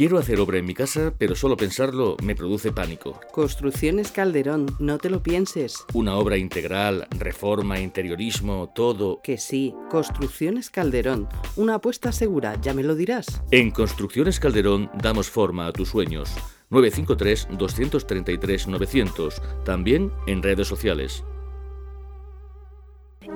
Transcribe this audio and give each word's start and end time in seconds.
Quiero 0.00 0.16
hacer 0.16 0.40
obra 0.40 0.56
en 0.56 0.64
mi 0.64 0.72
casa, 0.72 1.12
pero 1.18 1.36
solo 1.36 1.58
pensarlo 1.58 2.16
me 2.22 2.34
produce 2.34 2.72
pánico. 2.72 3.20
Construcciones 3.32 4.10
Calderón, 4.10 4.64
no 4.78 4.96
te 4.96 5.10
lo 5.10 5.22
pienses. 5.22 5.84
Una 5.92 6.16
obra 6.16 6.38
integral, 6.38 7.06
reforma, 7.18 7.78
interiorismo, 7.78 8.72
todo. 8.74 9.20
Que 9.22 9.36
sí, 9.36 9.74
Construcciones 9.90 10.70
Calderón, 10.70 11.28
una 11.56 11.74
apuesta 11.74 12.12
segura, 12.12 12.58
ya 12.62 12.72
me 12.72 12.82
lo 12.82 12.94
dirás. 12.94 13.42
En 13.50 13.70
Construcciones 13.70 14.40
Calderón 14.40 14.90
damos 15.02 15.28
forma 15.28 15.66
a 15.66 15.72
tus 15.74 15.90
sueños. 15.90 16.34
953-233-900, 16.70 19.64
también 19.64 20.10
en 20.26 20.42
redes 20.42 20.66
sociales. 20.66 21.24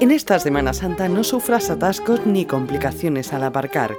En 0.00 0.10
esta 0.10 0.38
Semana 0.38 0.72
Santa 0.72 1.10
no 1.10 1.24
sufras 1.24 1.68
atascos 1.68 2.24
ni 2.24 2.46
complicaciones 2.46 3.34
al 3.34 3.42
aparcar 3.42 3.98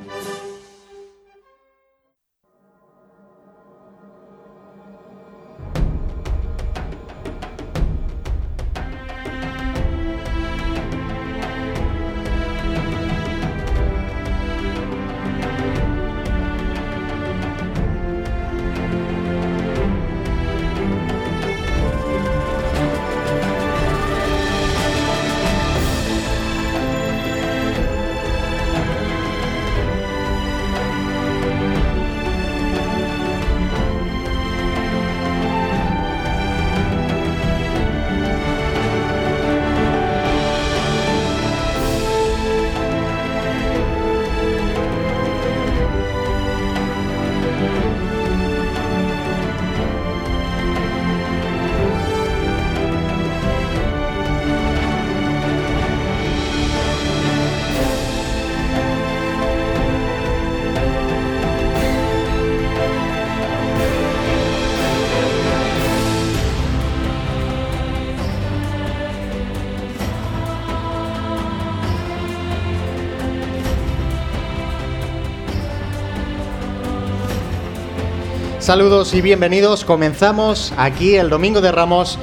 Saludos 78.71 79.13
y 79.13 79.19
bienvenidos. 79.19 79.83
Comenzamos 79.83 80.73
aquí 80.77 81.17
el 81.17 81.29
Domingo 81.29 81.59
de 81.59 81.73
Ramos 81.73 82.17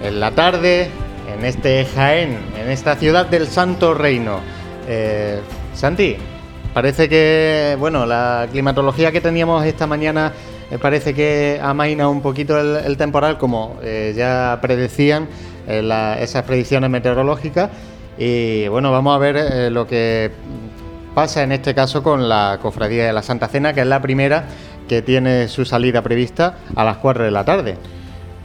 en 0.00 0.20
la 0.20 0.30
tarde 0.30 0.90
en 1.26 1.44
este 1.44 1.84
Jaén, 1.86 2.38
en 2.56 2.70
esta 2.70 2.94
ciudad 2.94 3.26
del 3.26 3.48
Santo 3.48 3.94
Reino. 3.94 4.38
Eh, 4.86 5.40
Santi, 5.74 6.16
parece 6.72 7.08
que 7.08 7.76
bueno 7.80 8.06
la 8.06 8.46
climatología 8.48 9.10
que 9.10 9.20
teníamos 9.20 9.64
esta 9.64 9.88
mañana 9.88 10.32
eh, 10.70 10.78
parece 10.78 11.14
que 11.14 11.58
amaina 11.60 12.08
un 12.08 12.22
poquito 12.22 12.60
el, 12.60 12.96
temporal, 12.96 13.36
como 13.36 13.76
eh, 13.82 14.14
ya 14.16 14.56
predecían 14.62 15.26
esas 15.66 16.44
predicciones 16.44 16.90
meteorológicas. 16.90 17.70
Y 18.16 18.68
bueno, 18.68 18.92
vamos 18.92 19.16
a 19.16 19.18
ver 19.18 19.72
lo 19.72 19.88
que 19.88 20.30
pasa 21.12 21.42
en 21.42 21.50
este 21.50 21.74
caso 21.74 22.04
con 22.04 22.28
la 22.28 22.60
Cofradía 22.62 23.04
de 23.04 23.12
la 23.12 23.22
Santa 23.24 23.48
Cena, 23.48 23.72
que 23.72 23.80
es 23.80 23.86
la 23.88 24.00
primera 24.00 24.44
que 24.88 25.02
tiene 25.02 25.46
su 25.48 25.64
salida 25.64 26.02
prevista 26.02 26.58
a 26.74 26.84
las 26.84 26.96
4 26.96 27.24
de 27.24 27.30
la 27.30 27.44
tarde. 27.44 27.76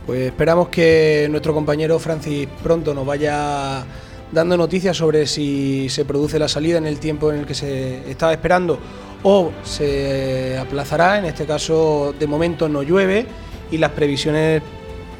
Pues 0.05 0.21
esperamos 0.27 0.67
que 0.67 1.27
nuestro 1.31 1.53
compañero 1.53 1.97
Francis 1.97 2.47
pronto 2.61 2.93
nos 2.93 3.05
vaya 3.05 3.85
dando 4.31 4.57
noticias 4.57 4.97
sobre 4.97 5.25
si 5.25 5.87
se 5.89 6.05
produce 6.05 6.37
la 6.37 6.47
salida 6.47 6.77
en 6.77 6.85
el 6.85 6.99
tiempo 6.99 7.31
en 7.31 7.39
el 7.39 7.45
que 7.45 7.53
se 7.53 8.09
estaba 8.09 8.33
esperando 8.33 8.79
o 9.23 9.51
se 9.63 10.57
aplazará. 10.57 11.19
En 11.19 11.25
este 11.25 11.45
caso, 11.45 12.13
de 12.19 12.27
momento 12.27 12.67
no 12.67 12.83
llueve 12.83 13.25
y 13.71 13.77
las 13.77 13.91
previsiones 13.91 14.61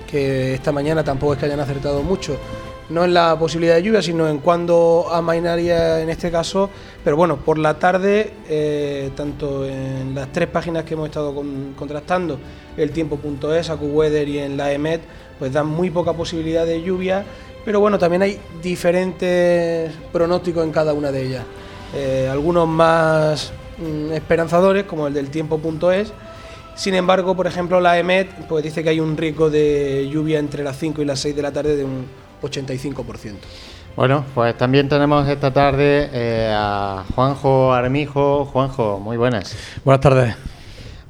que 0.10 0.54
esta 0.54 0.72
mañana 0.72 1.04
tampoco 1.04 1.34
es 1.34 1.40
que 1.40 1.46
hayan 1.46 1.60
acertado 1.60 2.04
mucho 2.04 2.38
no 2.94 3.04
en 3.04 3.14
la 3.16 3.38
posibilidad 3.40 3.76
de 3.76 3.84
lluvia, 3.84 4.04
sino 4.04 4.30
en 4.30 4.38
cuándo 4.38 5.08
amainaría 5.12 6.00
en 6.00 6.10
este 6.10 6.30
caso. 6.30 6.70
Pero 7.04 7.18
bueno, 7.18 7.38
por 7.38 7.58
la 7.58 7.80
tarde, 7.80 8.34
eh, 8.48 9.10
tanto 9.16 9.66
en 9.66 10.14
las 10.14 10.32
tres 10.32 10.48
páginas 10.48 10.84
que 10.84 10.94
hemos 10.94 11.08
estado 11.08 11.34
contrastando, 11.76 12.38
el 12.78 12.92
tiempo.es, 12.92 13.72
AcuWeather 13.72 14.30
y 14.30 14.38
en 14.38 14.58
la 14.58 14.72
EMET, 14.72 15.02
pues 15.40 15.52
dan 15.52 15.68
muy 15.68 15.90
poca 15.90 16.14
posibilidad 16.14 16.68
de 16.68 16.84
lluvia. 16.84 17.26
Pero 17.66 17.80
bueno, 17.80 17.98
también 17.98 18.22
hay 18.22 18.40
diferentes 18.62 19.92
pronósticos 20.12 20.64
en 20.64 20.72
cada 20.72 20.94
una 20.94 21.12
de 21.12 21.26
ellas. 21.26 21.46
Eh, 21.96 22.30
algunos 22.32 22.68
más 22.68 23.54
mm, 23.80 24.12
esperanzadores, 24.12 24.84
como 24.84 25.08
el 25.08 25.16
del 25.16 25.32
tiempo.es. 25.32 26.14
Sin 26.76 26.94
embargo, 26.94 27.36
por 27.36 27.48
ejemplo, 27.48 27.80
la 27.80 27.98
EMET 27.98 28.48
pues 28.48 28.64
dice 28.64 28.84
que 28.84 28.90
hay 28.90 29.00
un 29.00 29.18
riesgo 29.18 29.50
de 29.50 30.08
lluvia 30.12 30.38
entre 30.38 30.64
las 30.64 30.78
5 30.78 31.02
y 31.02 31.06
las 31.06 31.20
6 31.20 31.36
de 31.36 31.42
la 31.42 31.52
tarde 31.52 31.76
de 31.76 31.86
un 31.86 32.23
85%. 32.44 33.36
Bueno, 33.96 34.26
pues 34.34 34.58
también 34.58 34.90
tenemos 34.90 35.28
esta 35.28 35.54
tarde 35.54 36.10
eh, 36.12 36.52
a 36.52 37.06
Juanjo 37.14 37.74
Armijo. 37.74 38.46
Juanjo, 38.46 39.00
muy 39.00 39.18
buenas. 39.18 39.56
Buenas 39.84 40.02
tardes. 40.02 40.36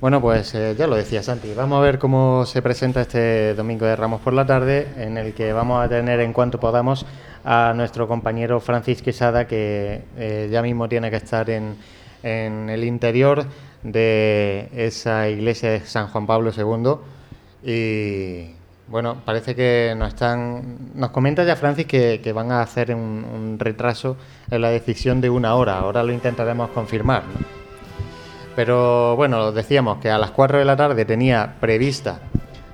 Bueno, 0.01 0.19
pues 0.19 0.53
eh, 0.53 0.75
ya 0.77 0.85
lo 0.85 0.97
decía 0.97 1.24
Santi, 1.24 1.53
vamos 1.53 1.77
a 1.77 1.81
ver 1.81 1.97
cómo 1.97 2.45
se 2.45 2.62
presenta 2.62 3.00
este 3.00 3.56
domingo 3.56 3.85
de 3.85 3.95
Ramos 3.95 4.19
por 4.19 4.33
la 4.33 4.45
tarde, 4.45 4.89
en 4.97 5.18
el 5.18 5.33
que 5.33 5.53
vamos 5.53 5.81
a 5.81 5.88
tener 5.88 6.19
en 6.19 6.33
cuanto 6.33 6.59
podamos 6.59 7.06
a 7.45 7.71
nuestro 7.74 8.06
compañero 8.06 8.59
Francis 8.59 9.01
Quesada, 9.01 9.47
que 9.47 10.01
eh, 10.18 10.50
ya 10.51 10.62
mismo 10.62 10.89
tiene 10.89 11.09
que 11.09 11.15
estar 11.15 11.50
en, 11.50 11.77
en 12.21 12.69
el 12.69 12.83
interior 12.83 13.45
de 13.81 14.68
esa 14.75 15.29
iglesia 15.29 15.71
de 15.71 15.79
San 15.86 16.09
Juan 16.09 16.27
Pablo 16.27 16.51
II. 16.51 16.95
Y 17.63 18.56
bueno, 18.88 19.18
parece 19.25 19.56
que 19.56 19.94
nos 19.97 20.09
están. 20.09 20.91
Nos 20.95 21.12
comenta 21.12 21.44
ya 21.44 21.56
Francis 21.56 21.85
que, 21.85 22.33
van 22.33 22.51
a 22.51 22.62
hacer 22.62 22.94
un, 22.94 23.56
retraso 23.57 24.18
en 24.51 24.62
la 24.62 24.69
decisión 24.69 25.21
de 25.21 25.30
una 25.30 25.56
hora. 25.56 25.80
Ahora 25.80 26.03
lo 26.03 26.12
intentaremos 26.12 26.69
confirmar. 26.71 27.24
Pero 28.56 29.15
bueno, 29.15 29.51
decíamos 29.51 29.97
que 29.97 30.09
a 30.12 30.18
las 30.18 30.31
4 30.31 30.59
de 30.59 30.65
la 30.65 30.75
tarde 30.75 31.06
tenía 31.06 31.56
prevista 31.59 32.19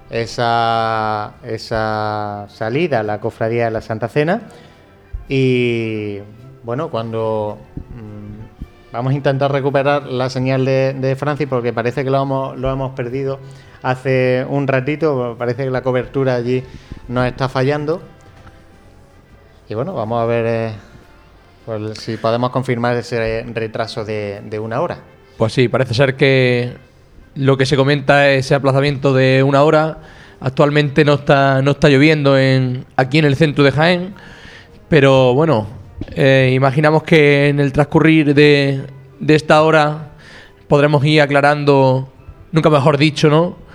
esa, 0.10 1.36
esa 1.44 2.48
salida 2.50 3.00
a 3.00 3.04
la 3.04 3.22
cofradía 3.22 3.66
de 3.66 3.72
la 3.72 3.82
Santa 3.82 4.10
Cena. 4.10 4.42
Y 5.30 6.20
bueno, 6.64 6.90
cuando 6.90 7.60
mm, 7.92 8.92
vamos 8.92 9.14
a 9.14 9.16
intentar 9.16 9.52
recuperar 9.52 10.08
la 10.08 10.30
señal 10.30 10.66
de, 10.66 10.94
de 10.94 11.16
Francis, 11.16 11.48
porque 11.48 11.72
parece 11.72 12.04
que 12.04 12.10
lo 12.10 12.22
hemos, 12.24 12.58
lo 12.58 12.72
hemos 12.72 12.92
perdido 12.94 13.40
hace 13.82 14.46
un 14.48 14.68
ratito, 14.68 15.36
parece 15.38 15.66
que 15.66 15.70
la 15.70 15.82
cobertura 15.82 16.36
allí 16.36 16.64
nos 17.08 17.28
está 17.28 17.50
fallando. 17.50 18.02
Y 19.68 19.76
bueno, 19.76 19.94
vamos 19.94 20.22
a 20.22 20.26
ver 20.26 20.46
eh, 20.48 20.74
pues, 21.66 22.00
si 22.00 22.18
podemos 22.18 22.50
confirmar 22.50 22.96
ese 22.98 23.44
retraso 23.54 24.04
de, 24.04 24.60
una 24.60 24.82
hora. 24.82 24.98
Pues 25.38 25.54
sí, 25.54 25.68
parece 25.68 25.94
ser 25.94 26.16
que 26.16 26.74
lo 27.36 27.58
que 27.58 27.66
se 27.66 27.78
comenta 27.78 28.30
es 28.30 28.46
ese 28.46 28.56
aplazamiento 28.56 29.14
de 29.14 29.44
una 29.44 29.64
hora. 29.64 30.00
Actualmente 30.42 31.06
no 31.06 31.16
está, 31.16 31.62
no 31.62 31.72
está 31.72 31.90
lloviendo 31.90 32.38
en, 32.38 32.86
aquí 32.96 33.20
en 33.20 33.26
el 33.26 33.36
centro 33.36 33.64
de 33.64 33.72
Jaén, 33.72 34.16
pero 34.88 35.34
bueno, 35.34 35.68
eh, 36.16 36.52
imaginamos 36.56 37.04
que 37.04 37.50
en 37.50 37.60
el 37.60 37.72
transcurrir 37.72 38.34
de, 38.34 38.88
de 39.20 39.36
esta 39.36 39.62
hora 39.62 40.12
podremos 40.68 41.04
ir 41.06 41.22
aclarando, 41.22 42.12
nunca 42.52 42.70
mejor 42.70 42.98
dicho, 42.98 43.30
¿no? 43.30 43.69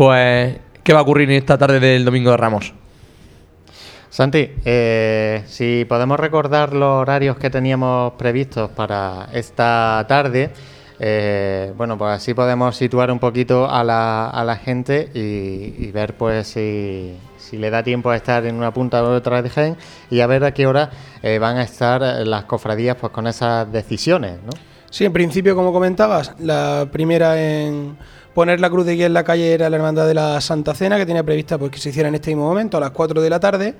Pues 0.00 0.56
qué 0.82 0.94
va 0.94 1.00
a 1.00 1.02
ocurrir 1.02 1.30
en 1.30 1.36
esta 1.36 1.58
tarde 1.58 1.78
del 1.78 2.06
Domingo 2.06 2.30
de 2.30 2.38
Ramos. 2.38 2.72
Santi, 4.08 4.48
eh, 4.64 5.42
si 5.44 5.84
podemos 5.86 6.18
recordar 6.18 6.72
los 6.72 7.02
horarios 7.02 7.36
que 7.36 7.50
teníamos 7.50 8.14
previstos 8.14 8.70
para 8.70 9.28
esta 9.34 10.02
tarde, 10.08 10.52
eh, 10.98 11.74
bueno, 11.76 11.98
pues 11.98 12.12
así 12.12 12.32
podemos 12.32 12.76
situar 12.76 13.10
un 13.10 13.18
poquito 13.18 13.70
a 13.70 13.84
la, 13.84 14.30
a 14.30 14.42
la 14.42 14.56
gente 14.56 15.10
y, 15.12 15.84
y 15.84 15.90
ver 15.92 16.14
pues 16.14 16.48
si, 16.48 17.14
si 17.36 17.58
le 17.58 17.68
da 17.68 17.82
tiempo 17.82 18.08
a 18.08 18.16
estar 18.16 18.46
en 18.46 18.54
una 18.54 18.72
punta 18.72 19.04
o 19.04 19.14
otra 19.14 19.42
de 19.42 19.50
Jaén 19.50 19.76
y 20.08 20.20
a 20.20 20.26
ver 20.26 20.44
a 20.44 20.54
qué 20.54 20.66
hora 20.66 20.88
eh, 21.22 21.38
van 21.38 21.58
a 21.58 21.62
estar 21.62 22.00
las 22.00 22.44
cofradías 22.44 22.96
pues 22.96 23.12
con 23.12 23.26
esas 23.26 23.70
decisiones, 23.70 24.38
¿no? 24.42 24.52
Sí, 24.90 25.04
en 25.04 25.12
principio, 25.12 25.54
como 25.54 25.72
comentabas, 25.72 26.34
la 26.40 26.88
primera 26.90 27.40
en 27.40 27.96
poner 28.34 28.60
la 28.60 28.70
cruz 28.70 28.86
de 28.86 28.94
guía 28.94 29.06
en 29.06 29.14
la 29.14 29.24
calle 29.24 29.52
era 29.52 29.70
la 29.70 29.76
Hermandad 29.76 30.06
de 30.06 30.14
la 30.14 30.40
Santa 30.40 30.74
Cena, 30.74 30.96
que 30.96 31.06
tenía 31.06 31.22
prevista 31.22 31.58
pues, 31.58 31.70
que 31.70 31.78
se 31.78 31.90
hiciera 31.90 32.08
en 32.08 32.14
este 32.14 32.30
mismo 32.30 32.46
momento, 32.46 32.76
a 32.76 32.80
las 32.80 32.90
4 32.90 33.20
de 33.20 33.30
la 33.30 33.40
tarde. 33.40 33.74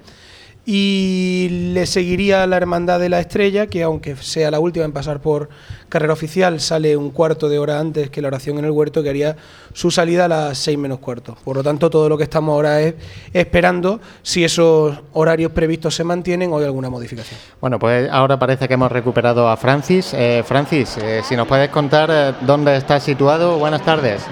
Y 0.67 1.71
le 1.73 1.87
seguiría 1.87 2.47
la 2.47 2.57
Hermandad 2.57 3.01
de 3.01 3.09
la 3.09 3.21
Estrella, 3.21 3.67
que 3.67 3.83
aunque 3.83 4.17
sea 4.17 4.51
la 4.51 4.61
última 4.61 4.85
en 4.85 4.93
pasar 4.93 5.21
por 5.21 5.49
carrera 5.91 6.15
oficial, 6.15 6.61
sale 6.61 6.97
un 6.97 7.11
cuarto 7.11 7.51
de 7.51 7.59
hora 7.59 7.79
antes 7.79 8.09
que 8.09 8.23
la 8.23 8.29
oración 8.29 8.59
en 8.59 8.65
el 8.65 8.71
huerto, 8.71 9.03
que 9.03 9.11
haría 9.11 9.37
su 9.75 9.91
salida 9.91 10.25
a 10.25 10.29
las 10.29 10.59
6 10.59 10.79
menos 10.79 11.01
cuarto. 11.01 11.37
Por 11.45 11.57
lo 11.57 11.63
tanto, 11.63 11.91
todo 11.91 12.09
lo 12.09 12.17
que 12.17 12.25
estamos 12.25 12.55
ahora 12.55 12.81
es 12.81 12.95
esperando 13.35 14.01
si 14.23 14.45
esos 14.45 14.97
horarios 15.13 15.53
previstos 15.53 15.95
se 15.95 16.05
mantienen 16.05 16.53
o 16.53 16.59
hay 16.59 16.65
alguna 16.65 16.89
modificación. 16.89 17.39
Bueno, 17.61 17.79
pues 17.79 18.09
ahora 18.11 18.39
parece 18.39 18.69
que 18.69 18.75
hemos 18.75 18.91
recuperado 18.91 19.49
a 19.49 19.57
Francis. 19.57 20.15
Eh, 20.15 20.43
Francis, 20.47 20.97
eh, 20.97 21.21
si 21.25 21.37
nos 21.37 21.47
puedes 21.47 21.69
contar 21.71 22.09
eh, 22.11 22.35
dónde 22.43 22.77
está 22.77 23.01
situado. 23.01 23.59
Buenas 23.59 23.83
tardes. 23.83 24.23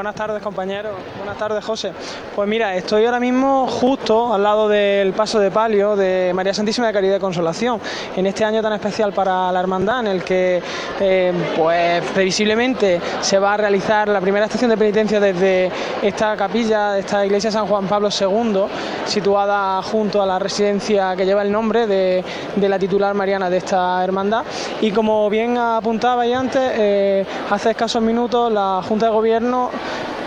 Buenas 0.00 0.14
tardes 0.14 0.42
compañeros, 0.42 0.92
buenas 1.18 1.36
tardes 1.36 1.62
José. 1.62 1.92
Pues 2.34 2.48
mira, 2.48 2.74
estoy 2.74 3.04
ahora 3.04 3.20
mismo 3.20 3.66
justo 3.66 4.32
al 4.32 4.42
lado 4.42 4.66
del 4.66 5.12
paso 5.12 5.38
de 5.38 5.50
palio 5.50 5.94
de 5.94 6.32
María 6.34 6.54
Santísima 6.54 6.86
de 6.86 6.94
Caridad 6.94 7.16
y 7.16 7.20
Consolación, 7.20 7.78
en 8.16 8.24
este 8.24 8.42
año 8.42 8.62
tan 8.62 8.72
especial 8.72 9.12
para 9.12 9.52
la 9.52 9.60
hermandad 9.60 10.00
en 10.00 10.06
el 10.06 10.24
que 10.24 10.62
eh, 11.00 11.34
pues 11.54 12.02
previsiblemente 12.14 12.98
se 13.20 13.38
va 13.38 13.52
a 13.52 13.56
realizar 13.58 14.08
la 14.08 14.22
primera 14.22 14.46
estación 14.46 14.70
de 14.70 14.78
penitencia 14.78 15.20
desde 15.20 15.70
esta 16.00 16.34
capilla, 16.34 16.92
de 16.92 17.00
esta 17.00 17.26
iglesia 17.26 17.50
San 17.50 17.66
Juan 17.66 17.86
Pablo 17.86 18.08
II, 18.08 18.64
situada 19.04 19.82
junto 19.82 20.22
a 20.22 20.24
la 20.24 20.38
residencia 20.38 21.14
que 21.14 21.26
lleva 21.26 21.42
el 21.42 21.52
nombre 21.52 21.86
de, 21.86 22.24
de 22.56 22.68
la 22.70 22.78
titular 22.78 23.12
mariana 23.12 23.50
de 23.50 23.58
esta 23.58 24.02
hermandad. 24.02 24.46
Y 24.80 24.92
como 24.92 25.28
bien 25.28 25.58
apuntaba 25.58 26.26
y 26.26 26.32
antes, 26.32 26.72
eh, 26.74 27.26
hace 27.50 27.72
escasos 27.72 28.00
minutos 28.00 28.50
la 28.50 28.80
Junta 28.82 29.04
de 29.04 29.12
Gobierno 29.12 29.68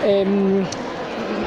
eh, 0.04 0.26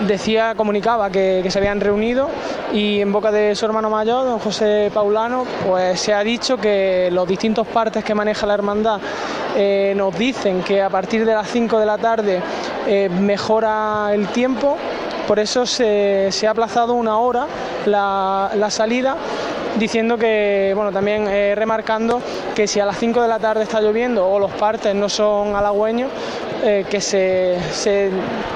decía, 0.05 0.53
comunicaba 0.55 1.09
que, 1.09 1.45
se 1.49 1.59
habían 1.59 1.79
reunido 1.79 2.29
y 2.73 3.01
en 3.01 3.11
boca 3.11 3.31
de 3.31 3.55
su 3.55 3.65
hermano 3.65 3.89
mayor, 3.89 4.25
don 4.25 4.39
José 4.39 4.91
Paulano, 4.93 5.45
pues 5.65 5.99
se 5.99 6.13
ha 6.13 6.23
dicho 6.23 6.57
que 6.57 7.09
los 7.11 7.27
distintos 7.27 7.65
partes 7.67 8.03
que 8.03 8.13
maneja 8.13 8.45
la 8.45 8.53
hermandad 8.53 8.99
eh, 9.55 9.93
nos 9.95 10.17
dicen 10.17 10.61
que 10.61 10.81
a 10.81 10.89
partir 10.89 11.25
de 11.25 11.33
las 11.33 11.49
5 11.49 11.79
de 11.79 11.85
la 11.85 11.97
tarde 11.97 12.41
eh, 12.85 13.09
mejora 13.09 14.09
el 14.13 14.27
tiempo, 14.27 14.77
por 15.27 15.39
eso 15.39 15.65
se, 15.65 16.29
ha 16.45 16.51
aplazado 16.51 16.93
una 16.93 17.17
hora 17.17 17.47
la, 17.85 18.51
la 18.55 18.69
salida 18.69 19.17
diciendo 19.77 20.17
que, 20.17 20.73
bueno, 20.75 20.91
también 20.91 21.27
eh, 21.27 21.53
remarcando 21.55 22.21
que 22.55 22.67
si 22.67 22.79
a 22.79 22.85
las 22.85 22.97
5 22.97 23.21
de 23.21 23.27
la 23.27 23.39
tarde 23.39 23.63
está 23.63 23.81
lloviendo 23.81 24.27
o 24.27 24.39
los 24.39 24.51
partes 24.51 24.93
no 24.95 25.09
son 25.09 25.55
halagüeños, 25.55 26.09
eh, 26.63 26.85
que 26.89 26.99
se, 27.01 27.57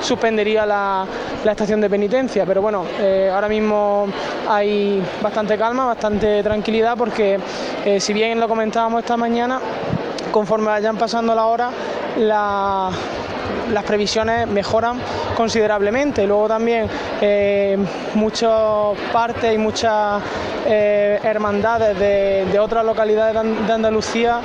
suspendería 0.01 0.65
la, 0.65 1.05
estación 1.45 1.81
de 1.81 1.89
penitencia. 1.89 2.45
Pero 2.45 2.61
bueno, 2.61 2.85
eh, 2.99 3.29
ahora 3.33 3.47
mismo 3.47 4.07
hay 4.47 5.01
bastante 5.21 5.57
calma, 5.57 5.85
bastante 5.85 6.41
tranquilidad, 6.41 6.97
porque 6.97 7.39
eh, 7.85 7.99
si 7.99 8.13
bien 8.13 8.39
lo 8.39 8.47
comentábamos 8.47 9.01
esta 9.01 9.17
mañana, 9.17 9.59
conforme 10.31 10.67
vayan 10.67 10.97
pasando 10.97 11.35
la 11.35 11.45
hora, 11.45 11.69
la, 12.17 12.89
las 13.71 13.83
previsiones 13.83 14.47
mejoran 14.47 14.99
considerablemente. 15.35 16.25
Luego 16.25 16.47
también 16.47 16.87
eh, 17.21 17.77
muchas 18.15 18.97
partes 19.11 19.53
y 19.53 19.57
muchas 19.57 20.21
hermandades 20.63 21.97
de, 21.99 22.45
de, 22.51 22.59
otras 22.59 22.85
localidades 22.85 23.33
de 23.67 23.73
Andalucía 23.73 24.41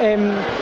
eh, 0.00 0.18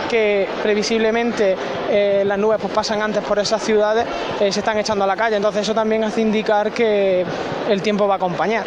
que 0.08 0.48
previsiblemente 0.62 1.56
eh, 1.90 2.22
las 2.24 2.38
nubes 2.38 2.58
pues, 2.60 2.72
pasan 2.72 3.02
antes 3.02 3.22
por 3.22 3.38
esas 3.38 3.62
ciudades, 3.62 4.06
eh, 4.40 4.52
se 4.52 4.60
están 4.60 4.78
echando 4.78 5.04
a 5.04 5.06
la 5.06 5.16
calle. 5.16 5.36
Entonces 5.36 5.62
eso 5.62 5.74
también 5.74 6.04
hace 6.04 6.20
indicar 6.20 6.72
que 6.72 7.24
el 7.68 7.82
tiempo 7.82 8.06
va 8.06 8.14
a 8.14 8.16
acompañar. 8.16 8.64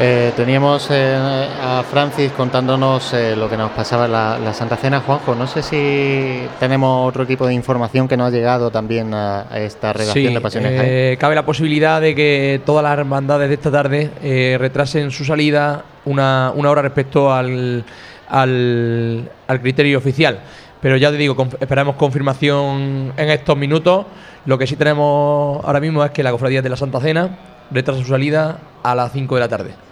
Eh, 0.00 0.32
teníamos 0.36 0.88
eh, 0.92 1.16
a 1.60 1.82
Francis 1.82 2.30
contándonos 2.30 3.12
eh, 3.14 3.34
lo 3.34 3.50
que 3.50 3.56
nos 3.56 3.72
pasaba 3.72 4.04
en 4.04 4.12
la, 4.12 4.38
la, 4.38 4.54
Santa 4.54 4.76
Cena. 4.76 5.00
Juanjo, 5.00 5.34
no 5.34 5.48
sé 5.48 5.60
si 5.60 6.46
tenemos 6.60 7.08
otro 7.08 7.26
tipo 7.26 7.44
de 7.48 7.54
información 7.54 8.06
que 8.06 8.16
nos 8.16 8.28
ha 8.28 8.30
llegado 8.30 8.70
también 8.70 9.12
a, 9.12 9.46
a 9.50 9.58
esta 9.58 9.92
relación 9.92 10.26
sí, 10.28 10.32
de 10.32 10.40
pasiones. 10.40 10.72
Eh, 10.84 11.16
cabe 11.18 11.34
la 11.34 11.44
posibilidad 11.44 12.00
de 12.00 12.14
que 12.14 12.60
todas 12.64 12.84
las 12.84 12.96
hermandades 12.96 13.48
de 13.48 13.54
esta 13.54 13.72
tarde 13.72 14.10
eh, 14.22 14.56
retrasen 14.60 15.10
su 15.10 15.24
salida 15.24 15.82
una, 16.04 16.52
una 16.54 16.70
hora 16.70 16.82
respecto 16.82 17.32
al, 17.32 17.84
al, 18.28 19.30
al, 19.46 19.60
criterio 19.60 19.98
oficial. 19.98 20.40
Pero 20.80 20.96
ya 20.96 21.10
te 21.10 21.16
digo, 21.16 21.36
esperamos 21.60 21.96
confirmación 21.96 23.12
en 23.16 23.30
estos 23.30 23.56
minutos. 23.56 24.06
Lo 24.46 24.58
que 24.58 24.66
sí 24.66 24.76
tenemos 24.76 25.64
ahora 25.64 25.80
mismo 25.80 26.04
es 26.04 26.12
que 26.12 26.22
la 26.22 26.30
Cofradía 26.30 26.62
de 26.62 26.68
la 26.68 26.76
Santa 26.76 27.00
Cena 27.00 27.38
retrasa 27.70 28.00
su 28.00 28.08
salida 28.08 28.58
a 28.82 28.94
las 28.94 29.12
5 29.12 29.34
de 29.34 29.40
la 29.40 29.48
tarde. 29.48 29.88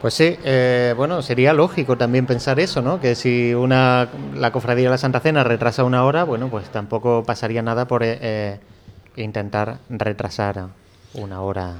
Pues 0.00 0.12
sí, 0.14 0.36
eh, 0.44 0.94
bueno, 0.96 1.22
sería 1.22 1.52
lógico 1.52 1.96
también 1.96 2.26
pensar 2.26 2.60
eso, 2.60 2.82
¿no? 2.82 3.00
Que 3.00 3.14
si 3.14 3.54
una 3.54 4.08
la 4.34 4.52
cofradía 4.52 4.84
de 4.84 4.90
la 4.90 4.98
Santa 4.98 5.20
Cena 5.20 5.42
retrasa 5.42 5.84
una 5.84 6.04
hora, 6.04 6.24
bueno, 6.24 6.48
pues 6.48 6.68
tampoco 6.68 7.24
pasaría 7.24 7.62
nada 7.62 7.86
por 7.88 8.02
eh, 8.02 8.18
eh, 8.20 8.60
intentar 9.16 9.78
retrasar 9.88 10.66
una 11.14 11.40
hora. 11.40 11.76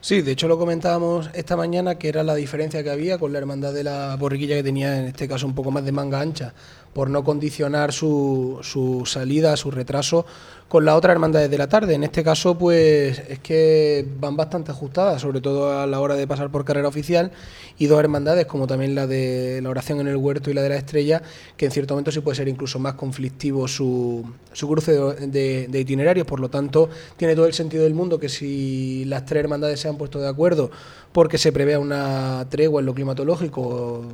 Sí, 0.00 0.22
de 0.22 0.30
hecho 0.30 0.46
lo 0.46 0.58
comentábamos 0.58 1.28
esta 1.34 1.56
mañana 1.56 1.96
que 1.96 2.08
era 2.08 2.22
la 2.22 2.36
diferencia 2.36 2.84
que 2.84 2.90
había 2.90 3.18
con 3.18 3.32
la 3.32 3.38
hermandad 3.38 3.74
de 3.74 3.82
la 3.82 4.14
borriquilla 4.14 4.54
que 4.54 4.62
tenía 4.62 4.96
en 4.96 5.06
este 5.06 5.26
caso 5.26 5.44
un 5.44 5.56
poco 5.56 5.72
más 5.72 5.84
de 5.84 5.90
manga 5.90 6.20
ancha 6.20 6.54
por 6.92 7.10
no 7.10 7.24
condicionar 7.24 7.92
su, 7.92 8.60
su 8.62 9.04
salida, 9.06 9.56
su 9.56 9.72
retraso 9.72 10.24
con 10.68 10.84
la 10.84 10.96
otra 10.96 11.12
hermandad 11.12 11.48
de 11.48 11.58
la 11.58 11.68
tarde. 11.68 11.94
En 11.94 12.04
este 12.04 12.22
caso, 12.22 12.58
pues 12.58 13.22
es 13.28 13.38
que 13.38 14.06
van 14.20 14.36
bastante 14.36 14.70
ajustadas, 14.70 15.22
sobre 15.22 15.40
todo 15.40 15.80
a 15.80 15.86
la 15.86 16.00
hora 16.00 16.14
de 16.14 16.26
pasar 16.26 16.50
por 16.50 16.64
carrera 16.64 16.88
oficial, 16.88 17.32
y 17.78 17.86
dos 17.86 17.98
hermandades, 17.98 18.44
como 18.46 18.66
también 18.66 18.94
la 18.94 19.06
de 19.06 19.60
la 19.62 19.70
oración 19.70 20.00
en 20.00 20.08
el 20.08 20.16
huerto 20.16 20.50
y 20.50 20.54
la 20.54 20.62
de 20.62 20.68
la 20.68 20.76
estrella, 20.76 21.22
que 21.56 21.64
en 21.66 21.70
cierto 21.72 21.94
momento 21.94 22.12
sí 22.12 22.20
puede 22.20 22.36
ser 22.36 22.48
incluso 22.48 22.78
más 22.78 22.94
conflictivo 22.94 23.66
su, 23.66 24.30
su 24.52 24.68
cruce 24.68 24.92
de, 24.92 25.68
itinerarios. 25.72 26.26
Por 26.26 26.40
lo 26.40 26.50
tanto, 26.50 26.90
tiene 27.16 27.34
todo 27.34 27.46
el 27.46 27.54
sentido 27.54 27.84
del 27.84 27.94
mundo 27.94 28.20
que 28.20 28.28
si 28.28 29.06
las 29.06 29.24
tres 29.24 29.44
hermandades 29.44 29.80
se 29.80 29.88
han 29.88 29.96
puesto 29.96 30.20
de 30.20 30.28
acuerdo 30.28 30.70
porque 31.12 31.38
se 31.38 31.52
prevea 31.52 31.78
una 31.78 32.46
tregua 32.50 32.80
en 32.80 32.86
lo 32.86 32.94
climatológico, 32.94 34.04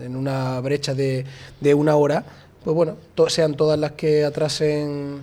en 0.00 0.16
una 0.16 0.58
brecha 0.60 0.94
de, 0.94 1.26
de 1.60 1.74
una 1.74 1.96
hora, 1.96 2.24
pues 2.64 2.74
bueno, 2.74 2.96
sean 3.28 3.54
todas 3.54 3.78
las 3.78 3.92
que 3.92 4.24
atrasen 4.24 5.20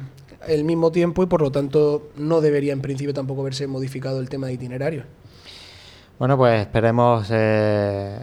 el 0.47 0.63
mismo 0.63 0.91
tiempo 0.91 1.23
y 1.23 1.25
por 1.25 1.41
lo 1.41 1.51
tanto 1.51 2.09
no 2.15 2.41
debería 2.41 2.73
en 2.73 2.81
principio 2.81 3.13
tampoco 3.13 3.43
verse 3.43 3.67
modificado 3.67 4.19
el 4.19 4.29
tema 4.29 4.47
de 4.47 4.53
itinerarios. 4.53 5.05
Bueno, 6.19 6.35
pues 6.35 6.59
esperemos 6.61 7.27
eh, 7.31 8.19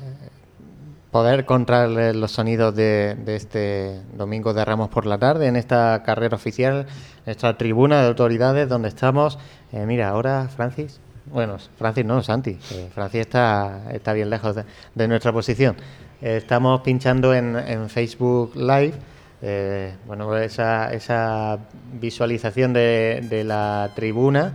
poder 1.11 1.41
encontrar 1.41 1.89
los 1.89 2.31
sonidos 2.31 2.75
de, 2.75 3.17
este 3.27 4.03
domingo 4.15 4.53
de 4.53 4.65
Ramos 4.67 4.91
por 4.91 5.07
la 5.07 5.17
tarde 5.17 5.47
en 5.47 5.57
esta 5.57 6.03
carrera 6.05 6.37
oficial, 6.37 6.87
nuestra 7.25 7.57
tribuna 7.57 8.03
de 8.03 8.09
autoridades 8.09 8.69
donde 8.69 8.89
estamos. 8.89 9.39
Eh, 9.73 9.87
mira, 9.87 10.11
ahora 10.11 10.49
Francis, 10.55 11.01
bueno, 11.33 11.57
Francis 11.79 12.05
no, 12.05 12.23
Santi, 12.23 12.59
Francis 12.95 13.23
está, 13.23 13.91
está 13.93 14.13
bien 14.13 14.29
lejos 14.29 14.57
de, 14.95 15.09
nuestra 15.09 15.33
posición. 15.33 15.77
estamos 16.21 16.83
pinchando 16.83 17.33
en, 17.35 17.89
Facebook 17.89 18.55
Live. 18.55 19.16
Eh, 19.43 19.95
bueno, 20.07 20.37
esa, 20.37 20.93
esa 20.93 21.59
visualización 21.93 22.73
de, 22.73 23.25
de 23.29 23.45
la 23.45 23.91
tribuna 23.95 24.55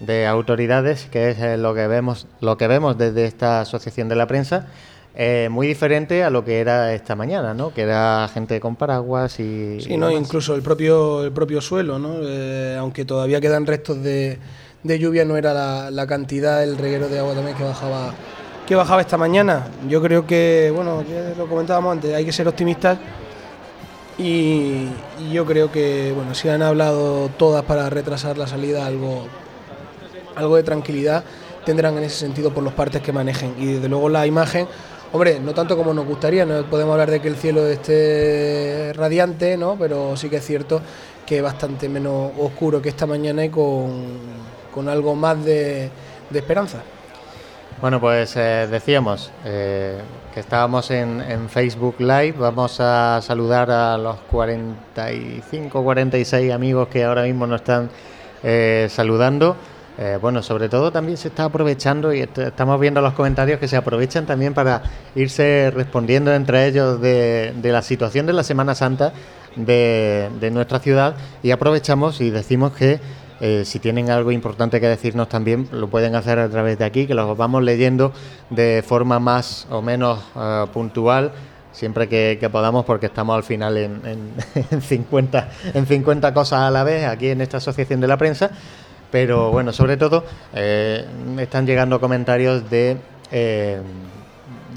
de 0.00 0.26
autoridades, 0.26 1.06
que 1.10 1.30
es 1.30 1.38
eh, 1.38 1.56
lo 1.56 1.74
que 1.74 1.86
vemos, 1.86 2.26
lo 2.40 2.56
que 2.56 2.66
vemos 2.66 2.98
desde 2.98 3.24
esta 3.24 3.60
asociación 3.60 4.08
de 4.08 4.16
la 4.16 4.26
prensa, 4.26 4.66
eh, 5.14 5.48
muy 5.50 5.66
diferente 5.66 6.22
a 6.24 6.30
lo 6.30 6.44
que 6.44 6.60
era 6.60 6.92
esta 6.92 7.14
mañana, 7.14 7.54
¿no? 7.54 7.72
Que 7.72 7.82
era 7.82 8.28
gente 8.32 8.60
con 8.60 8.76
paraguas 8.76 9.40
y. 9.40 9.80
Sí, 9.80 9.96
no, 9.96 10.10
incluso 10.10 10.54
el 10.54 10.60
propio, 10.60 11.24
el 11.24 11.32
propio 11.32 11.62
suelo, 11.62 11.98
¿no? 11.98 12.16
Eh, 12.20 12.76
aunque 12.78 13.06
todavía 13.06 13.40
quedan 13.40 13.64
restos 13.64 14.02
de, 14.02 14.38
de 14.82 14.98
lluvia, 14.98 15.24
no 15.24 15.38
era 15.38 15.90
la, 15.90 16.06
cantidad, 16.06 16.62
el 16.62 16.76
reguero 16.76 17.08
de 17.08 17.18
agua 17.18 17.32
también 17.34 17.56
que 17.56 17.64
bajaba, 17.64 18.12
que 18.66 18.74
bajaba 18.74 19.00
esta 19.00 19.16
mañana. 19.16 19.68
Yo 19.88 20.02
creo 20.02 20.26
que, 20.26 20.70
bueno, 20.74 21.02
ya 21.02 21.32
lo 21.34 21.46
comentábamos 21.46 21.92
antes, 21.92 22.14
hay 22.14 22.26
que 22.26 22.32
ser 22.32 22.46
optimistas. 22.46 22.98
Y, 24.18 24.88
yo 25.30 25.44
creo 25.44 25.70
que, 25.70 26.12
bueno, 26.14 26.34
si 26.34 26.48
han 26.48 26.62
hablado 26.62 27.28
todas 27.36 27.64
para 27.64 27.90
retrasar 27.90 28.38
la 28.38 28.46
salida, 28.46 28.86
algo 28.86 29.26
algo 30.36 30.56
de 30.56 30.62
tranquilidad 30.62 31.24
tendrán 31.64 31.98
en 31.98 32.04
ese 32.04 32.18
sentido 32.18 32.54
por 32.54 32.62
los 32.62 32.72
partes 32.72 33.02
que 33.02 33.12
manejen. 33.12 33.54
Y 33.58 33.74
desde 33.74 33.88
luego 33.88 34.08
la 34.08 34.26
imagen, 34.26 34.68
hombre, 35.12 35.40
no 35.40 35.52
tanto 35.52 35.76
como 35.76 35.92
nos 35.92 36.06
gustaría, 36.06 36.46
no 36.46 36.62
podemos 36.66 36.92
hablar 36.92 37.10
de 37.10 37.20
que 37.20 37.28
el 37.28 37.36
cielo 37.36 37.66
esté 37.66 38.92
radiante, 38.94 39.56
¿no? 39.56 39.76
pero 39.76 40.16
sí 40.16 40.28
que 40.28 40.36
es 40.36 40.46
cierto 40.46 40.80
que 41.26 41.38
es 41.38 41.42
bastante 41.42 41.88
menos 41.88 42.30
oscuro 42.38 42.80
que 42.80 42.88
esta 42.88 43.04
mañana 43.04 43.44
y 43.44 43.48
con, 43.48 44.88
algo 44.88 45.16
más 45.16 45.44
de, 45.44 45.90
esperanza. 46.32 46.82
Bueno, 47.80 48.00
pues 48.00 48.34
eh, 48.36 48.66
decíamos 48.70 49.30
eh, 49.44 49.98
que 50.32 50.40
estábamos 50.40 50.90
en, 50.90 51.48
Facebook 51.50 51.96
Live. 51.98 52.34
Vamos 52.38 52.80
a 52.80 53.20
saludar 53.20 53.70
a 53.70 53.98
los 53.98 54.16
45, 54.30 55.82
46 55.82 56.52
amigos 56.52 56.88
que 56.88 57.04
ahora 57.04 57.24
mismo 57.24 57.46
nos 57.46 57.60
están 57.60 57.90
eh, 58.42 58.86
saludando. 58.90 59.56
Eh, 59.98 60.18
bueno, 60.20 60.42
sobre 60.42 60.68
todo 60.68 60.92
también 60.92 61.16
se 61.16 61.28
está 61.28 61.44
aprovechando 61.44 62.12
y 62.12 62.20
estamos 62.20 62.78
viendo 62.78 63.00
los 63.00 63.14
comentarios 63.14 63.58
que 63.58 63.66
se 63.66 63.76
aprovechan 63.76 64.26
también 64.26 64.52
para 64.52 64.82
irse 65.14 65.70
respondiendo 65.74 66.34
entre 66.34 66.66
ellos 66.66 67.00
de, 67.00 67.54
la 67.62 67.80
situación 67.80 68.26
de 68.26 68.34
la 68.34 68.42
Semana 68.42 68.74
Santa 68.74 69.14
de, 69.54 70.50
nuestra 70.52 70.80
ciudad 70.80 71.16
y 71.42 71.50
aprovechamos 71.50 72.20
y 72.20 72.28
decimos 72.28 72.72
que 72.72 73.00
eh, 73.40 73.64
si 73.64 73.78
tienen 73.78 74.10
algo 74.10 74.32
importante 74.32 74.80
que 74.80 74.88
decirnos 74.88 75.28
también 75.28 75.68
lo 75.72 75.88
pueden 75.88 76.14
hacer 76.14 76.38
a 76.38 76.48
través 76.48 76.78
de 76.78 76.84
aquí, 76.84 77.06
que 77.06 77.14
los 77.14 77.36
vamos 77.36 77.62
leyendo 77.62 78.12
de 78.50 78.82
forma 78.86 79.18
más 79.18 79.66
o 79.70 79.82
menos 79.82 80.20
eh, 80.36 80.64
puntual 80.72 81.32
siempre 81.76 82.08
que, 82.08 82.48
podamos 82.50 82.86
porque 82.86 83.06
estamos 83.06 83.36
al 83.36 83.42
final 83.42 83.76
en, 83.76 84.00
en, 84.70 84.80
50, 84.80 85.48
en 85.74 85.86
50 85.86 86.32
cosas 86.32 86.60
a 86.60 86.70
la 86.70 86.82
vez 86.84 87.06
aquí 87.06 87.28
en 87.28 87.42
esta 87.42 87.58
asociación 87.58 88.00
de 88.00 88.08
la 88.08 88.16
prensa. 88.16 88.50
Pero 89.10 89.52
bueno, 89.52 89.72
sobre 89.72 89.96
todo 89.96 90.24
eh, 90.54 91.04
están 91.38 91.66
llegando 91.66 92.00
comentarios 92.00 92.68
de, 92.70 92.96
eh, 93.30 93.80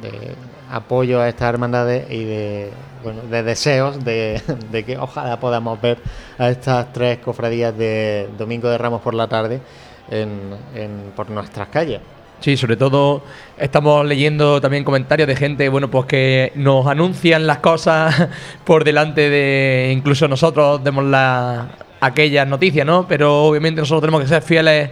de 0.01 0.35
apoyo 0.69 1.19
a 1.21 1.29
estas 1.29 1.49
hermandades 1.49 2.09
y 2.11 2.25
de, 2.25 2.69
bueno, 3.03 3.21
de 3.23 3.43
deseos 3.43 4.03
de, 4.03 4.41
que 4.85 4.97
ojalá 4.97 5.39
podamos 5.39 5.79
ver 5.81 5.97
a 6.37 6.49
estas 6.49 6.91
tres 6.93 7.19
cofradías 7.19 7.77
de 7.77 8.29
Domingo 8.37 8.69
de 8.69 8.77
Ramos 8.77 9.01
por 9.01 9.13
la 9.13 9.27
tarde 9.27 9.61
en, 10.09 11.11
por 11.15 11.29
nuestras 11.29 11.67
calles. 11.69 12.01
Sí, 12.39 12.55
sobre 12.55 12.77
todo 12.77 13.21
estamos 13.57 14.05
leyendo 14.05 14.61
también 14.61 14.85
comentarios 14.85 15.27
de 15.27 15.35
gente, 15.35 15.67
bueno, 15.67 15.91
pues 15.91 16.05
que 16.05 16.53
nos 16.55 16.87
anuncian 16.87 17.45
las 17.45 17.57
cosas 17.57 18.29
por 18.63 18.85
delante 18.85 19.29
de 19.29 19.91
incluso 19.93 20.27
nosotros 20.27 20.81
demos 20.83 21.03
la, 21.03 21.67
aquellas 21.99 22.47
noticias, 22.47 22.85
¿no? 22.85 23.07
Pero 23.07 23.43
obviamente 23.43 23.81
nosotros 23.81 24.01
tenemos 24.01 24.21
que 24.21 24.27
ser 24.27 24.41
fieles 24.41 24.89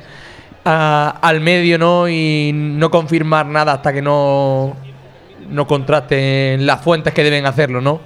al 0.63 1.39
medio, 1.39 1.77
¿no? 1.77 2.09
Y 2.09 2.51
no 2.53 2.91
confirmar 2.91 3.45
nada 3.45 3.73
hasta 3.73 3.93
que 3.93 4.01
no, 4.01 4.75
no 5.49 5.67
contrasten 5.67 6.65
las 6.65 6.81
fuentes 6.81 7.13
que 7.13 7.23
deben 7.23 7.45
hacerlo, 7.45 7.81
¿no? 7.81 7.99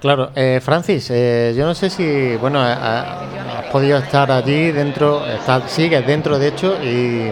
Claro, 0.00 0.30
eh, 0.34 0.60
Francis, 0.62 1.10
eh, 1.10 1.54
yo 1.56 1.64
no 1.64 1.74
sé 1.74 1.88
si, 1.88 2.36
bueno, 2.36 2.60
has 2.60 3.64
podido 3.72 3.96
estar 3.96 4.30
allí 4.30 4.70
dentro, 4.70 5.22
sigues 5.66 6.06
dentro 6.06 6.38
de 6.38 6.48
hecho, 6.48 6.76
y, 6.82 7.30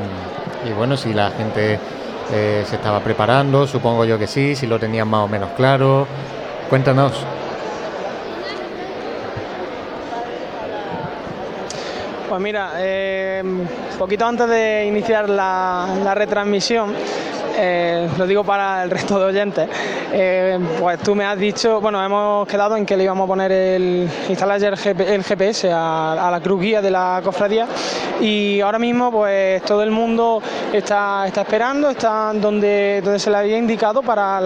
bueno, 0.74 0.96
si 0.96 1.12
la 1.12 1.30
gente 1.30 1.78
eh, 2.32 2.64
se 2.66 2.76
estaba 2.76 3.00
preparando, 3.00 3.66
supongo 3.66 4.06
yo 4.06 4.18
que 4.18 4.26
sí, 4.26 4.56
si 4.56 4.66
lo 4.66 4.78
tenían 4.78 5.06
más 5.08 5.24
o 5.24 5.28
menos 5.28 5.50
claro. 5.56 6.06
Cuéntanos. 6.70 7.12
Pues 12.30 12.40
mira, 12.40 12.72
eh, 12.78 13.42
poquito 13.98 14.24
antes 14.24 14.48
de 14.48 14.86
iniciar 14.86 15.28
la 15.28 16.14
retransmisión, 16.14 16.94
eh, 17.56 18.08
lo 18.18 18.26
digo 18.26 18.44
para 18.44 18.82
el 18.82 18.90
resto 18.90 19.18
de 19.18 19.24
oyentes, 19.24 19.68
eh, 20.12 20.58
pues 20.80 20.98
tú 21.00 21.14
me 21.14 21.24
has 21.24 21.38
dicho, 21.38 21.80
bueno, 21.80 22.04
hemos 22.04 22.46
quedado 22.48 22.76
en 22.76 22.84
que 22.84 22.96
le 22.96 23.04
íbamos 23.04 23.24
a 23.24 23.28
poner 23.28 23.52
el, 23.52 24.08
instalar 24.28 24.62
el, 24.62 25.24
GPS 25.24 25.70
a, 25.72 26.28
la 26.30 26.40
cruz 26.40 26.60
guía 26.60 26.82
de 26.82 26.90
la 26.90 27.20
cofradía 27.24 27.66
y 28.20 28.60
ahora 28.60 28.78
mismo 28.78 29.10
pues 29.10 29.62
todo 29.62 29.82
el 29.82 29.90
mundo 29.90 30.42
está, 30.72 31.26
está 31.26 31.42
esperando, 31.42 31.90
está 31.90 32.32
donde, 32.34 33.00
donde 33.02 33.18
se 33.18 33.30
le 33.30 33.36
había 33.36 33.58
indicado 33.58 34.02
para, 34.02 34.40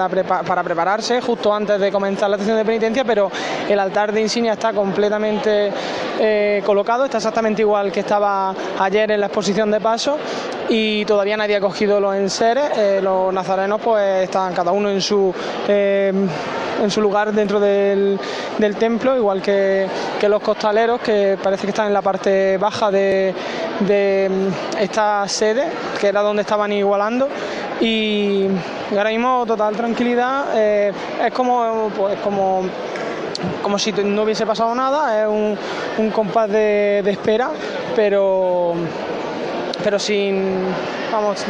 para 0.46 0.62
prepararse 0.62 1.20
justo 1.20 1.52
antes 1.54 1.80
de 1.80 1.90
comenzar 1.90 2.30
la 2.30 2.38
sesión 2.38 2.56
de 2.56 2.64
penitencia, 2.64 3.04
pero 3.04 3.30
el 3.68 3.78
altar 3.78 4.12
de 4.12 4.20
insignia 4.20 4.54
está 4.54 4.72
completamente 4.72 5.72
eh, 6.20 6.62
colocado, 6.64 7.04
está 7.04 7.18
exactamente 7.18 7.62
igual 7.62 7.92
que 7.92 8.00
estaba 8.00 8.54
ayer 8.78 9.10
en 9.12 9.20
la 9.20 9.26
exposición 9.26 9.70
de 9.70 9.80
paso 9.80 10.18
y 10.68 11.04
todavía 11.04 11.36
nadie 11.36 11.56
ha 11.56 11.60
cogido 11.60 12.00
los 12.00 12.14
enseres. 12.14 12.76
Los 13.02 13.32
nazarenos 13.32 13.80
pues 13.80 14.24
están 14.24 14.54
cada 14.54 14.72
uno 14.72 14.90
en 14.90 15.00
su 15.00 15.34
eh, 15.66 16.12
en 16.82 16.90
su 16.90 17.00
lugar 17.00 17.32
dentro 17.32 17.60
del, 17.60 18.18
templo, 18.78 19.16
igual 19.16 19.42
que, 19.42 19.86
los 20.28 20.42
costaleros 20.42 21.00
que 21.00 21.38
parece 21.42 21.62
que 21.62 21.70
están 21.70 21.88
en 21.88 21.92
la 21.92 22.02
parte 22.02 22.56
baja 22.58 22.90
de, 22.90 23.34
mm, 23.80 24.78
esta 24.80 25.26
sede, 25.28 25.64
que 26.00 26.08
era 26.08 26.20
donde 26.22 26.42
estaban 26.42 26.72
igualando. 26.72 27.28
Y, 27.80 28.46
ahora 28.96 29.10
mismo 29.10 29.44
total 29.46 29.76
tranquilidad, 29.76 30.46
eh, 30.54 30.92
es 31.24 31.32
como 31.32 31.90
pues 31.96 32.18
como 32.20 32.62
como 33.62 33.78
si 33.78 33.92
no 33.92 34.22
hubiese 34.22 34.46
pasado 34.46 34.74
nada, 34.74 35.22
es 35.22 35.28
un, 35.28 36.10
compás 36.10 36.50
de, 36.50 37.02
de 37.04 37.10
espera, 37.10 37.50
pero 37.94 38.74
pero 39.82 39.98
sin 39.98 40.64
vamos 41.12 41.44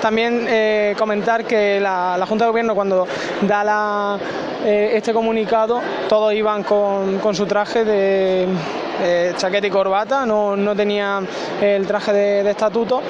también 0.00 0.46
eh, 0.48 0.94
comentar 0.98 1.44
que 1.44 1.80
la, 1.80 2.24
Junta 2.28 2.44
de 2.44 2.50
Gobierno 2.50 2.74
cuando 2.74 3.06
da 3.42 3.64
la, 3.64 4.18
eh, 4.64 4.92
este 4.94 5.12
comunicado 5.12 5.80
todos 6.08 6.32
iban 6.34 6.62
con, 6.62 7.34
su 7.34 7.46
traje 7.46 7.84
de 7.84 8.46
chaqueta 9.36 9.66
y 9.66 9.70
corbata, 9.70 10.26
no, 10.26 10.56
no 10.56 10.74
tenían 10.74 11.26
el 11.60 11.86
traje 11.86 12.12
de, 12.12 12.50
estatuto, 12.50 13.02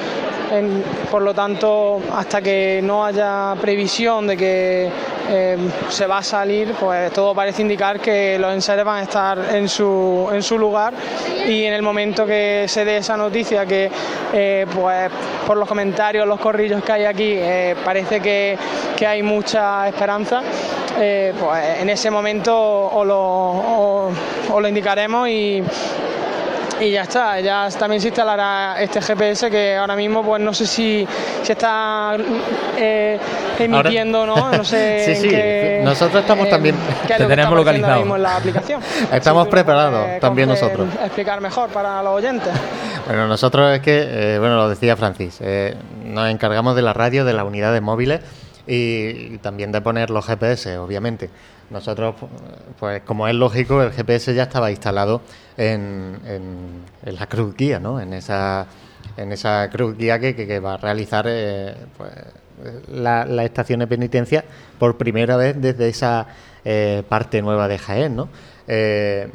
por 1.11 1.23
lo 1.23 1.35
tanto 1.35 2.01
hasta 2.15 2.43
que 2.43 2.81
no 2.83 3.05
haya 3.05 3.55
previsión 3.61 4.27
de 4.27 4.37
que 4.37 4.91
Em, 5.33 5.71
se 5.89 6.09
va 6.09 6.19
a 6.19 6.23
salir, 6.25 6.75
pues 6.75 7.13
todo 7.13 7.33
parece 7.37 7.63
indicar 7.63 8.01
que 8.01 8.37
los 8.37 8.53
enseres 8.53 8.85
van 8.85 8.97
a 8.99 9.03
estar 9.03 9.55
en 9.55 9.69
su, 9.69 10.29
en 10.33 10.43
su 10.43 10.59
lugar. 10.59 10.93
Y 11.47 11.65
en 11.65 11.73
el 11.73 11.83
momento 11.83 12.27
que 12.27 12.65
se 12.67 12.85
dé 12.85 12.97
esa 12.97 13.17
noticia 13.17 13.65
que 13.65 13.89
eh, 14.33 14.67
pues 14.75 15.09
por 15.47 15.57
los 15.57 15.69
comentarios, 15.69 16.27
los 16.27 16.41
corrillos 16.41 16.83
que 16.83 16.93
hay 16.93 17.05
aquí, 17.05 17.35
eh, 17.37 17.77
parece 17.85 18.21
que, 18.21 18.59
hay 19.07 19.23
mucha 19.23 19.89
esperanza, 19.89 20.43
eh, 20.99 21.33
pues 21.39 21.81
en 21.81 21.89
ese 21.89 22.11
momento 22.11 22.55
os 22.93 23.07
lo, 23.07 24.11
lo 24.61 24.69
indicaremos 24.69 25.29
y, 25.29 25.63
y 26.81 26.93
ya 26.93 27.03
está, 27.03 27.41
ya 27.41 27.69
también 27.79 28.01
se 28.01 28.09
instalará 28.09 28.81
este 28.81 29.01
GPS 29.03 29.51
que 29.51 29.77
ahora 29.77 29.95
mismo 29.97 30.23
pues 30.25 30.41
no 30.41 30.55
sé 30.55 30.67
si 30.67 31.07
se 31.43 31.53
está 31.53 32.17
eh, 32.77 33.19
emitiendo 33.59 34.25
no, 34.25 34.51
no 34.51 34.65
sé 34.65 35.05
sí, 35.21 35.29
sí, 35.29 35.37
nosotros 35.85 36.23
estamos 36.23 36.47
eh, 36.47 36.51
también 36.51 36.77
te 37.07 37.25
tenemos 37.27 37.55
localizado 37.55 38.17
en 38.17 38.23
la 38.23 38.37
aplicación. 38.37 38.81
Estamos 39.13 39.49
preparados 39.49 40.21
también 40.21 40.49
nosotros. 40.49 40.89
explicar 41.05 41.41
mejor 41.41 41.71
para 41.71 42.03
los 42.03 42.15
oyentes. 42.15 42.53
Bueno 43.07 43.27
nosotros 43.27 43.75
es 43.75 43.81
que 43.81 44.35
eh, 44.35 44.39
bueno 44.39 44.57
lo 44.57 44.69
decía 44.69 44.97
Francis 44.97 45.41
nos 46.05 46.31
encargamos 46.31 46.77
de 46.77 46.83
la 46.83 46.93
radio 46.93 47.25
de 47.25 47.35
las 47.35 47.45
unidades 47.45 47.83
móviles 47.83 48.21
y, 48.67 49.39
también 49.39 49.73
de 49.73 49.81
poner 49.81 50.11
los 50.11 50.27
GPS, 50.27 50.79
obviamente. 50.79 51.31
Nosotros, 51.71 52.17
pues 52.79 53.03
como 53.03 53.29
es 53.29 53.35
lógico, 53.35 53.83
el 53.83 53.93
GPS 53.93 54.35
ya 54.35 54.45
estaba 54.45 54.71
instalado 54.71 55.23
en, 55.57 56.19
en, 56.27 57.17
la 57.17 57.27
cruz 57.27 57.55
guía, 57.57 57.79
¿no? 57.79 58.01
En 58.01 58.13
esa, 58.13 58.67
en 59.17 59.33
esa 59.33 59.69
cruz 59.71 59.97
guía 59.97 60.19
que, 60.19 60.61
va 60.61 60.75
a 60.75 60.77
realizar 60.79 61.27
eh, 61.29 61.77
pues, 61.97 62.11
la, 62.89 63.45
estación 63.45 63.81
de 63.81 63.87
penitencia 63.87 64.45
por 64.79 64.97
primera 64.97 65.37
vez 65.37 65.61
desde 65.61 65.89
esa 65.89 66.27
eh, 66.65 67.03
parte 67.09 67.41
nueva 67.41 67.69
de 67.69 67.79
Jaén, 67.79 68.17
¿no? 68.17 68.29
Eh, 68.67 69.31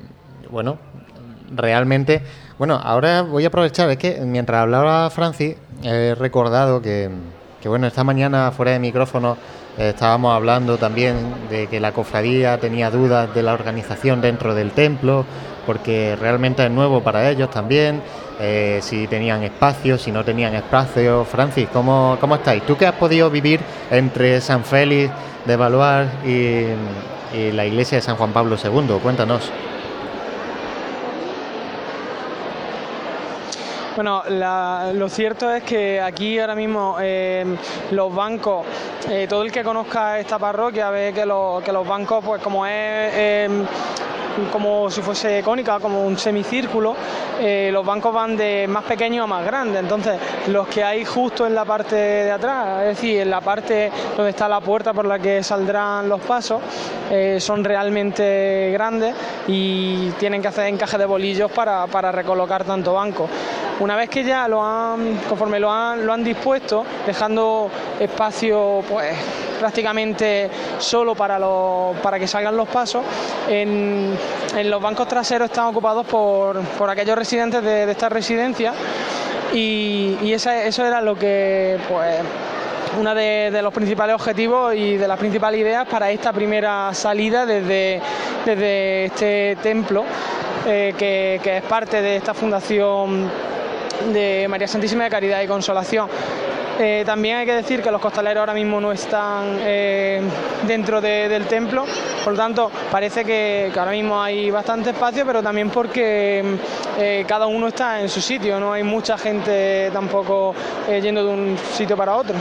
bueno, 0.49 0.77
realmente, 1.53 2.21
bueno, 2.57 2.79
ahora 2.81 3.21
voy 3.21 3.43
a 3.45 3.47
aprovechar, 3.47 3.89
es 3.89 3.97
que 3.97 4.19
mientras 4.21 4.61
hablaba 4.61 5.09
Francis, 5.09 5.55
he 5.83 6.15
recordado 6.15 6.81
que, 6.81 7.09
que 7.65 7.69
bueno, 7.69 7.87
esta 7.87 8.03
mañana 8.03 8.51
fuera 8.51 8.73
de 8.73 8.79
micrófono 8.79 9.37
eh, 9.75 9.89
estábamos 9.89 10.35
hablando 10.35 10.77
también 10.77 11.15
de 11.49 11.65
que 11.65 11.79
la 11.79 11.93
cofradía 11.93 12.59
tenía 12.59 12.91
dudas 12.91 13.33
de 13.33 13.41
la 13.41 13.53
organización 13.53 14.21
dentro 14.21 14.53
del 14.53 14.69
templo, 14.69 15.25
porque 15.65 16.15
realmente 16.15 16.63
es 16.63 16.69
nuevo 16.69 17.01
para 17.01 17.27
ellos 17.27 17.49
también. 17.49 18.03
Eh, 18.39 18.81
si 18.83 19.07
tenían 19.07 19.41
espacio, 19.41 19.97
si 19.97 20.11
no 20.11 20.23
tenían 20.23 20.53
espacio. 20.53 21.25
Francis, 21.25 21.67
¿cómo, 21.73 22.19
¿cómo 22.21 22.35
estáis? 22.35 22.61
¿Tú 22.67 22.77
qué 22.77 22.85
has 22.85 22.93
podido 22.93 23.31
vivir 23.31 23.59
entre 23.89 24.41
San 24.41 24.63
Félix 24.63 25.11
de 25.45 25.55
Valuar 25.55 26.05
y, 26.23 26.65
y 27.35 27.51
la 27.51 27.65
iglesia 27.65 27.97
de 27.97 28.03
San 28.03 28.15
Juan 28.15 28.31
Pablo 28.31 28.57
II? 28.63 28.99
Cuéntanos. 29.01 29.51
Bueno, 33.95 34.23
lo 34.27 35.07
cierto 35.07 35.49
es 35.49 35.63
que 35.63 36.01
aquí 36.01 36.37
ahora 36.37 36.53
mismo 36.53 36.97
eh, 36.99 37.45
los 37.91 38.13
bancos, 38.13 38.65
eh, 39.09 39.25
todo 39.29 39.41
el 39.43 39.53
que 39.53 39.63
conozca 39.63 40.19
esta 40.19 40.37
parroquia 40.37 40.89
ve 40.89 41.13
que, 41.15 41.25
los 41.25 41.87
bancos, 41.87 42.21
pues 42.25 42.41
como 42.41 42.65
es 42.65 42.73
eh, 42.73 43.65
como 44.51 44.89
si 44.89 45.01
fuese 45.01 45.41
cónica, 45.43 45.79
como 45.79 46.05
un 46.05 46.17
semicírculo, 46.17 46.95
eh, 47.39 47.69
los 47.71 47.85
bancos 47.85 48.13
van 48.13 48.35
de 48.35 48.65
más 48.67 48.83
pequeño 48.83 49.23
a 49.23 49.27
más 49.27 49.45
grande. 49.45 49.79
Entonces, 49.79 50.19
los 50.47 50.67
que 50.67 50.83
hay 50.83 51.05
justo 51.05 51.45
en 51.47 51.55
la 51.55 51.65
parte 51.65 51.95
de 51.95 52.31
atrás, 52.31 52.81
es 52.81 52.87
decir, 52.87 53.21
en 53.21 53.29
la 53.29 53.41
parte 53.41 53.91
donde 54.15 54.31
está 54.31 54.47
la 54.47 54.61
puerta 54.61 54.93
por 54.93 55.05
la 55.05 55.19
que 55.19 55.43
saldrán 55.43 56.09
los 56.09 56.21
pasos, 56.21 56.61
eh, 57.09 57.37
son 57.39 57.63
realmente 57.63 58.69
grandes 58.73 59.15
y 59.47 60.09
tienen 60.11 60.41
que 60.41 60.47
hacer 60.47 60.67
encaje 60.67 60.97
de 60.97 61.05
bolillos 61.05 61.51
para, 61.51 61.87
para 61.87 62.11
recolocar 62.11 62.63
tanto 62.63 62.93
banco. 62.93 63.29
Una 63.85 63.95
vez 63.95 64.09
que 64.09 64.23
ya 64.23 64.47
lo 64.47 64.63
han, 64.65 65.17
conforme 65.29 65.59
lo 65.59 65.71
han, 65.71 66.07
lo 66.07 66.11
han 66.11 66.23
dispuesto, 66.23 66.83
dejando 67.05 67.69
espacio 67.99 68.83
pues 68.89 69.15
prácticamente 69.59 70.49
solo 70.79 71.13
para, 71.13 71.37
los, 71.37 71.95
para 71.97 72.17
que 72.17 72.27
salgan 72.27 72.57
los 72.57 72.67
pasos. 72.67 73.05
En, 73.47 74.17
los 74.63 74.81
bancos 74.81 75.07
traseros 75.07 75.51
están 75.51 75.65
ocupados 75.65 76.03
por, 76.07 76.89
aquellos 76.89 77.15
residentes 77.15 77.61
de, 77.61 77.91
esta 77.91 78.09
residencia 78.09 78.73
y, 79.53 80.17
eso 80.33 80.83
era 80.83 80.99
lo 80.99 81.13
que, 81.13 81.77
pues, 81.87 82.21
uno 82.99 83.13
de, 83.13 83.59
los 83.61 83.71
principales 83.71 84.15
objetivos 84.15 84.73
y 84.73 84.97
de 84.97 85.07
las 85.07 85.19
principales 85.19 85.61
ideas 85.61 85.87
para 85.87 86.09
esta 86.09 86.33
primera 86.33 86.91
salida 86.91 87.45
desde, 87.45 88.01
desde 88.47 89.05
este 89.05 89.57
templo, 89.61 90.05
eh, 90.65 90.95
que, 90.97 91.39
que 91.43 91.57
es 91.57 91.63
parte 91.65 92.01
de 92.01 92.15
esta 92.15 92.33
fundación 92.33 93.29
de 94.13 94.47
María 94.49 94.67
Santísima 94.67 95.05
de 95.05 95.09
Caridad 95.09 95.41
y 95.41 95.47
Consolación. 95.47 96.09
Eh, 96.77 97.03
también 97.05 97.37
hay 97.37 97.45
que 97.45 97.53
decir 97.53 97.81
que 97.81 97.89
los 97.89 98.01
costaleros 98.01 98.41
ahora 98.41 98.53
mismo 98.53 98.81
no 98.81 98.91
están 98.91 99.57
eh, 99.61 100.21
dentro 100.67 100.99
del 100.99 101.45
templo, 101.45 101.85
por 102.23 102.33
lo 102.33 102.37
tanto 102.37 102.69
parece 102.91 103.23
que, 103.23 103.71
ahora 103.77 103.91
mismo 103.91 104.21
hay 104.21 104.51
bastante 104.51 104.89
espacio, 104.89 105.25
pero 105.25 105.41
también 105.41 105.69
porque 105.69 106.43
eh, 106.99 107.23
cada 107.25 107.47
uno 107.47 107.67
está 107.67 108.01
en 108.01 108.09
su 108.09 108.19
sitio, 108.19 108.59
no 108.59 108.73
hay 108.73 108.83
mucha 108.83 109.17
gente 109.17 109.89
tampoco 109.93 110.53
yendo 111.01 111.23
de 111.23 111.29
un 111.29 111.57
sitio 111.73 111.95
para 111.95 112.15
otro. 112.15 112.35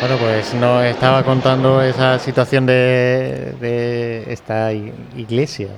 Bueno, 0.00 0.16
pues 0.16 0.54
nos 0.54 0.82
estaba 0.84 1.22
contando 1.22 1.82
esa 1.82 2.18
situación 2.18 2.64
de, 2.66 4.24
esta 4.28 4.72
iglesia 4.72 5.68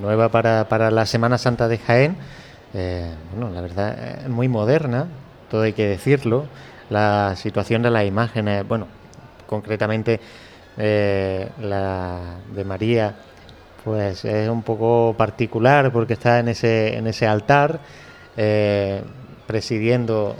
nueva 0.00 0.28
para, 0.28 0.68
para, 0.68 0.90
la 0.90 1.06
Semana 1.06 1.38
Santa 1.38 1.68
de 1.68 1.78
Jaén. 1.78 2.16
Bueno, 3.32 3.50
la 3.54 3.60
verdad, 3.60 4.22
es 4.24 4.28
muy 4.28 4.48
moderna, 4.48 5.06
todo 5.50 5.62
hay 5.62 5.72
que 5.72 5.86
decirlo. 5.86 6.46
La 6.90 7.34
situación 7.36 7.82
de 7.82 7.90
las 7.90 8.04
imágenes, 8.04 8.66
bueno, 8.66 8.88
concretamente 9.46 10.20
eh, 10.76 11.48
la 11.60 12.36
de 12.52 12.64
María, 12.64 13.14
pues 13.84 14.24
es 14.24 14.48
un 14.48 14.62
poco 14.62 15.14
particular 15.16 15.92
porque 15.92 16.14
está 16.14 16.40
en 16.40 16.48
ese, 16.48 16.96
en 16.96 17.06
ese 17.06 17.26
altar, 17.26 17.80
eh, 18.36 19.02
presidiendo 19.46 20.36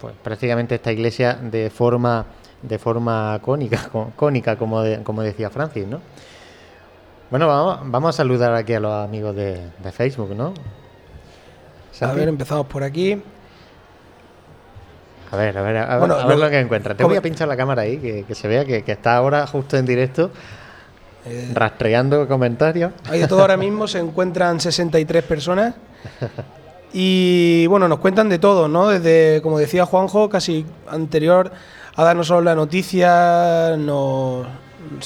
pues, 0.00 0.14
prácticamente 0.22 0.76
esta 0.76 0.92
iglesia 0.92 1.34
de 1.34 1.70
forma 1.70 2.26
de 2.62 2.78
forma 2.78 3.38
cónica, 3.42 3.90
cónica 4.16 4.56
como, 4.56 4.82
como 5.04 5.22
decía 5.22 5.50
Francis, 5.50 5.86
¿no? 5.86 6.00
Bueno, 7.30 7.48
vamos, 7.48 7.78
vamos 7.84 8.08
a 8.10 8.12
saludar 8.18 8.54
aquí 8.54 8.72
a 8.74 8.80
los 8.80 8.92
amigos 8.92 9.34
de, 9.34 9.70
Facebook, 9.92 10.34
¿no? 10.34 10.54
A 12.00 12.12
ver, 12.12 12.28
empezamos 12.28 12.66
por 12.66 12.82
aquí. 12.82 13.20
A 15.30 15.36
ver, 15.36 15.58
a 15.58 15.62
ver, 15.62 15.76
a, 15.76 15.98
ver, 15.98 16.38
lo, 16.38 16.50
que 16.50 16.60
encuentra. 16.60 16.94
Te 16.94 17.04
voy 17.04 17.16
a 17.16 17.22
pinchar 17.22 17.48
la 17.48 17.56
cámara 17.56 17.82
ahí, 17.82 17.98
que, 17.98 18.34
se 18.34 18.46
vea 18.46 18.64
que, 18.64 18.84
está 18.86 19.16
ahora 19.16 19.46
justo 19.46 19.76
en 19.76 19.84
directo, 19.84 20.30
eh, 21.24 21.50
rastreando 21.52 22.28
comentarios. 22.28 22.92
Hay 23.08 23.20
de 23.20 23.28
todo 23.28 23.40
ahora 23.40 23.56
mismo, 23.58 23.88
se 23.88 23.98
encuentran 23.98 24.60
63 24.60 25.24
personas. 25.24 25.74
Y 26.92 27.66
bueno, 27.66 27.88
nos 27.88 27.98
cuentan 27.98 28.28
de 28.28 28.38
todo, 28.38 28.68
¿no? 28.68 28.88
Desde, 28.88 29.42
como 29.42 29.58
decía 29.58 29.84
Juanjo, 29.84 30.28
casi 30.28 30.64
anterior 30.88 31.50
a 31.96 32.04
darnos 32.04 32.28
solo 32.28 32.42
la 32.42 32.54
noticia, 32.54 33.76
nos, 33.76 34.46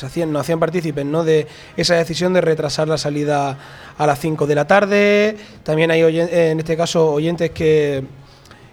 hacían, 0.03 0.33
nos 0.33 0.43
hacían 0.43 0.61
partícipes 0.61 1.05
¿no? 1.05 1.25
de 1.25 1.47
esa 1.77 1.95
decisión 1.95 2.33
de 2.33 2.41
retrasar 2.41 2.89
la 2.89 2.99
salida 2.99 3.59
a 3.97 4.07
las 4.07 4.19
5 4.19 4.47
de 4.47 4.55
la 4.55 4.67
tarde. 4.67 5.37
También 5.63 5.91
hay, 5.91 6.03
en 6.03 6.59
este 6.59 6.77
caso, 6.77 7.13
oyentes 7.13 7.51
que 7.51 8.05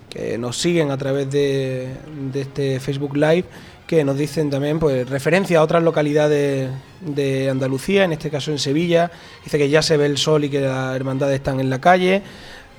que 0.09 0.37
nos 0.37 0.57
siguen 0.57 0.91
a 0.91 0.97
través 0.97 1.29
de, 1.29 1.93
este 2.33 2.79
Facebook 2.79 3.15
Live, 3.15 3.45
que 3.85 4.03
nos 4.03 4.17
dicen 4.17 4.49
también 4.49 4.79
pues 4.79 5.09
referencia 5.09 5.59
a 5.59 5.63
otras 5.63 5.83
localidades 5.83 6.69
de 7.01 7.49
Andalucía, 7.49 8.03
en 8.03 8.13
este 8.13 8.29
caso 8.29 8.51
en 8.51 8.59
Sevilla, 8.59 9.11
dice 9.43 9.57
que 9.57 9.69
ya 9.69 9.81
se 9.81 9.97
ve 9.97 10.05
el 10.05 10.17
sol 10.17 10.43
y 10.43 10.49
que 10.49 10.61
las 10.61 10.95
hermandades 10.95 11.35
están 11.35 11.59
en 11.59 11.69
la 11.69 11.79
calle. 11.79 12.21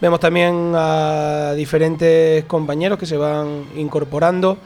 Vemos 0.00 0.20
también 0.20 0.72
a 0.74 1.54
diferentes 1.56 2.44
compañeros 2.44 2.98
que 2.98 3.06
se 3.06 3.16
van 3.16 3.64
incorporando. 3.76 4.58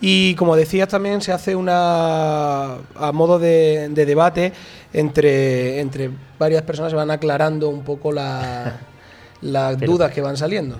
Y 0.00 0.34
como 0.34 0.56
decías, 0.56 0.88
también 0.88 1.20
se 1.22 1.32
hace 1.32 1.56
una 1.56 2.74
a 2.74 3.12
modo 3.12 3.38
de, 3.38 3.88
debate 3.94 4.52
entre, 4.92 5.80
entre 5.80 6.10
varias 6.38 6.62
personas, 6.62 6.90
se 6.90 6.96
van 6.96 7.10
aclarando 7.10 7.68
un 7.68 7.82
poco 7.82 8.12
las 9.40 9.80
dudas 9.80 10.12
que 10.12 10.20
van 10.20 10.36
saliendo. 10.36 10.78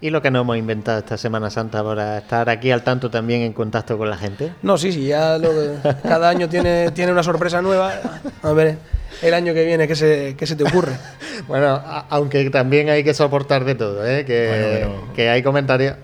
¿Y 0.00 0.10
lo 0.10 0.20
que 0.20 0.30
nos 0.30 0.42
hemos 0.42 0.58
inventado 0.58 0.98
esta 0.98 1.16
Semana 1.16 1.48
Santa 1.48 1.82
para 1.82 2.18
estar 2.18 2.50
aquí 2.50 2.70
al 2.70 2.82
tanto 2.82 3.10
también 3.10 3.40
en 3.40 3.52
contacto 3.54 3.96
con 3.96 4.10
la 4.10 4.16
gente? 4.16 4.52
No, 4.62 4.76
sí, 4.76 4.92
sí, 4.92 5.06
ya 5.06 5.38
cada 6.02 6.28
año 6.28 6.48
tiene, 6.48 6.90
tiene 6.90 7.12
una 7.12 7.22
sorpresa 7.22 7.62
nueva. 7.62 7.92
A 8.42 8.52
ver, 8.52 8.76
el 9.22 9.34
año 9.34 9.54
que 9.54 9.64
viene, 9.64 9.88
¿qué 9.88 9.96
se, 9.96 10.34
qué 10.36 10.46
se 10.46 10.56
te 10.56 10.64
ocurre? 10.64 10.92
bueno, 11.48 11.80
aunque 12.10 12.48
también 12.50 12.88
hay 12.90 13.02
que 13.02 13.14
soportar 13.14 13.64
de 13.64 13.74
todo, 13.74 14.06
¿eh? 14.06 14.24
que, 14.24 14.86
que 15.14 15.28
hay 15.28 15.42
comentarios 15.42 15.96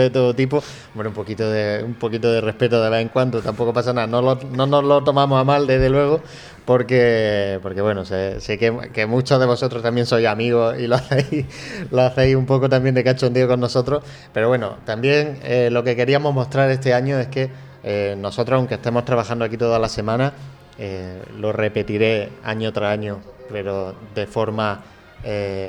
de 0.00 0.10
todo 0.10 0.34
tipo. 0.34 0.62
Bueno, 0.94 1.10
un 1.10 1.14
poquito 1.14 1.50
de 1.50 1.82
un 1.84 1.94
poquito 1.94 2.30
de 2.32 2.40
respeto 2.40 2.82
de 2.82 2.90
vez 2.90 3.02
en 3.02 3.08
cuando, 3.08 3.40
tampoco 3.40 3.72
pasa 3.72 3.92
nada. 3.92 4.06
No, 4.06 4.22
no 4.22 4.66
nos 4.66 4.84
lo 4.84 5.02
tomamos 5.04 5.40
a 5.40 5.44
mal, 5.44 5.66
desde 5.66 5.88
luego, 5.88 6.20
porque, 6.64 7.58
porque 7.62 7.80
bueno, 7.80 8.04
sé, 8.04 8.38
que, 8.58 9.06
muchos 9.06 9.40
de 9.40 9.46
vosotros 9.46 9.82
también 9.82 10.06
sois 10.06 10.26
amigos 10.26 10.78
y 10.78 10.86
lo 10.86 10.96
hacéis, 10.96 11.46
lo 11.90 12.02
hacéis 12.02 12.36
un 12.36 12.46
poco 12.46 12.68
también 12.68 12.94
de 12.94 13.04
cachondeo 13.04 13.48
con 13.48 13.60
nosotros. 13.60 14.04
Pero 14.32 14.48
bueno, 14.48 14.76
también 14.84 15.38
eh, 15.42 15.68
lo 15.70 15.82
que 15.84 15.96
queríamos 15.96 16.34
mostrar 16.34 16.70
este 16.70 16.94
año 16.94 17.18
es 17.18 17.28
que 17.28 17.50
eh, 17.82 18.14
nosotros, 18.18 18.58
aunque 18.58 18.74
estemos 18.74 19.04
trabajando 19.04 19.44
aquí 19.44 19.56
toda 19.56 19.78
la 19.78 19.88
semana, 19.88 20.32
eh, 20.80 21.22
lo 21.38 21.52
repetiré 21.52 22.30
año 22.42 22.72
tras 22.72 22.92
año, 22.92 23.20
pero 23.48 23.94
de 24.14 24.26
forma 24.26 24.82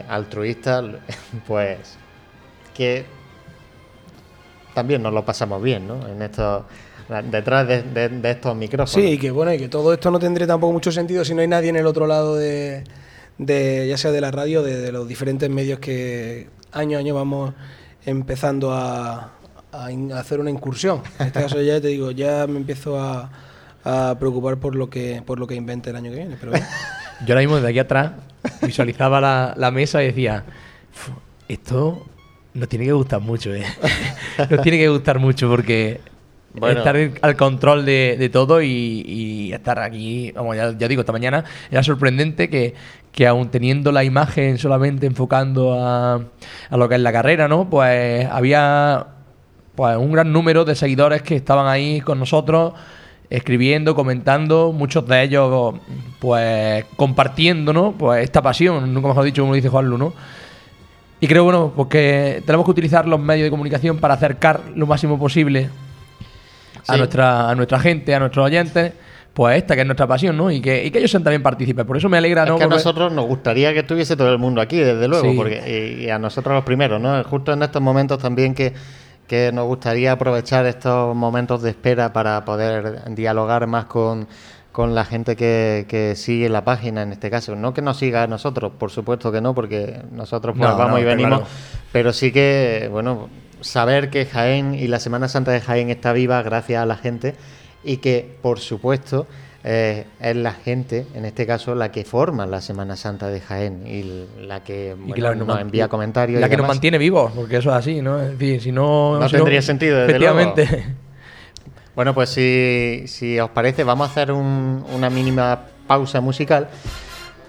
altruista, 0.07 0.81
pues 1.47 1.97
que 2.73 3.05
también 4.73 5.03
nos 5.03 5.13
lo 5.13 5.25
pasamos 5.25 5.61
bien, 5.61 5.85
¿no? 5.87 6.07
En 6.07 6.21
estos 6.21 6.63
detrás 7.29 7.67
de, 7.67 8.21
estos 8.23 8.55
micrófonos. 8.55 8.91
Sí, 8.91 9.13
y 9.13 9.17
que 9.17 9.31
bueno, 9.31 9.53
y 9.53 9.57
que 9.57 9.67
todo 9.67 9.91
esto 9.93 10.09
no 10.11 10.19
tendría 10.19 10.47
tampoco 10.47 10.71
mucho 10.73 10.91
sentido 10.91 11.25
si 11.25 11.33
no 11.33 11.41
hay 11.41 11.47
nadie 11.47 11.69
en 11.69 11.75
el 11.75 11.85
otro 11.85 12.07
lado 12.07 12.37
de, 12.37 12.83
ya 13.37 13.97
sea 13.97 14.11
de 14.11 14.21
la 14.21 14.31
radio, 14.31 14.63
de, 14.63 14.91
los 14.91 15.07
diferentes 15.07 15.49
medios 15.49 15.79
que 15.79 16.47
año 16.71 16.97
a 16.97 17.01
año 17.01 17.13
vamos 17.13 17.53
empezando 18.05 18.71
a, 18.71 19.33
a 19.73 19.91
in- 19.91 20.13
a 20.13 20.19
hacer 20.19 20.39
una 20.39 20.49
incursión. 20.49 21.01
En 21.19 21.27
este 21.27 21.41
caso 21.43 21.61
ya 21.61 21.81
te 21.81 21.89
digo, 21.89 22.11
ya 22.11 22.47
me 22.47 22.57
empiezo 22.57 22.97
a, 22.99 23.29
a 23.83 24.15
preocupar 24.19 24.57
por 24.57 24.75
lo 24.75 24.89
que 24.89 25.21
por 25.25 25.39
lo 25.39 25.47
que 25.47 25.55
invente 25.55 25.89
el 25.89 25.95
año 25.95 26.09
que 26.11 26.17
viene. 26.17 26.35
Pero 26.39 26.51
bueno. 26.51 26.65
Yo 27.25 27.33
ahora 27.33 27.41
mismo 27.41 27.55
desde 27.57 27.69
aquí 27.69 27.79
atrás 27.79 28.11
visualizaba 28.61 29.21
la, 29.21 29.53
la 29.57 29.71
mesa 29.71 30.01
y 30.03 30.07
decía, 30.07 30.43
"Fu, 30.91 31.11
esto 31.47 32.05
nos 32.53 32.67
tiene 32.67 32.85
que 32.85 32.93
gustar 32.93 33.21
mucho, 33.21 33.53
¿eh? 33.53 33.63
nos 34.49 34.61
tiene 34.61 34.77
que 34.77 34.89
gustar 34.89 35.19
mucho 35.19 35.47
porque 35.47 36.01
Bueno. 36.53 36.79
estar 36.79 36.97
al 37.21 37.35
control 37.37 37.85
de, 37.85 38.17
de 38.19 38.29
todo 38.29 38.61
y, 38.61 38.67
y 39.07 39.53
estar 39.53 39.79
aquí, 39.79 40.31
vamos, 40.33 40.55
ya, 40.57 40.75
ya 40.77 40.87
digo, 40.87 41.01
esta 41.01 41.13
mañana 41.13 41.45
era 41.69 41.81
sorprendente 41.83 42.49
que, 42.49 42.73
que 43.11 43.25
aún 43.27 43.49
teniendo 43.49 43.91
la 43.91 44.03
imagen 44.03 44.57
solamente 44.57 45.05
enfocando 45.05 45.73
a, 45.79 46.15
a 46.69 46.77
lo 46.77 46.89
que 46.89 46.95
es 46.95 47.01
la 47.01 47.11
carrera, 47.13 47.47
¿no? 47.47 47.69
Pues 47.69 48.25
había 48.29 49.07
pues 49.75 49.95
un 49.95 50.11
gran 50.11 50.33
número 50.33 50.65
de 50.65 50.75
seguidores 50.75 51.21
que 51.21 51.35
estaban 51.37 51.67
ahí 51.67 52.01
con 52.01 52.19
nosotros 52.19 52.73
escribiendo, 53.31 53.95
comentando, 53.95 54.71
muchos 54.73 55.07
de 55.07 55.23
ellos 55.23 55.75
pues 56.19 56.85
compartiendo, 56.95 57.73
¿no? 57.73 57.93
Pues 57.93 58.23
esta 58.23 58.41
pasión, 58.41 58.93
nunca 58.93 59.07
mejor 59.07 59.23
dicho, 59.23 59.41
como 59.41 59.55
dice 59.55 59.69
Juan 59.69 59.89
¿no? 59.97 60.13
Y 61.19 61.27
creo, 61.27 61.43
bueno, 61.43 61.71
porque 61.75 62.43
tenemos 62.45 62.65
que 62.65 62.71
utilizar 62.71 63.07
los 63.07 63.19
medios 63.19 63.45
de 63.45 63.49
comunicación 63.51 63.97
para 63.99 64.15
acercar 64.15 64.59
lo 64.75 64.85
máximo 64.85 65.17
posible 65.17 65.69
a, 66.87 66.93
Sí. 66.93 66.97
nuestra, 66.99 67.49
a 67.49 67.55
nuestra 67.55 67.79
gente, 67.79 68.13
a 68.13 68.19
nuestros 68.19 68.45
oyentes, 68.45 68.91
pues 69.33 69.55
esta 69.57 69.75
que 69.75 69.81
es 69.81 69.87
nuestra 69.87 70.07
pasión, 70.07 70.35
¿no? 70.35 70.51
Y 70.51 70.59
que, 70.61 70.83
y 70.83 70.91
que 70.91 70.97
ellos 70.97 71.09
sean 71.11 71.23
también 71.23 71.41
partícipes. 71.41 71.85
Por 71.85 71.95
eso 71.95 72.09
me 72.09 72.17
alegra, 72.17 72.43
Es 72.43 72.49
¿no? 72.49 72.57
que 72.57 72.63
a 72.63 72.67
Porque- 72.67 72.77
nosotros 72.77 73.13
nos 73.13 73.25
gustaría 73.27 73.71
que 73.71 73.79
estuviese 73.79 74.17
todo 74.17 74.31
el 74.31 74.39
mundo 74.39 74.59
aquí, 74.61 74.77
desde 74.77 75.07
luego, 75.07 75.29
Sí. 75.29 75.37
porque, 75.37 75.95
y, 76.01 76.05
y 76.05 76.09
a 76.09 76.19
nosotros 76.19 76.53
los 76.55 76.65
primeros, 76.65 76.99
¿no? 76.99 77.23
Justo 77.23 77.53
en 77.53 77.63
estos 77.63 77.81
momentos 77.81 78.19
también 78.19 78.53
que, 78.53 78.73
que 79.31 79.53
nos 79.53 79.65
gustaría 79.65 80.11
aprovechar 80.11 80.65
estos 80.65 81.15
momentos 81.15 81.61
de 81.61 81.69
espera 81.69 82.11
para 82.11 82.43
poder 82.43 83.15
dialogar 83.15 83.65
más 83.65 83.85
con, 83.85 84.27
con 84.73 84.93
la 84.93 85.05
gente 85.05 85.37
que, 85.37 85.85
que 85.87 86.17
sigue 86.17 86.49
la 86.49 86.65
página 86.65 87.03
en 87.03 87.13
este 87.13 87.29
caso. 87.29 87.55
No 87.55 87.73
que 87.73 87.81
nos 87.81 87.95
siga 87.95 88.23
a 88.23 88.27
nosotros, 88.27 88.73
por 88.77 88.91
supuesto 88.91 89.31
que 89.31 89.39
no, 89.39 89.55
porque 89.55 90.01
nosotros 90.11 90.57
pues, 90.57 90.69
No, 90.69 90.75
vamos 90.75 90.95
no, 90.95 90.99
y 90.99 91.05
venimos, 91.05 91.39
claro. 91.39 91.53
pero 91.93 92.11
sí 92.11 92.33
que, 92.33 92.89
bueno, 92.91 93.29
saber 93.61 94.09
que 94.09 94.25
Jaén 94.25 94.75
y 94.75 94.87
la 94.87 94.99
Semana 94.99 95.29
Santa 95.29 95.51
de 95.51 95.61
Jaén 95.61 95.89
está 95.89 96.11
viva 96.11 96.41
gracias 96.41 96.83
a 96.83 96.85
la 96.85 96.97
gente 96.97 97.35
y 97.85 97.97
que, 97.97 98.37
por 98.41 98.59
supuesto, 98.59 99.27
eh, 99.63 100.05
es 100.19 100.35
la 100.35 100.53
gente, 100.53 101.05
en 101.13 101.25
este 101.25 101.45
caso, 101.45 101.75
la 101.75 101.91
que 101.91 102.03
forma 102.03 102.45
la 102.45 102.61
Semana 102.61 102.95
Santa 102.95 103.27
de 103.27 103.39
Jaén 103.41 103.85
y 103.87 104.25
la 104.45 104.63
que 104.63 104.95
bueno, 104.97 105.35
nos 105.45 105.59
envía 105.59 105.87
comentarios. 105.87 106.41
La 106.41 106.47
y 106.47 106.49
que 106.49 106.57
nos 106.57 106.67
mantiene 106.67 106.97
vivos, 106.97 107.31
porque 107.35 107.57
eso 107.57 107.69
es 107.69 107.75
así, 107.75 108.01
¿no? 108.01 108.19
Es 108.21 108.31
decir, 108.37 108.61
si 108.61 108.71
no. 108.71 109.19
No 109.19 109.27
si 109.29 109.35
tendría 109.35 109.61
sentido, 109.61 109.97
desde 109.97 110.11
Efectivamente. 110.11 110.95
Bueno, 111.93 112.13
pues 112.13 112.29
si, 112.29 113.03
si 113.07 113.37
os 113.37 113.49
parece, 113.49 113.83
vamos 113.83 114.07
a 114.07 114.11
hacer 114.11 114.31
un- 114.31 114.85
una 114.95 115.09
mínima 115.09 115.59
pausa 115.87 116.21
musical 116.21 116.69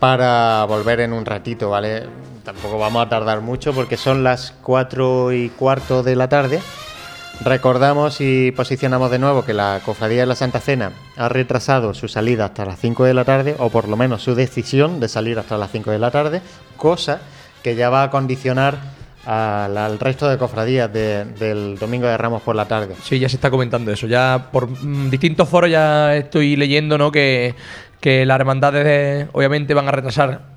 para 0.01 0.65
volver 0.65 0.99
en 0.99 1.13
un 1.13 1.25
ratito, 1.25 1.71
¿vale? 1.71 2.03
Tampoco 2.45 2.77
vamos 2.77 3.07
a 3.07 3.09
tardar 3.09 3.41
mucho 3.41 3.73
porque 3.73 3.97
son 3.97 4.25
las 4.25 4.51
4 4.63 5.33
y 5.33 5.49
cuarto 5.51 6.03
de 6.03 6.17
la 6.17 6.29
tarde. 6.29 6.61
Recordamos 7.45 8.21
y 8.21 8.53
posicionamos 8.53 9.11
de 9.11 9.19
nuevo 9.19 9.45
que 9.45 9.53
la 9.53 9.81
Cofradía 9.85 10.21
de 10.21 10.27
la 10.27 10.35
Santa 10.37 10.61
Cena 10.61 10.93
ha 11.17 11.29
retrasado 11.29 11.93
su 11.93 12.07
salida 12.07 12.45
hasta 12.45 12.65
las 12.65 12.79
5 12.79 13.05
de 13.05 13.15
la 13.15 13.25
tarde, 13.25 13.57
o 13.59 13.69
por 13.69 13.89
lo 13.89 13.97
menos 13.97 14.23
su 14.23 14.35
decisión 14.37 15.01
de 15.01 15.09
salir 15.09 15.39
hasta 15.39 15.59
las 15.59 15.71
5 15.73 15.91
de 15.91 15.99
la 15.99 16.11
tarde, 16.13 16.41
cosa 16.77 17.21
que 17.65 17.75
ya 17.75 17.91
va 17.91 18.05
a 18.05 18.11
condicionar 18.11 18.79
al, 19.27 19.99
resto 19.99 20.29
de 20.29 20.39
cofradías 20.39 20.93
de- 20.93 21.25
del 21.25 21.79
Domingo 21.79 22.07
de 22.07 22.17
Ramos 22.17 22.43
por 22.43 22.55
la 22.55 22.67
tarde. 22.67 22.95
Sí, 23.03 23.19
ya 23.19 23.29
se 23.29 23.37
está 23.37 23.51
comentando 23.51 23.91
eso. 23.93 24.07
Ya 24.07 24.49
por 24.53 24.69
mm, 24.69 25.11
distintos 25.11 25.49
foros 25.49 25.71
ya 25.71 26.15
estoy 26.17 26.55
leyendo, 26.57 26.97
¿no? 26.99 27.11
Que, 27.11 27.55
que 28.01 28.25
las 28.27 28.39
hermandades 28.39 28.85
de- 28.85 29.29
obviamente 29.33 29.75
van 29.75 29.89
a 29.89 29.93
retrasar. 29.93 30.52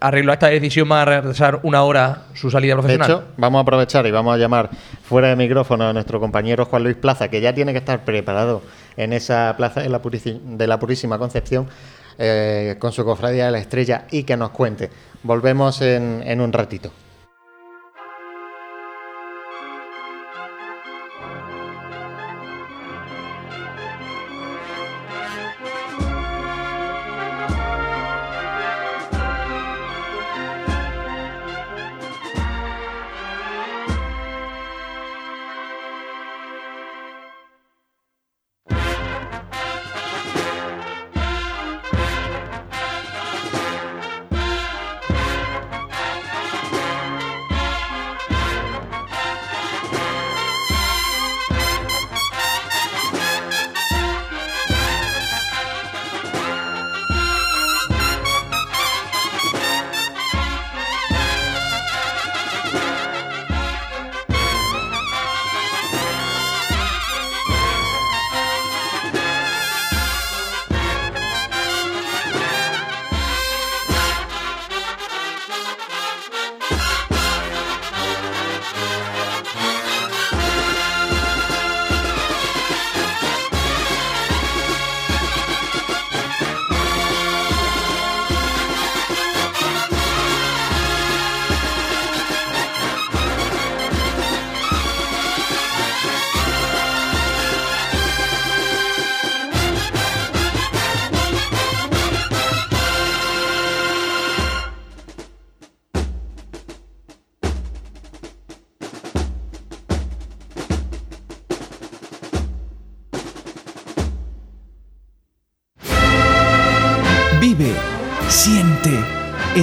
Arreglo 0.00 0.32
a 0.32 0.34
esta 0.34 0.48
decisión, 0.48 0.88
van 0.88 1.00
a 1.00 1.04
retrasar 1.04 1.60
una 1.62 1.84
hora 1.84 2.24
su 2.34 2.50
salida 2.50 2.74
De 2.74 2.80
profesional. 2.80 3.10
hecho, 3.10 3.24
vamos 3.36 3.60
a 3.60 3.62
aprovechar 3.62 4.04
y 4.06 4.10
vamos 4.10 4.34
a 4.34 4.36
llamar 4.36 4.68
fuera 5.02 5.28
de 5.28 5.36
micrófono 5.36 5.88
a 5.88 5.92
nuestro 5.92 6.18
compañero 6.18 6.64
Juan 6.64 6.82
Luis 6.82 6.96
Plaza, 6.96 7.28
que 7.28 7.40
ya 7.40 7.54
tiene 7.54 7.72
que 7.72 7.78
estar 7.78 8.04
preparado 8.04 8.62
en 8.96 9.12
esa 9.12 9.54
plaza 9.56 9.82
de 9.82 9.88
la, 9.88 10.00
de 10.00 10.78
Purísima 10.78 11.18
Concepción 11.18 11.68
eh, 12.18 12.76
con 12.80 12.90
su 12.90 13.04
cofradía 13.04 13.46
de 13.46 13.52
la 13.52 13.58
estrella 13.58 14.06
y 14.10 14.24
que 14.24 14.36
nos 14.36 14.50
cuente. 14.50 14.90
Volvemos 15.22 15.80
en, 15.82 16.22
en 16.26 16.40
un 16.40 16.52
ratito. 16.52 16.90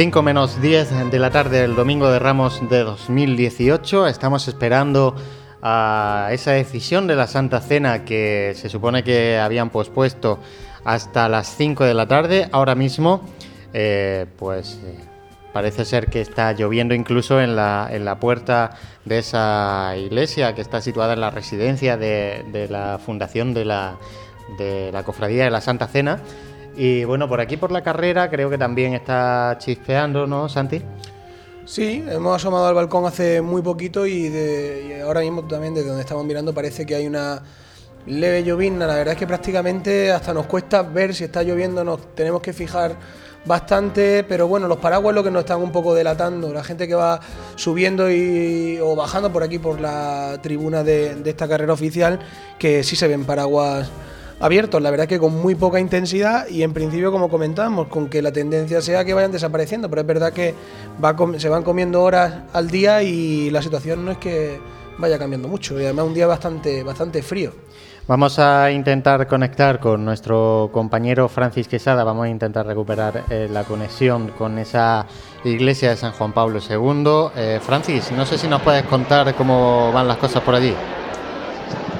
5 0.00 0.22
menos 0.22 0.62
10 0.62 1.10
de 1.10 1.18
la 1.18 1.30
tarde 1.30 1.60
del 1.60 1.76
domingo 1.76 2.10
de 2.10 2.18
Ramos 2.18 2.66
de 2.70 2.84
2018. 2.84 4.06
Estamos 4.06 4.48
esperando 4.48 5.14
a 5.60 6.30
esa 6.32 6.52
decisión 6.52 7.06
de 7.06 7.16
la 7.16 7.26
Santa 7.26 7.60
Cena 7.60 8.06
que 8.06 8.54
se 8.56 8.70
supone 8.70 9.04
que 9.04 9.36
habían 9.36 9.68
pospuesto 9.68 10.38
hasta 10.84 11.28
las 11.28 11.54
5 11.54 11.84
de 11.84 11.92
la 11.92 12.08
tarde. 12.08 12.48
Ahora 12.50 12.74
mismo, 12.74 13.28
eh, 13.74 14.24
pues 14.38 14.80
eh, 14.86 14.96
parece 15.52 15.84
ser 15.84 16.06
que 16.06 16.22
está 16.22 16.54
lloviendo 16.54 16.94
incluso 16.94 17.38
en 17.38 17.54
la, 17.54 17.86
en 17.92 18.06
la 18.06 18.18
puerta 18.18 18.70
de 19.04 19.18
esa 19.18 19.94
iglesia 19.98 20.54
que 20.54 20.62
está 20.62 20.80
situada 20.80 21.12
en 21.12 21.20
la 21.20 21.28
residencia 21.28 21.98
de, 21.98 22.46
de 22.50 22.68
la 22.68 22.98
fundación 23.04 23.52
de 23.52 23.66
la, 23.66 23.98
de 24.56 24.92
la 24.92 25.02
Cofradía 25.02 25.44
de 25.44 25.50
la 25.50 25.60
Santa 25.60 25.88
Cena. 25.88 26.20
Y 26.82 27.04
bueno, 27.04 27.28
por 27.28 27.42
aquí 27.42 27.58
por 27.58 27.70
la 27.70 27.82
carrera 27.82 28.30
creo 28.30 28.48
que 28.48 28.56
también 28.56 28.94
está 28.94 29.54
chispeando, 29.58 30.26
¿no, 30.26 30.48
Santi? 30.48 30.80
Sí, 31.66 32.02
hemos 32.08 32.34
asomado 32.34 32.68
al 32.68 32.74
balcón 32.74 33.04
hace 33.04 33.42
muy 33.42 33.60
poquito 33.60 34.06
y, 34.06 34.30
de, 34.30 35.02
ahora 35.04 35.20
mismo 35.20 35.44
también 35.44 35.74
desde 35.74 35.88
donde 35.88 36.00
estamos 36.00 36.24
mirando 36.24 36.54
parece 36.54 36.86
que 36.86 36.94
hay 36.94 37.06
una 37.06 37.42
leve 38.06 38.44
llovizna. 38.44 38.86
La 38.86 38.94
verdad 38.94 39.12
es 39.12 39.18
que 39.18 39.26
prácticamente 39.26 40.10
hasta 40.10 40.32
nos 40.32 40.46
cuesta 40.46 40.80
ver 40.80 41.14
si 41.14 41.24
está 41.24 41.42
lloviendo, 41.42 41.84
nos 41.84 42.14
tenemos 42.14 42.40
que 42.40 42.54
fijar 42.54 42.96
bastante, 43.44 44.24
pero 44.24 44.48
bueno, 44.48 44.66
los 44.66 44.78
paraguas 44.78 45.14
lo 45.14 45.22
que 45.22 45.30
nos 45.30 45.40
están 45.40 45.60
un 45.60 45.72
poco 45.72 45.92
delatando. 45.92 46.50
La 46.50 46.64
gente 46.64 46.88
que 46.88 46.94
va 46.94 47.20
subiendo 47.56 48.10
y, 48.10 48.78
o 48.82 48.96
bajando 48.96 49.30
por 49.30 49.42
aquí 49.42 49.58
por 49.58 49.82
la 49.82 50.38
tribuna 50.40 50.82
de 50.82 51.20
esta 51.26 51.46
carrera 51.46 51.74
oficial, 51.74 52.20
que 52.58 52.82
sí 52.82 52.96
se 52.96 53.06
ven 53.06 53.26
paraguas 53.26 53.90
abiertos, 54.40 54.82
la 54.82 54.90
verdad 54.90 55.06
que 55.06 55.18
con 55.18 55.40
muy 55.40 55.54
poca 55.54 55.78
intensidad 55.78 56.48
y 56.48 56.62
en 56.62 56.72
principio, 56.72 57.12
como 57.12 57.28
comentábamos, 57.28 57.88
con 57.88 58.08
que 58.08 58.22
la 58.22 58.32
tendencia 58.32 58.80
sea 58.80 59.04
que 59.04 59.14
vayan 59.14 59.30
desapareciendo, 59.30 59.88
pero 59.88 60.00
es 60.00 60.06
verdad 60.06 60.32
que 60.32 60.54
va 61.02 61.14
se 61.38 61.48
van 61.48 61.62
comiendo 61.62 62.02
horas 62.02 62.34
al 62.52 62.70
día 62.70 63.02
y 63.02 63.50
la 63.50 63.62
situación 63.62 64.04
no 64.04 64.10
es 64.10 64.18
que 64.18 64.58
vaya 64.98 65.18
cambiando 65.18 65.48
mucho 65.48 65.78
y 65.80 65.84
además 65.84 66.06
un 66.06 66.14
día 66.14 66.26
bastante, 66.26 66.82
bastante 66.82 67.22
frío. 67.22 67.52
Vamos 68.06 68.40
a 68.40 68.72
intentar 68.72 69.28
conectar 69.28 69.78
con 69.78 70.04
nuestro 70.04 70.70
compañero 70.72 71.28
Francis 71.28 71.68
Quesada, 71.68 72.02
vamos 72.02 72.24
a 72.24 72.28
intentar 72.28 72.66
recuperar 72.66 73.24
eh, 73.30 73.46
la 73.48 73.62
conexión 73.62 74.32
con 74.36 74.58
esa 74.58 75.06
iglesia 75.44 75.90
de 75.90 75.96
San 75.96 76.12
Juan 76.12 76.32
Pablo 76.32 76.58
II. 76.58 77.30
Eh, 77.36 77.60
Francis, 77.62 78.10
no 78.10 78.26
sé 78.26 78.36
si 78.36 78.48
nos 78.48 78.62
puedes 78.62 78.82
contar 78.84 79.32
cómo 79.36 79.92
van 79.92 80.08
las 80.08 80.16
cosas 80.16 80.42
por 80.42 80.56
allí. 80.56 80.74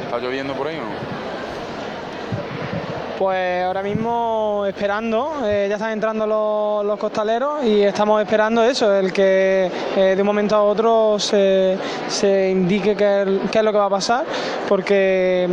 ¿Está 0.07 0.18
lloviendo 0.18 0.55
por 0.55 0.66
ahí? 0.66 0.79
Pues 3.20 3.62
ahora 3.62 3.83
mismo 3.83 4.64
esperando, 4.66 5.42
eh, 5.44 5.66
ya 5.68 5.74
están 5.74 5.92
entrando 5.92 6.26
los, 6.26 6.98
costaleros 6.98 7.62
y 7.62 7.83
estamos 7.83 8.22
esperando 8.22 8.64
eso, 8.64 8.96
el 8.96 9.12
que 9.12 9.70
eh, 9.94 10.14
de 10.16 10.22
un 10.22 10.26
momento 10.26 10.56
a 10.56 10.62
otro 10.62 11.18
se, 11.18 11.76
se 12.09 12.48
indique 12.48 12.96
qué, 12.96 13.20
es 13.52 13.62
lo 13.62 13.72
que 13.72 13.78
va 13.78 13.85
a 13.85 13.90
pasar, 13.90 14.24
porque 14.66 15.46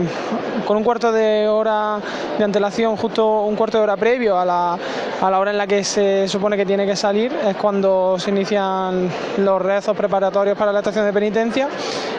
con 0.65 0.77
un 0.77 0.83
cuarto 0.85 1.11
de 1.11 1.49
hora 1.49 1.99
de 2.37 2.43
antelación, 2.45 2.95
justo 2.95 3.41
un 3.41 3.57
cuarto 3.57 3.79
de 3.79 3.83
hora 3.83 3.97
previo 3.97 4.39
a 4.39 4.45
la, 4.45 4.77
a 5.19 5.29
la 5.29 5.37
hora 5.37 5.51
en 5.51 5.57
la 5.57 5.67
que 5.67 5.83
se 5.83 6.25
supone 6.29 6.55
que 6.55 6.65
tiene 6.65 6.85
que 6.85 6.95
salir, 6.95 7.33
es 7.33 7.57
cuando 7.57 8.17
se 8.17 8.29
inician 8.29 9.09
los 9.39 9.61
rezos 9.61 9.95
preparatorios 9.97 10.57
para 10.57 10.71
la 10.71 10.79
estación 10.79 11.05
de 11.05 11.11
penitencia 11.11 11.67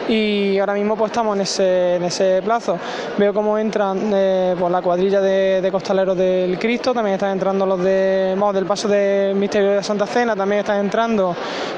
y 0.07 0.59
ahora 0.59 0.73
mismo 0.73 0.95
pues 0.95 1.11
estamos 1.11 1.35
en 1.35 1.41
ese, 1.41 1.95
en 1.95 2.03
ese 2.03 2.41
plazo. 2.43 2.77
Veo 3.17 3.33
cómo 3.33 3.57
entran 3.57 4.11
eh, 4.13 4.55
pues, 4.59 4.71
la 4.71 4.81
cuadrilla 4.81 5.21
de, 5.21 5.38
de 5.61 5.71
costaleros 5.71 6.17
del 6.17 6.57
Cristo, 6.59 6.93
también 6.93 7.15
están 7.15 7.31
entrando 7.31 7.65
los 7.65 7.81
de, 7.83 8.35
del 8.53 8.65
paso 8.65 8.87
del 8.87 9.35
Misterio 9.35 9.71
de 9.71 9.83
Santa 9.83 10.05
Cena, 10.05 10.35
también 10.35 10.59
están 10.59 10.79
entrando 10.79 11.35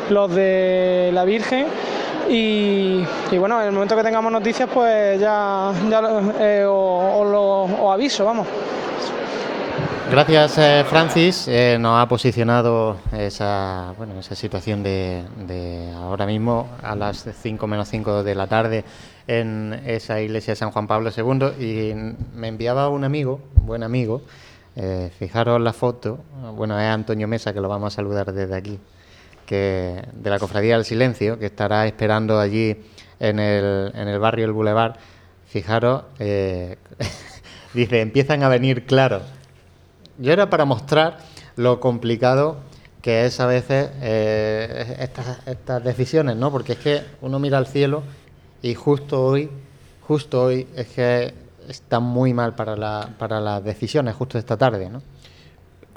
los 0.10 0.34
de 0.34 1.12
la 1.14 1.26
Virgen. 1.26 1.68
Y, 2.30 3.04
bueno, 3.38 3.60
en 3.62 3.68
el 3.68 3.74
momento 3.74 3.96
que 3.96 4.04
tengamos 4.04 4.32
noticias, 4.32 4.70
pues 4.74 5.20
ya, 5.20 5.74
ya 5.90 6.02
eh, 6.40 6.66
os 6.66 7.94
aviso, 7.94 8.24
vamos. 8.24 8.48
Gracias, 10.10 10.58
eh, 10.58 10.84
Francis. 10.90 11.48
Eh, 11.48 11.78
nos 11.80 12.02
ha 12.02 12.06
posicionado 12.08 12.98
esa, 13.18 13.94
bueno, 13.98 14.20
esa 14.20 14.36
situación 14.36 14.84
de, 14.84 15.24
de 15.48 15.90
ahora 15.96 16.26
mismo 16.26 16.68
a 16.84 16.96
las 16.96 17.26
5 17.42 17.66
menos 17.66 17.88
5 17.88 18.24
de 18.24 18.36
la 18.36 18.48
tarde 18.48 18.84
en 19.28 19.82
esa 19.86 20.22
iglesia 20.22 20.54
de 20.54 20.56
San 20.56 20.72
Juan 20.72 20.88
Pablo 20.88 21.12
II 21.16 21.64
y 21.64 21.94
me 22.36 22.48
enviaba 22.48 22.90
un 22.90 23.04
amigo, 23.04 23.42
buen 23.56 23.84
amigo, 23.84 24.22
eh, 24.76 25.12
fijaros 25.18 25.60
la 25.60 25.74
foto, 25.74 26.20
bueno, 26.56 26.80
es 26.80 26.86
Antonio 26.86 27.28
Mesa, 27.28 27.54
que 27.54 27.60
lo 27.60 27.68
vamos 27.68 27.94
a 27.94 27.96
saludar 27.96 28.32
desde 28.32 28.56
aquí, 28.56 28.80
que 29.46 30.04
de 30.14 30.30
la 30.30 30.40
Cofradía 30.40 30.76
del 30.76 30.86
Silencio, 30.86 31.38
que 31.38 31.48
estará 31.48 31.86
esperando 31.86 32.40
allí 32.40 32.78
en 33.20 33.40
el, 33.40 33.92
en 33.96 34.08
el 34.08 34.20
barrio 34.20 34.46
El 34.46 34.54
Boulevard. 34.54 34.96
Fijaros, 35.46 36.04
eh, 36.20 36.78
dice, 37.74 38.00
empiezan 38.00 38.44
a 38.44 38.50
venir 38.50 38.86
claros. 38.86 39.24
Yo 40.18 40.32
era 40.32 40.50
para 40.50 40.66
mostrar 40.66 41.18
lo 41.56 41.80
complicado 41.80 42.58
que 43.02 43.26
es 43.26 43.40
a 43.40 43.48
veces 43.48 43.90
eh, 44.02 44.96
estas, 45.00 45.40
estas 45.48 45.84
decisiones, 45.84 46.36
¿no? 46.36 46.52
Porque 46.52 46.74
es 46.74 46.80
que 46.80 47.02
uno 47.22 47.40
mira 47.40 47.58
al 47.58 47.68
cielo 47.68 48.04
y 48.62 48.74
justo 48.76 49.24
hoy, 49.26 49.50
justo 50.08 50.44
hoy 50.44 50.68
es 50.76 50.88
que 50.88 51.34
está 51.68 52.00
muy 52.00 52.34
mal 52.34 52.54
para, 52.56 52.76
la, 52.76 53.10
para 53.18 53.40
las 53.40 53.64
decisiones, 53.64 54.16
justo 54.16 54.38
esta 54.38 54.58
tarde, 54.58 54.90
¿no? 54.90 55.02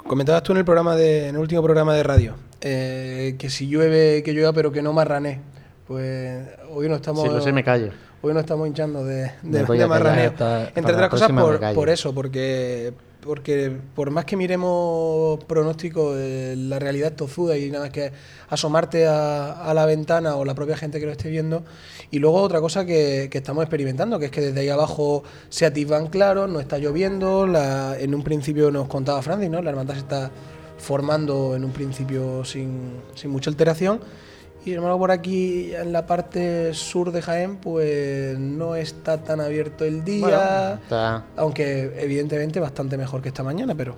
Comentabas 0.07 0.43
tú 0.43 0.51
en 0.51 0.59
el 0.59 0.65
programa 0.65 0.95
de, 0.95 1.29
en 1.29 1.35
el 1.35 1.41
último 1.41 1.63
programa 1.63 1.95
de 1.95 2.03
radio 2.03 2.35
eh, 2.61 3.35
que 3.39 3.49
si 3.49 3.67
llueve, 3.67 4.21
que 4.23 4.33
llueva, 4.33 4.53
pero 4.53 4.71
que 4.71 4.81
no 4.81 4.93
marranee. 4.93 5.39
Pues 5.87 6.47
hoy 6.71 6.87
no 6.89 6.95
estamos. 6.95 7.23
Si 7.23 7.29
lo 7.29 7.41
sé, 7.41 7.51
me 7.53 7.63
callo. 7.63 7.89
Hoy 8.21 8.33
nos 8.33 8.41
estamos 8.41 8.67
hinchando 8.67 9.03
de, 9.05 9.31
de, 9.43 9.63
de 9.65 9.87
marraneo. 9.87 10.29
hasta- 10.31 10.69
Entre 10.75 10.93
otras 10.93 11.09
cosas 11.09 11.31
por, 11.31 11.59
por 11.75 11.89
eso, 11.89 12.13
porque 12.13 12.91
porque 13.25 13.75
por 13.95 14.11
más 14.11 14.25
que 14.25 14.37
miremos 14.37 15.43
pronósticos, 15.45 16.15
eh, 16.17 16.55
la 16.57 16.79
realidad 16.79 17.11
es 17.11 17.15
tozuda 17.15 17.57
y 17.57 17.69
nada 17.69 17.85
más 17.85 17.91
que 17.91 18.11
asomarte 18.49 19.07
a, 19.07 19.71
la 19.73 19.85
ventana 19.85 20.35
o 20.35 20.45
la 20.45 20.53
propia 20.53 20.77
gente 20.77 20.99
que 20.99 21.05
lo 21.05 21.11
esté 21.11 21.29
viendo. 21.29 21.63
Y 22.11 22.19
luego 22.19 22.41
otra 22.41 22.61
cosa 22.61 22.85
que, 22.85 23.29
estamos 23.33 23.63
experimentando, 23.63 24.19
que 24.19 24.25
es 24.25 24.31
que 24.31 24.41
desde 24.41 24.61
ahí 24.61 24.69
abajo 24.69 25.23
se 25.49 25.65
atisban 25.65 26.07
claros, 26.07 26.49
no 26.49 26.59
está 26.59 26.77
lloviendo. 26.77 27.45
En 27.99 28.13
un 28.13 28.23
principio 28.23 28.71
nos 28.71 28.87
contaba 28.87 29.21
Francis, 29.21 29.49
¿no? 29.49 29.61
La 29.61 29.71
hermandad 29.71 29.95
se 29.95 30.01
está 30.01 30.31
formando 30.77 31.55
en 31.55 31.65
un 31.65 31.71
principio 31.71 32.45
sin, 32.45 33.01
sin 33.15 33.31
mucha 33.31 33.49
alteración. 33.49 33.99
Y 34.65 34.73
hermano, 34.73 34.97
por 34.97 35.11
aquí 35.11 35.73
en 35.75 35.93
la 35.93 36.07
parte 36.07 36.73
sur 36.73 37.11
de 37.11 37.21
Jaén, 37.21 37.57
pues 37.57 38.37
no 38.39 38.75
está 38.75 39.19
tan 39.19 39.39
abierto 39.39 39.85
el 39.85 40.03
día. 40.03 40.21
Bueno, 40.21 40.81
está- 40.81 41.23
Aunque 41.37 41.93
evidentemente 41.99 42.59
bastante 42.59 42.97
mejor 42.97 43.21
que 43.21 43.27
esta 43.29 43.43
mañana, 43.43 43.75
pero 43.75 43.95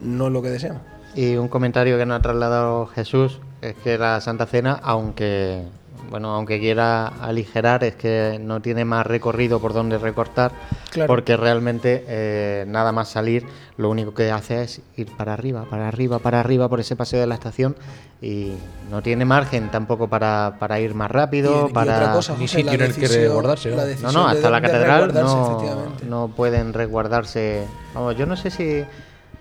no 0.00 0.28
es 0.28 0.32
lo 0.32 0.40
que 0.42 0.48
deseamos. 0.50 0.80
Y 1.14 1.36
un 1.36 1.48
comentario 1.48 1.98
que 1.98 2.06
nos 2.06 2.18
ha 2.18 2.22
trasladado 2.22 2.86
Jesús 2.86 3.40
es 3.60 3.74
que 3.84 3.98
la 3.98 4.20
Santa 4.22 4.46
Cena, 4.46 4.80
aunque 4.82 5.64
bueno, 6.10 6.34
aunque 6.34 6.58
quiera 6.58 7.06
aligerar, 7.06 7.84
es 7.84 7.94
que 7.96 8.38
no 8.42 8.60
tiene 8.60 8.84
más 8.84 9.06
recorrido 9.06 9.60
por 9.60 9.72
donde 9.72 9.98
recortar, 9.98 10.52
Claro. 10.90 11.06
porque 11.08 11.36
realmente 11.36 12.04
eh, 12.08 12.64
nada 12.66 12.92
más 12.92 13.08
salir, 13.10 13.44
lo 13.76 13.90
único 13.90 14.14
que 14.14 14.30
hace 14.30 14.62
es 14.62 14.80
ir 14.96 15.08
para 15.16 15.34
arriba, 15.34 15.64
para 15.68 15.86
arriba, 15.88 16.18
para 16.18 16.40
arriba 16.40 16.68
por 16.68 16.80
ese 16.80 16.96
paseo 16.96 17.20
de 17.20 17.26
la 17.26 17.34
estación 17.34 17.76
y 18.20 18.54
no 18.90 19.00
tiene 19.02 19.24
margen 19.24 19.70
tampoco 19.70 20.08
para, 20.08 20.56
para 20.58 20.80
ir 20.80 20.94
más 20.94 21.10
rápido, 21.10 21.66
Y- 21.66 21.70
y 21.70 21.72
para 21.72 21.96
otra 21.96 22.12
cosa, 22.12 22.34
Ni 22.38 22.48
sitio 22.48 22.72
en 22.72 22.80
el 22.82 22.94
que 22.94 23.06
resguardarse, 23.06 23.70
¿no? 23.70 23.76
no, 23.76 24.12
no, 24.12 24.28
de- 24.28 24.36
hasta 24.36 24.50
la 24.50 24.60
catedral 24.60 25.12
no, 25.14 25.46
efectivamente. 25.46 26.04
no 26.06 26.28
pueden 26.34 26.72
resguardarse. 26.72 27.64
Vamos, 27.94 28.16
yo 28.16 28.26
no 28.26 28.36
sé 28.36 28.50
si. 28.50 28.84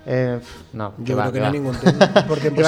Eh, 0.07 0.39
no, 0.73 0.93
Yo 0.99 1.15
va, 1.17 1.23
creo 1.29 1.33
que 1.33 1.39
va. 1.39 1.47
no 1.49 1.53
hay 1.53 1.59
ningún 1.59 1.75
tema. 1.77 2.25
Porque 2.27 2.47
a 2.47 2.51
pues, 2.51 2.67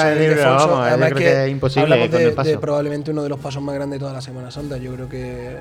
además 0.80 1.08
creo 1.10 1.18
que 1.18 1.44
es 1.46 1.50
imposible 1.50 1.82
hablamos 1.84 2.08
con 2.10 2.18
de, 2.18 2.24
el 2.26 2.34
paso. 2.34 2.50
de 2.50 2.58
probablemente 2.58 3.10
uno 3.10 3.22
de 3.22 3.28
los 3.30 3.38
pasos 3.40 3.62
más 3.62 3.74
grandes 3.74 3.98
de 3.98 4.00
toda 4.00 4.12
la 4.12 4.20
Semana 4.20 4.50
Santa. 4.50 4.76
Yo 4.76 4.94
creo 4.94 5.08
que 5.08 5.56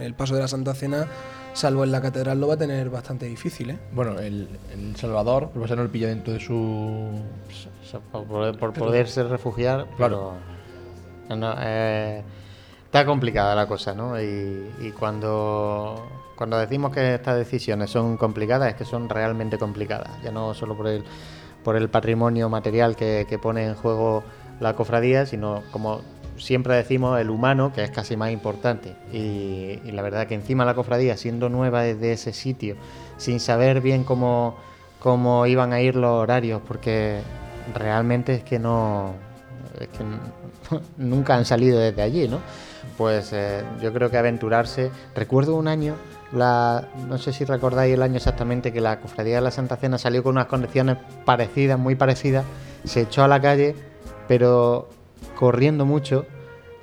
el 0.00 0.14
paso 0.14 0.34
de 0.34 0.40
la 0.40 0.48
Santa 0.48 0.74
Cena, 0.74 1.06
salvo 1.54 1.84
en 1.84 1.92
la 1.92 2.00
catedral, 2.02 2.40
lo 2.40 2.48
va 2.48 2.54
a 2.54 2.58
tener 2.58 2.90
bastante 2.90 3.26
difícil. 3.26 3.70
¿eh? 3.70 3.78
Bueno, 3.94 4.18
el, 4.18 4.48
el 4.74 4.96
Salvador, 4.96 5.50
el 5.54 5.60
Pasano 5.60 5.82
el 5.82 5.88
pilla 5.88 6.08
dentro 6.08 6.32
de 6.34 6.40
su. 6.40 7.08
Por, 8.10 8.24
poder- 8.24 8.58
por 8.58 8.72
poderse 8.72 9.22
refugiar, 9.22 9.86
Claro. 9.96 10.32
pero 11.28 11.36
no, 11.36 11.54
eh, 11.60 12.22
está 12.92 13.06
complicada 13.06 13.54
la 13.54 13.66
cosa, 13.66 13.94
¿no? 13.94 14.20
Y, 14.20 14.92
cuando, 14.98 16.06
cuando 16.36 16.58
decimos 16.58 16.92
que 16.92 17.14
estas 17.14 17.38
decisiones 17.38 17.88
son 17.88 18.18
complicadas, 18.18 18.68
es 18.68 18.74
que 18.74 18.84
son 18.84 19.08
realmente 19.08 19.56
complicadas, 19.56 20.10
ya 20.22 20.30
no 20.30 20.52
solo 20.52 20.76
por 20.76 20.88
el, 20.88 21.02
por 21.64 21.76
el 21.76 21.88
patrimonio 21.88 22.50
material 22.50 22.94
que, 22.94 23.24
que 23.26 23.38
pone 23.38 23.64
en 23.64 23.76
juego 23.76 24.22
la 24.60 24.74
cofradía, 24.74 25.24
sino 25.24 25.62
como 25.72 26.02
siempre 26.36 26.74
decimos, 26.74 27.18
el 27.18 27.30
humano, 27.30 27.72
que 27.74 27.82
es 27.82 27.90
casi 27.90 28.14
más 28.14 28.30
importante. 28.30 28.94
Y, 29.10 29.80
y 29.82 29.92
la 29.92 30.02
verdad 30.02 30.26
que 30.26 30.34
encima 30.34 30.66
la 30.66 30.74
cofradía, 30.74 31.16
siendo 31.16 31.48
nueva 31.48 31.84
desde 31.84 32.12
ese 32.12 32.34
sitio, 32.34 32.76
sin 33.16 33.40
saber 33.40 33.80
bien 33.80 34.04
cómo, 34.04 34.54
cómo 34.98 35.46
iban 35.46 35.72
a 35.72 35.80
ir 35.80 35.96
los 35.96 36.10
horarios, 36.10 36.60
porque 36.68 37.22
realmente 37.72 38.34
es 38.34 38.44
que 38.44 38.58
no, 38.58 39.14
es 39.80 39.88
que 39.88 40.04
nunca 41.02 41.36
han 41.36 41.46
salido 41.46 41.78
desde 41.78 42.02
allí, 42.02 42.28
¿no? 42.28 42.40
Pues 43.02 43.32
eh, 43.32 43.64
yo 43.80 43.92
creo 43.92 44.10
que 44.12 44.16
aventurarse. 44.16 44.92
Recuerdo 45.16 45.56
un 45.56 45.66
año, 45.66 45.96
la, 46.30 46.86
no 47.08 47.18
sé 47.18 47.32
si 47.32 47.44
recordáis 47.44 47.94
el 47.94 48.00
año 48.00 48.18
exactamente, 48.18 48.72
que 48.72 48.80
la 48.80 49.00
Cofradía 49.00 49.34
de 49.34 49.40
la 49.40 49.50
Santa 49.50 49.74
Cena 49.74 49.98
salió 49.98 50.22
con 50.22 50.36
unas 50.36 50.46
condiciones 50.46 50.98
parecidas, 51.24 51.80
muy 51.80 51.96
parecidas, 51.96 52.44
se 52.84 53.00
echó 53.00 53.24
a 53.24 53.28
la 53.28 53.40
calle, 53.40 53.74
pero 54.28 54.88
corriendo 55.34 55.84
mucho, 55.84 56.26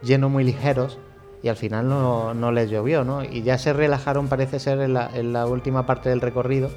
llenos 0.03 0.29
muy 0.29 0.43
ligeros, 0.43 0.99
y 1.41 1.47
al 1.47 1.55
final 1.55 1.87
no, 1.87 2.51
les 2.51 2.69
llovió, 2.69 3.05
¿no? 3.05 3.23
Y 3.23 3.43
ya 3.43 3.57
se 3.57 3.71
relajaron, 3.71 4.27
parece 4.27 4.59
ser, 4.59 4.81
en 4.81 4.95
la, 4.95 5.09
en 5.13 5.31
la 5.31 5.45
última 5.45 5.85
parte 5.85 6.09
del 6.09 6.19
recorrido, 6.19 6.69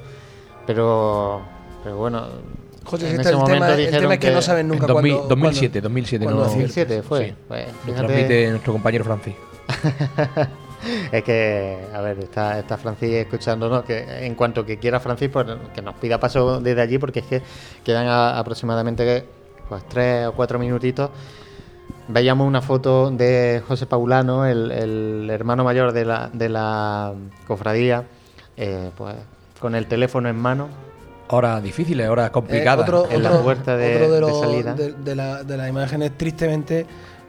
pero, 0.65 1.41
pero 1.83 1.97
bueno. 1.97 2.27
José, 2.85 3.09
en 3.09 3.15
si 3.15 3.21
ese 3.21 3.29
el, 3.29 3.35
tema, 3.35 3.43
momento 3.45 3.67
el 3.67 3.77
dijeron 3.77 4.01
tema 4.01 4.13
es 4.15 4.19
que, 4.19 4.31
no 4.31 4.41
saben 4.41 4.67
nunca 4.67 4.85
En 4.85 4.87
2000 4.93 5.13
cuándo- 5.13 5.27
2007, 5.35 5.71
cuándo- 5.81 5.89
2007, 5.89 6.23
cuándo 6.25 6.39
no. 6.41 6.45
decir. 6.45 6.61
2007 6.63 7.01
fue. 7.03 7.27
Sí. 7.29 7.33
Pues, 7.47 7.65
Lo 7.87 7.93
transmite 7.93 8.49
nuestro 8.49 8.73
compañero 8.73 9.03
Francis. 9.05 9.35
es 11.11 11.23
que, 11.23 11.77
a 11.93 12.01
ver, 12.01 12.19
está, 12.19 12.59
está 12.59 12.77
Francis 12.77 13.09
escuchándonos, 13.09 13.83
que 13.85 14.25
en 14.25 14.35
cuanto 14.35 14.65
que 14.65 14.77
quiera 14.77 14.99
Francis, 14.99 15.29
pues 15.31 15.45
que 15.73 15.81
nos 15.81 15.95
pida 15.95 16.19
paso 16.19 16.59
desde 16.59 16.81
allí, 16.81 16.97
porque 16.97 17.19
es 17.19 17.25
que 17.25 17.41
quedan 17.83 18.07
a- 18.07 18.37
aproximadamente 18.37 19.25
pues 19.69 19.83
tres 19.87 20.27
o 20.27 20.33
cuatro 20.33 20.59
minutitos. 20.59 21.09
Veíamos 22.09 22.45
una 22.45 22.61
foto 22.61 23.11
de 23.11 23.63
José 23.65 23.85
Paulano, 23.85 24.45
el, 24.45 24.71
el 24.71 25.29
hermano 25.29 25.63
mayor 25.63 25.93
de 25.93 26.03
la, 26.03 26.29
de 26.33 26.49
la 26.49 27.13
cofradía, 27.47 28.03
eh, 28.57 28.89
pues 28.97 29.15
con 29.59 29.73
el 29.75 29.87
teléfono 29.87 30.27
en 30.27 30.35
mano. 30.35 30.67
Horas 31.33 31.63
difíciles, 31.63 32.07
horas 32.07 32.29
Eh, 32.29 32.31
complicadas. 32.31 32.83
otro, 32.87 33.09
en 33.11 33.23
la 33.23 33.41
puerta 33.41 33.75
de- 33.75 33.95
otro 33.95 34.11
de 34.11 34.21
los- 34.21 34.39
salida. 34.39 34.73
De, 34.75 35.15
la- 35.15 35.43
de 35.43 35.57
las 35.57 35.67
imágenes 35.69 36.11
tristemente 36.17 36.85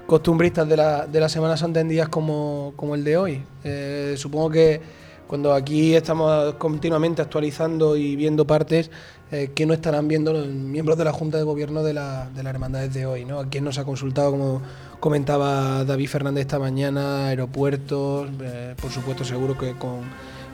costumbristas 0.07 0.69
de 0.69 0.77
la, 0.77 1.07
de 1.07 1.19
la 1.21 1.29
Semana 1.31 1.57
Santa 1.57 1.81
en 1.81 1.89
días 1.89 2.09
como, 2.11 2.75
como 2.77 2.95
el 2.95 3.03
de 3.05 3.17
hoy. 3.17 3.43
Eh, 3.65 4.15
supongo 4.19 4.51
que 4.51 4.81
cuando 5.27 5.55
aquí 5.55 5.95
estamos 5.95 6.55
continuamente 6.57 7.23
actualizando 7.23 7.97
y 7.97 8.15
viendo 8.15 8.47
partes, 8.47 8.91
eh, 9.33 9.51
¿qué 9.55 9.65
no 9.65 9.73
estarán 9.73 10.07
viendo 10.07 10.35
los 10.35 10.47
miembros 10.47 10.99
de 10.99 11.05
la 11.05 11.13
Junta 11.13 11.39
de 11.39 11.45
Gobierno 11.45 11.83
de, 11.83 11.95
la, 11.95 12.29
de 12.37 12.43
las 12.43 12.53
hermandades 12.53 12.93
de 12.93 13.07
hoy? 13.07 13.25
¿no? 13.25 13.41
¿A 13.41 13.47
quién 13.49 13.65
nos 13.65 13.79
ha 13.79 13.85
consultado, 13.85 14.31
como 14.33 14.61
comentaba 15.01 15.83
David 15.85 16.09
Fernández 16.09 16.43
esta 16.43 16.59
mañana, 16.59 17.29
aeropuertos? 17.29 18.29
eh, 18.43 18.75
por 18.81 18.91
supuesto, 18.91 19.25
seguro 19.25 19.57
que 19.57 19.73
con 19.73 20.01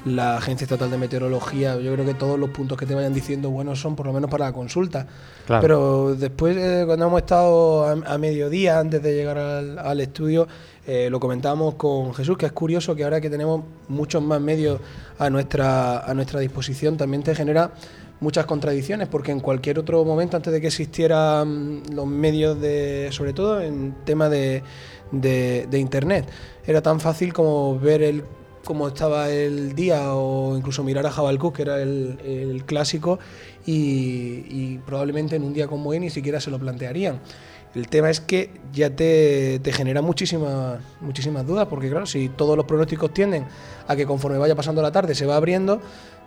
la 0.04 0.36
Agencia 0.38 0.64
Estatal 0.64 0.90
de 0.90 0.96
Meteorología. 0.98 1.78
Yo 1.78 1.92
creo 1.92 2.06
que 2.06 2.14
todos 2.14 2.38
los 2.38 2.50
puntos 2.50 2.78
que 2.78 2.86
te 2.86 2.94
vayan 2.94 3.12
diciendo 3.12 3.50
buenos 3.50 3.80
son 3.80 3.96
por 3.96 4.06
lo 4.06 4.12
menos 4.12 4.30
para 4.30 4.46
la 4.46 4.52
consulta. 4.52 5.06
Claro. 5.46 5.60
Pero 5.62 6.14
después, 6.14 6.56
eh, 6.56 6.84
cuando 6.86 7.06
hemos 7.06 7.20
estado 7.20 7.84
a, 7.84 7.92
a 8.14 8.18
mediodía, 8.18 8.78
antes 8.78 9.02
de 9.02 9.14
llegar 9.14 9.38
al, 9.38 9.78
al 9.78 10.00
estudio, 10.00 10.46
eh, 10.86 11.08
lo 11.10 11.20
comentábamos 11.20 11.74
con 11.74 12.14
Jesús, 12.14 12.38
que 12.38 12.46
es 12.46 12.52
curioso 12.52 12.94
que 12.96 13.04
ahora 13.04 13.20
que 13.20 13.28
tenemos 13.30 13.62
muchos 13.88 14.22
más 14.22 14.40
medios 14.40 14.80
a 15.18 15.28
nuestra, 15.28 16.00
a 16.00 16.14
nuestra 16.14 16.40
disposición, 16.40 16.96
también 16.96 17.22
te 17.22 17.34
genera 17.34 17.70
muchas 18.20 18.44
contradicciones, 18.46 19.08
porque 19.08 19.32
en 19.32 19.40
cualquier 19.40 19.78
otro 19.78 20.04
momento, 20.04 20.36
antes 20.36 20.52
de 20.52 20.60
que 20.60 20.66
existieran 20.66 21.82
los 21.92 22.06
medios 22.06 22.60
de, 22.60 23.08
sobre 23.12 23.32
todo 23.32 23.60
en 23.60 23.94
tema 24.04 24.28
de, 24.28 24.62
de- 25.10 25.66
de 25.70 25.78
internet, 25.78 26.26
era 26.66 26.82
tan 26.82 27.00
fácil 27.00 27.32
como 27.32 27.78
ver 27.78 28.02
el 28.02 28.24
cómo 28.70 28.86
estaba 28.86 29.28
el 29.30 29.74
día 29.74 30.14
o 30.14 30.56
incluso 30.56 30.84
mirar 30.84 31.04
a 31.04 31.10
Jabalcú, 31.10 31.52
que 31.52 31.62
era 31.62 31.82
el, 31.82 32.62
clásico, 32.66 33.18
y, 33.66 34.44
y 34.48 34.80
probablemente 34.86 35.34
en 35.34 35.42
un 35.42 35.52
día 35.52 35.66
como 35.66 35.90
hoy 35.90 35.98
ni 35.98 36.08
siquiera 36.08 36.40
se 36.40 36.52
lo 36.52 36.58
plantearían. 36.60 37.18
El 37.74 37.88
tema 37.88 38.10
es 38.10 38.20
que 38.20 38.52
ya 38.72 38.94
te, 38.94 39.58
te 39.58 39.72
genera 39.72 40.02
muchísimas, 40.02 40.78
muchísimas 41.00 41.44
dudas, 41.44 41.66
porque 41.66 41.90
claro, 41.90 42.06
si 42.06 42.28
todos 42.28 42.56
los 42.56 42.64
pronósticos 42.64 43.12
tienden 43.12 43.44
a 43.88 43.96
que 43.96 44.06
conforme 44.06 44.38
vaya 44.38 44.54
pasando 44.54 44.80
la 44.82 44.92
tarde 44.92 45.16
se 45.16 45.26
va 45.26 45.34
abriendo, 45.34 45.80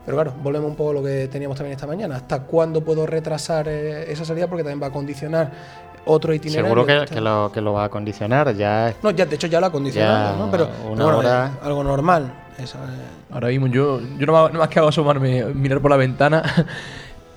pero 0.06 0.18
claro, 0.18 0.34
volvemos 0.44 0.70
un 0.70 0.76
poco 0.76 0.90
a 0.90 0.94
lo 0.96 1.02
que 1.02 1.30
teníamos 1.30 1.56
también 1.56 1.78
esta 1.78 1.88
mañana. 1.88 2.18
¿Hasta 2.18 2.42
cuándo 2.42 2.84
puedo 2.84 3.06
retrasar 3.06 3.70
eh, 3.70 4.12
esa 4.12 4.26
salida? 4.26 4.48
Porque 4.50 4.64
también 4.64 4.84
va 4.84 4.88
a 4.88 4.92
condicionar 4.92 5.93
otro 6.06 6.34
itinerario. 6.34 6.66
Seguro 6.76 6.86
que, 6.86 7.14
que 7.14 7.22
lo, 7.22 7.52
que 7.54 7.62
lo 7.62 7.74
va 7.74 7.86
a 7.86 7.90
condicionar. 7.90 8.54
Ya 8.56 8.90
es- 8.90 8.96
No, 9.04 9.12
ya, 9.12 9.26
de 9.26 9.36
hecho 9.36 9.48
ya 9.48 9.60
lo 9.60 9.68
ha 9.68 9.72
condicionado, 9.72 10.34
Ya 10.34 10.38
¿no? 10.46 10.52
Pero, 10.52 10.64
una 10.66 10.74
pero 10.82 10.90
bueno, 11.16 11.18
hora- 11.18 11.52
algo 11.64 11.84
normal. 11.84 12.34
Esa, 12.58 12.78
eh, 12.80 13.32
Ahora 13.32 13.48
mismo 13.48 13.68
yo, 13.68 14.00
yo 14.20 14.26
no, 14.28 14.50
más 14.50 14.68
que 14.70 14.80
hago 14.80 14.90
asomarme, 14.90 15.44
mirar 15.46 15.80
por 15.82 15.90
la 15.92 15.98
ventana 15.98 16.44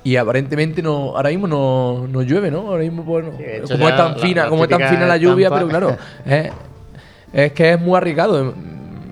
y 0.05 0.17
aparentemente 0.17 0.83
no, 0.83 1.17
ahora 1.17 1.31
mismo 1.31 1.47
no, 1.47 2.07
no 2.07 2.23
llueve, 2.23 2.51
¿no? 2.51 2.61
Ahora 2.69 2.83
mismo 2.83 3.03
pues, 3.05 3.25
no. 3.25 3.31
de 3.33 3.59
hecho 3.59 3.75
como 3.75 3.89
es 3.89 3.97
tan 3.97 4.13
la- 4.13 4.19
fina, 4.19 4.43
la 4.45 4.49
como 4.51 4.65
es 4.65 4.71
tan 4.71 4.83
fina 4.89 5.07
la 5.07 5.17
lluvia, 5.17 5.47
estampa. 5.49 5.67
pero 5.67 5.87
claro, 5.89 5.97
es, 6.27 6.53
es 7.33 7.53
que 7.53 7.73
es 7.73 7.81
muy 7.81 7.97
arriesgado. 7.97 8.55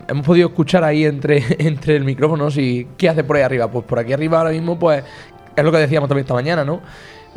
Hemos 0.07 0.27
podido 0.27 0.49
escuchar 0.49 0.85
ahí 0.85 1.07
entre, 1.07 1.43
entre 1.59 1.97
el 1.97 2.05
micrófono 2.05 2.51
si 2.51 2.87
qué 2.99 3.09
hace 3.09 3.25
por 3.25 3.37
ahí 3.37 3.43
arriba. 3.43 3.69
Pues 3.69 3.85
por 3.87 3.99
aquí 3.99 4.13
arriba 4.13 4.39
ahora 4.39 4.51
mismo, 4.51 4.79
pues 4.79 5.03
es 5.57 5.65
lo 5.65 5.73
que 5.73 5.79
decíamos 5.79 6.09
también 6.09 6.25
esta 6.25 6.35
mañana, 6.35 6.65
¿no? 6.65 6.81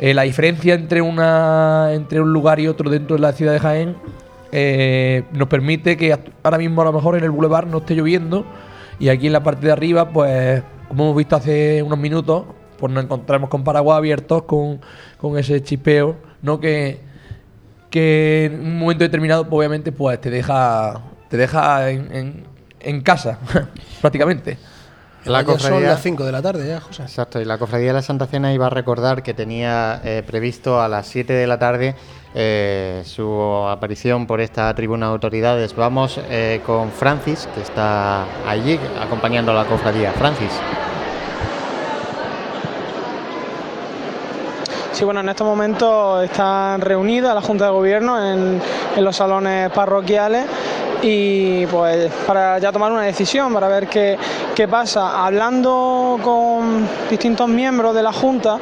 Eh, 0.00 0.14
la 0.14 0.22
diferencia 0.22 0.74
entre 0.74 1.02
una 1.02 1.88
entre 1.92 2.20
un 2.20 2.32
lugar 2.32 2.60
y 2.60 2.68
otro 2.68 2.88
dentro 2.88 3.16
de 3.16 3.22
la 3.22 3.32
ciudad 3.32 3.52
de 3.52 3.58
Jaén 3.58 3.96
eh, 4.52 5.24
nos 5.32 5.48
permite 5.48 5.96
que 5.96 6.16
ahora 6.42 6.56
mismo 6.58 6.82
a 6.82 6.84
lo 6.84 6.92
mejor 6.92 7.16
en 7.16 7.24
el 7.24 7.30
boulevard 7.30 7.66
no 7.66 7.78
esté 7.78 7.94
lloviendo 7.96 8.46
y 9.00 9.08
aquí 9.08 9.26
en 9.26 9.32
la 9.32 9.42
parte 9.42 9.66
de 9.66 9.72
arriba, 9.72 10.08
pues 10.10 10.62
como 10.88 11.04
hemos 11.04 11.16
visto 11.16 11.36
hace 11.36 11.82
unos 11.82 11.98
minutos, 11.98 12.44
pues 12.78 12.92
nos 12.92 13.04
encontramos 13.04 13.50
con 13.50 13.62
paraguas 13.64 13.98
abiertos, 13.98 14.42
con, 14.44 14.80
con 15.18 15.36
ese 15.38 15.62
chipeo, 15.62 16.16
¿no? 16.42 16.58
Que, 16.60 17.00
que 17.90 18.46
en 18.46 18.60
un 18.60 18.78
momento 18.78 19.04
determinado, 19.04 19.44
pues, 19.44 19.58
obviamente, 19.58 19.92
pues 19.92 20.20
te 20.20 20.30
deja, 20.30 21.00
te 21.28 21.36
deja 21.36 21.90
en- 21.90 22.44
en 22.80 23.00
casa, 23.02 23.38
prácticamente. 24.00 24.56
La 25.28 25.40
ya 25.42 25.46
son 25.46 25.56
cofradía- 25.56 25.88
las 25.88 26.02
5 26.02 26.24
de 26.24 26.32
la 26.32 26.42
tarde 26.42 26.68
ya, 26.68 26.80
José. 26.80 27.02
Exacto, 27.02 27.40
y 27.40 27.44
la 27.44 27.58
Cofradía 27.58 27.88
de 27.88 27.92
la 27.94 28.02
Santa 28.02 28.26
Cena 28.26 28.52
iba 28.52 28.66
a 28.66 28.70
recordar 28.70 29.22
que 29.22 29.34
tenía 29.34 30.00
eh, 30.04 30.22
previsto 30.26 30.80
a 30.80 30.88
las 30.88 31.06
7 31.06 31.32
de 31.32 31.46
la 31.46 31.58
tarde 31.58 31.94
eh, 32.34 33.02
su 33.04 33.66
aparición 33.68 34.26
por 34.26 34.40
esta 34.40 34.72
tribuna 34.74 35.06
de 35.06 35.12
autoridades. 35.12 35.74
Vamos 35.74 36.20
eh, 36.30 36.60
con 36.66 36.90
Francis, 36.90 37.48
que 37.54 37.60
está 37.62 38.24
allí 38.46 38.78
acompañando 39.00 39.52
a 39.52 39.54
la 39.54 39.64
Cofradía. 39.64 40.12
Francis. 40.12 40.52
Sí, 44.92 45.04
bueno, 45.04 45.20
en 45.20 45.28
estos 45.28 45.46
momentos 45.46 46.24
están 46.24 46.80
reunidas 46.80 47.32
la 47.34 47.40
Junta 47.40 47.66
de 47.66 47.70
Gobierno 47.70 48.20
en, 48.20 48.60
en 48.96 49.04
los 49.04 49.14
salones 49.14 49.70
parroquiales 49.70 50.44
y 51.02 51.66
pues 51.66 52.10
para 52.26 52.58
ya 52.58 52.72
tomar 52.72 52.90
una 52.92 53.02
decisión, 53.02 53.52
para 53.52 53.68
ver 53.68 53.88
qué, 53.88 54.16
qué 54.54 54.66
pasa. 54.66 55.24
Hablando 55.24 56.18
con 56.22 56.88
distintos 57.08 57.48
miembros 57.48 57.94
de 57.94 58.02
la 58.02 58.12
Junta, 58.12 58.58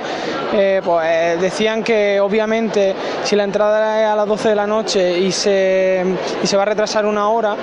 eh, 0.53 0.81
pues 0.85 1.41
decían 1.41 1.83
que 1.83 2.21
obviamente 2.21 2.95
si 3.25 3.37
la 3.37 3.45
entrada 3.45 4.03
es 4.03 4.09
a 4.09 4.17
las 4.17 4.27
12 4.27 4.49
de 4.51 4.55
la 4.55 4.67
noche 4.67 5.19
y 5.19 5.33
se, 5.33 6.05
y 6.43 6.47
se 6.47 6.57
va 6.57 6.63
a 6.63 6.67
retrasar 6.67 7.07
una 7.07 7.29
hora, 7.29 7.57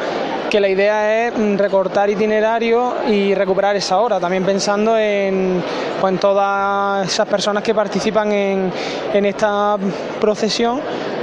que 0.50 0.60
la 0.60 0.70
idea 0.70 1.28
es 1.28 1.58
recortar 1.58 2.10
itinerario 2.10 2.94
y 3.08 3.34
recuperar 3.34 3.76
esa 3.76 3.98
hora, 3.98 4.20
también 4.20 4.44
pensando 4.44 4.97
en, 4.97 5.64
pues, 6.00 6.14
en 6.14 6.20
todas 6.20 7.08
esas 7.08 7.28
personas 7.28 7.64
que 7.64 7.74
participan 7.74 8.32
en, 8.32 8.72
en 9.14 9.26
esta 9.26 9.78
procesión 10.22 10.80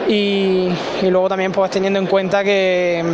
y, 0.08 0.68
y 1.02 1.10
luego 1.10 1.28
también 1.28 1.52
pues 1.52 1.70
teniendo 1.70 2.00
en 2.00 2.06
cuenta 2.06 2.42
que 2.42 3.04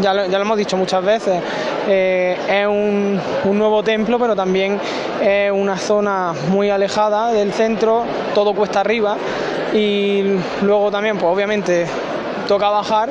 ya 0.00 0.14
lo, 0.14 0.22
hemos 0.24 0.58
dicho 0.58 0.76
muchas 0.76 1.04
veces, 1.04 1.40
eh, 1.88 2.36
es 2.48 2.66
un, 2.66 3.20
un 3.44 3.58
nuevo 3.58 3.82
templo, 3.82 4.18
pero 4.18 4.34
también 4.36 4.80
es 5.20 5.50
una 5.50 5.76
zona 5.76 6.32
muy 6.50 6.70
alejada 6.70 7.32
del 7.32 7.52
centro, 7.52 8.04
todo 8.34 8.54
cuesta 8.54 8.80
arriba 8.80 9.16
y 9.74 10.22
luego 10.62 10.90
también 10.90 11.18
pues 11.18 11.32
obviamente 11.32 11.86
toca 12.46 12.70
bajar 12.70 13.10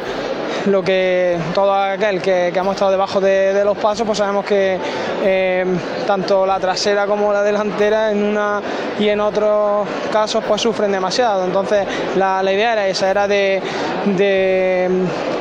lo 0.68 0.84
que 0.84 1.38
todo 1.54 1.74
aquel 1.74 2.22
que, 2.22 2.50
hemos 2.50 2.76
estado 2.76 2.92
debajo 2.92 3.20
de, 3.22 3.64
los 3.64 3.78
pasos, 3.78 4.06
pues 4.06 4.18
sabemos 4.18 4.46
que 4.46 4.78
eh, 5.24 5.66
tanto 6.06 6.46
la 6.46 6.60
trasera 6.60 7.06
como 7.06 7.32
la 7.34 7.42
delantera 7.42 8.12
en 8.12 8.24
una 8.24 8.62
y 9.00 9.10
en 9.10 9.20
otros 9.20 9.88
casos 10.12 10.44
pues 10.48 10.62
sufren 10.62 10.92
demasiado. 10.92 11.46
Entonces 11.46 11.86
la, 12.16 12.42
idea 12.44 12.74
era 12.74 12.88
esa, 12.88 13.10
era 13.10 13.28
de, 13.28 13.62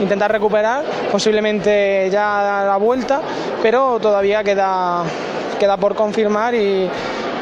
intentar 0.00 0.30
recuperar, 0.30 0.84
posiblemente 1.10 2.08
ya 2.10 2.62
a 2.62 2.66
la 2.66 2.76
vuelta, 2.76 3.20
pero 3.62 3.98
todavía 4.00 4.44
queda, 4.44 5.02
queda 5.58 5.76
por 5.76 5.94
confirmar 5.94 6.54
y 6.54 6.88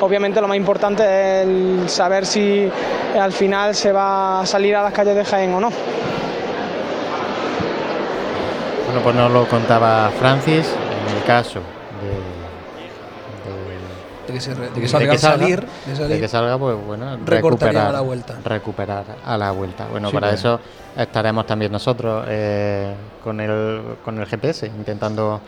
obviamente 0.00 0.40
lo 0.40 0.48
más 0.48 0.56
importante 0.56 1.02
es 1.02 1.46
el 1.46 1.84
saber 1.88 2.26
si 2.26 2.70
al 3.18 3.32
final 3.32 3.74
se 3.74 3.92
va 3.92 4.40
a 4.40 4.46
salir 4.46 4.74
a 4.76 4.82
las 4.82 4.92
calles 4.92 5.16
de 5.16 5.24
Jaén 5.24 5.52
o 5.54 5.60
no. 5.60 5.70
Bueno, 8.94 9.02
pues 9.02 9.16
nos 9.16 9.32
lo 9.32 9.48
contaba 9.48 10.08
Francis. 10.20 10.72
En 11.10 11.16
el 11.16 11.24
caso 11.24 11.58
de, 12.00 12.10
de 14.28 14.32
que, 14.34 14.40
se 14.40 14.54
re- 14.54 14.68
de 14.68 14.72
que 14.74 14.80
de 14.82 14.88
salga, 14.88 15.12
que 15.12 15.18
salga, 15.18 15.38
salir, 15.42 15.66
de 16.08 16.20
que 16.20 16.28
salga, 16.28 16.56
pues 16.58 16.76
bueno, 16.86 17.18
recuperar 17.24 17.88
a 17.88 17.92
la 17.92 18.00
vuelta. 18.02 18.36
Recuperar 18.44 19.04
a 19.24 19.36
la 19.36 19.50
vuelta. 19.50 19.88
Bueno, 19.90 20.10
Sí, 20.10 20.14
para 20.14 20.30
eso 20.32 20.60
estaremos 20.96 21.44
también 21.44 21.72
nosotros 21.72 22.24
eh, 22.28 22.94
con, 23.24 23.40
el, 23.40 23.96
con 24.04 24.16
el 24.20 24.26
GPS, 24.26 24.66
intentando 24.68 25.40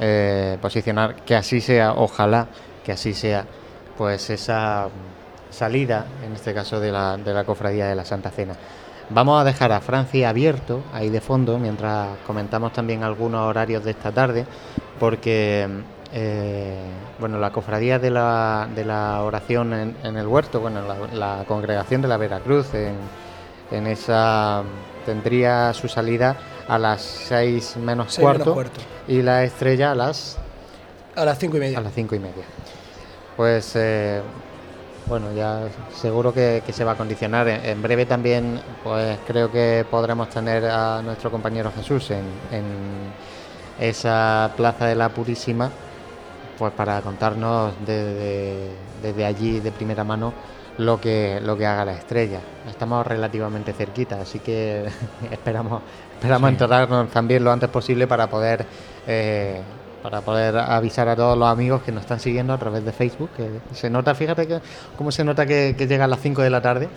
eh, 0.00 0.56
posicionar 0.62 1.16
que 1.16 1.36
así 1.36 1.60
sea, 1.60 1.92
ojalá 1.92 2.46
que 2.82 2.92
así 2.92 3.12
sea, 3.12 3.44
pues 3.98 4.30
esa 4.30 4.88
salida, 5.50 6.06
en 6.24 6.32
este 6.32 6.54
caso 6.54 6.80
de 6.80 6.90
la, 6.92 7.18
de 7.18 7.34
la 7.34 7.44
cofradía 7.44 7.88
de 7.88 7.94
la 7.94 8.06
Santa 8.06 8.30
Cena. 8.30 8.54
Vamos 9.10 9.40
a 9.40 9.44
dejar 9.44 9.70
a 9.72 9.80
Francia 9.80 10.28
abierto 10.30 10.82
ahí 10.92 11.10
de 11.10 11.20
fondo 11.20 11.58
mientras 11.58 12.08
comentamos 12.26 12.72
también 12.72 13.04
algunos 13.04 13.42
horarios 13.42 13.84
de 13.84 13.92
esta 13.92 14.10
tarde, 14.10 14.44
porque 14.98 15.68
eh, 16.12 16.76
bueno, 17.20 17.38
la 17.38 17.50
cofradía 17.52 17.98
de 18.00 18.10
la, 18.10 18.68
de 18.74 18.84
la 18.84 19.22
oración 19.22 19.72
en, 19.74 19.96
en 20.02 20.16
el 20.16 20.26
huerto, 20.26 20.60
bueno, 20.60 20.80
la, 20.82 21.36
la 21.38 21.44
congregación 21.46 22.02
de 22.02 22.08
la 22.08 22.16
Veracruz, 22.16 22.74
en, 22.74 22.96
en 23.70 23.86
esa 23.86 24.62
tendría 25.04 25.72
su 25.72 25.86
salida 25.88 26.36
a 26.66 26.76
las 26.78 27.00
6 27.02 27.76
menos, 27.76 28.12
Seis 28.12 28.18
menos 28.26 28.34
cuarto, 28.42 28.54
cuarto. 28.54 28.80
y 29.06 29.22
la 29.22 29.44
estrella 29.44 29.92
a 29.92 29.94
las 29.94 30.36
a 31.14 31.24
las 31.24 31.38
cinco 31.38 31.56
y 31.56 31.60
media. 31.60 31.78
a 31.78 31.80
las 31.80 31.94
cinco 31.94 32.14
y 32.16 32.18
media. 32.18 32.44
Pues 33.36 33.72
eh, 33.76 34.20
bueno, 35.08 35.32
ya 35.32 35.68
seguro 35.94 36.32
que, 36.32 36.62
que 36.64 36.72
se 36.72 36.84
va 36.84 36.92
a 36.92 36.96
condicionar. 36.96 37.46
En, 37.48 37.80
breve 37.82 38.06
también, 38.06 38.60
pues 38.82 39.18
creo 39.26 39.50
que 39.50 39.84
podremos 39.90 40.28
tener 40.30 40.64
a 40.66 41.00
nuestro 41.02 41.30
compañero 41.30 41.70
Jesús 41.74 42.10
en, 42.10 42.24
en 42.50 42.64
esa 43.78 44.52
plaza 44.56 44.86
de 44.86 44.94
la 44.94 45.08
Purísima, 45.10 45.70
pues 46.58 46.72
para 46.72 47.00
contarnos 47.02 47.74
desde, 47.86 48.70
desde 49.02 49.24
allí 49.24 49.60
de 49.60 49.70
primera 49.72 50.04
mano 50.04 50.32
lo 50.78 51.00
que 51.00 51.40
lo 51.42 51.56
que 51.56 51.66
haga 51.66 51.84
la 51.84 51.92
estrella. 51.92 52.40
Estamos 52.68 53.06
relativamente 53.06 53.72
cerquita, 53.72 54.20
así 54.20 54.40
que 54.40 54.86
esperamos 55.30 55.82
esperamos 56.14 56.48
Sí. 56.48 56.54
enterarnos 56.54 57.10
también 57.10 57.44
lo 57.44 57.52
antes 57.52 57.68
posible 57.70 58.06
para 58.06 58.26
poder 58.28 58.66
eh, 59.06 59.60
para 60.06 60.20
poder 60.20 60.56
avisar 60.56 61.08
a 61.08 61.16
todos 61.16 61.36
los 61.36 61.48
amigos 61.48 61.82
que 61.82 61.90
nos 61.90 62.02
están 62.02 62.20
siguiendo 62.20 62.52
a 62.52 62.58
través 62.58 62.84
de 62.84 62.92
Facebook. 62.92 63.28
Que 63.36 63.48
se 63.74 63.90
nota, 63.90 64.14
fíjate 64.14 64.46
que, 64.46 64.60
cómo 64.96 65.10
se 65.10 65.24
nota 65.24 65.44
que, 65.46 65.74
que 65.76 65.88
llega 65.88 66.04
a 66.04 66.06
las 66.06 66.20
5 66.20 66.42
de 66.42 66.50
la 66.50 66.62
tarde, 66.62 66.88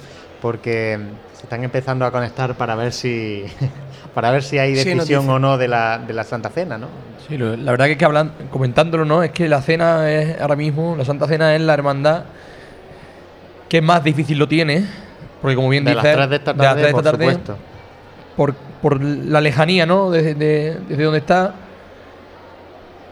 porque 0.44 1.00
se 1.34 1.42
están 1.42 1.64
empezando 1.64 2.06
a 2.06 2.12
conectar 2.12 2.54
para 2.54 2.76
ver 2.76 2.94
si 2.94 3.46
para 4.14 4.30
ver 4.30 4.44
si 4.44 4.60
hay 4.60 4.76
decisión 4.76 5.28
o 5.28 5.40
no 5.40 5.58
de 5.58 5.68
la, 5.68 5.98
de 5.98 6.14
la 6.14 6.24
Santa 6.24 6.50
Cena, 6.50 6.78
¿no? 6.78 6.86
Sí, 7.28 7.36
lo- 7.36 7.58
la 7.58 7.72
verdad 7.72 7.86
que, 7.88 7.94
es 7.94 7.98
que 7.98 8.06
hablan, 8.06 8.32
comentándolo, 8.52 9.06
¿no? 9.06 9.24
Es 9.24 9.32
que 9.32 9.50
la 9.50 9.64
cena 9.64 10.08
es 10.12 10.40
ahora 10.40 10.56
mismo, 10.56 10.96
la 10.96 11.04
Santa 11.04 11.26
Cena 11.26 11.56
es 11.56 11.62
la 11.62 11.74
hermandad 11.74 12.26
que 13.68 13.82
más 13.82 14.04
difícil 14.04 14.38
lo 14.38 14.48
tiene. 14.48 14.86
Porque 15.42 15.56
como 15.56 15.70
bien 15.70 15.84
De 15.84 15.96
las 15.96 16.04
dices, 16.04 16.16
3 16.16 16.30
de 16.30 16.36
esta 16.36 16.54
de 16.54 16.58
las 16.60 16.68
tarde, 16.68 16.82
tres 16.82 16.88
de 16.88 16.92
por 16.94 17.00
esta 17.02 17.12
tarde, 17.12 17.26
supuesto. 17.34 17.58
por, 18.36 18.54
por 18.84 19.02
la 19.02 19.42
lejanía, 19.42 19.88
¿no? 19.88 20.12
Desde, 20.12 20.36
de- 20.36 20.78
desde 20.88 21.04
donde 21.04 21.18
está. 21.20 21.56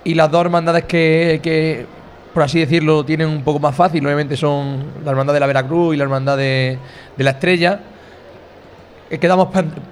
Y 0.07 0.13
las 0.13 0.31
dos 0.31 0.39
hermandades 0.39 0.85
que, 0.85 1.85
por 2.33 2.41
así 2.43 2.61
decirlo, 2.61 3.03
tienen 3.03 3.27
un 3.27 3.43
poco 3.43 3.59
más 3.59 3.75
fácil, 3.75 4.05
obviamente 4.05 4.37
son 4.37 4.85
la 5.03 5.11
hermandad 5.11 5.33
de 5.33 5.41
la 5.41 5.47
Veracruz 5.47 5.93
y 5.93 5.97
la 5.97 6.05
hermandad 6.05 6.37
de, 6.37 6.79
la 7.17 7.31
Estrella. 7.31 7.81
Eh, 9.09 9.17
Quedamos 9.17 9.49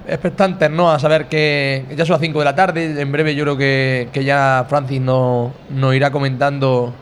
expectantes, 0.08 0.70
¿no? 0.70 0.90
A 0.90 0.98
saber 0.98 1.26
que 1.26 1.84
ya 1.94 2.06
son 2.06 2.14
las 2.14 2.22
5 2.22 2.38
de 2.38 2.44
la 2.46 2.54
tarde. 2.54 2.98
En 2.98 3.12
breve 3.12 3.34
yo 3.34 3.44
creo 3.44 3.58
que, 3.58 4.08
que 4.10 4.24
ya 4.24 4.64
Francis 4.70 5.02
nos, 5.02 5.50
nos 5.68 5.94
irá 5.94 6.10
comentando, 6.10 6.94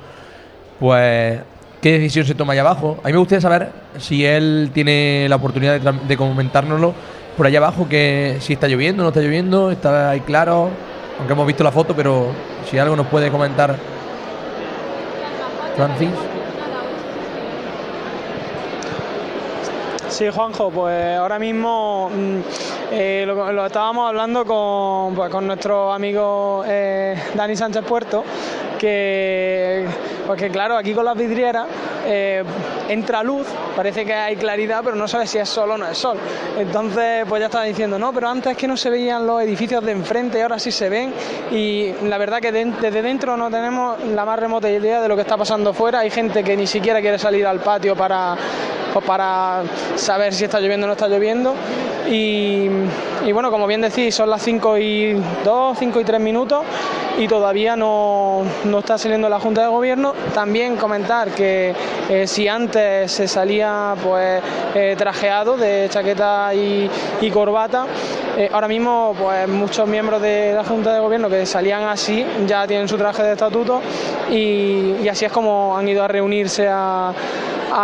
pues, 0.80 1.38
qué 1.80 1.92
decisión 1.92 2.26
se 2.26 2.34
toma 2.34 2.54
allá 2.54 2.62
abajo. 2.62 2.98
A 3.04 3.06
mí 3.06 3.12
me 3.12 3.20
gustaría 3.20 3.42
saber 3.42 3.70
si 3.96 4.26
él 4.26 4.72
tiene 4.74 5.28
la 5.28 5.36
oportunidad 5.36 5.80
de, 5.80 5.92
de 6.08 6.16
comentárnoslo 6.16 6.94
por 7.36 7.46
allá 7.46 7.58
abajo, 7.58 7.88
que 7.88 8.38
si 8.40 8.54
está 8.54 8.66
lloviendo, 8.66 9.04
no 9.04 9.10
está 9.10 9.20
lloviendo, 9.20 9.70
está 9.70 10.10
ahí 10.10 10.18
claro. 10.18 10.70
Aunque 11.18 11.32
hemos 11.32 11.46
visto 11.46 11.64
la 11.64 11.70
foto, 11.70 11.94
pero 11.94 12.28
si 12.68 12.78
algo 12.78 12.96
nos 12.96 13.06
puede 13.06 13.30
comentar 13.30 13.76
Francis. 15.76 16.10
Sí, 20.08 20.26
Juanjo, 20.32 20.70
pues 20.70 21.16
ahora 21.16 21.40
mismo 21.40 22.08
mm, 22.14 22.40
eh, 22.90 23.24
lo, 23.26 23.66
estábamos 23.66 24.08
hablando 24.08 24.44
con, 24.44 25.14
pues, 25.14 25.30
con 25.30 25.46
nuestro 25.46 25.92
amigo 25.92 26.64
eh, 26.66 27.16
Dani 27.34 27.56
Sánchez 27.56 27.84
Puerto, 27.84 28.24
que, 28.78 29.86
pues 30.26 30.42
claro, 30.50 30.76
aquí 30.76 30.92
con 30.92 31.04
las 31.04 31.16
vidrieras 31.16 31.66
eh, 32.06 32.44
entra 32.88 33.22
luz, 33.22 33.46
parece 33.74 34.04
que 34.04 34.14
hay 34.14 34.36
claridad, 34.36 34.82
pero 34.84 34.96
no 34.96 35.08
sabes 35.08 35.30
si 35.30 35.38
es 35.38 35.48
sol 35.48 35.70
o 35.70 35.78
no 35.78 35.86
es 35.86 35.96
sol. 35.96 36.18
Entonces, 36.58 37.24
pues 37.28 37.40
ya 37.40 37.46
estaba 37.46 37.64
diciendo, 37.64 37.98
no, 37.98 38.12
pero 38.12 38.28
antes 38.28 38.56
que 38.56 38.68
no 38.68 38.76
se 38.76 38.90
veían 38.90 39.26
los 39.26 39.42
edificios 39.42 39.84
de 39.84 39.92
enfrente, 39.92 40.42
ahora 40.42 40.58
sí 40.58 40.70
se 40.70 40.88
ven, 40.88 41.12
y 41.50 41.92
la 42.04 42.18
verdad 42.18 42.40
que 42.40 42.52
desde 42.52 43.02
dentro 43.02 43.36
no 43.36 43.50
tenemos 43.50 44.02
la 44.04 44.24
más 44.24 44.38
remota 44.38 44.70
idea 44.70 45.00
de 45.00 45.08
lo 45.08 45.16
que 45.16 45.22
está 45.22 45.36
pasando 45.36 45.72
fuera. 45.72 46.00
Hay 46.00 46.10
gente 46.10 46.44
que 46.44 46.56
ni 46.56 46.66
siquiera 46.66 47.00
quiere 47.00 47.18
salir 47.18 47.46
al 47.46 47.60
patio 47.60 47.96
para 47.96 48.36
pues 48.94 49.04
para 49.04 49.64
saber 49.96 50.32
si 50.32 50.44
está 50.44 50.60
lloviendo 50.60 50.84
o 50.84 50.86
no 50.86 50.92
está 50.92 51.08
lloviendo. 51.08 51.54
Y, 52.08 52.68
bueno, 53.32 53.50
como 53.50 53.66
bien 53.66 53.80
decís, 53.80 54.14
son 54.14 54.30
las 54.30 54.42
5 54.42 54.78
y 54.78 55.20
2, 55.44 55.78
5 55.78 56.00
y 56.00 56.04
3 56.04 56.20
minutos 56.20 56.62
y 57.18 57.26
todavía 57.26 57.76
no, 57.76 58.42
no 58.64 58.78
está 58.78 58.98
saliendo 58.98 59.28
la 59.28 59.40
Junta 59.40 59.62
de 59.62 59.68
Gobierno. 59.68 60.14
También 60.32 60.76
comentar 60.76 61.30
que 61.30 61.74
eh, 62.08 62.26
si 62.26 62.46
antes 62.46 63.10
se 63.10 63.26
salía 63.26 63.94
pues 64.02 64.42
eh, 64.74 64.94
trajeado 64.96 65.56
de 65.56 65.88
chaqueta 65.90 66.54
y, 66.54 66.88
corbata, 67.32 67.86
eh, 68.36 68.48
ahora 68.52 68.68
mismo 68.68 69.16
pues 69.20 69.48
muchos 69.48 69.88
miembros 69.88 70.22
de 70.22 70.52
la 70.54 70.62
Junta 70.62 70.92
de 70.92 71.00
Gobierno 71.00 71.28
que 71.28 71.46
salían 71.46 71.84
así 71.84 72.24
ya 72.46 72.66
tienen 72.66 72.86
su 72.86 72.96
traje 72.96 73.24
de 73.24 73.32
estatuto 73.32 73.80
y, 74.30 75.08
así 75.08 75.24
es 75.24 75.32
como 75.32 75.76
han 75.76 75.88
ido 75.88 76.04
a 76.04 76.08
reunirse 76.08 76.68
a 76.68 77.12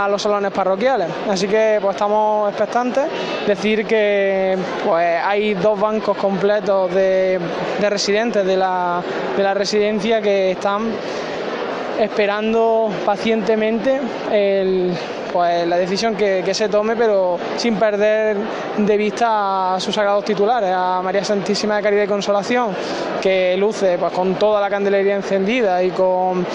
los 0.09 0.23
salones 0.23 0.53
parroquiales. 0.53 1.00
Así 1.29 1.47
que 1.47 1.79
pues 1.81 1.95
estamos 1.95 2.49
expectantes. 2.51 3.05
Decir 3.47 3.87
que 3.87 4.57
pues 4.87 5.21
hay 5.25 5.55
dos 5.55 5.79
bancos 5.79 6.17
completos 6.17 6.95
de, 6.95 7.39
de 7.81 7.91
residentes 7.91 8.45
de 8.45 8.57
la, 8.57 9.03
de 9.37 9.43
la 9.43 9.55
residencia 9.55 10.21
que 10.21 10.53
están 10.53 10.93
esperando 11.99 12.91
pacientemente 13.05 14.01
pues, 15.33 15.67
la 15.67 15.77
decisión 15.77 16.17
que, 16.17 16.43
que 16.45 16.55
se 16.55 16.69
tome, 16.69 16.97
pero 16.97 17.39
sin 17.57 17.77
perder 17.77 18.37
de 18.79 18.97
vista 18.97 19.75
a 19.75 19.81
sus 19.81 19.95
sagrados 19.95 20.25
titulares, 20.25 20.71
a 20.75 21.01
María 21.03 21.25
Santísima 21.25 21.77
de 21.77 21.83
Caridad 21.83 22.05
y 22.05 22.09
Consolación, 22.09 22.75
que 23.21 23.57
luce 23.57 23.99
pues, 23.99 24.13
con 24.13 24.35
toda 24.37 24.61
la 24.61 24.71
candelería 24.71 25.17
encendida 25.17 25.83
y 25.83 25.91
con 25.91 26.47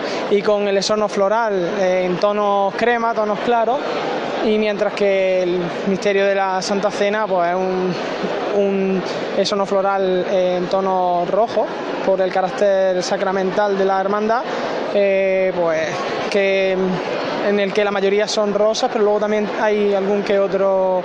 y 0.30 0.42
con 0.42 0.66
el 0.68 0.76
esorno 0.76 1.08
floral 1.08 1.70
eh, 1.78 2.04
en 2.04 2.16
tonos 2.16 2.74
crema, 2.74 3.14
tonos 3.14 3.38
claros, 3.40 3.78
y 4.44 4.58
mientras 4.58 4.92
que 4.92 5.42
el 5.42 5.60
misterio 5.86 6.26
de 6.26 6.34
la 6.34 6.62
Santa 6.62 6.90
Cena 6.90 7.26
pues 7.26 7.50
es 7.50 7.56
un, 7.56 7.94
un 8.56 9.02
esorno 9.36 9.66
floral 9.66 10.26
eh, 10.30 10.56
en 10.58 10.66
tono 10.66 11.24
rojo 11.30 11.66
por 12.04 12.20
el 12.20 12.32
carácter 12.32 13.02
sacramental 13.02 13.76
de 13.76 13.84
la 13.84 14.00
hermandad, 14.00 14.42
eh, 14.94 15.52
pues 15.56 15.88
que 16.30 16.76
en 17.48 17.60
el 17.60 17.72
que 17.72 17.84
la 17.84 17.90
mayoría 17.90 18.26
son 18.26 18.54
rosas, 18.54 18.90
pero 18.92 19.04
luego 19.04 19.20
también 19.20 19.48
hay 19.60 19.94
algún 19.94 20.22
que 20.22 20.38
otro, 20.38 21.00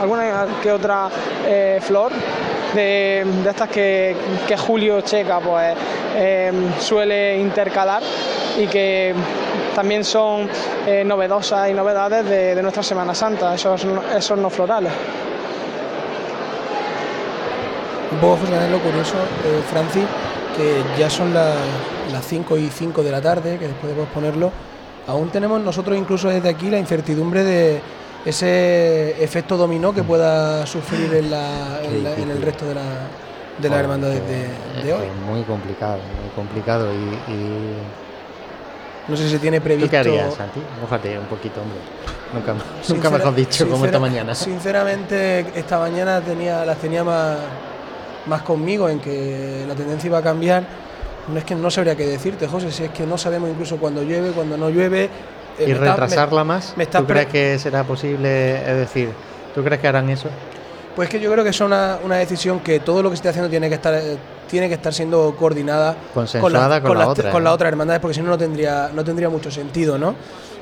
alguna 0.00 0.46
que 0.62 0.72
otra 0.72 1.10
flor 1.80 2.10
de, 2.74 3.24
estas 3.48 3.68
que, 3.68 4.16
que 4.46 4.56
Julio 4.56 5.00
Checa 5.02 5.38
pues 5.40 5.76
eh, 6.16 6.52
suele 6.78 7.38
intercalar 7.38 8.02
y 8.58 8.66
que 8.66 9.14
también 9.74 10.04
son 10.04 10.48
eh, 10.86 11.02
novedosas 11.04 11.70
y 11.70 11.74
novedades 11.74 12.24
de, 12.28 12.54
de 12.54 12.62
nuestra 12.62 12.82
Semana 12.82 13.14
Santa, 13.14 13.54
esos, 13.54 13.86
esos 14.16 14.38
no 14.38 14.50
florales. 14.50 14.92
Daniel, 18.50 18.72
lo 18.72 18.78
curioso, 18.80 19.14
eh, 19.44 19.62
Francis, 19.70 20.04
que 20.56 20.82
ya 20.98 21.08
son 21.08 21.32
la- 21.32 21.54
las 22.12 22.26
5 22.26 22.56
y 22.58 22.68
5 22.68 23.02
de 23.02 23.10
la 23.10 23.20
tarde, 23.20 23.56
que 23.58 23.68
después 23.68 23.94
de 23.96 24.02
ponerlo, 24.12 24.50
aún 25.06 25.30
tenemos 25.30 25.60
nosotros 25.60 25.96
incluso 25.96 26.28
desde 26.28 26.48
aquí 26.48 26.68
la 26.70 26.78
incertidumbre 26.78 27.44
de 27.44 27.80
ese 28.24 29.22
efecto 29.22 29.56
dominó 29.56 29.92
que 29.94 30.02
pueda 30.02 30.66
sufrir 30.66 31.14
en, 31.14 31.30
la- 31.30 31.80
en 31.82 32.04
la- 32.04 32.14
en 32.14 32.30
el 32.30 32.42
resto 32.42 32.66
de 32.66 32.74
la, 32.74 32.82
de 33.60 33.68
las 33.68 33.78
hermandades 33.78 34.20
de, 34.26 34.82
de 34.84 34.92
hoy. 34.92 35.02
Es 35.06 35.26
muy 35.30 35.42
complicado, 35.42 35.98
muy 36.22 36.30
complicado 36.34 36.88
y... 36.92 37.32
y... 37.32 37.74
No 39.08 39.16
sé 39.16 39.24
si 39.24 39.30
se 39.30 39.38
tiene 39.38 39.60
previsto... 39.60 39.86
¿Tú 39.86 39.90
qué 39.90 39.96
harías, 39.98 40.34
Santi? 40.34 40.60
Mójate 40.80 41.18
un 41.18 41.24
poquito, 41.24 41.60
hombre. 41.62 41.78
Nunca, 42.32 42.54
nunca 42.88 43.10
mejor 43.10 43.34
dicho, 43.34 43.68
como 43.68 43.84
esta 43.84 43.98
mañana. 43.98 44.34
Sinceramente, 44.36 45.46
esta 45.56 45.80
mañana 45.80 46.20
tenía, 46.20 46.64
las 46.64 46.78
tenía 46.78 47.02
más, 47.02 47.38
más 48.26 48.42
conmigo 48.42 48.88
en 48.88 49.00
que 49.00 49.64
la 49.66 49.74
tendencia 49.74 50.06
iba 50.06 50.18
a 50.18 50.22
cambiar. 50.22 50.62
No 51.26 51.38
es 51.38 51.44
que 51.44 51.56
no 51.56 51.70
sabría 51.72 51.96
qué 51.96 52.06
decirte, 52.06 52.46
José, 52.46 52.70
si 52.70 52.84
es 52.84 52.90
que 52.90 53.04
no 53.04 53.18
sabemos 53.18 53.50
incluso 53.50 53.78
cuando 53.78 54.02
llueve, 54.02 54.30
cuando 54.30 54.56
no 54.56 54.70
llueve. 54.70 55.08
Eh, 55.60 55.64
¿Y 55.64 55.66
me 55.68 55.72
está- 55.74 55.84
me- 55.84 55.90
retrasarla 55.92 56.44
más? 56.44 56.74
me 56.76 56.86
¿Tú 56.86 57.06
crees 57.06 57.26
que 57.26 57.58
será 57.58 57.84
posible? 57.84 58.56
Es 58.56 58.76
decir, 58.76 59.10
¿tú 59.54 59.62
crees 59.62 59.80
que 59.80 59.88
harán 59.88 60.08
eso? 60.10 60.28
Pues 60.96 61.08
que 61.08 61.20
yo 61.20 61.30
creo 61.32 61.44
que 61.44 61.50
es 61.50 61.60
una, 61.60 61.98
una 62.04 62.16
decisión 62.16 62.60
que 62.60 62.80
todo 62.80 63.02
lo 63.02 63.10
que 63.10 63.16
se 63.16 63.20
esté 63.20 63.28
haciendo 63.30 63.48
tiene 63.48 63.68
que 63.68 63.76
estar 63.76 63.94
eh, 63.94 64.16
tiene 64.50 64.66
que 64.68 64.74
estar 64.74 64.92
siendo 64.92 65.36
coordinada 65.38 65.94
Consensuada 66.12 66.80
con 66.82 66.94
la 66.98 67.04
las- 67.04 67.08
otra, 67.08 67.30
con 67.30 67.42
¿eh? 67.42 67.44
las 67.44 67.54
otras 67.54 67.68
hermandades, 67.68 68.00
porque 68.00 68.14
si 68.14 68.20
no 68.22 68.28
no 68.30 68.36
tendría 68.38 68.90
no 68.92 69.04
tendría 69.04 69.28
mucho 69.28 69.50
sentido, 69.50 69.96
¿no? 69.98 70.14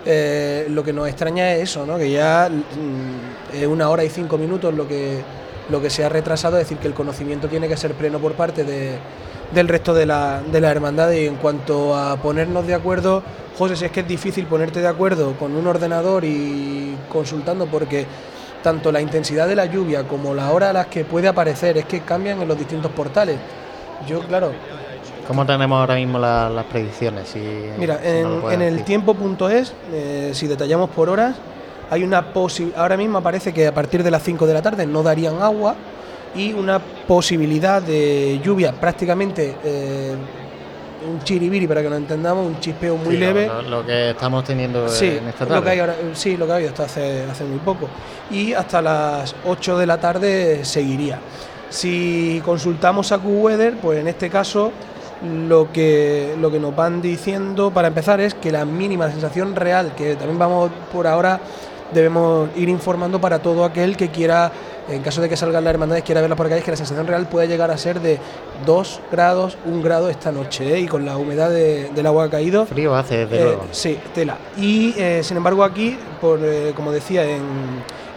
Eh, 0.04 0.66
lo 0.70 0.84
que 0.84 0.92
nos 0.92 1.08
extraña 1.08 1.52
es 1.54 1.62
eso, 1.70 1.84
¿no? 1.86 1.96
Que 1.98 2.10
ya 2.10 2.48
mm, 2.50 3.56
es 3.56 3.66
una 3.66 3.88
hora 3.88 4.04
y 4.04 4.10
cinco 4.10 4.36
minutos 4.38 4.74
lo 4.74 4.86
que 4.86 5.22
lo 5.70 5.82
que 5.82 5.90
se 5.90 6.04
ha 6.04 6.08
retrasado, 6.08 6.56
es 6.58 6.64
decir, 6.64 6.78
que 6.78 6.88
el 6.88 6.94
conocimiento 6.94 7.48
tiene 7.48 7.68
que 7.68 7.76
ser 7.76 7.92
pleno 7.92 8.18
por 8.18 8.32
parte 8.32 8.64
de, 8.64 8.98
del 9.52 9.68
resto 9.68 9.92
de 9.92 10.06
la, 10.06 10.40
de 10.50 10.60
la 10.62 10.70
hermandad 10.70 11.10
y 11.10 11.26
en 11.26 11.36
cuanto 11.36 11.94
a 11.94 12.16
ponernos 12.16 12.66
de 12.66 12.72
acuerdo, 12.74 13.22
José, 13.58 13.74
si 13.76 13.84
es 13.86 13.90
que 13.90 14.00
es 14.00 14.08
difícil 14.08 14.46
ponerte 14.46 14.80
de 14.80 14.86
acuerdo 14.88 15.32
con 15.38 15.54
un 15.56 15.66
ordenador 15.66 16.24
y 16.24 16.94
consultando 17.08 17.66
porque 17.66 18.06
tanto 18.62 18.92
la 18.92 19.00
intensidad 19.00 19.48
de 19.48 19.56
la 19.56 19.66
lluvia 19.66 20.04
como 20.06 20.32
la 20.34 20.50
hora 20.52 20.70
a 20.70 20.72
las 20.72 20.86
que 20.86 21.04
puede 21.04 21.26
aparecer 21.28 21.76
es 21.76 21.84
que 21.86 22.00
cambian 22.00 22.40
en 22.40 22.46
los 22.48 22.56
distintos 22.58 22.90
portales. 22.92 23.36
Yo, 24.06 24.20
claro, 24.20 24.52
¿Cómo 25.26 25.44
tenemos 25.44 25.78
ahora 25.78 25.96
mismo 25.96 26.18
la- 26.18 26.48
las 26.48 26.64
predicciones? 26.64 27.28
Si- 27.28 27.38
Mira, 27.76 27.98
si 28.02 28.08
en, 28.08 28.40
puedes 28.40 28.54
en 28.56 28.62
el 28.62 28.82
tiempo.es, 28.84 29.74
eh, 29.92 30.30
si 30.32 30.46
detallamos 30.46 30.88
por 30.88 31.10
horas, 31.10 31.36
hay 31.90 32.02
una 32.02 32.32
posibilidad, 32.32 32.80
ahora 32.80 32.96
mismo 32.96 33.18
aparece 33.18 33.52
que 33.52 33.66
a 33.66 33.74
partir 33.74 34.02
de 34.02 34.10
las 34.10 34.22
5 34.22 34.46
de 34.46 34.54
la 34.54 34.62
tarde 34.62 34.86
no 34.86 35.02
darían 35.02 35.42
agua 35.42 35.74
y 36.34 36.54
una 36.54 36.78
posibilidad 36.78 37.82
de 37.82 38.40
lluvia 38.42 38.72
prácticamente 38.72 39.54
eh, 39.64 40.14
un 41.06 41.22
chiribiri 41.22 41.66
para 41.66 41.82
que 41.82 41.90
lo 41.90 41.96
entendamos, 41.96 42.46
un 42.46 42.58
chispeo 42.60 42.96
muy 42.96 43.14
Sí, 43.14 43.20
leve. 43.20 43.46
Lo, 43.46 43.62
lo 43.62 43.86
que 43.86 44.10
estamos 44.10 44.44
teniendo 44.44 44.88
Sí, 44.88 45.06
en 45.06 45.28
esta 45.28 45.46
tarde. 45.46 45.54
lo 45.56 45.62
que 45.62 45.70
hay 45.70 45.78
ahora, 45.80 45.96
sí, 46.14 46.36
lo 46.36 46.46
que 46.46 46.52
ha 46.52 46.54
habido 46.56 46.70
hasta 46.70 46.84
hace, 46.84 47.24
hace 47.30 47.44
muy 47.44 47.58
poco. 47.58 47.88
Y 48.30 48.52
hasta 48.52 48.82
las 48.82 49.34
8 49.46 49.78
de 49.78 49.86
la 49.86 49.98
tarde 50.00 50.64
seguiría. 50.64 51.18
Si 51.70 52.40
consultamos 52.44 53.12
a 53.12 53.18
QWeather, 53.18 53.76
pues 53.76 54.00
en 54.00 54.08
este 54.08 54.30
caso 54.30 54.72
lo 55.48 55.70
que, 55.72 56.34
lo 56.40 56.50
que 56.50 56.58
nos 56.60 56.74
van 56.74 57.02
diciendo 57.02 57.70
para 57.70 57.88
empezar 57.88 58.20
es 58.20 58.34
que 58.34 58.50
la 58.52 58.64
mínima 58.64 59.10
sensación 59.10 59.54
real, 59.54 59.92
que 59.96 60.14
también 60.16 60.38
vamos 60.38 60.70
por 60.92 61.06
ahora, 61.06 61.40
debemos 61.92 62.48
ir 62.56 62.68
informando 62.68 63.20
para 63.20 63.38
todo 63.40 63.64
aquel 63.64 63.96
que 63.96 64.10
quiera, 64.10 64.50
en 64.90 65.02
caso 65.02 65.20
de 65.20 65.28
que 65.28 65.36
salgan 65.36 65.64
las 65.64 65.72
hermandades, 65.74 66.02
quiera 66.04 66.20
verlas 66.20 66.36
por 66.36 66.46
acá, 66.46 66.56
es 66.56 66.64
que 66.64 66.70
la 66.70 66.76
sensación 66.76 67.06
real 67.06 67.28
puede 67.28 67.46
llegar 67.48 67.70
a 67.70 67.76
ser 67.78 68.00
de 68.00 68.18
2 68.64 69.00
grados, 69.12 69.58
1 69.66 69.82
grado 69.82 70.08
esta 70.08 70.32
noche, 70.32 70.74
¿eh? 70.76 70.80
y 70.80 70.86
con 70.86 71.04
la 71.04 71.16
humedad 71.16 71.50
de- 71.50 71.90
del 71.94 72.06
agua 72.06 72.30
caído. 72.30 72.64
Frío 72.66 72.94
hace, 72.94 73.18
desde 73.26 73.36
Eh, 73.40 73.44
luego. 73.44 73.66
Sí, 73.70 73.98
tela. 74.14 74.36
Y 74.56 74.94
eh, 74.98 75.20
sin 75.22 75.36
embargo 75.36 75.62
aquí, 75.64 75.96
por, 76.20 76.40
eh, 76.42 76.72
como 76.74 76.90
decía 76.92 77.24
en, 77.24 77.42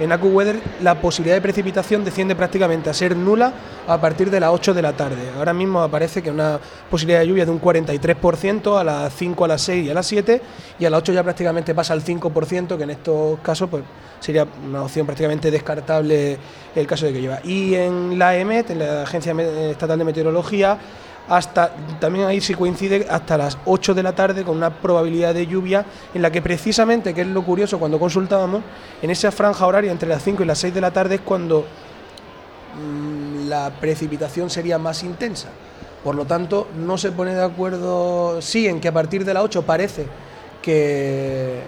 en 0.01 0.11
AccuWeather, 0.11 0.59
la 0.81 0.99
posibilidad 0.99 1.35
de 1.35 1.41
precipitación 1.41 2.03
desciende 2.03 2.35
prácticamente 2.35 2.89
a 2.89 2.93
ser 2.93 3.15
nula 3.15 3.53
a 3.87 4.01
partir 4.01 4.31
de 4.31 4.39
las 4.39 4.49
8 4.49 4.73
de 4.73 4.81
la 4.81 4.93
tarde. 4.93 5.29
Ahora 5.37 5.53
mismo 5.53 5.81
aparece 5.81 6.23
que 6.23 6.31
una 6.31 6.59
posibilidad 6.89 7.19
de 7.19 7.27
lluvia 7.27 7.45
de 7.45 7.51
un 7.51 7.61
43% 7.61 8.79
a 8.79 8.83
las 8.83 9.13
5, 9.13 9.45
a 9.45 9.47
las 9.47 9.61
6 9.61 9.85
y 9.85 9.89
a 9.91 9.93
las 9.93 10.07
7 10.07 10.41
y 10.79 10.85
a 10.85 10.89
las 10.89 10.97
8 11.01 11.13
ya 11.13 11.23
prácticamente 11.23 11.75
pasa 11.75 11.93
al 11.93 12.03
5%, 12.03 12.77
que 12.77 12.83
en 12.83 12.89
estos 12.89 13.39
casos 13.41 13.69
pues 13.69 13.83
sería 14.19 14.47
una 14.67 14.83
opción 14.83 15.05
prácticamente 15.05 15.51
descartable 15.51 16.37
el 16.75 16.87
caso 16.87 17.05
de 17.05 17.13
que 17.13 17.21
llueva. 17.21 17.39
Y 17.43 17.75
en 17.75 18.17
la 18.17 18.35
EMET, 18.35 18.71
en 18.71 18.79
la 18.79 19.03
Agencia 19.03 19.33
Estatal 19.33 19.99
de 19.99 20.05
Meteorología, 20.05 20.79
hasta 21.27 21.73
también 21.99 22.25
ahí 22.25 22.41
sí 22.41 22.53
coincide 22.53 23.07
hasta 23.09 23.37
las 23.37 23.57
8 23.65 23.93
de 23.93 24.03
la 24.03 24.13
tarde 24.13 24.43
con 24.43 24.57
una 24.57 24.69
probabilidad 24.69 25.33
de 25.33 25.47
lluvia 25.47 25.85
en 26.13 26.21
la 26.21 26.31
que 26.31 26.41
precisamente, 26.41 27.13
que 27.13 27.21
es 27.21 27.27
lo 27.27 27.43
curioso 27.43 27.79
cuando 27.79 27.99
consultábamos, 27.99 28.61
en 29.01 29.09
esa 29.09 29.31
franja 29.31 29.65
horaria 29.65 29.91
entre 29.91 30.09
las 30.09 30.23
5 30.23 30.43
y 30.43 30.45
las 30.45 30.59
6 30.59 30.73
de 30.73 30.81
la 30.81 30.91
tarde 30.91 31.15
es 31.15 31.21
cuando 31.21 31.65
mm, 32.75 33.47
la 33.47 33.71
precipitación 33.79 34.49
sería 34.49 34.77
más 34.77 35.03
intensa. 35.03 35.49
Por 36.03 36.15
lo 36.15 36.25
tanto, 36.25 36.67
no 36.75 36.97
se 36.97 37.11
pone 37.11 37.35
de 37.35 37.43
acuerdo, 37.43 38.41
sí, 38.41 38.67
en 38.67 38.81
que 38.81 38.87
a 38.87 38.91
partir 38.91 39.23
de 39.23 39.33
las 39.33 39.43
8 39.43 39.61
parece 39.63 40.07
que, 40.61 41.61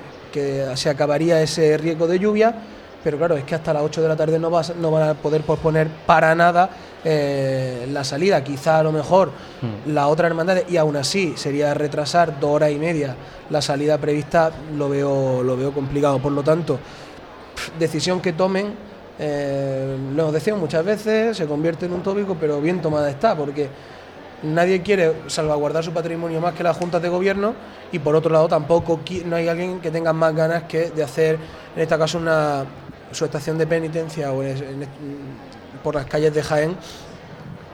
se 0.75 0.89
acabaría 0.89 1.39
ese 1.41 1.77
riesgo 1.77 2.07
de 2.07 2.17
lluvia, 2.17 2.55
pero 3.03 3.17
claro, 3.19 3.37
es 3.37 3.43
que 3.43 3.53
hasta 3.53 3.71
las 3.71 3.83
8 3.83 4.01
de 4.01 4.07
la 4.07 4.15
tarde 4.15 4.39
no, 4.39 4.49
vas, 4.49 4.75
no 4.75 4.89
van 4.89 5.09
a 5.09 5.13
poder 5.13 5.43
posponer 5.43 5.87
para 6.07 6.33
nada 6.33 6.71
eh, 7.03 7.87
la 7.91 8.03
salida. 8.03 8.43
Quizá 8.43 8.79
a 8.79 8.83
lo 8.83 8.91
mejor 8.91 9.31
la 9.87 10.07
otra 10.07 10.27
hermandad, 10.27 10.57
y 10.69 10.77
aún 10.77 10.95
así 10.95 11.33
sería 11.37 11.73
retrasar 11.73 12.39
dos 12.39 12.51
horas 12.51 12.71
y 12.71 12.75
media 12.77 13.15
la 13.49 13.61
salida 13.61 13.97
prevista, 13.97 14.51
lo 14.77 14.89
veo, 14.89 15.43
lo 15.43 15.55
veo 15.57 15.71
complicado. 15.71 16.19
Por 16.19 16.31
lo 16.31 16.43
tanto, 16.43 16.79
decisión 17.79 18.21
que 18.21 18.33
tomen, 18.33 18.73
eh, 19.19 19.95
lo 20.15 20.31
decimos 20.31 20.59
muchas 20.59 20.83
veces, 20.83 21.37
se 21.37 21.45
convierte 21.45 21.85
en 21.85 21.93
un 21.93 22.01
tópico, 22.03 22.35
pero 22.39 22.59
bien 22.61 22.81
tomada 22.81 23.09
está, 23.09 23.35
porque 23.35 23.67
nadie 24.43 24.81
quiere 24.81 25.13
salvaguardar 25.27 25.83
su 25.83 25.91
patrimonio 25.93 26.41
más 26.41 26.53
que 26.53 26.63
las 26.63 26.75
juntas 26.75 27.01
de 27.01 27.07
gobierno 27.09 27.53
y 27.93 27.99
por 27.99 28.13
otro 28.15 28.29
lado 28.33 28.49
tampoco 28.49 28.99
no 29.25 29.37
hay 29.37 29.47
alguien 29.47 29.79
que 29.79 29.89
tenga 29.89 30.11
más 30.11 30.35
ganas 30.35 30.63
que 30.63 30.89
de 30.89 31.01
hacer 31.01 31.37
en 31.75 31.81
este 31.81 31.97
caso 31.97 32.17
una 32.17 32.65
su 33.11 33.23
estación 33.23 33.57
de 33.57 33.65
penitencia 33.67 34.33
o 34.33 34.43
en- 34.43 34.57
en- 34.57 34.87
por 35.84 35.95
las 35.95 36.05
calles 36.05 36.34
de 36.34 36.41
Jaén 36.41 36.75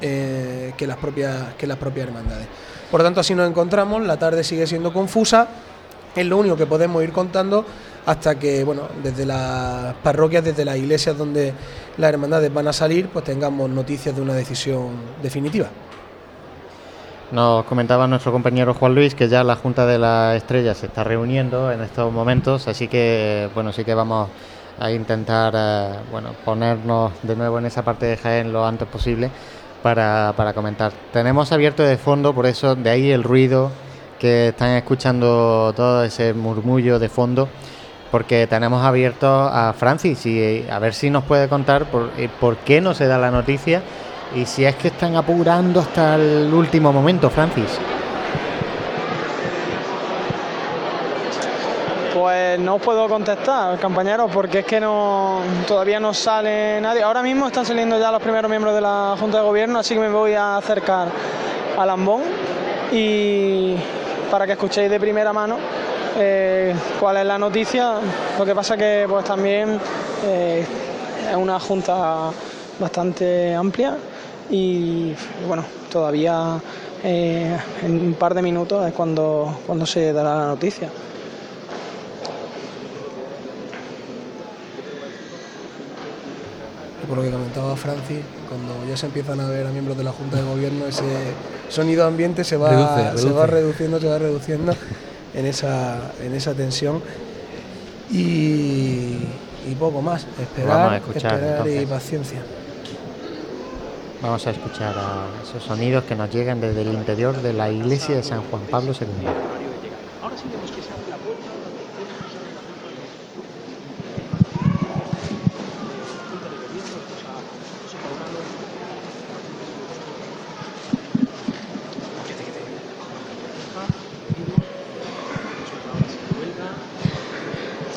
eh, 0.01 0.73
que 0.77 0.87
las 0.87 0.97
propias 0.97 1.53
que 1.57 1.67
las 1.67 1.77
propias 1.77 2.07
hermandades. 2.07 2.47
Por 2.89 3.03
tanto 3.03 3.19
así 3.19 3.35
nos 3.35 3.49
encontramos, 3.49 4.01
la 4.01 4.17
tarde 4.17 4.43
sigue 4.43 4.65
siendo 4.65 4.91
confusa, 4.91 5.47
es 6.15 6.25
lo 6.25 6.37
único 6.37 6.55
que 6.55 6.65
podemos 6.65 7.03
ir 7.03 7.11
contando 7.11 7.65
hasta 8.05 8.39
que, 8.39 8.63
bueno, 8.63 8.83
desde 9.03 9.25
las 9.25 9.93
parroquias, 9.95 10.43
desde 10.43 10.65
las 10.65 10.77
iglesias 10.77 11.17
donde 11.17 11.53
las 11.97 12.09
hermandades 12.09 12.51
van 12.51 12.67
a 12.67 12.73
salir, 12.73 13.09
pues 13.09 13.25
tengamos 13.25 13.69
noticias 13.69 14.15
de 14.15 14.21
una 14.21 14.33
decisión 14.33 14.93
definitiva. 15.21 15.67
Nos 17.31 17.65
comentaba 17.65 18.07
nuestro 18.07 18.31
compañero 18.31 18.73
Juan 18.73 18.95
Luis 18.95 19.13
que 19.13 19.29
ya 19.29 19.43
la 19.43 19.55
Junta 19.55 19.85
de 19.85 19.99
la 19.99 20.35
Estrella 20.35 20.73
se 20.73 20.87
está 20.87 21.03
reuniendo 21.03 21.71
en 21.71 21.81
estos 21.81 22.11
momentos, 22.11 22.67
así 22.67 22.87
que 22.87 23.49
bueno, 23.53 23.71
sí 23.71 23.83
que 23.83 23.93
vamos 23.93 24.29
a 24.79 24.91
intentar 24.91 25.53
eh, 25.55 25.99
bueno, 26.11 26.29
ponernos 26.45 27.11
de 27.23 27.35
nuevo 27.35 27.59
en 27.59 27.65
esa 27.65 27.83
parte 27.83 28.05
de 28.05 28.17
Jaén 28.17 28.53
lo 28.53 28.65
antes 28.65 28.87
posible 28.87 29.29
para, 29.83 30.33
para 30.35 30.53
comentar. 30.53 30.91
Tenemos 31.11 31.51
abierto 31.51 31.83
de 31.83 31.97
fondo, 31.97 32.33
por 32.33 32.45
eso 32.45 32.75
de 32.75 32.89
ahí 32.89 33.11
el 33.11 33.23
ruido 33.23 33.71
que 34.19 34.49
están 34.49 34.71
escuchando 34.71 35.73
todo 35.75 36.03
ese 36.03 36.33
murmullo 36.33 36.99
de 36.99 37.09
fondo, 37.09 37.47
porque 38.11 38.47
tenemos 38.47 38.83
abierto 38.83 39.27
a 39.27 39.73
Francis 39.73 40.25
y 40.25 40.65
a 40.69 40.79
ver 40.79 40.93
si 40.93 41.09
nos 41.09 41.23
puede 41.23 41.47
contar 41.47 41.85
por, 41.85 42.11
eh, 42.17 42.29
por 42.39 42.57
qué 42.57 42.81
no 42.81 42.93
se 42.93 43.07
da 43.07 43.17
la 43.17 43.31
noticia 43.31 43.81
y 44.35 44.45
si 44.45 44.65
es 44.65 44.75
que 44.75 44.89
están 44.89 45.15
apurando 45.15 45.79
hasta 45.79 46.15
el 46.15 46.53
último 46.53 46.91
momento, 46.93 47.29
Francis. 47.29 47.79
Pues 52.19 52.59
no 52.59 52.79
puedo 52.79 53.07
contestar, 53.07 53.79
compañeros, 53.79 54.29
porque 54.33 54.59
es 54.59 54.65
que 54.65 54.77
no 54.77 55.39
todavía 55.65 56.01
no 56.01 56.13
sale 56.13 56.81
nadie. 56.81 57.01
Ahora 57.01 57.23
mismo 57.23 57.47
están 57.47 57.65
saliendo 57.65 57.97
ya 57.97 58.11
los 58.11 58.21
primeros 58.21 58.49
miembros 58.49 58.75
de 58.75 58.81
la 58.81 59.15
Junta 59.17 59.37
de 59.37 59.43
Gobierno, 59.45 59.79
así 59.79 59.93
que 59.93 60.01
me 60.01 60.09
voy 60.09 60.33
a 60.33 60.57
acercar 60.57 61.07
al 61.77 61.87
Lambón 61.87 62.23
y 62.91 63.77
para 64.29 64.45
que 64.45 64.51
escuchéis 64.51 64.89
de 64.89 64.99
primera 64.99 65.31
mano 65.31 65.59
eh, 66.17 66.75
cuál 66.99 67.15
es 67.15 67.25
la 67.25 67.37
noticia. 67.37 68.01
Lo 68.37 68.45
que 68.45 68.53
pasa 68.53 68.75
que 68.75 69.05
pues 69.07 69.23
también 69.23 69.79
eh, 70.25 70.65
es 71.29 71.35
una 71.37 71.57
junta 71.57 72.31
bastante 72.81 73.55
amplia 73.55 73.95
y 74.49 75.13
bueno, 75.47 75.63
todavía 75.89 76.59
eh, 77.01 77.57
en 77.81 78.07
un 78.07 78.13
par 78.15 78.33
de 78.33 78.41
minutos 78.41 78.85
es 78.85 78.93
cuando, 78.93 79.59
cuando 79.65 79.85
se 79.85 80.11
dará 80.11 80.35
la 80.35 80.47
noticia. 80.47 80.89
Por 87.09 87.17
lo 87.17 87.23
que 87.23 87.31
comentaba 87.31 87.75
Francis, 87.75 88.19
cuando 88.47 88.87
ya 88.87 88.95
se 88.95 89.07
empiezan 89.07 89.39
a 89.39 89.47
ver 89.47 89.65
a 89.65 89.71
miembros 89.71 89.97
de 89.97 90.03
la 90.03 90.11
Junta 90.11 90.37
de 90.37 90.43
Gobierno, 90.43 90.85
ese 90.85 91.33
sonido 91.67 92.05
ambiente 92.05 92.43
se 92.43 92.55
va, 92.55 92.69
Reduce, 92.69 93.27
se 93.27 93.33
va 93.33 93.47
reduciendo, 93.47 93.99
se 93.99 94.07
va 94.07 94.19
reduciendo 94.19 94.75
en 95.33 95.45
esa, 95.47 96.11
en 96.23 96.35
esa 96.35 96.53
tensión. 96.53 97.01
Y, 98.11 99.17
y 99.67 99.75
poco 99.79 100.03
más, 100.03 100.27
esperar, 100.39 100.77
Vamos 100.77 100.91
a 100.91 100.97
escuchar, 100.97 101.33
esperar 101.33 101.67
y 101.67 101.85
paciencia. 101.87 102.41
Vamos 104.21 104.45
a 104.45 104.51
escuchar 104.51 104.95
a 104.95 105.25
esos 105.41 105.63
sonidos 105.63 106.03
que 106.03 106.15
nos 106.15 106.29
llegan 106.29 106.61
desde 106.61 106.81
el 106.83 106.93
interior 106.93 107.41
de 107.41 107.53
la 107.53 107.71
iglesia 107.71 108.17
de 108.17 108.23
San 108.23 108.43
Juan 108.43 108.61
Pablo 108.69 108.91
II. 108.91 109.07
Ahora 110.21 110.35
sí 110.37 110.43
vemos 110.51 110.69
que 110.69 110.81
se 110.83 110.89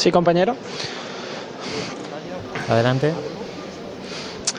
Sí, 0.02 0.10
compañero. 0.10 0.56
Adelante. 2.68 3.12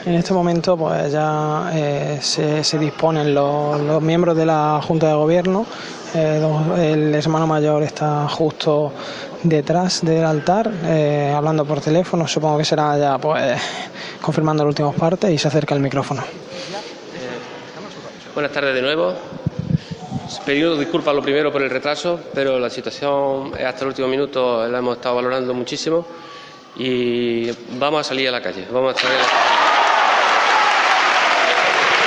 En 0.06 0.14
este 0.14 0.34
momento 0.34 0.78
pues 0.78 1.12
ya 1.12 1.70
eh, 1.74 2.20
se, 2.22 2.64
se 2.64 2.80
disponen 2.80 3.36
los, 3.36 3.78
los 3.82 4.02
miembros 4.02 4.38
de 4.38 4.46
la 4.46 4.80
Junta 4.82 5.08
de 5.10 5.16
Gobierno. 5.16 5.66
Eh, 6.16 6.42
el 6.78 7.14
hermano 7.14 7.46
mayor 7.46 7.84
está 7.84 8.26
justo 8.30 8.94
detrás 9.44 10.00
del 10.06 10.24
altar, 10.24 10.72
eh, 10.86 11.34
hablando 11.36 11.66
por 11.66 11.82
teléfono. 11.82 12.26
Supongo 12.26 12.60
que 12.60 12.64
será 12.64 12.98
ya 12.98 13.18
pues 13.18 13.60
confirmando 14.22 14.64
las 14.64 14.70
últimas 14.70 14.96
partes 14.96 15.30
y 15.30 15.38
se 15.38 15.50
acerca 15.50 15.76
el 15.76 15.82
micrófono. 15.82 16.24
Buenas 18.34 18.54
tardes 18.54 18.76
de 18.76 18.82
nuevo. 18.82 19.14
Pedido 20.46 20.78
disculpas 20.78 21.16
lo 21.16 21.22
primero 21.22 21.52
por 21.52 21.62
el 21.62 21.70
retraso, 21.70 22.20
pero 22.34 22.60
la 22.60 22.70
situación 22.70 23.54
hasta 23.56 23.82
el 23.82 23.88
último 23.88 24.08
minuto 24.08 24.68
la 24.68 24.80
hemos 24.80 24.98
estado 24.98 25.16
valorando 25.16 25.54
muchísimo 25.54 26.06
y 26.76 27.50
vamos 27.78 28.02
a 28.02 28.04
salir 28.04 28.28
a 28.28 28.32
la 28.32 28.42
calle. 28.42 28.68
Vamos 28.72 28.96
a 28.96 29.00
salir 29.00 29.18
a 29.18 29.22
la 29.22 29.26
calle. 29.26 29.40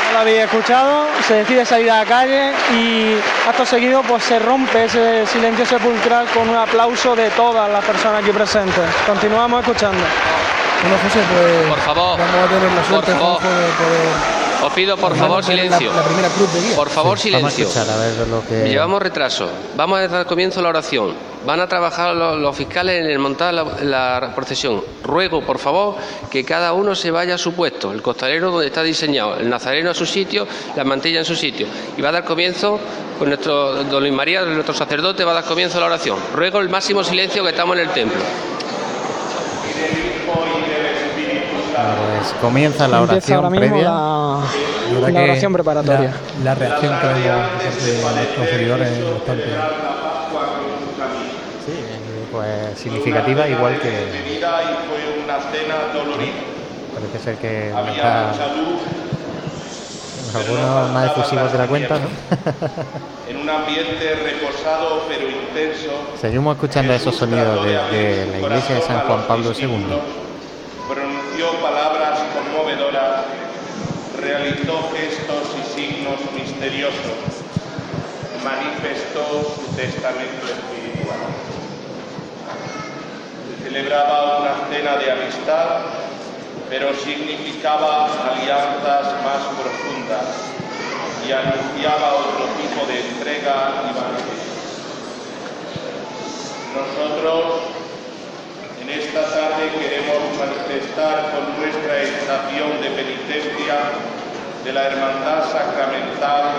No 0.07 0.13
lo 0.13 0.19
habéis 0.19 0.39
escuchado, 0.45 1.07
se 1.27 1.35
decide 1.35 1.65
salir 1.65 1.91
a 1.91 1.99
la 1.99 2.05
calle 2.05 2.53
y 2.73 3.17
acto 3.49 3.65
seguido 3.67 4.03
pues 4.03 4.25
se 4.25 4.39
rompe 4.39 4.85
ese 4.85 5.27
silencio 5.27 5.65
sepulcral 5.67 6.27
con 6.29 6.49
un 6.49 6.57
aplauso 6.57 7.17
de 7.17 7.31
todas 7.31 7.71
las 7.71 7.85
personas 7.85 8.23
aquí 8.23 8.33
presentes. 8.33 8.85
Continuamos 9.07 9.61
escuchando. 9.61 10.03
Bueno, 10.83 10.97
José, 11.03 11.21
pues 11.33 11.69
Por 11.69 11.81
favor, 11.81 12.19
vamos 12.19 12.35
a 12.35 12.49
tener 12.49 12.73
la 12.73 12.85
suerte, 12.85 13.13
por 13.13 13.21
favor. 13.21 13.41
Juanjo, 13.41 13.61
de 13.61 13.73
poder 13.73 14.36
Os 14.65 14.73
pido 14.73 14.97
por 14.97 15.11
Vamos 15.13 15.19
favor 15.19 15.43
la- 15.43 15.49
silencio. 15.49 15.93
la 15.93 16.03
primera 16.03 16.29
cruz 16.29 16.53
de 16.53 16.61
guía. 16.61 16.77
Por 16.77 16.89
favor 16.89 17.19
Sí, 17.19 17.31
vamos 17.31 17.53
a 17.53 17.57
silencio. 17.57 17.81
escuchar 17.83 17.97
a 17.97 18.01
ver 18.01 18.29
lo 18.29 18.45
que- 18.47 18.69
Llevamos 18.69 19.01
retraso. 19.03 19.49
Vamos 19.77 20.01
a 20.01 20.09
dar 20.09 20.27
comienzo 20.27 20.61
a 20.61 20.63
la 20.65 20.69
oración. 20.71 21.15
Van 21.47 21.61
a 21.61 21.69
trabajar 21.69 22.17
los, 22.17 22.39
los 22.39 22.57
fiscales 22.57 23.05
en 23.05 23.11
el 23.11 23.19
montar 23.21 23.55
la, 23.55 23.65
la 23.83 24.33
procesión. 24.35 24.83
Ruego, 25.05 25.43
por 25.43 25.59
favor, 25.59 25.95
que 26.31 26.45
cada 26.45 26.73
uno 26.73 26.95
se 26.97 27.13
vaya 27.13 27.37
a 27.37 27.39
su 27.39 27.53
puesto. 27.53 27.93
El 27.93 28.03
costalero 28.03 28.51
donde 28.51 28.67
está 28.67 28.83
diseñado, 28.83 29.37
el 29.37 29.49
nazareno 29.49 29.91
a 29.91 29.95
su 29.95 30.07
sitio, 30.07 30.49
la 30.75 30.83
mantilla 30.83 31.21
en 31.21 31.25
su 31.25 31.37
sitio. 31.37 31.69
Y 31.97 32.03
va 32.03 32.09
a 32.09 32.13
dar 32.13 32.25
comienzo 32.25 32.81
con 33.19 33.29
nuestro 33.29 33.85
don 33.85 34.01
Luis 34.03 34.13
María, 34.13 34.43
nuestro 34.43 34.75
sacerdote, 34.75 35.25
va 35.25 35.31
a 35.33 35.35
dar 35.37 35.45
comienzo 35.45 35.79
a 35.79 35.83
la 35.83 35.87
oración. 35.87 36.19
Ruego 36.35 36.59
el 36.59 36.69
máximo 36.69 37.05
silencio 37.05 37.45
que 37.45 37.51
estamos 37.51 37.77
en 37.77 37.83
el 37.85 37.91
templo. 37.91 38.19
Pues 41.77 42.33
comienza 42.41 42.89
la 42.89 43.03
oración 43.03 43.37
ahora 43.37 43.51
mismo 43.51 43.67
previa. 43.69 43.91
la, 45.11 45.23
oración 45.23 45.53
preparatoria. 45.53 46.15
La, 46.43 46.45
la 46.45 46.55
reacción 46.55 46.99
que 47.01 47.07
vemos 47.07 47.25
de 47.85 48.15
nuestros 48.17 48.49
seguidores 48.49 48.89
es 48.89 49.13
bastante. 49.13 49.45
Sí, 51.65 51.73
pues 52.33 52.79
significativa, 52.79 53.49
igual 53.49 53.79
que. 53.81 54.37
Parece 56.95 57.19
ser 57.23 57.37
que 57.37 57.69
está 57.69 58.33
algunos 60.35 60.91
más 60.93 61.11
efusivos 61.11 61.53
de 61.53 61.59
la 61.59 61.67
cuenta, 61.67 61.99
¿no? 61.99 62.09
en 63.31 63.37
un 63.39 63.49
ambiente 63.49 64.15
reposado 64.15 65.05
pero 65.09 65.29
intenso. 65.29 65.91
Seguimos 66.21 66.57
escuchando 66.57 66.93
esos 66.93 67.15
sonidos 67.15 67.65
desde 67.65 68.27
la 68.33 68.39
iglesia 68.39 68.75
de 68.77 68.81
San 68.83 69.01
Juan 69.01 69.23
Pablo 69.27 69.53
II. 69.59 70.26
Pronunció 71.37 71.61
palabras 71.61 72.19
conmovedoras, 72.33 73.25
realizó 74.19 74.91
gestos 74.97 75.49
y 75.61 75.63
signos 75.75 76.19
misteriosos, 76.35 77.45
manifestó 78.43 79.55
su 79.55 79.77
testamento 79.77 80.47
espiritual. 80.47 81.19
Celebraba 83.63 84.39
una 84.39 84.55
cena 84.71 84.97
de 84.97 85.13
amistad, 85.13 85.81
pero 86.71 86.95
significaba 86.95 88.07
alianzas 88.33 89.05
más 89.23 89.43
profundas 89.61 90.25
y 91.29 91.33
anunciaba 91.33 92.15
otro 92.15 92.47
tipo 92.57 92.87
de 92.87 93.01
entrega 93.11 93.73
y 93.85 93.93
banquete. 93.93 94.47
Nosotros 96.73 97.86
en 98.87 99.01
esta 99.01 99.25
tarde 99.31 99.67
queremos 99.81 100.23
manifestar 100.39 101.35
con 101.35 101.59
nuestra 101.59 102.03
estación 102.03 102.71
de 102.81 102.91
penitencia 102.91 103.75
de 104.63 104.73
la 104.73 104.87
Hermandad 104.87 105.51
Sacramental 105.51 106.55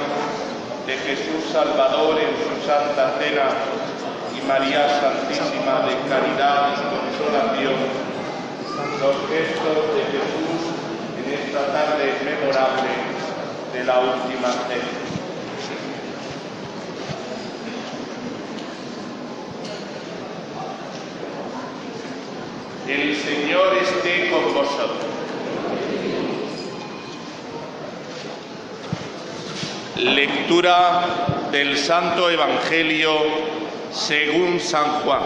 de 0.86 0.98
Jesús 1.08 1.48
Salvador 1.54 2.20
en 2.20 2.36
su 2.36 2.68
Santa 2.68 3.16
Cena 3.20 3.48
y 4.36 4.46
María 4.46 4.90
Santísima 5.00 5.88
de 5.88 5.96
Caridad 6.10 6.76
y 6.76 6.84
Consolación, 6.92 7.80
los 9.00 9.16
gestos 9.32 9.96
de 9.96 10.04
Jesús 10.12 10.68
en 11.24 11.32
esta 11.32 11.66
tarde 11.72 12.12
memorable 12.26 12.92
de 13.72 13.84
la 13.86 14.00
última 14.00 14.52
cena. 14.68 15.17
El 22.88 23.18
Señor 23.18 23.76
esté 23.82 24.30
con 24.32 24.54
vosotros. 24.54 24.98
Lectura 29.98 31.50
del 31.52 31.78
Santo 31.78 32.30
Evangelio 32.30 33.12
según 33.92 34.62
San 34.62 34.86
Juan. 35.02 35.20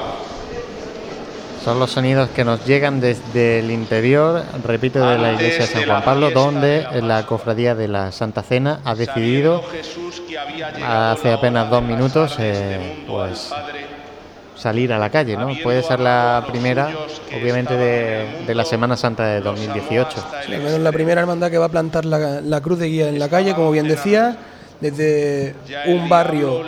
Son 1.64 1.80
los 1.80 1.92
sonidos 1.92 2.30
que 2.30 2.44
nos 2.44 2.66
llegan 2.66 3.00
desde 3.00 3.60
el 3.60 3.70
interior, 3.70 4.44
repito, 4.64 5.08
de 5.08 5.20
la 5.20 5.34
iglesia 5.34 5.68
de 5.68 5.72
San 5.72 5.86
Juan 5.86 6.04
Pablo, 6.04 6.32
donde 6.32 6.88
la 7.04 7.28
cofradía 7.28 7.76
de 7.76 7.88
la 7.88 8.12
Santa 8.12 8.42
Cena 8.42 8.80
ha 8.84 8.96
decidido 8.96 9.64
hace 10.84 11.32
apenas 11.32 11.70
dos 11.70 11.84
minutos 11.84 12.38
eh, 12.40 13.04
pues 13.08 13.52
salir 14.62 14.94
a 14.94 15.00
la 15.00 15.10
calle, 15.10 15.36
¿no? 15.36 15.50
Puede 15.64 15.82
ser 15.82 16.00
la 16.00 16.46
primera, 16.48 16.90
obviamente, 17.36 17.76
de, 17.76 18.44
de 18.46 18.56
la 18.56 18.64
Semana 18.64 18.96
Santa 18.96 19.26
de 19.26 19.42
2018. 19.42 20.24
Sí, 20.46 20.54
la 20.80 20.92
primera 20.92 21.22
hermandad 21.22 21.50
que 21.50 21.58
va 21.58 21.66
a 21.66 21.70
plantar 21.70 22.06
la, 22.06 22.42
la 22.42 22.62
cruz 22.62 22.78
de 22.78 22.88
guía 22.88 23.10
en 23.10 23.18
la 23.18 23.28
calle, 23.28 23.56
como 23.56 23.72
bien 23.72 23.88
decía, 23.88 24.38
desde 24.80 25.56
un 25.88 26.08
barrio 26.08 26.64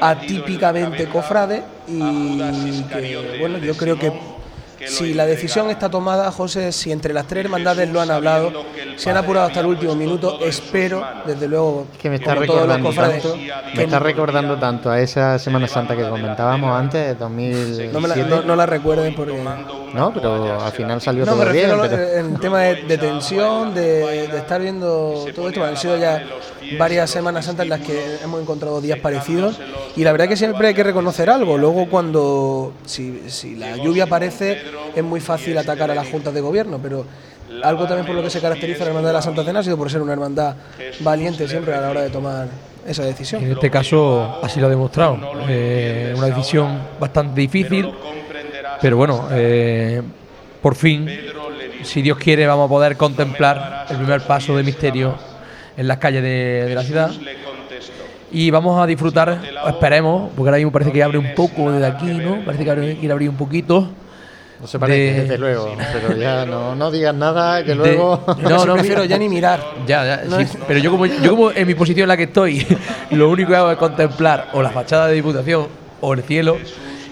atípicamente 0.00 1.06
cofrade 1.06 1.62
y 1.88 2.82
que, 2.82 3.36
bueno, 3.40 3.58
yo 3.58 3.74
creo 3.74 3.98
que 3.98 4.12
si 4.86 5.14
la 5.14 5.26
decisión 5.26 5.70
está 5.70 5.88
tomada, 5.90 6.30
José, 6.32 6.72
si 6.72 6.90
entre 6.92 7.12
las 7.14 7.26
tres 7.26 7.44
hermandades 7.44 7.88
lo 7.90 8.00
han 8.00 8.10
hablado, 8.10 8.52
se 8.96 9.10
han 9.10 9.16
apurado 9.16 9.46
hasta 9.46 9.60
el 9.60 9.66
último 9.66 9.94
minuto, 9.94 10.38
espero, 10.44 11.04
desde 11.26 11.48
luego, 11.48 11.86
que 12.00 12.08
me 12.10 12.16
está 12.16 12.34
como 12.34 12.46
todos 12.46 12.66
los 12.66 12.76
recordando 12.76 13.20
tanto, 13.20 13.36
me 13.76 13.82
está 13.84 13.98
recordando 13.98 14.58
tanto 14.58 14.90
a 14.90 15.00
esa 15.00 15.38
Semana 15.38 15.66
Santa 15.68 15.96
que 15.96 16.08
comentábamos 16.08 16.78
antes, 16.78 17.18
2007. 17.18 17.92
no, 17.92 18.00
me 18.00 18.08
la, 18.08 18.16
no- 18.16 18.42
no 18.42 18.56
la 18.56 18.66
recuerden 18.66 19.14
porque... 19.14 19.32
No, 19.94 20.12
pero 20.14 20.60
al 20.60 20.72
final 20.72 21.00
salió 21.00 21.24
No, 21.26 21.34
me 21.34 21.42
todo 21.44 21.52
bien. 21.52 21.70
a 21.70 21.74
lo- 21.74 21.82
pero- 21.82 22.02
en 22.18 22.36
tema 22.36 22.60
de, 22.60 22.82
de 22.82 22.98
tensión, 22.98 23.74
de, 23.74 24.28
de 24.28 24.36
estar 24.38 24.60
viendo 24.60 25.26
todo 25.34 25.48
esto. 25.48 25.64
Han 25.64 25.76
sido 25.76 25.96
ya 25.98 26.22
varias 26.78 27.10
Semanas 27.10 27.44
Santas 27.44 27.64
en 27.64 27.70
las 27.70 27.80
que 27.80 28.16
hemos 28.22 28.40
encontrado 28.40 28.80
días 28.80 28.98
parecidos 28.98 29.58
y 29.96 30.04
la 30.04 30.12
verdad 30.12 30.28
que 30.28 30.36
siempre 30.36 30.68
hay 30.68 30.74
que 30.74 30.82
reconocer 30.82 31.30
algo. 31.30 31.58
Luego 31.58 31.88
cuando, 31.88 32.72
si, 32.84 33.22
si 33.28 33.56
la 33.56 33.76
lluvia 33.76 34.04
aparece, 34.04 34.62
es 34.94 35.04
muy 35.04 35.20
fácil 35.20 35.56
atacar 35.58 35.90
a 35.90 35.94
las 35.94 36.08
juntas 36.08 36.34
de 36.34 36.40
gobierno, 36.40 36.78
pero 36.82 37.04
algo 37.62 37.86
también 37.86 38.06
por 38.06 38.14
lo 38.14 38.22
que 38.22 38.30
se 38.30 38.40
caracteriza 38.40 38.84
la 38.84 38.90
Hermandad 38.90 39.10
de 39.10 39.14
la 39.14 39.22
Santa 39.22 39.44
Cena 39.44 39.60
ha 39.60 39.62
sido 39.62 39.76
por 39.76 39.90
ser 39.90 40.02
una 40.02 40.12
hermandad 40.12 40.54
valiente 41.00 41.48
siempre 41.48 41.74
a 41.74 41.80
la 41.80 41.90
hora 41.90 42.02
de 42.02 42.10
tomar 42.10 42.48
esa 42.86 43.04
decisión. 43.04 43.42
En 43.42 43.52
este 43.52 43.70
caso 43.70 44.38
así 44.42 44.60
lo 44.60 44.66
ha 44.66 44.70
demostrado. 44.70 45.18
Eh, 45.48 46.14
una 46.16 46.26
decisión 46.26 46.80
bastante 46.98 47.40
difícil, 47.40 47.90
pero 48.80 48.96
bueno, 48.96 49.28
eh, 49.32 50.02
por 50.62 50.74
fin, 50.74 51.08
si 51.82 52.02
Dios 52.02 52.18
quiere, 52.18 52.46
vamos 52.46 52.66
a 52.66 52.68
poder 52.68 52.96
contemplar 52.96 53.86
el 53.90 53.96
primer 53.96 54.22
paso 54.22 54.56
de 54.56 54.62
misterio 54.62 55.29
en 55.80 55.88
las 55.88 55.96
calles 55.96 56.22
de, 56.22 56.64
de 56.68 56.74
la 56.74 56.82
ciudad. 56.82 57.10
Y 58.32 58.50
vamos 58.50 58.80
a 58.80 58.86
disfrutar, 58.86 59.40
esperemos, 59.66 60.30
porque 60.36 60.48
ahora 60.50 60.58
mismo 60.58 60.70
parece 60.70 60.92
que 60.92 61.02
abre 61.02 61.16
un 61.18 61.34
poco 61.34 61.72
desde 61.72 61.86
aquí, 61.86 62.04
¿no? 62.06 62.44
Parece 62.44 62.64
que 62.64 62.70
abre- 62.70 62.96
quiere 62.98 63.12
abrir 63.12 63.28
un 63.30 63.36
poquito. 63.36 63.88
No 64.60 64.66
se 64.66 64.78
parece, 64.78 64.98
de- 65.14 65.20
desde 65.22 65.38
luego, 65.38 65.74
pero 65.90 66.14
ya 66.16 66.44
no, 66.44 66.74
no 66.76 66.90
digas 66.90 67.14
nada, 67.14 67.62
que 67.64 67.70
de- 67.70 67.74
luego... 67.76 68.22
no, 68.42 68.66
no, 68.66 68.74
prefiero 68.74 69.04
ya 69.04 69.16
ni 69.16 69.28
mirar. 69.30 69.58
Ya, 69.86 70.04
ya, 70.04 70.22
No 70.28 70.36
sí, 70.36 70.42
es- 70.42 70.58
pero 70.68 70.78
yo 70.80 70.90
como, 70.90 71.06
yo 71.06 71.30
como 71.30 71.50
en 71.50 71.66
mi 71.66 71.74
posición 71.74 72.02
en 72.04 72.08
la 72.08 72.16
que 72.18 72.24
estoy, 72.24 72.66
lo 73.12 73.30
único 73.30 73.48
que 73.50 73.56
hago 73.56 73.70
es 73.72 73.78
contemplar 73.78 74.48
o 74.52 74.60
la 74.62 74.68
fachada 74.70 75.06
de 75.08 75.14
Diputación 75.14 75.66
o 76.02 76.12
el 76.12 76.22
cielo. 76.22 76.58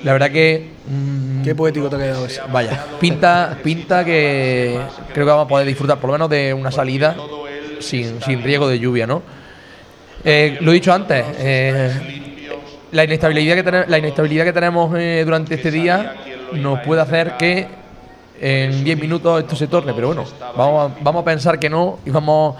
La 0.04 0.12
verdad 0.12 0.30
que 0.30 0.72
mm, 0.88 1.42
Qué 1.42 1.54
poético 1.56 1.88
te 1.88 1.96
ha 1.96 1.98
quedado 1.98 2.26
eso. 2.26 2.42
vaya, 2.52 2.84
pinta, 3.00 3.58
pinta 3.64 4.04
que 4.04 4.78
creo 5.14 5.24
que 5.26 5.30
vamos 5.30 5.46
a 5.46 5.48
poder 5.48 5.66
disfrutar 5.66 5.98
por 5.98 6.08
lo 6.08 6.12
menos 6.12 6.28
de 6.30 6.52
una 6.54 6.70
salida 6.70 7.16
sin, 7.80 8.20
sin 8.22 8.42
riesgo 8.42 8.68
de 8.68 8.78
lluvia, 8.78 9.06
¿no? 9.06 9.22
Eh, 10.24 10.58
lo 10.60 10.72
he 10.72 10.74
dicho 10.74 10.92
antes, 10.92 11.24
eh, 11.38 11.90
la 12.92 13.04
inestabilidad 13.04 13.62
que 13.62 13.90
la 13.90 13.98
inestabilidad 13.98 14.44
que 14.44 14.52
tenemos 14.52 14.96
eh, 14.98 15.22
durante 15.24 15.54
este 15.54 15.70
día 15.70 16.14
nos 16.52 16.80
puede 16.80 17.02
hacer 17.02 17.36
que 17.38 17.66
en 18.40 18.84
10 18.84 18.98
minutos 18.98 19.40
esto 19.40 19.56
se 19.56 19.66
torne, 19.66 19.92
pero 19.94 20.08
bueno, 20.08 20.24
vamos 20.56 20.90
a, 20.90 21.02
vamos 21.02 21.22
a 21.22 21.24
pensar 21.24 21.58
que 21.58 21.68
no 21.68 21.98
y 22.04 22.10
vamos 22.10 22.56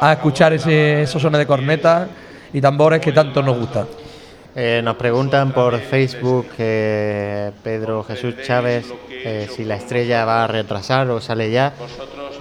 a 0.00 0.12
escuchar 0.12 0.52
ese, 0.52 1.02
esos 1.02 1.20
sones 1.20 1.38
de 1.38 1.46
cornetas 1.46 2.08
y 2.52 2.60
tambores 2.60 3.00
que 3.00 3.12
tanto 3.12 3.42
nos 3.42 3.58
gustan. 3.58 3.86
Eh, 4.56 4.80
nos 4.82 4.96
preguntan 4.96 5.52
por 5.52 5.78
Facebook 5.78 6.48
eh, 6.58 7.52
Pedro 7.62 8.02
Jesús 8.02 8.34
Chávez 8.42 8.86
si 9.50 9.64
la 9.64 9.76
estrella 9.76 10.24
va 10.24 10.44
a 10.44 10.46
retrasar 10.46 11.08
o 11.10 11.20
sale 11.20 11.50
ya. 11.50 11.74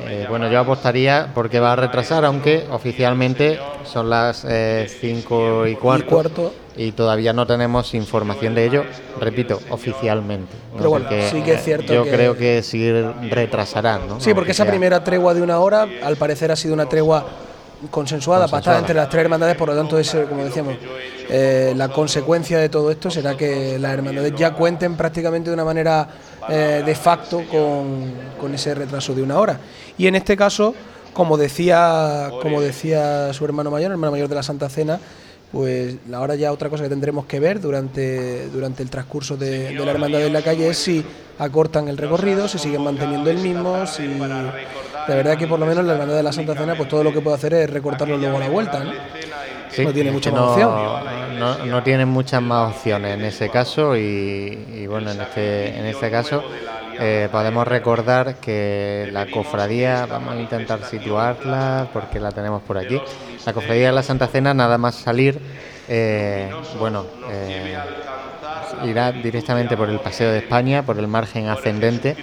Eh, 0.06 0.26
bueno, 0.30 0.50
yo 0.50 0.60
apostaría 0.60 1.32
porque 1.34 1.60
va 1.60 1.74
a 1.74 1.76
retrasar, 1.76 2.24
aunque 2.26 2.66
oficialmente 2.72 3.60
son 3.86 4.10
las 4.10 4.46
5 5.02 5.68
y 5.68 5.76
cuarto, 5.76 6.06
cuarto. 6.08 6.54
y 6.76 6.92
todavía 6.92 7.34
no 7.34 7.48
tenemos 7.48 7.94
información 7.94 8.54
de 8.56 8.66
ello, 8.66 8.84
repito, 9.20 9.60
oficialmente. 9.70 10.54
¿no? 10.72 10.78
Pero 10.78 10.90
bueno, 10.92 11.06
Porque, 11.10 11.30
sí 11.32 11.42
que 11.42 11.54
es 11.54 11.64
cierto 11.64 11.94
Yo 11.94 12.04
que- 12.04 12.12
creo 12.12 12.38
que 12.38 12.62
sí 12.64 12.92
retrasarán, 13.30 14.08
¿no? 14.08 14.20
Sí, 14.22 14.34
porque 14.34 14.52
esa 14.52 14.66
primera 14.66 15.04
tregua 15.04 15.34
de 15.34 15.42
una 15.42 15.60
hora, 15.60 15.88
al 16.04 16.16
parecer 16.16 16.52
ha 16.52 16.56
sido 16.56 16.74
una 16.74 16.88
tregua 16.88 17.26
consensuada, 17.92 18.42
Consensuada. 18.42 18.48
pactada 18.50 18.80
entre 18.80 18.96
las 18.96 19.10
tres 19.10 19.24
hermandades, 19.24 19.56
por 19.56 19.70
lo 19.70 19.76
tanto, 19.76 20.00
es, 20.00 20.16
como 20.30 20.44
decíamos, 20.44 20.76
eh, 21.30 21.74
la 21.76 21.90
consecuencia 21.90 22.58
de 22.58 22.70
todo 22.70 22.90
esto 22.90 23.12
será 23.12 23.36
que 23.38 23.78
las 23.78 23.94
hermandades 23.94 24.34
ya 24.36 24.54
cuenten 24.54 24.96
prácticamente 24.96 25.50
de 25.50 25.54
una 25.54 25.66
manera 25.66 26.08
eh, 26.50 26.82
de 26.86 26.96
facto 26.96 27.44
con, 27.52 28.14
con 28.40 28.54
ese 28.56 28.74
retraso 28.74 29.14
de 29.14 29.22
una 29.22 29.38
hora. 29.38 29.60
Y 29.98 30.08
en 30.08 30.16
este 30.16 30.38
caso, 30.38 30.76
como 31.14 31.38
decía, 31.38 32.30
como 32.42 32.62
decía 32.62 33.34
su 33.34 33.46
hermano 33.46 33.72
mayor, 33.72 33.88
el 33.88 33.94
hermano 33.94 34.12
mayor 34.12 34.28
de 34.28 34.36
la 34.36 34.44
Santa 34.44 34.70
Cena, 34.70 35.00
pues 35.52 35.96
la 36.10 36.20
hora 36.20 36.36
ya 36.36 36.52
otra 36.52 36.70
cosa 36.70 36.84
que 36.84 36.90
tendremos 36.90 37.26
que 37.26 37.40
ver 37.40 37.62
durante, 37.62 38.50
durante 38.50 38.84
el 38.84 38.90
transcurso 38.90 39.38
de, 39.38 39.74
de 39.74 39.86
la 39.86 39.92
hermandad 39.92 40.22
en 40.22 40.34
la 40.34 40.42
calle 40.42 40.68
es 40.68 40.78
si 40.78 41.04
acortan 41.40 41.88
el 41.88 41.98
recorrido, 41.98 42.48
si 42.48 42.60
siguen 42.60 42.84
manteniendo 42.84 43.30
el 43.30 43.38
mismo, 43.38 43.86
si 43.88 44.08
la 44.08 45.16
verdad 45.16 45.38
que 45.38 45.48
por 45.48 45.58
lo 45.58 45.66
menos 45.66 45.86
la 45.86 45.94
hermandad 45.94 46.16
de 46.16 46.24
la 46.24 46.34
Santa 46.34 46.54
Cena 46.54 46.76
pues 46.76 46.90
todo 46.90 47.04
lo 47.04 47.14
que 47.14 47.22
puede 47.22 47.38
hacer 47.38 47.54
es 47.54 47.70
recortarlo 47.70 48.18
luego 48.18 48.38
a 48.38 48.40
la 48.42 48.50
vuelta, 48.50 48.84
¿no? 48.84 48.92
Sí, 49.72 49.86
no 49.86 49.94
tiene 49.94 50.12
mucha 50.12 50.32
más 50.32 50.40
no, 50.40 50.52
opción. 50.52 51.40
No, 51.40 51.66
no 51.66 51.84
tienen 51.84 52.08
muchas 52.08 52.42
más 52.42 52.76
opciones 52.76 53.14
en 53.14 53.24
ese 53.24 53.50
caso 53.50 53.96
y, 53.96 54.58
y 54.76 54.88
bueno, 54.88 55.12
en 55.12 55.22
este, 55.22 55.78
en 55.78 55.86
este 55.86 56.10
caso 56.10 56.44
eh, 57.00 57.30
podemos 57.32 57.68
recordar 57.68 58.36
que 58.36 59.10
la 59.12 59.26
cofradía, 59.28 60.06
vamos 60.06 60.36
a 60.36 60.40
intentar 60.40 60.84
situarla 60.84 61.88
porque 61.94 62.20
la 62.20 62.32
tenemos 62.32 62.62
por 62.64 62.78
aquí, 62.78 63.00
la 63.46 63.54
cofradía 63.54 63.88
de 63.88 63.94
la 63.94 64.04
Santa 64.04 64.28
Cena 64.28 64.54
nada 64.54 64.78
más 64.78 64.96
salir, 64.96 65.40
eh, 65.88 66.50
bueno, 66.80 67.06
eh, 67.32 67.78
irá 68.86 69.12
directamente 69.12 69.78
por 69.78 69.90
el 69.90 70.00
Paseo 70.00 70.32
de 70.32 70.40
España, 70.40 70.84
por 70.84 70.98
el 71.00 71.08
margen 71.08 71.48
ascendente 71.48 72.16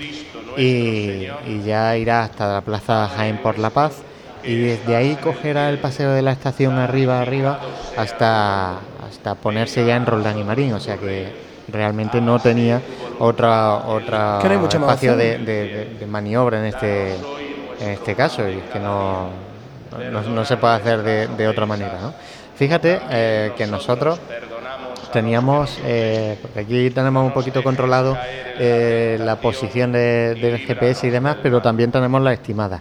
y, 0.56 1.26
y 1.46 1.62
ya 1.64 1.96
irá 1.96 2.24
hasta 2.24 2.52
la 2.52 2.60
Plaza 2.60 3.08
Jaén 3.08 3.38
por 3.38 3.58
la 3.58 3.70
Paz 3.70 4.02
y 4.44 4.56
desde 4.56 4.94
ahí 4.94 5.16
cogerá 5.16 5.70
el 5.70 5.78
paseo 5.78 6.12
de 6.12 6.22
la 6.22 6.32
estación 6.32 6.78
arriba 6.78 7.20
arriba 7.20 7.60
hasta 7.96 8.78
hasta 9.06 9.34
ponerse 9.36 9.86
ya 9.86 9.96
en 9.96 10.06
Roldán 10.06 10.38
y 10.38 10.44
Marín, 10.44 10.74
o 10.74 10.80
sea 10.80 10.96
que 10.98 11.53
realmente 11.68 12.20
no 12.20 12.38
tenía 12.38 12.80
otra 13.18 13.74
otra 13.86 14.38
Que 14.42 14.48
no 14.48 14.54
hay 14.54 14.60
mucha 14.60 14.78
más 14.78 14.90
espacio 15.02 15.16
de, 15.16 16.06
maniobra 16.08 16.58
en 16.60 16.66
este 16.66 17.14
en 17.80 17.88
este 17.90 18.14
caso 18.14 18.48
y 18.48 18.54
es 18.58 18.64
que 18.72 18.78
no 18.78 19.28
no, 20.10 20.22
no 20.22 20.44
se 20.44 20.56
puede 20.56 20.74
hacer 20.74 21.02
de, 21.02 21.28
de 21.28 21.48
otra 21.48 21.66
manera, 21.66 21.98
¿no? 22.00 22.12
Fíjate 22.56 23.00
eh, 23.10 23.52
que 23.56 23.66
nosotros 23.66 24.18
teníamos, 25.12 25.78
eh, 25.84 26.36
porque 26.42 26.60
aquí 26.60 26.90
tenemos 26.90 27.24
un 27.24 27.32
poquito 27.32 27.62
controlado 27.62 28.18
eh, 28.58 29.18
la 29.20 29.36
posición 29.36 29.92
de- 29.92 30.34
del 30.34 30.58
GPS 30.58 31.06
y 31.06 31.10
demás, 31.10 31.36
pero 31.42 31.60
también 31.62 31.92
tenemos 31.92 32.20
la 32.22 32.32
estimada. 32.32 32.80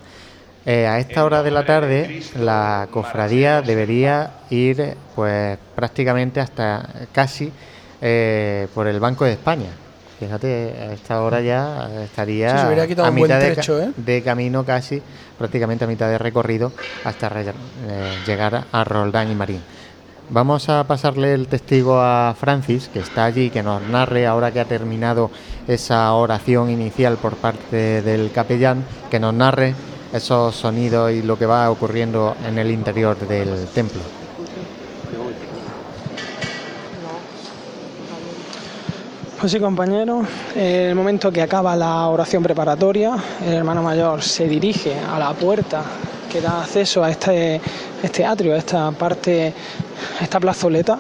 Eh, 0.66 0.88
a 0.88 0.98
esta 0.98 1.26
hora 1.26 1.44
de 1.44 1.52
la 1.52 1.66
tarde 1.66 2.22
la 2.40 2.88
cofradía 2.90 3.62
debería 3.62 4.32
ir 4.50 4.96
pues 5.14 5.58
prácticamente 5.76 6.40
hasta 6.40 6.88
casi 7.12 7.52
eh, 8.06 8.68
por 8.76 8.86
el 8.88 9.00
Banco 9.00 9.24
de 9.24 9.32
España. 9.32 9.70
Fíjate, 10.20 10.76
a 10.80 10.94
esta 10.94 11.22
hora 11.22 11.40
ya 11.42 11.90
estaría 12.04 12.52
Sí, 12.52 12.58
se 12.58 12.68
a 13.02 13.12
mitad 13.12 13.40
de 13.40 13.48
ca- 13.48 13.54
trecho, 13.56 13.82
¿eh? 13.82 13.92
de 13.98 14.22
camino 14.22 14.64
casi, 14.66 15.02
prácticamente 15.38 15.86
a 15.86 15.88
mitad 15.88 16.10
de 16.10 16.18
recorrido, 16.18 16.72
hasta 17.04 17.30
re- 17.30 17.46
eh, 17.50 17.54
llegar 18.28 18.66
a 18.72 18.84
Roldán 18.84 19.32
y 19.32 19.36
Marín. 19.36 19.62
Vamos 20.30 20.70
a 20.70 20.84
pasarle 20.86 21.34
el 21.34 21.48
testigo 21.48 22.00
a 22.00 22.34
Francis, 22.40 22.90
que 22.92 23.00
está 23.00 23.26
allí, 23.26 23.50
que 23.50 23.64
nos 23.64 23.82
narre, 23.82 24.26
ahora 24.28 24.52
que 24.52 24.60
ha 24.62 24.66
terminado 24.66 25.30
esa 25.68 26.14
oración 26.14 26.70
inicial 26.70 27.18
por 27.18 27.36
parte 27.36 28.02
del 28.02 28.32
capellán, 28.32 28.84
que 29.12 29.20
nos 29.20 29.34
narre 29.34 29.76
esos 30.14 30.56
sonidos 30.56 31.12
y 31.12 31.22
lo 31.24 31.38
que 31.38 31.46
va 31.46 31.70
ocurriendo 31.70 32.36
en 32.48 32.58
el 32.60 32.70
interior 32.72 33.18
del 33.28 33.66
templo. 33.74 34.02
Pues 39.44 39.52
sí, 39.52 39.60
compañeros, 39.60 40.26
en 40.56 40.64
el 40.92 40.96
momento 40.96 41.30
que 41.30 41.42
acaba 41.42 41.76
la 41.76 42.08
oración 42.08 42.42
preparatoria, 42.42 43.14
el 43.46 43.52
hermano 43.52 43.84
mayor 43.84 44.22
se 44.22 44.48
dirige 44.48 44.96
a 44.98 45.20
la 45.20 45.34
puerta 45.34 45.84
que 46.32 46.40
da 46.40 46.62
acceso 46.62 47.04
a 47.04 47.10
este, 47.12 47.60
este 48.02 48.24
atrio, 48.24 48.54
a 48.54 48.58
esta 48.58 48.90
parte, 48.92 49.54
esta 50.22 50.40
plazoleta 50.40 50.98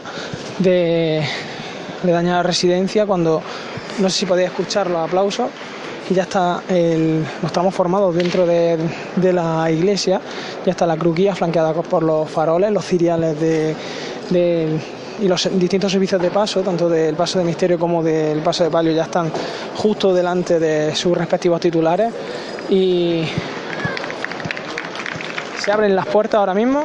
de, 0.60 1.24
de 2.04 2.12
dañada 2.12 2.44
residencia, 2.44 3.06
cuando 3.06 3.42
no 4.00 4.10
sé 4.10 4.18
si 4.20 4.26
podéis 4.26 4.50
escuchar 4.50 4.90
los 4.90 5.08
aplausos, 5.08 5.50
y 6.10 6.14
ya 6.14 6.24
está, 6.24 6.64
el, 6.68 7.24
estamos 7.46 7.74
formados 7.74 8.14
dentro 8.14 8.46
de, 8.46 8.78
de 9.16 9.32
la 9.32 9.72
iglesia, 9.72 10.20
ya 10.66 10.72
está 10.72 10.86
la 10.86 10.98
cruquía 10.98 11.34
flanqueada 11.34 11.72
por 11.72 12.04
los 12.04 12.30
faroles, 12.30 12.72
los 12.72 12.84
ciriales 12.84 13.40
de, 13.40 13.74
del- 14.32 14.82
y 15.20 15.28
los 15.28 15.50
distintos 15.58 15.92
servicios 15.92 16.22
de 16.22 16.32
paso, 16.32 16.62
tanto 16.62 16.90
del 16.90 17.16
paso 17.16 17.40
de 17.40 17.46
misterio 17.46 17.78
como 17.78 18.02
del 18.04 18.40
paso 18.40 18.64
de 18.64 18.70
palio, 18.70 18.92
ya 18.92 19.04
están 19.04 19.32
justo 19.76 20.14
delante 20.14 20.60
de 20.60 20.96
sus 20.96 21.18
respectivos 21.18 21.62
titulares 21.62 22.14
y 22.70 23.24
se 25.60 25.72
abren 25.72 25.96
las 25.96 26.06
puertas 26.08 26.40
ahora 26.40 26.54
mismo. 26.54 26.84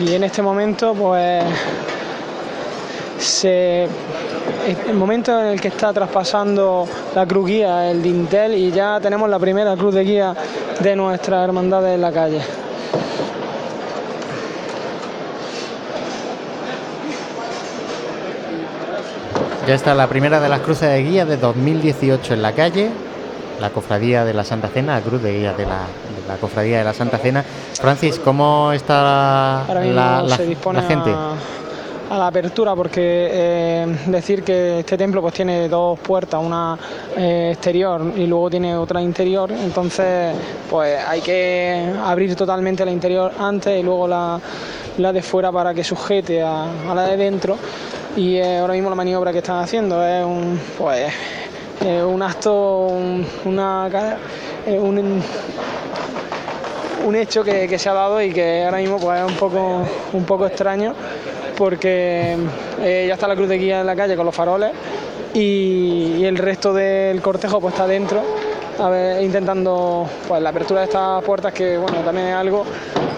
Y 0.00 0.14
en 0.14 0.22
este 0.22 0.42
momento, 0.42 0.94
pues, 0.94 1.44
se, 3.18 3.88
el 4.88 4.94
momento 4.94 5.38
en 5.40 5.46
el 5.46 5.60
que 5.60 5.68
está 5.68 5.92
traspasando 5.92 6.86
la 7.14 7.26
cruz 7.26 7.46
guía, 7.46 7.90
el 7.90 8.02
dintel, 8.02 8.54
y 8.54 8.70
ya 8.70 9.00
tenemos 9.00 9.28
la 9.28 9.38
primera 9.38 9.76
cruz 9.76 9.94
de 9.94 10.04
guía 10.04 10.34
de 10.80 10.96
nuestra 10.96 11.44
hermandad 11.44 11.92
en 11.92 12.00
la 12.00 12.12
calle. 12.12 12.40
Ya 19.66 19.74
está 19.74 19.94
la 19.94 20.06
primera 20.06 20.40
de 20.40 20.48
las 20.48 20.60
cruces 20.60 20.88
de 20.88 21.02
guía 21.02 21.26
de 21.26 21.36
2018 21.36 22.32
en 22.32 22.40
la 22.40 22.52
calle, 22.52 22.90
la 23.60 23.68
cofradía 23.68 24.24
de 24.24 24.32
la 24.32 24.42
Santa 24.42 24.68
Cena, 24.68 24.94
la 24.94 25.02
cruz 25.02 25.22
de 25.22 25.40
guía 25.40 25.52
de 25.52 25.66
la, 25.66 25.80
de 25.80 26.26
la 26.26 26.36
cofradía 26.36 26.78
de 26.78 26.84
la 26.84 26.94
Santa 26.94 27.18
Cena. 27.18 27.44
Francis, 27.74 28.18
¿cómo 28.18 28.72
está 28.72 29.64
la, 29.68 30.82
gente? 30.88 31.10
A, 31.10 31.34
a 32.10 32.18
la 32.18 32.28
apertura 32.28 32.74
porque 32.74 33.28
eh, 33.30 33.96
decir 34.06 34.42
que 34.42 34.80
este 34.80 34.96
templo 34.96 35.20
pues 35.20 35.34
tiene 35.34 35.68
dos 35.68 35.98
puertas, 35.98 36.42
una 36.42 36.78
eh, 37.16 37.50
exterior 37.52 38.12
y 38.16 38.26
luego 38.26 38.48
tiene 38.48 38.76
otra 38.76 39.02
interior, 39.02 39.50
entonces 39.52 40.34
pues 40.70 40.98
hay 41.06 41.20
que 41.20 41.92
abrir 42.02 42.34
totalmente 42.34 42.84
la 42.84 42.90
interior 42.90 43.32
antes 43.38 43.78
y 43.78 43.82
luego 43.82 44.08
la, 44.08 44.40
la 44.96 45.12
de 45.12 45.22
fuera 45.22 45.52
para 45.52 45.74
que 45.74 45.84
sujete 45.84 46.42
a, 46.42 46.66
la 46.94 47.06
de 47.06 47.16
dentro. 47.16 47.56
Y 48.16 48.36
eh, 48.36 48.58
ahora 48.58 48.72
mismo 48.72 48.88
la 48.88 48.96
maniobra 48.96 49.30
que 49.32 49.38
están 49.38 49.62
haciendo 49.62 50.04
es 50.04 50.24
un 50.24 50.58
pues 50.76 51.12
un 52.04 52.22
acto, 52.22 52.86
un, 52.86 53.24
una 53.44 53.88
un, 54.66 55.22
un 57.06 57.16
hecho 57.16 57.44
que, 57.44 57.68
que 57.68 57.78
se 57.78 57.88
ha 57.88 57.92
dado 57.92 58.20
y 58.20 58.32
que 58.32 58.64
ahora 58.64 58.78
mismo 58.78 58.98
pues, 58.98 59.20
es 59.20 59.30
un 59.30 59.36
poco, 59.36 59.86
un 60.12 60.24
poco 60.24 60.46
extraño 60.46 60.94
porque 61.58 62.36
eh, 62.80 63.04
ya 63.08 63.14
está 63.14 63.26
la 63.26 63.34
cruz 63.34 63.48
de 63.48 63.58
guía 63.58 63.80
en 63.80 63.86
la 63.86 63.96
calle 63.96 64.14
con 64.16 64.24
los 64.24 64.34
faroles 64.34 64.70
y, 65.34 66.24
el 66.24 66.38
resto 66.38 66.72
del 66.72 67.20
cortejo 67.20 67.60
pues 67.60 67.74
está 67.74 67.86
dentro. 67.86 68.22
Intentando 69.20 70.06
pues, 70.28 70.40
la 70.40 70.50
apertura 70.50 70.82
de 70.82 70.86
estas 70.86 71.24
puertas 71.24 71.52
que 71.52 71.76
bueno 71.76 71.98
también 72.04 72.28
es 72.28 72.34
algo 72.34 72.64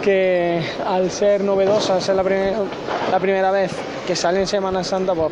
que 0.03 0.63
al 0.87 1.11
ser 1.11 1.43
novedosa, 1.45 1.97
al 1.97 2.03
ser 2.03 2.17
la, 2.17 2.25
primer- 2.25 2.55
la 3.13 3.19
primera 3.19 3.51
vez 3.51 3.71
que 4.07 4.17
sale 4.17 4.41
en 4.41 4.47
Semana 4.47 4.83
Santa 4.83 5.13
pues 5.15 5.31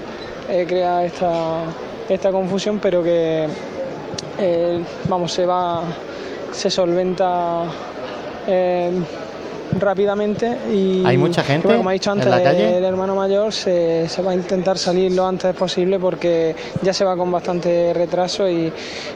eh, 0.50 0.66
crea 0.68 1.02
esta, 1.06 1.60
esta 2.10 2.30
confusión 2.30 2.78
pero 2.78 3.02
que 3.02 3.46
eh, 4.38 4.80
vamos 5.08 5.32
se 5.32 5.46
va 5.46 5.80
se 6.52 6.68
solventa 6.68 7.62
eh, 8.46 8.90
rápidamente 9.78 10.56
y 10.72 11.04
¿Hay 11.04 11.18
mucha 11.18 11.42
gente 11.42 11.66
bueno, 11.66 11.80
como 11.80 11.90
ha 11.90 11.92
dicho 11.92 12.10
en 12.10 12.18
antes 12.18 12.30
la 12.30 12.42
calle? 12.42 12.78
el 12.78 12.84
hermano 12.84 13.14
mayor 13.14 13.52
se, 13.52 14.08
se 14.08 14.22
va 14.22 14.32
a 14.32 14.34
intentar 14.34 14.78
salir 14.78 15.12
lo 15.12 15.26
antes 15.26 15.54
posible 15.54 15.98
porque 15.98 16.54
ya 16.82 16.92
se 16.92 17.04
va 17.04 17.16
con 17.16 17.30
bastante 17.30 17.92
retraso 17.94 18.48
y, 18.48 18.72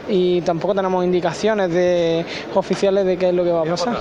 y 0.09 0.41
tampoco 0.41 0.75
tenemos 0.75 1.03
indicaciones 1.03 1.69
de 1.71 2.25
oficiales 2.53 3.05
de 3.05 3.17
qué 3.17 3.29
es 3.29 3.33
lo 3.33 3.43
que 3.43 3.51
va 3.51 3.61
a 3.61 3.65
pasar. 3.65 3.97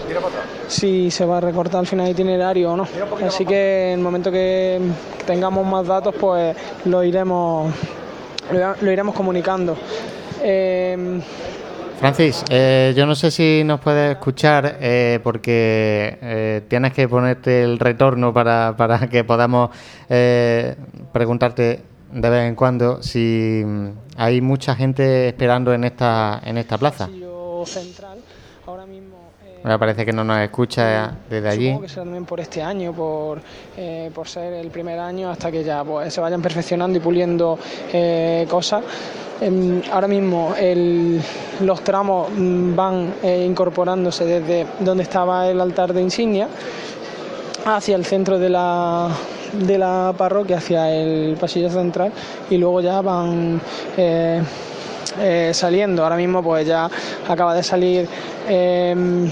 si 0.69 1.11
se 1.11 1.25
va 1.25 1.39
a 1.39 1.41
recortar 1.41 1.81
al 1.81 1.87
final 1.87 2.09
itinerario 2.09 2.73
o 2.73 2.77
no. 2.77 2.87
Así 3.27 3.45
que 3.45 3.93
en 3.93 3.99
el 3.99 4.05
momento 4.05 4.31
que 4.31 4.81
tengamos 5.27 5.67
más 5.67 5.87
datos 5.87 6.15
pues 6.19 6.57
lo 6.85 7.03
iremos 7.03 7.73
lo, 8.53 8.75
lo 8.81 8.93
iremos 8.93 9.15
comunicando. 9.15 9.77
Eh, 10.43 11.21
Francis, 12.03 12.45
eh, 12.51 12.93
yo 12.97 13.07
no 13.07 13.15
sé 13.15 13.31
si 13.31 13.63
nos 13.65 13.79
puedes 13.79 14.11
escuchar 14.11 14.79
eh, 14.81 15.21
porque 15.23 16.19
eh, 16.21 16.63
tienes 16.67 16.93
que 16.93 17.07
ponerte 17.07 17.63
el 17.63 17.79
retorno 17.79 18.35
para, 18.35 18.75
para 18.77 19.09
que 19.09 19.23
podamos 19.23 19.71
eh, 20.09 20.75
preguntarte 21.13 21.81
de 22.13 22.29
vez 22.29 22.49
en 22.49 22.57
cuando 22.57 23.01
si 23.05 23.63
hay 24.17 24.41
mucha 24.41 24.75
gente 24.75 25.29
esperando 25.29 25.73
en 25.73 25.85
esta 25.85 26.43
en 26.45 26.59
esta 26.59 26.77
plaza. 26.77 27.09
Me 29.65 29.79
parece 29.79 30.05
que 30.05 30.13
no 30.13 30.25
nos 30.25 30.39
escucha 30.41 31.13
desde 31.31 31.49
allí. 31.49 31.67
Supongo 31.69 31.83
que 31.83 31.89
será 31.89 32.03
también 32.05 32.25
por 32.25 32.41
este 32.41 32.63
año, 32.63 32.93
por, 32.93 33.41
eh, 33.77 34.11
por 34.15 34.27
ser 34.29 34.53
el 34.55 34.69
primer 34.71 34.99
año, 34.99 35.31
hasta 35.31 35.51
que 35.53 35.63
ya 35.63 35.85
pues, 35.85 36.13
se 36.13 36.21
vayan 36.21 36.43
perfeccionando 36.43 36.99
y 36.99 37.01
puliendo 37.01 37.59
eh, 37.93 38.47
cosas. 38.51 38.83
Em, 39.41 39.81
ahora 39.93 40.07
mismo 40.09 40.55
el- 40.59 41.21
los 41.61 41.83
tramos 41.83 42.29
mm, 42.31 42.75
van 42.77 43.15
eh, 43.23 43.45
incorporándose 43.49 44.25
desde 44.25 44.67
donde 44.81 45.03
estaba 45.05 45.49
el 45.49 45.61
altar 45.61 45.93
de 45.93 46.01
insignia 46.03 46.49
hacia 47.65 47.97
el 47.97 48.05
centro 48.05 48.39
de 48.39 48.49
la, 48.51 49.09
de 49.53 49.79
la 49.79 50.13
parroquia, 50.17 50.59
hacia 50.59 50.91
el 50.91 51.37
pasillo 51.41 51.71
central, 51.71 52.13
y 52.51 52.57
luego 52.59 52.81
ya 52.81 53.01
van 53.01 53.61
eh, 55.21 55.51
saliendo. 55.55 56.03
Ahora 56.03 56.17
mismo 56.17 56.43
pues 56.43 56.67
ya 56.67 56.89
acaba 57.29 57.55
de 57.55 57.63
salir 57.63 58.09
em, 58.49 59.31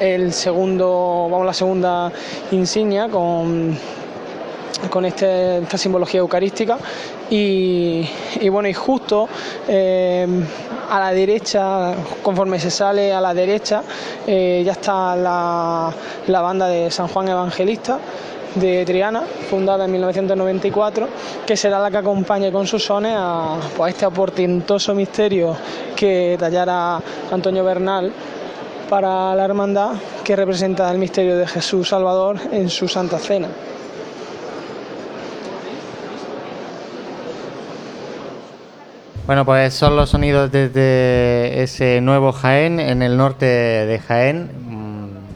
el 0.00 0.32
segundo, 0.32 1.28
vamos, 1.30 1.46
la 1.46 1.54
segunda 1.54 2.12
insignia 2.50 3.08
con, 3.08 3.76
con 4.90 5.04
este- 5.04 5.58
esta 5.58 5.78
simbología 5.78 6.20
eucarística 6.20 6.78
y, 7.30 8.06
bueno, 8.50 8.68
y 8.68 8.74
justo 8.74 9.28
eh, 9.66 10.26
a 10.90 11.00
la 11.00 11.10
derecha, 11.12 11.94
conforme 12.22 12.60
se 12.60 12.70
sale 12.70 13.12
a 13.14 13.20
la 13.20 13.32
derecha, 13.32 13.82
eh, 14.26 14.62
ya 14.64 14.72
está 14.72 15.16
la, 15.16 15.90
la 16.26 16.40
banda 16.42 16.68
de 16.68 16.90
San 16.90 17.08
Juan 17.08 17.28
Evangelista 17.28 17.98
de 18.54 18.84
Triana, 18.84 19.22
fundada 19.50 19.84
en 19.84 19.92
1994, 19.92 21.08
que 21.46 21.56
será 21.56 21.78
la 21.78 21.90
que 21.90 21.98
acompañe 21.98 22.52
con 22.52 22.66
sus 22.66 22.84
sones 22.84 23.14
a, 23.16 23.58
pues, 23.76 23.94
este 23.94 24.08
portentoso 24.10 24.94
misterio 24.94 25.56
que 25.96 26.36
tallara 26.38 27.00
Antonio 27.30 27.64
Bernal 27.64 28.12
para 28.88 29.34
la 29.34 29.44
hermandad 29.44 29.92
que 30.22 30.36
representa 30.36 30.90
el 30.90 30.98
misterio 30.98 31.36
de 31.36 31.46
Jesús 31.46 31.88
Salvador 31.88 32.38
en 32.52 32.68
su 32.68 32.86
Santa 32.88 33.18
Cena. 33.18 33.48
Bueno, 39.26 39.46
pues 39.46 39.72
son 39.72 39.96
los 39.96 40.10
sonidos 40.10 40.52
desde 40.52 41.62
ese 41.62 42.02
nuevo 42.02 42.30
Jaén, 42.30 42.78
en 42.78 43.00
el 43.02 43.16
norte 43.16 43.46
de 43.46 43.98
Jaén. 43.98 44.50
Mm, 44.68 44.94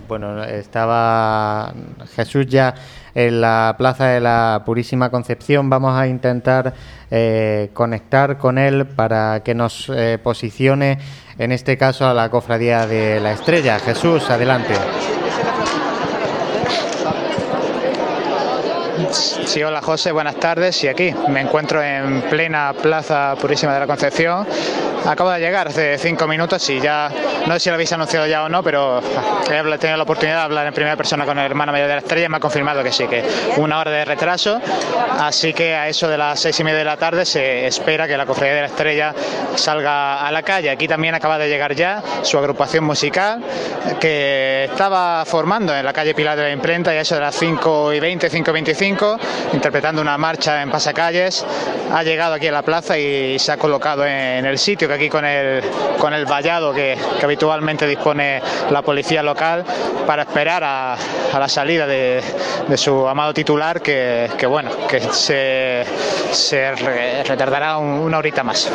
Bueno, 0.09 0.43
estaba 0.45 1.75
Jesús 2.17 2.47
ya 2.47 2.75
en 3.19 3.41
la 3.41 3.75
Plaza 3.77 4.07
de 4.07 4.21
la 4.21 4.63
Purísima 4.65 5.11
Concepción. 5.11 5.69
Vamos 5.69 5.99
a 5.99 6.07
intentar 6.07 6.73
eh, 7.11 7.71
conectar 7.73 8.39
con 8.39 8.59
él 8.59 8.87
para 8.87 9.43
que 9.43 9.57
nos 9.57 9.89
eh, 9.89 10.19
posicione, 10.23 10.99
en 11.37 11.51
este 11.51 11.77
caso, 11.77 12.07
a 12.07 12.15
la 12.15 12.31
Cofradía 12.31 12.87
de 12.87 13.19
la 13.19 13.33
Estrella. 13.33 13.81
Jesús, 13.81 14.31
adelante. 14.31 14.75
Sí, 19.19 19.63
hola 19.65 19.81
José, 19.83 20.13
buenas 20.13 20.37
tardes. 20.37 20.83
Y 20.85 20.89
aquí 20.89 21.13
me 21.29 21.41
encuentro 21.41 21.83
en 21.83 22.23
plena 22.23 22.73
Plaza 22.73 23.35
Purísima 23.41 23.75
de 23.75 23.81
la 23.81 23.87
Concepción. 23.87 24.47
Acabo 25.07 25.31
de 25.31 25.41
llegar 25.41 25.69
hace 25.69 25.97
cinco 25.99 26.27
minutos 26.27 26.69
y 26.71 26.81
ya, 26.81 27.11
no 27.47 27.55
sé 27.55 27.61
si 27.61 27.69
lo 27.71 27.75
habéis 27.75 27.93
anunciado 27.93 28.27
ya 28.27 28.45
o 28.45 28.49
no, 28.49 28.63
pero 28.63 29.01
he 29.51 29.57
habla- 29.57 29.79
tenido 29.79 29.97
la 29.97 30.03
oportunidad 30.03 30.37
de 30.39 30.43
hablar 30.43 30.67
en 30.67 30.75
primera 30.75 30.97
persona 30.97 31.25
con 31.25 31.39
el 31.39 31.47
hermano 31.47 31.73
mayor 31.73 31.87
de 31.89 31.95
la 31.95 32.01
estrella 32.01 32.27
y 32.27 32.29
me 32.29 32.37
ha 32.37 32.41
confirmado 32.41 32.83
que 32.83 32.93
sí, 32.93 33.07
que 33.07 33.25
una 33.57 33.79
hora 33.79 33.91
de 33.91 34.05
retraso. 34.05 34.61
Así 35.19 35.53
que 35.55 35.75
a 35.75 35.89
eso 35.89 36.09
de 36.09 36.19
las 36.19 36.39
seis 36.41 36.59
y 36.61 36.65
media 36.65 36.79
de 36.79 36.85
la 36.85 36.97
tarde 36.97 37.25
se 37.25 37.67
espera 37.67 38.07
que 38.07 38.17
la 38.17 38.27
cofradía 38.27 38.55
de 38.57 38.61
la 38.63 38.67
estrella 38.67 39.15
salga 39.55 40.27
a 40.27 40.31
la 40.33 40.43
calle. 40.43 40.69
Aquí 40.71 40.87
también 40.89 41.15
acaba 41.15 41.39
de 41.39 41.49
llegar 41.49 41.75
ya 41.75 42.03
su 42.23 42.37
agrupación 42.37 42.85
musical 42.85 43.41
que 44.01 44.65
estaba 44.65 45.25
formando 45.25 45.75
en 45.75 45.85
la 45.85 45.93
calle 45.93 46.13
Pilar 46.15 46.37
de 46.37 46.43
la 46.45 46.51
Imprenta 46.51 46.93
y 46.93 46.99
a 46.99 47.01
eso 47.01 47.15
de 47.15 47.21
las 47.23 47.35
5 47.37 47.95
y 47.95 48.01
20, 48.01 48.29
5 48.29 48.51
y 48.51 48.53
25, 48.53 49.08
interpretando 49.53 50.03
una 50.03 50.19
marcha 50.19 50.61
en 50.63 50.71
pasacalles. 50.71 51.45
Ha 51.93 52.03
llegado 52.03 52.35
aquí 52.35 52.49
a 52.49 52.53
la 52.53 52.63
plaza 52.63 52.99
y 52.99 53.39
se 53.39 53.53
ha 53.53 53.57
colocado 53.57 54.05
en 54.05 54.45
el 54.45 54.59
sitio 54.59 54.89
que 54.89 54.95
aquí 54.95 55.09
con 55.09 55.25
el, 55.25 55.63
con 55.99 56.13
el 56.13 56.27
vallado 56.27 56.73
que, 56.75 56.99
habitualmente 57.23 57.87
dispone 57.87 58.43
la 58.71 58.83
policía 58.83 59.23
local 59.23 59.65
para 60.07 60.23
esperar 60.23 60.63
a, 60.65 60.97
la 61.39 61.49
salida 61.49 61.87
de, 61.87 62.23
su 62.77 63.07
amado 63.09 63.33
titular 63.33 63.81
que, 63.81 64.29
bueno, 64.49 64.71
que 64.89 65.01
se, 65.01 65.85
se 66.33 66.73
re- 66.73 67.23
retardará 67.25 67.79
un- 67.79 68.01
una 68.01 68.19
horita 68.19 68.43
más. 68.43 68.71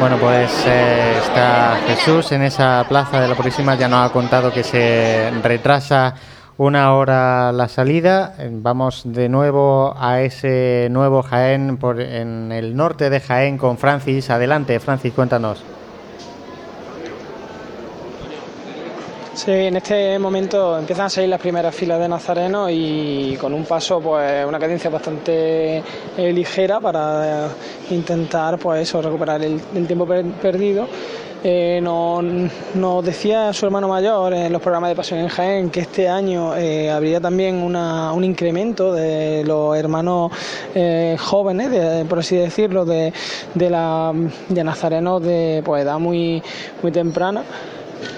Bueno, 0.00 0.16
pues 0.18 0.50
eh, 0.66 1.14
está 1.22 1.78
Jesús 1.86 2.32
en 2.32 2.42
esa 2.42 2.84
plaza 2.88 3.20
de 3.20 3.28
la 3.28 3.34
Purísima. 3.34 3.74
Ya 3.76 3.88
nos 3.88 4.08
ha 4.08 4.12
contado 4.12 4.52
que 4.52 4.64
se 4.64 5.30
retrasa 5.42 6.14
una 6.56 6.94
hora 6.94 7.52
la 7.52 7.68
salida. 7.68 8.34
Vamos 8.50 9.02
de 9.04 9.28
nuevo 9.28 9.94
a 9.98 10.20
ese 10.20 10.88
nuevo 10.90 11.22
Jaén 11.22 11.76
por, 11.76 12.00
en 12.00 12.52
el 12.52 12.76
norte 12.76 13.10
de 13.10 13.20
Jaén 13.20 13.58
con 13.58 13.78
Francis. 13.78 14.30
Adelante, 14.30 14.78
Francis, 14.80 15.12
cuéntanos. 15.12 15.62
Sí, 19.34 19.50
en 19.50 19.76
este 19.76 20.16
momento 20.20 20.78
empiezan 20.78 21.06
a 21.06 21.10
salir 21.10 21.28
las 21.28 21.40
primeras 21.40 21.74
filas 21.74 21.98
de 21.98 22.08
nazarenos 22.08 22.70
y 22.72 23.36
con 23.40 23.52
un 23.52 23.64
paso, 23.64 24.00
pues 24.00 24.46
una 24.46 24.60
cadencia 24.60 24.88
bastante 24.90 25.78
eh, 26.16 26.32
ligera 26.32 26.78
para 26.78 27.48
intentar, 27.90 28.58
pues 28.58 28.82
eso, 28.82 29.02
recuperar 29.02 29.42
el, 29.42 29.60
tiempo 29.86 30.06
per- 30.06 30.24
perdido. 30.40 30.86
Eh, 31.42 31.80
nos, 31.82 33.04
decía 33.04 33.52
su 33.52 33.66
hermano 33.66 33.88
mayor 33.88 34.32
en 34.32 34.50
los 34.52 34.62
programas 34.62 34.88
de 34.90 34.96
Pasión 34.96 35.20
en 35.20 35.28
Jaén 35.28 35.68
que 35.68 35.80
este 35.80 36.08
año 36.08 36.56
eh, 36.56 36.90
habría 36.90 37.20
también 37.20 37.56
una- 37.56 38.12
un 38.12 38.22
incremento 38.24 38.94
de 38.94 39.42
los 39.44 39.76
hermanos 39.76 40.30
jóvenes, 41.18 41.70
de- 41.72 42.04
por 42.08 42.20
así 42.20 42.36
decirlo, 42.36 42.84
de, 42.84 43.12
de, 43.54 44.30
de 44.48 44.64
nazarenos 44.64 45.20
de 45.22 45.60
pues, 45.64 45.82
edad 45.82 45.98
muy, 45.98 46.40
muy 46.82 46.92
temprana 46.92 47.42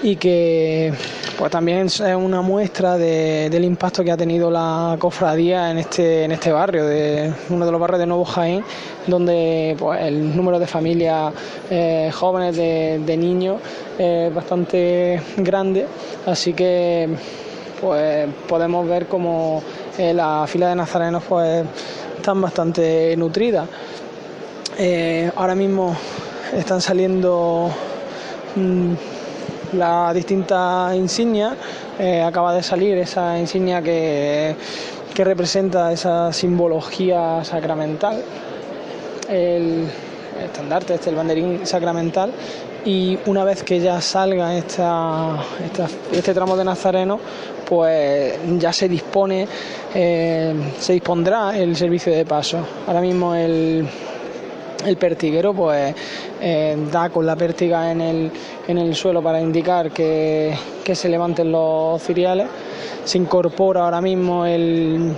y 0.03 0.15
que 0.15 0.93
pues 1.37 1.51
también 1.51 1.85
es 1.87 1.99
una 1.99 2.41
muestra 2.41 2.97
de- 2.97 3.49
del 3.49 3.63
impacto 3.65 4.03
que 4.03 4.11
ha 4.11 4.17
tenido 4.17 4.49
la 4.49 4.95
cofradía 4.99 5.69
en 5.71 5.77
este 5.77 6.23
en 6.23 6.31
este 6.31 6.51
barrio 6.51 6.85
de 6.85 7.31
uno 7.49 7.65
de 7.65 7.71
los 7.71 7.79
barrios 7.79 7.99
de 7.99 8.05
Nuevo 8.07 8.25
Jaén 8.25 8.63
donde 9.05 9.75
pues, 9.79 10.01
el 10.01 10.35
número 10.35 10.59
de 10.59 10.67
familias 10.67 11.33
eh, 11.69 12.11
jóvenes 12.13 12.55
de, 12.57 12.99
de 13.05 13.17
niños 13.17 13.61
es 13.97 14.33
bastante 14.33 15.21
grande. 15.37 15.87
Así 16.25 16.53
que 16.53 17.07
pues 17.79 18.27
podemos 18.47 18.87
ver 18.87 19.05
como 19.07 19.61
eh, 19.97 20.13
la 20.13 20.45
fila 20.47 20.69
de 20.69 20.75
nazarenos 20.75 21.23
pues 21.29 21.63
están 22.17 22.41
bastante 22.41 23.15
nutridas. 23.15 23.67
Eh, 24.77 25.31
ahora 25.35 25.55
mismo 25.55 25.95
están 26.55 26.81
saliendo 26.81 27.69
mm, 28.55 28.93
las 29.73 30.13
distintas 30.13 30.95
insignias. 30.95 31.53
Eh, 31.99 32.21
acaba 32.21 32.53
de 32.53 32.63
salir 32.63 32.97
esa 32.97 33.37
insignia 33.37 33.81
que, 33.81 34.55
que 35.13 35.23
representa 35.23 35.91
esa 35.91 36.31
simbología 36.33 37.43
sacramental, 37.43 38.21
el 39.29 39.87
estandarte, 40.43 40.93
este, 40.95 41.09
el 41.09 41.15
banderín 41.15 41.65
sacramental. 41.65 42.31
Y 42.85 43.17
una 43.25 43.43
vez 43.43 43.63
que 43.63 43.79
ya 43.81 43.99
salga 43.99 44.55
esta, 44.55 45.35
esta- 45.65 45.87
este 46.11 46.33
tramo 46.33 46.55
de 46.55 46.63
Nazareno, 46.63 47.19
pues 47.67 48.35
ya 48.59 48.71
se 48.71 48.87
dispone, 48.87 49.45
eh, 49.93 50.53
se 50.79 50.93
dispondrá 50.93 51.57
el 51.57 51.75
servicio 51.75 52.13
de 52.13 52.23
paso. 52.23 52.59
Ahora 52.87 53.01
mismo 53.01 53.35
el, 53.35 53.85
el 54.85 54.97
pertiguero 54.97 55.53
pues 55.53 55.95
eh, 56.41 56.77
da 56.91 57.09
con 57.09 57.25
la 57.25 57.35
pértiga 57.35 57.91
en 57.91 58.01
el, 58.01 58.31
en 58.67 58.77
el 58.77 58.95
suelo 58.95 59.21
para 59.21 59.41
indicar 59.41 59.91
que, 59.91 60.55
que 60.83 60.95
se 60.95 61.09
levanten 61.09 61.51
los 61.51 62.01
ciriales. 62.01 62.47
Se 63.03 63.17
incorpora 63.17 63.85
ahora 63.85 64.01
mismo 64.01 64.45
el, 64.45 65.13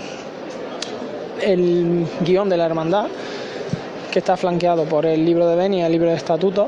el 1.41 2.05
guion 2.22 2.49
de 2.49 2.57
la 2.57 2.66
hermandad, 2.66 3.07
que 4.12 4.20
está 4.20 4.38
flanqueado 4.38 4.86
por 4.86 5.05
el 5.05 5.26
libro 5.26 5.47
de 5.47 5.55
venia, 5.55 5.88
el 5.88 5.91
libro 5.91 6.10
de 6.10 6.16
estatutos, 6.16 6.68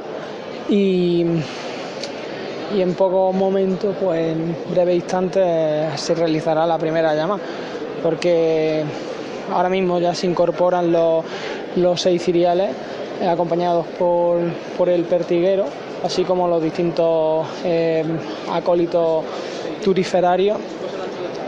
y, 0.70 1.26
y 2.76 2.82
en 2.82 2.94
pocos 2.96 3.36
momentos, 3.36 3.96
pues 4.02 4.34
en 4.34 4.56
breve 4.72 4.96
instante, 4.96 5.90
se 5.96 6.16
realizará 6.16 6.66
la 6.66 6.78
primera 6.78 7.14
llama, 7.14 7.40
porque 8.02 8.84
ahora 9.54 9.70
mismo 9.70 10.00
ya 10.00 10.16
se 10.16 10.28
incorporan 10.28 10.92
los, 10.92 11.24
los 11.76 12.02
seis 12.02 12.24
ciriales 12.24 12.72
eh, 13.22 13.28
acompañados 13.28 13.86
por, 14.00 14.40
por, 14.78 14.90
el 14.90 15.04
pertiguero, 15.04 15.66
así 16.04 16.24
como 16.24 16.48
los 16.48 16.62
distintos 16.62 17.48
eh, 17.64 18.04
acólitos 18.52 19.24
turiferarios. 19.84 20.58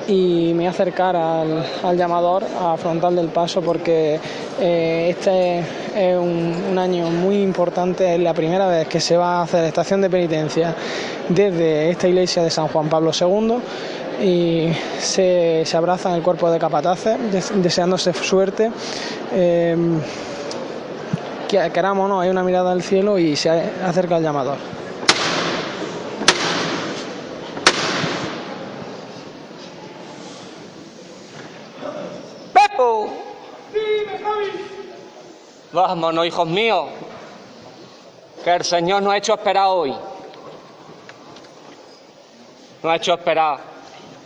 Y 0.06 0.52
me 0.54 0.68
acercar 0.68 1.16
al, 1.16 1.66
al, 1.82 1.98
llamador, 1.98 2.44
a 2.60 2.76
frontal 2.76 3.16
del 3.16 3.30
paso, 3.30 3.62
porque 3.62 4.20
eh, 4.60 5.08
este 5.10 5.60
es 5.96 6.18
un, 6.18 6.54
un, 6.72 6.78
año 6.78 7.10
muy 7.10 7.42
importante, 7.42 8.14
es 8.14 8.20
la 8.20 8.34
primera 8.34 8.68
vez 8.68 8.86
que 8.90 9.00
se 9.00 9.16
va 9.16 9.40
a 9.40 9.44
hacer 9.44 9.64
estación 9.64 10.02
de 10.02 10.10
penitencia 10.10 10.76
desde 11.30 11.90
esta 11.90 12.10
iglesia 12.10 12.44
de 12.44 12.50
San 12.50 12.68
Juan 12.68 12.90
Pablo 12.90 13.12
II 13.18 13.62
y 14.22 14.74
se, 15.00 15.64
se 15.66 15.78
abrazan 15.78 16.14
el 16.14 16.24
cuerpo 16.24 16.52
de 16.52 16.60
capataces, 16.60 17.18
deseándose 17.62 18.14
suerte. 18.14 18.72
Eh, 19.32 19.76
queramos 21.72 22.10
no, 22.10 22.20
hay 22.20 22.30
una 22.30 22.44
mirada 22.44 22.72
al 22.72 22.82
cielo 22.82 23.20
y 23.20 23.36
se 23.36 23.50
acerca 23.50 24.18
el 24.18 24.24
llamador. 24.24 24.58
¡Pepo! 32.54 33.10
Vámonos, 35.72 36.26
hijos 36.26 36.48
míos, 36.48 36.86
que 38.44 38.54
el 38.54 38.64
Señor 38.64 39.02
nos 39.02 39.14
ha 39.14 39.18
hecho 39.18 39.34
esperar 39.34 39.68
hoy. 39.68 39.92
Nos 42.84 42.92
ha 42.92 42.96
hecho 42.96 43.14
esperar, 43.14 43.60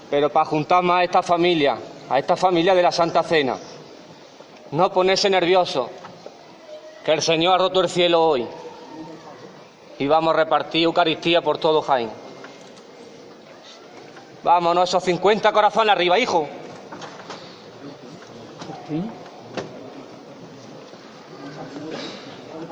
pero 0.10 0.30
para 0.30 0.46
juntar 0.46 0.84
más 0.84 1.00
a 1.00 1.04
esta 1.04 1.22
familia, 1.22 1.78
a 2.10 2.20
esta 2.20 2.36
familia 2.36 2.74
de 2.74 2.84
la 2.84 2.92
Santa 2.92 3.24
Cena. 3.24 3.58
No 4.72 4.92
ponerse 4.92 5.30
nervioso, 5.30 5.90
que 7.06 7.14
el 7.14 7.22
Señor 7.22 7.56
ha 7.56 7.58
roto 7.58 7.82
el 7.82 7.90
cielo 7.90 8.24
hoy 8.24 8.48
y 10.00 10.08
vamos 10.08 10.34
a 10.34 10.38
repartir 10.38 10.84
Eucaristía 10.84 11.42
por 11.42 11.58
todo 11.58 11.82
Jaén. 11.82 12.10
Vámonos, 14.44 14.90
esos 14.90 15.04
50 15.04 15.52
corazones 15.52 15.92
arriba, 15.92 16.20
hijo. 16.20 16.48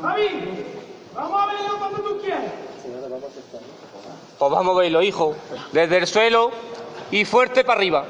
Javi, 0.02 0.66
vamos 1.14 1.42
a 1.42 1.46
verlo 1.48 1.80
cuando 1.80 1.98
tú 2.00 2.22
quieras. 2.22 2.44
Pues 4.38 4.52
vamos 4.52 4.76
a 4.76 4.80
verlo, 4.80 5.02
hijo. 5.02 5.36
Desde 5.72 5.98
el 5.98 6.08
suelo 6.08 6.52
y 7.16 7.24
fuerte 7.24 7.64
para 7.64 7.78
arriba. 7.78 8.04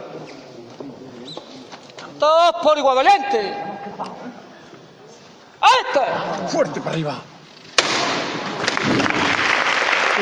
Todos 2.20 2.56
por 2.64 2.76
igual 2.76 2.96
valiente. 2.96 3.54
¡Este! 5.62 6.48
Fuerte 6.48 6.82
para 6.82 6.92
arriba. 6.94 7.16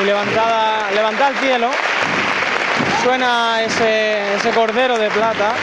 Y 0.02 0.04
levantada, 0.04 0.90
levantada 0.90 1.26
al 1.28 1.36
cielo, 1.36 1.70
suena 3.02 3.62
ese, 3.62 4.34
ese 4.34 4.50
cordero 4.50 4.98
de 4.98 5.08
plata 5.08 5.54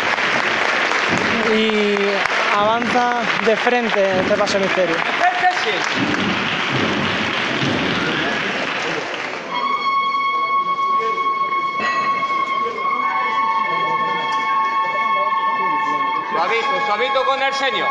y 1.55 1.95
avanza 2.57 3.19
de 3.45 3.55
frente 3.55 4.19
este 4.21 4.35
paso 4.35 4.57
misterio. 4.57 4.95
Suavito, 16.51 16.85
suavito 16.85 17.25
con 17.25 17.41
el 17.41 17.53
Señor. 17.53 17.87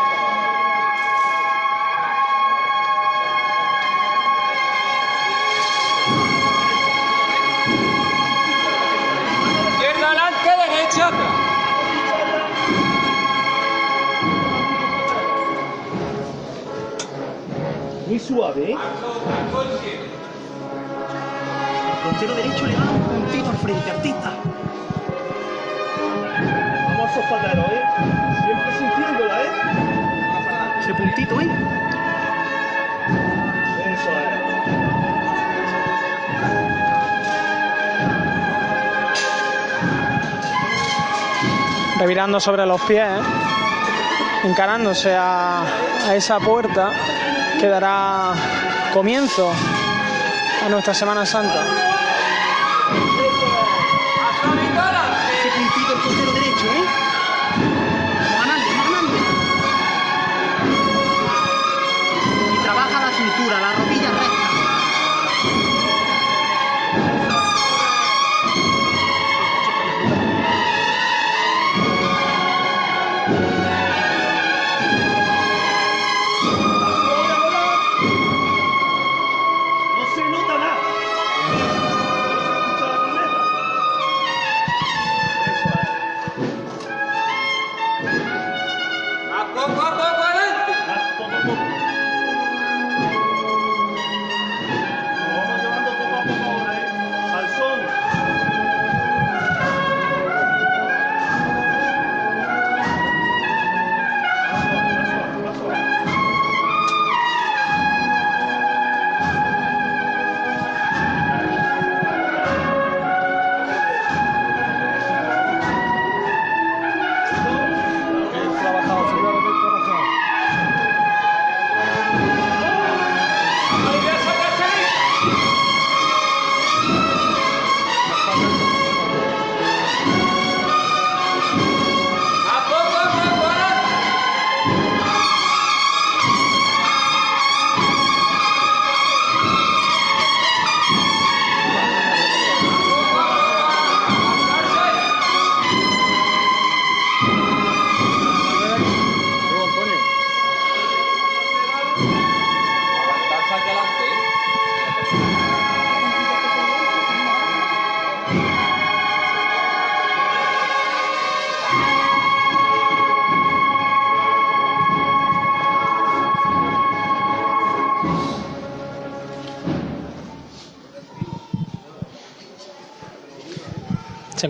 Izquierda 9.72 10.06
adelante, 10.08 10.50
derecha 10.68 11.06
atrás. 11.06 11.32
Muy 18.06 18.18
suave. 18.18 18.72
El 18.72 18.78
frontero 22.02 22.34
derecho 22.34 22.66
le 22.66 22.74
da 22.74 22.80
un 22.90 23.02
puntito 23.04 23.48
al 23.48 23.56
frente, 23.56 23.90
artista. 23.90 24.32
Vamos 26.88 27.10
a 27.10 27.14
sofatarlo, 27.14 27.62
¿eh? 27.62 27.79
Puntito, 30.94 31.40
es. 31.40 31.48
revirando 42.00 42.40
sobre 42.40 42.64
los 42.64 42.80
pies, 42.80 43.04
¿eh? 43.04 43.22
encarándose 44.44 45.14
a, 45.14 45.62
esa 46.14 46.40
puerta 46.40 46.92
que 47.60 47.68
dará 47.68 48.32
comienzo 48.94 49.52
a 50.64 50.68
nuestra 50.70 50.94
Semana 50.94 51.26
Santa. 51.26 51.89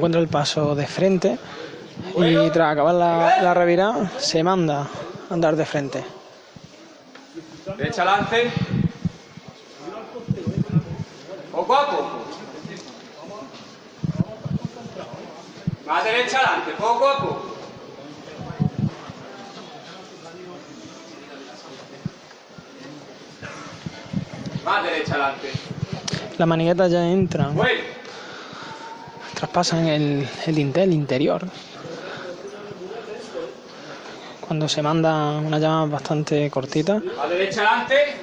Encuentra 0.01 0.19
el 0.23 0.29
paso 0.29 0.75
de 0.75 0.87
frente 0.87 1.39
y 2.17 2.51
tras 2.51 2.73
acabar 2.73 2.95
la, 2.95 3.43
la 3.43 3.53
revirada 3.53 4.11
se 4.19 4.43
manda 4.43 4.89
a 5.29 5.35
andar 5.35 5.55
de 5.57 5.67
frente. 5.67 6.03
Derecha 7.77 8.01
adelante. 8.01 8.51
Poco 11.53 11.77
a 11.77 11.91
poco. 11.91 12.21
Más 15.87 16.05
derecha 16.05 16.39
adelante, 16.39 16.71
poco 16.79 17.09
a 17.09 17.19
poco. 17.19 17.57
Más 24.65 24.83
derecha 24.83 25.13
adelante. 25.13 25.51
Las 26.39 26.49
maniguetas 26.49 26.91
ya 26.91 27.07
entran, 27.07 27.55
Bueno, 27.55 27.89
traspasan 29.41 29.86
el, 29.86 30.28
el 30.45 30.55
dintel 30.55 30.93
interior. 30.93 31.49
Cuando 34.43 34.68
se 34.68 34.82
manda 34.82 35.38
una 35.38 35.59
llama 35.59 35.86
bastante 35.86 36.51
cortita. 36.51 37.01
a 37.18 37.26
derecha 37.26 37.62
adelante. 37.62 38.16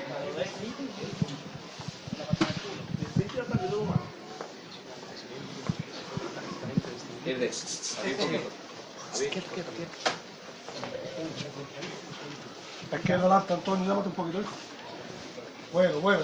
Que 13.04 13.14
adelante, 13.14 13.54
Antonio, 13.54 13.88
llámate 13.88 14.10
un 14.10 14.16
poquito, 14.16 14.42
hijo. 14.42 14.52
Bueno, 15.74 16.00
bueno. 16.00 16.22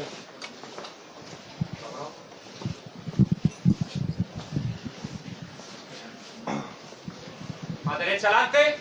A 7.86 7.98
derecha 8.24 8.28
adelante. 8.28 8.76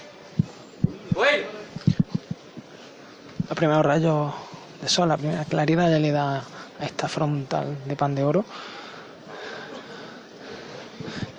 Bueno. 1.15 1.47
Los 3.49 3.59
primeros 3.59 3.85
rayos 3.85 4.33
de 4.81 4.89
sol, 4.89 5.09
la 5.09 5.17
primera 5.17 5.45
claridad 5.45 5.91
ya 5.91 5.99
le 5.99 6.11
da 6.11 6.39
a 6.81 6.85
esta 6.85 7.09
frontal 7.09 7.77
de 7.85 7.97
pan 7.97 8.15
de 8.15 8.25
oro. 8.25 8.45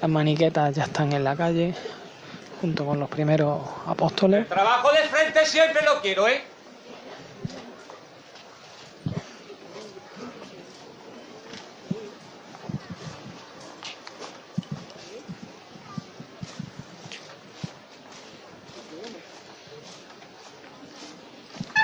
Las 0.01 0.10
maniquetas 0.10 0.76
ya 0.76 0.84
están 0.84 1.14
en 1.14 1.24
la 1.24 1.36
calle, 1.36 1.74
junto 2.62 2.86
con 2.86 2.99
los 2.99 3.10
primeros 3.10 3.62
apóstoles. 3.88 4.47
Trabajo 4.49 4.91
de 4.91 5.04
frente 5.08 5.45
siempre 5.45 5.82
lo 5.84 6.01
quiero, 6.01 6.28
¿eh? 6.28 6.43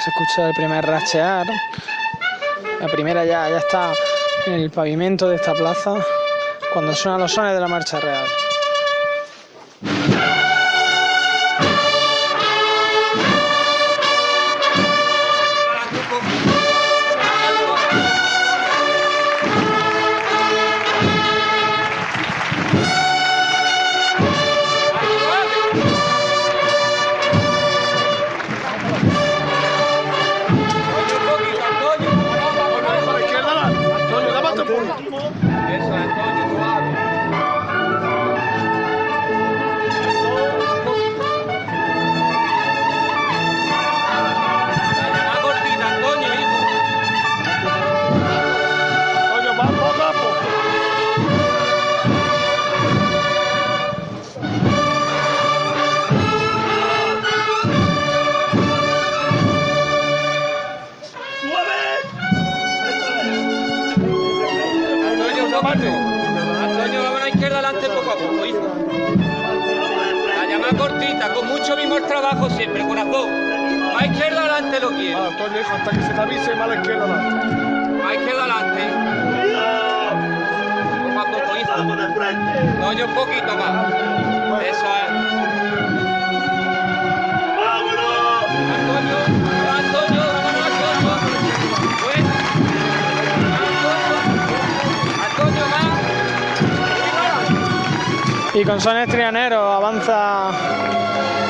Se 0.03 0.09
escucha 0.11 0.47
el 0.47 0.53
primer 0.53 0.85
rachear. 0.85 1.45
La 2.79 2.87
primera 2.87 3.25
ya, 3.25 3.49
ya 3.49 3.57
está 3.57 3.91
en 4.45 4.53
el 4.53 4.69
pavimento 4.69 5.27
de 5.27 5.35
esta 5.35 5.53
plaza 5.53 5.95
cuando 6.73 6.95
suenan 6.95 7.19
los 7.21 7.33
sones 7.33 7.53
de 7.53 7.59
la 7.59 7.67
marcha 7.67 7.99
real. 7.99 8.25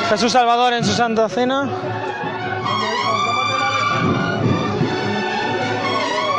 Jesús 0.10 0.32
Salvador 0.32 0.74
en 0.74 0.84
su 0.84 0.94
Santa 0.94 1.30
Cena. 1.30 1.70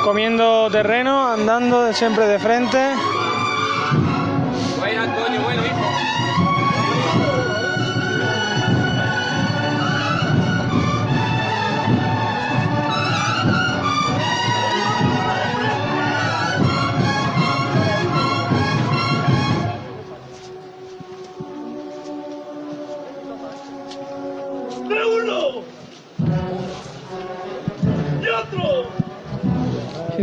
Comiendo 0.03 0.69
terreno, 0.73 1.29
andando 1.29 1.93
siempre 1.93 2.27
de 2.27 2.41
frente. 2.41 2.95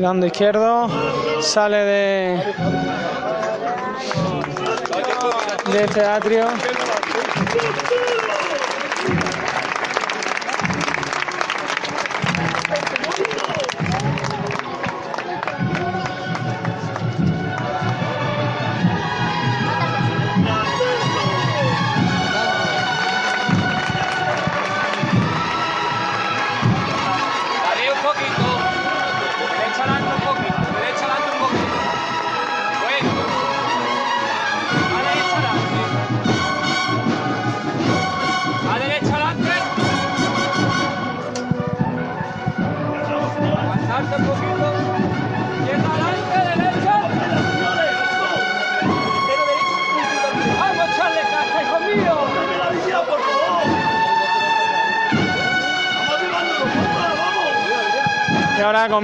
Girando 0.07 0.25
izquierdo, 0.25 0.87
sale 1.41 1.77
de, 1.79 2.53
de 5.73 5.83
este 5.83 6.01
atrio. 6.01 6.47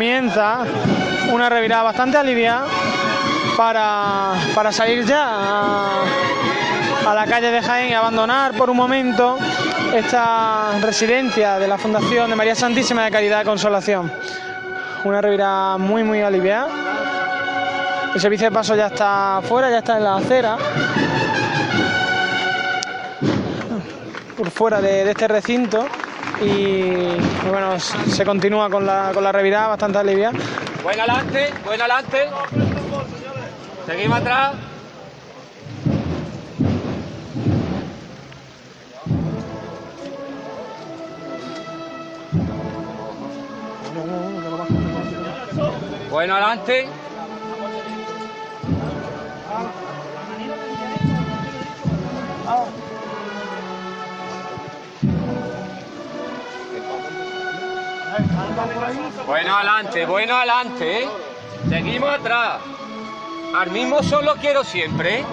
Comienza 0.03 0.65
una 1.31 1.47
revirada 1.47 1.83
bastante 1.83 2.17
aliviada. 2.17 2.65
para, 3.55 4.33
para 4.53 4.69
salir 4.73 5.05
ya 5.05 6.01
a, 7.07 7.13
la 7.13 7.25
calle 7.25 7.51
de 7.51 7.61
Jaén 7.61 7.91
y 7.91 7.93
abandonar 7.93 8.51
por 8.51 8.69
un 8.69 8.75
momento 8.75 9.37
esta 9.93 10.77
residencia 10.81 11.57
de 11.57 11.69
la 11.69 11.77
Fundación 11.77 12.29
de 12.29 12.35
María 12.35 12.53
Santísima 12.53 13.05
de 13.05 13.11
Caridad 13.11 13.43
y 13.43 13.45
Consolación. 13.45 14.11
Una 15.05 15.21
revirada 15.21 15.77
muy, 15.77 16.03
muy 16.03 16.21
aliviada. 16.21 16.67
El 18.13 18.19
servicio 18.19 18.47
de 18.47 18.51
paso 18.51 18.75
ya 18.75 18.87
está 18.87 19.39
fuera, 19.47 19.69
ya 19.69 19.77
está 19.77 19.95
en 19.95 20.03
la 20.03 20.17
acera. 20.17 20.57
Por 24.35 24.51
fuera 24.51 24.81
de, 24.81 25.05
de 25.05 25.11
este 25.11 25.29
recinto. 25.29 25.87
Y 26.45 27.49
bueno, 27.49 27.79
se 27.79 28.25
continúa 28.25 28.69
con 28.69 28.85
la, 28.85 29.11
con 29.13 29.23
la 29.23 29.31
revirada 29.31 29.69
bastante 29.69 29.99
aliviada. 29.99 30.37
Buen 30.83 30.99
adelante, 30.99 31.53
buen 31.65 31.79
adelante. 31.79 32.27
Seguimos 33.85 34.19
atrás. 34.19 34.55
Bueno, 46.09 46.35
adelante. 46.35 47.02
Bueno, 59.25 59.55
adelante, 59.55 60.05
bueno, 60.05 60.35
adelante. 60.35 61.03
¿eh? 61.03 61.09
Seguimos 61.69 62.09
atrás. 62.09 62.59
Al 63.55 63.71
mismo 63.71 64.03
solo 64.03 64.35
quiero 64.35 64.63
siempre. 64.63 65.19
¿eh? 65.19 65.25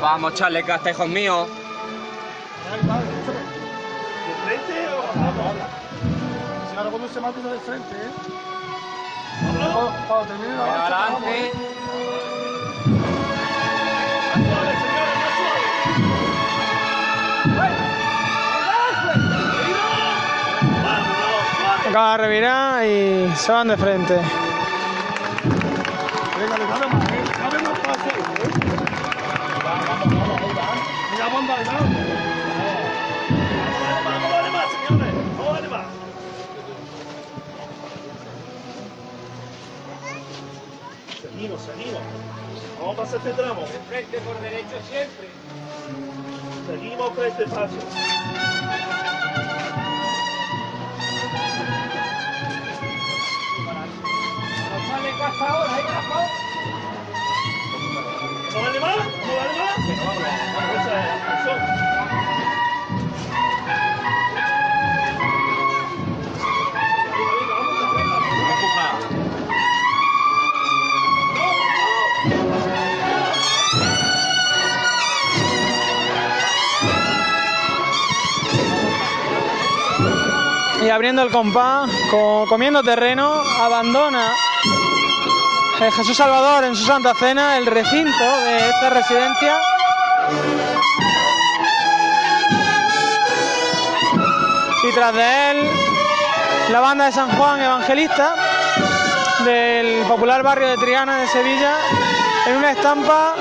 Vamos, 0.00 0.34
charle 0.34 0.62
castejos 0.62 1.08
míos. 1.08 1.48
¿De 1.48 1.54
frente 4.44 4.88
o? 4.88 5.02
Si 6.70 6.76
ahora 6.76 6.90
cuando 6.90 7.08
se 7.08 7.20
mata 7.20 7.40
de 7.40 7.58
frente, 7.60 7.96
¿eh? 7.96 8.10
Cuando, 9.40 9.92
termine 10.26 10.56
la 10.56 10.66
marcha, 10.66 11.04
adelante. 11.04 11.52
Acaba 21.98 22.14
de 22.16 22.22
revirar 22.22 22.86
y 22.86 23.26
se 23.34 23.50
van 23.50 23.66
de 23.66 23.76
frente. 23.76 24.14
Venga, 24.14 24.28
le 26.58 26.64
dame 26.64 26.94
más, 26.94 27.10
¿eh? 27.10 27.18
Seguimos, 41.20 41.60
seguimos. 41.62 42.00
Vamos 42.78 42.94
a 42.94 42.96
pasar 43.02 43.16
este 43.16 43.32
tramo. 43.32 43.62
De 43.62 43.80
frente 43.88 44.20
por 44.20 44.40
derecho 44.40 44.78
siempre. 44.88 45.28
Seguimos 46.68 47.10
con 47.10 47.26
este 47.26 47.44
paso. 47.48 47.74
Y 80.80 80.90
abriendo 80.90 81.22
el 81.22 81.30
compás, 81.30 81.90
co- 82.10 82.46
comiendo 82.48 82.82
terreno, 82.82 83.42
abandona 83.60 84.32
Jesús 85.80 86.16
Salvador 86.16 86.64
en 86.64 86.74
su 86.74 86.84
Santa 86.84 87.14
Cena 87.14 87.56
el 87.56 87.64
recinto 87.64 88.40
de 88.40 88.68
esta 88.68 88.90
residencia. 88.90 89.60
Y 94.82 94.92
tras 94.92 95.14
de 95.14 95.50
él, 95.52 95.70
la 96.72 96.80
banda 96.80 97.04
de 97.06 97.12
San 97.12 97.30
Juan 97.30 97.62
Evangelista 97.62 98.34
del 99.44 100.04
popular 100.06 100.42
barrio 100.42 100.66
de 100.66 100.76
Triana 100.78 101.18
de 101.18 101.28
Sevilla 101.28 101.76
en 102.46 102.56
una 102.56 102.72
estampa 102.72 103.36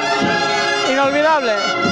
inolvidable. 0.91 1.86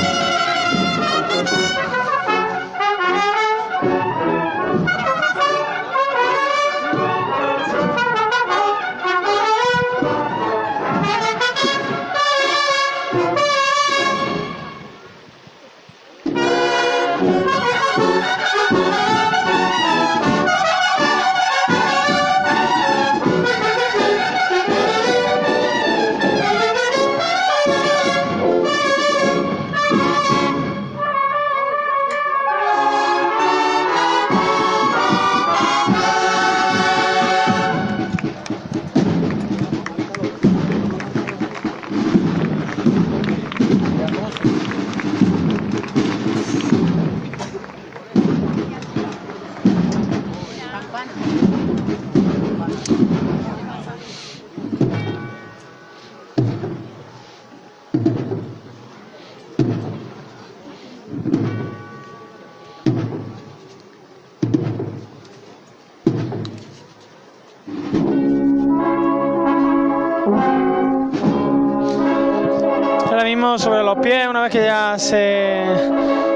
Sobre 73.45 73.83
los 73.83 73.99
pies, 73.99 74.27
una 74.27 74.41
vez 74.41 74.51
que 74.51 74.63
ya 74.63 74.95
se, 74.97 75.63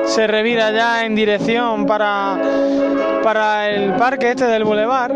se 0.06 0.26
revira 0.26 0.72
ya 0.72 1.04
en 1.04 1.16
dirección 1.16 1.86
para, 1.86 2.38
para 3.24 3.68
el 3.68 3.96
parque 3.96 4.30
este 4.30 4.46
del 4.46 4.64
Boulevard, 4.64 5.12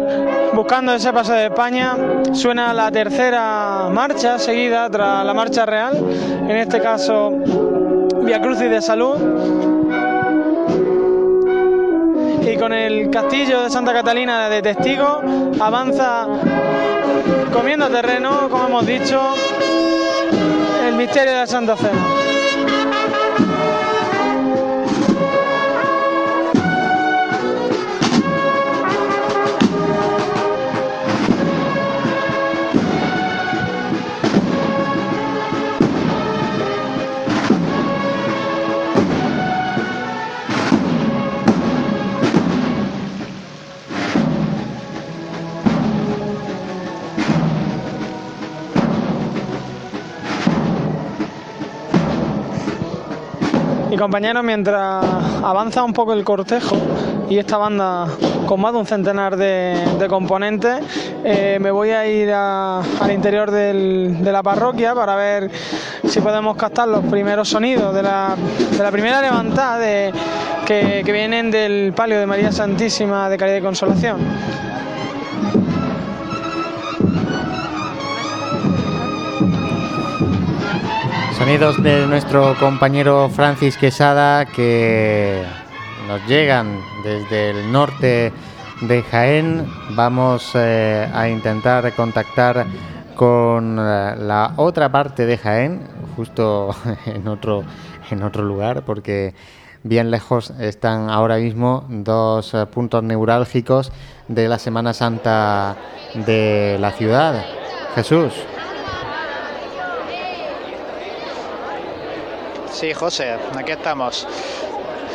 buscando 0.53 0.93
ese 0.93 1.13
paso 1.13 1.31
de 1.31 1.45
España, 1.45 1.95
suena 2.33 2.73
la 2.73 2.91
tercera 2.91 3.89
marcha 3.89 4.37
seguida 4.37 4.89
tras 4.89 5.23
la 5.23 5.33
marcha 5.33 5.65
real, 5.65 5.95
en 5.95 6.57
este 6.57 6.81
caso 6.81 7.31
Via 8.23 8.41
Crucis 8.41 8.69
de 8.69 8.81
Salud. 8.81 9.17
Y 12.41 12.57
con 12.57 12.73
el 12.73 13.09
castillo 13.11 13.61
de 13.61 13.69
Santa 13.69 13.93
Catalina 13.93 14.49
de 14.49 14.61
testigo 14.61 15.21
avanza 15.59 16.27
comiendo 17.53 17.87
terreno, 17.87 18.49
como 18.49 18.67
hemos 18.67 18.85
dicho, 18.85 19.21
el 20.87 20.95
misterio 20.95 21.31
de 21.31 21.39
la 21.39 21.47
Santa 21.47 21.77
Cena. 21.77 22.22
Compañeros, 54.03 54.43
mientras 54.43 55.05
avanza 55.41 55.81
un 55.81 55.93
poco 55.93 56.11
el 56.11 56.25
cortejo 56.25 56.75
y 57.29 57.37
esta 57.37 57.55
banda 57.55 58.05
con 58.45 58.59
más 58.59 58.73
de 58.73 58.79
un 58.79 58.85
centenar 58.85 59.37
de, 59.37 60.05
componentes, 60.09 60.81
eh, 61.23 61.57
me 61.61 61.71
voy 61.71 61.91
a 61.91 62.05
ir 62.05 62.29
al 62.33 63.11
interior 63.11 63.49
de 63.49 64.29
la 64.29 64.43
parroquia 64.43 64.93
para 64.93 65.15
ver 65.15 65.49
si 66.05 66.19
podemos 66.19 66.57
captar 66.57 66.89
los 66.89 67.05
primeros 67.05 67.47
sonidos 67.47 67.95
de 67.95 68.03
la, 68.03 68.35
primera 68.91 69.21
levantada 69.21 69.79
que, 70.65 71.01
que 71.05 71.11
vienen 71.13 71.49
del 71.49 71.93
palio 71.95 72.19
de 72.19 72.25
María 72.25 72.51
Santísima 72.51 73.29
de 73.29 73.37
Caridad 73.37 73.57
y 73.59 73.61
Consolación. 73.61 74.17
Sonidos 81.43 81.83
de 81.83 82.07
nuestro 82.07 82.55
compañero 82.57 83.27
Francis 83.27 83.75
Quesada 83.75 84.45
que 84.45 85.43
nos 86.07 86.25
llegan 86.25 86.79
desde 87.03 87.49
el 87.49 87.69
norte 87.69 88.31
de 88.79 89.03
Jaén. 89.03 89.67
Vamos 89.89 90.51
eh, 90.55 91.05
a 91.13 91.27
intentar 91.27 91.91
contactar 91.95 92.65
con 93.17 93.77
eh, 93.77 94.15
la 94.19 94.53
otra 94.55 94.89
parte 94.89 95.25
de 95.25 95.37
Jaén, 95.37 95.81
justo 96.15 96.73
en 97.07 97.27
otro, 97.27 97.65
en 98.09 98.23
otro 98.23 98.43
lugar, 98.43 98.83
porque 98.85 99.35
bien 99.83 100.11
lejos 100.11 100.51
están 100.61 101.09
ahora 101.09 101.35
mismo 101.35 101.83
dos 101.89 102.53
eh, 102.53 102.65
puntos 102.67 103.03
neurálgicos 103.03 103.91
de 104.29 104.47
la 104.47 104.59
Semana 104.59 104.93
Santa 104.93 105.75
de 106.25 106.77
la 106.79 106.91
ciudad. 106.91 107.43
Jesús. 107.95 108.31
Sí, 112.73 112.91
José, 112.91 113.37
aquí 113.55 113.71
estamos. 113.71 114.27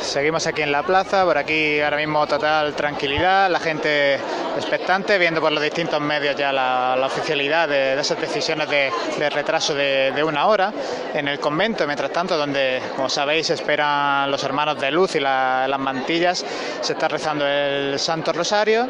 Seguimos 0.00 0.46
aquí 0.46 0.62
en 0.62 0.72
la 0.72 0.82
plaza, 0.82 1.24
por 1.24 1.36
aquí 1.36 1.80
ahora 1.80 1.96
mismo 1.96 2.26
total 2.26 2.74
tranquilidad, 2.74 3.50
la 3.50 3.60
gente 3.60 4.14
expectante, 4.56 5.18
viendo 5.18 5.40
por 5.40 5.52
los 5.52 5.62
distintos 5.62 6.00
medios 6.00 6.36
ya 6.36 6.52
la, 6.52 6.96
oficialidad 7.04 7.68
de, 7.68 7.98
esas 7.98 8.20
decisiones 8.20 8.68
de, 8.68 8.90
retraso 9.30 9.74
de, 9.74 10.22
una 10.24 10.46
hora. 10.46 10.72
En 11.14 11.28
el 11.28 11.38
convento, 11.38 11.86
mientras 11.86 12.10
tanto, 12.10 12.36
donde, 12.36 12.80
como 12.96 13.08
sabéis, 13.08 13.50
esperan 13.50 14.30
los 14.30 14.42
hermanos 14.44 14.78
de 14.80 14.90
luz 14.90 15.14
y 15.16 15.20
las 15.20 15.78
mantillas, 15.78 16.44
se 16.80 16.92
está 16.92 17.08
rezando 17.08 17.46
el 17.46 17.98
Santo 17.98 18.32
Rosario 18.32 18.88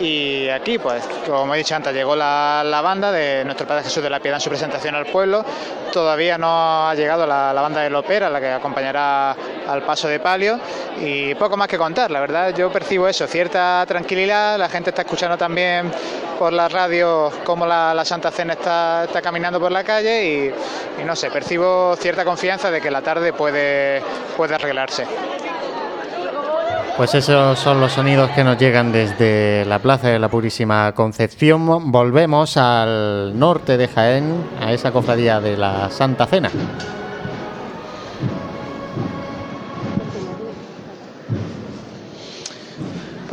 y 0.00 0.48
aquí, 0.48 0.78
pues, 0.78 1.04
como 1.26 1.54
he 1.54 1.58
dicho 1.58 1.74
antes, 1.74 1.94
llegó 1.94 2.16
la, 2.16 2.80
banda 2.82 3.12
de 3.12 3.44
nuestro 3.44 3.66
Padre 3.66 3.84
Jesús 3.84 4.02
de 4.02 4.10
la 4.10 4.20
Piedad 4.20 4.38
en 4.38 4.40
su 4.40 4.50
presentación 4.50 4.94
al 4.94 5.06
pueblo. 5.06 5.44
Todavía 5.92 6.36
no 6.36 6.88
ha 6.88 6.94
llegado 6.94 7.26
la, 7.26 7.52
banda 7.52 7.82
de 7.82 7.90
Lopera, 7.90 8.28
la 8.28 8.40
que 8.40 8.48
acompañará 8.48 9.36
al 9.66 9.82
paso 9.82 10.08
de 10.08 10.18
palio. 10.34 10.58
Y 11.00 11.34
poco 11.36 11.56
más 11.56 11.68
que 11.68 11.78
contar, 11.78 12.10
la 12.10 12.20
verdad, 12.20 12.52
yo 12.54 12.70
percibo 12.70 13.06
eso, 13.06 13.26
cierta 13.26 13.84
tranquilidad. 13.86 14.58
La 14.58 14.68
gente 14.68 14.90
está 14.90 15.02
escuchando 15.02 15.36
también 15.36 15.92
por 16.38 16.52
la 16.52 16.68
radio 16.68 17.30
cómo 17.44 17.64
la, 17.66 18.04
Santa 18.04 18.32
Cena 18.32 18.54
está, 18.54 19.06
caminando 19.22 19.60
por 19.60 19.70
la 19.70 19.84
calle 19.84 20.26
y, 20.26 21.00
y, 21.00 21.04
no 21.04 21.14
sé, 21.14 21.30
percibo 21.30 21.94
cierta 21.96 22.24
confianza 22.24 22.70
de 22.70 22.80
que 22.80 22.90
la 22.90 23.00
tarde 23.00 23.32
puede, 23.32 24.02
puede 24.36 24.56
arreglarse. 24.56 25.06
Pues 26.96 27.14
esos 27.14 27.58
son 27.58 27.80
los 27.80 27.92
sonidos 27.92 28.30
que 28.30 28.44
nos 28.44 28.56
llegan 28.56 28.92
desde 28.92 29.64
la 29.66 29.78
Plaza 29.80 30.08
de 30.08 30.18
la 30.18 30.28
Purísima 30.28 30.92
Concepción. 30.92 31.90
Volvemos 31.90 32.56
al 32.56 33.38
norte 33.38 33.76
de 33.76 33.88
Jaén, 33.88 34.44
a 34.60 34.72
esa 34.72 34.92
cofradía 34.92 35.40
de 35.40 35.56
la 35.56 35.90
Santa 35.90 36.26
Cena. 36.26 36.50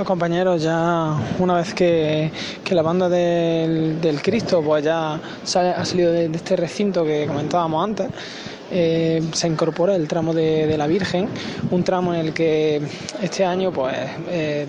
Compañeros, 0.05 0.61
ya 0.63 1.15
una 1.39 1.55
vez 1.55 1.73
que, 1.73 2.31
la 2.71 2.81
banda 2.81 3.07
del, 3.07 4.19
Cristo 4.21 4.61
pues 4.63 4.83
ya 4.83 5.13
ha 5.15 5.85
salido 5.85 6.11
de 6.11 6.25
este 6.25 6.55
recinto 6.55 7.03
que 7.03 7.27
comentábamos 7.27 7.83
antes, 7.83 8.07
eh, 8.71 9.21
se 9.33 9.47
incorpora 9.47 9.95
el 9.95 10.07
tramo 10.07 10.33
de, 10.33 10.75
la 10.77 10.87
Virgen, 10.87 11.27
un 11.69 11.83
tramo 11.83 12.13
en 12.13 12.21
el 12.21 12.33
que 12.33 12.81
este 13.21 13.45
año 13.45 13.71
pues 13.71 13.95
eh, 14.29 14.65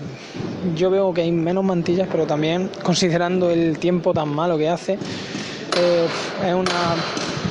yo 0.75 0.89
veo 0.89 1.13
que 1.13 1.21
hay 1.21 1.31
menos 1.31 1.63
mantillas, 1.63 2.07
pero 2.11 2.27
también 2.27 2.69
considerando 2.83 3.49
el 3.49 3.79
tiempo 3.79 4.13
tan 4.13 4.29
malo 4.29 4.57
que 4.57 4.69
hace, 4.69 4.93
eh, 4.93 6.07
es 6.45 6.53
una 6.53 6.95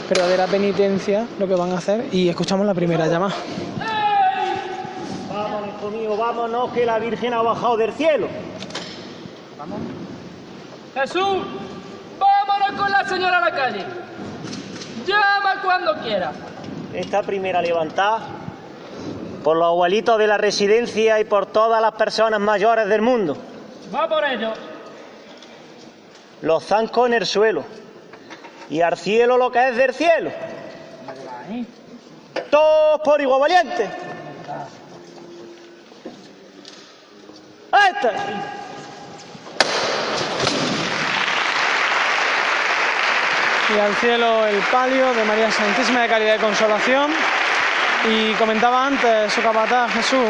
verdadera 0.08 0.46
penitencia 0.46 1.26
lo 1.38 1.48
que 1.48 1.54
van 1.54 1.72
a 1.72 1.78
hacer 1.78 2.04
y 2.12 2.28
escuchamos 2.28 2.66
la 2.66 2.74
primera 2.74 3.06
llamada. 3.06 3.34
Vámonos, 5.82 5.82
hijo 5.82 5.90
mío, 5.90 6.16
vámonos 6.16 6.72
que 6.72 6.86
la 6.86 6.98
Virgen 6.98 7.34
ha 7.34 7.42
bajado 7.42 7.76
del 7.76 7.92
cielo. 7.92 8.28
Vamos. 9.58 9.80
Jesús, 10.94 11.38
vámonos 12.18 12.80
con 12.80 12.90
la 12.90 13.08
señora 13.08 13.38
a 13.38 13.40
la 13.40 13.50
calle. 13.50 13.84
Llama 15.06 15.60
cuando 15.62 15.94
quiera. 15.96 16.32
Esta 16.94 17.22
primera 17.22 17.60
levantada 17.60 18.20
por 19.42 19.56
los 19.56 19.66
abuelitos 19.66 20.18
de 20.18 20.26
la 20.26 20.38
residencia 20.38 21.18
y 21.18 21.24
por 21.24 21.46
todas 21.46 21.82
las 21.82 21.92
personas 21.92 22.38
mayores 22.38 22.88
del 22.88 23.02
mundo. 23.02 23.36
Va 23.92 24.08
por 24.08 24.24
ello. 24.24 24.52
Los 26.42 26.64
zancos 26.64 27.08
en 27.08 27.14
el 27.14 27.26
suelo 27.26 27.64
y 28.70 28.82
al 28.82 28.96
cielo 28.96 29.36
lo 29.36 29.50
que 29.50 29.68
es 29.68 29.76
del 29.76 29.94
cielo. 29.94 30.30
Todos 32.50 33.00
por 33.00 33.20
igual 33.20 33.40
valiente. 33.40 33.90
¡Esta! 37.72 38.12
y 43.74 43.78
al 43.78 43.94
cielo 43.96 44.46
el 44.46 44.58
palio 44.70 45.14
de 45.14 45.24
María 45.24 45.50
Santísima 45.50 46.02
de 46.02 46.08
Caridad 46.08 46.34
y 46.36 46.38
Consolación. 46.38 47.10
Y 48.04 48.32
comentaba 48.34 48.86
antes 48.86 49.32
su 49.32 49.40
capataz 49.40 49.92
Jesús 49.92 50.28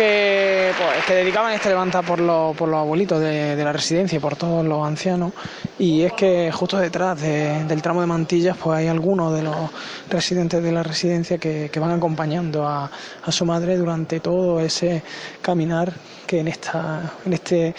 que, 0.00 0.72
pues, 0.78 1.04
que 1.04 1.14
dedicaban 1.14 1.52
este 1.52 1.68
levanta 1.68 2.00
por, 2.00 2.20
los, 2.20 2.56
por 2.56 2.70
los 2.70 2.78
abuelitos 2.78 3.20
de, 3.20 3.54
la 3.62 3.70
residencia 3.70 4.16
y 4.16 4.18
por 4.18 4.34
todos 4.34 4.64
los 4.64 4.86
ancianos. 4.86 5.34
Y 5.78 6.02
es 6.04 6.14
que 6.14 6.50
justo 6.50 6.78
detrás 6.78 7.20
del 7.20 7.82
tramo 7.82 8.00
de 8.00 8.06
mantillas 8.06 8.56
pues 8.56 8.78
hay 8.78 8.86
algunos 8.86 9.34
de 9.34 9.42
los 9.42 9.70
residentes 10.08 10.62
de 10.62 10.72
la 10.72 10.82
residencia 10.82 11.36
que, 11.36 11.70
van 11.78 11.90
acompañando 11.90 12.66
a, 12.66 12.90
su 13.28 13.44
madre 13.44 13.76
durante 13.76 14.20
todo 14.20 14.60
ese 14.60 15.02
caminar 15.42 15.92
que 16.26 16.40
en, 16.40 16.48
esta, 16.48 17.12
en 17.26 17.32
este 17.34 17.74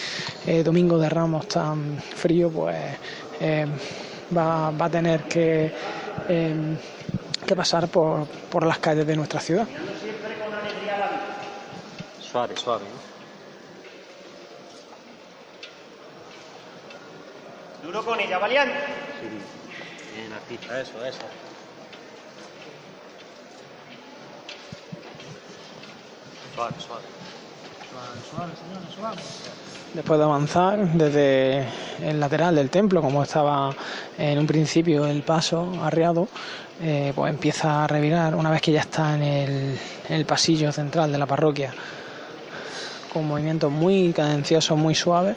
eh, 0.45 0.61
domingo 0.63 0.99
de 0.99 1.09
Ramos 1.09 1.47
tan 1.47 1.97
frío 1.97 2.51
pues... 2.51 2.77
Eh, 3.39 3.65
va, 4.37 4.67
a 4.67 4.89
tener 4.89 5.23
que, 5.23 5.73
em, 6.29 6.77
que 7.45 7.55
pasar 7.55 7.87
por, 7.87 8.27
por, 8.49 8.65
las 8.65 8.77
calles 8.77 9.05
de 9.05 9.15
nuestra 9.15 9.41
ciudad. 9.41 9.67
Suave, 12.31 12.55
suave. 12.55 12.85
Duro 17.83 18.05
con 18.05 18.19
ella, 18.19 18.37
valiente. 18.37 18.73
Sí, 19.19 20.15
bien 20.15 20.33
artista, 20.33 20.79
eso, 20.79 21.05
eso. 21.05 21.19
Suave, 26.55 26.73
suave. 26.79 27.03
Suave, 27.89 28.21
suave, 28.29 28.51
señora, 28.55 28.95
suave 28.95 29.21
después 29.93 30.17
de 30.19 30.23
avanzar 30.23 30.93
desde 30.93 31.65
el 32.01 32.19
lateral 32.19 32.55
del 32.55 32.69
templo, 32.69 33.01
como 33.01 33.23
estaba 33.23 33.75
en 34.17 34.39
un 34.39 34.47
principio 34.47 35.05
el 35.05 35.21
paso 35.23 35.73
arriado, 35.83 36.27
eh, 36.81 37.11
pues 37.15 37.29
empieza 37.29 37.83
a 37.83 37.87
revirar 37.87 38.35
una 38.35 38.49
vez 38.49 38.61
que 38.61 38.71
ya 38.71 38.81
está 38.81 39.15
en 39.15 39.23
el, 39.23 39.79
en 40.09 40.15
el 40.15 40.25
pasillo 40.25 40.71
central 40.71 41.11
de 41.11 41.17
la 41.17 41.25
parroquia, 41.25 41.73
con 43.11 43.27
movimientos 43.27 43.71
muy 43.71 44.13
cadenciosos, 44.13 44.77
muy 44.77 44.95
suaves. 44.95 45.35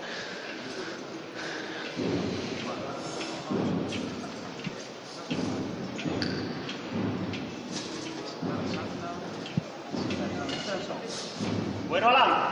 Bueno, 11.88 12.08
Alan. 12.08 12.44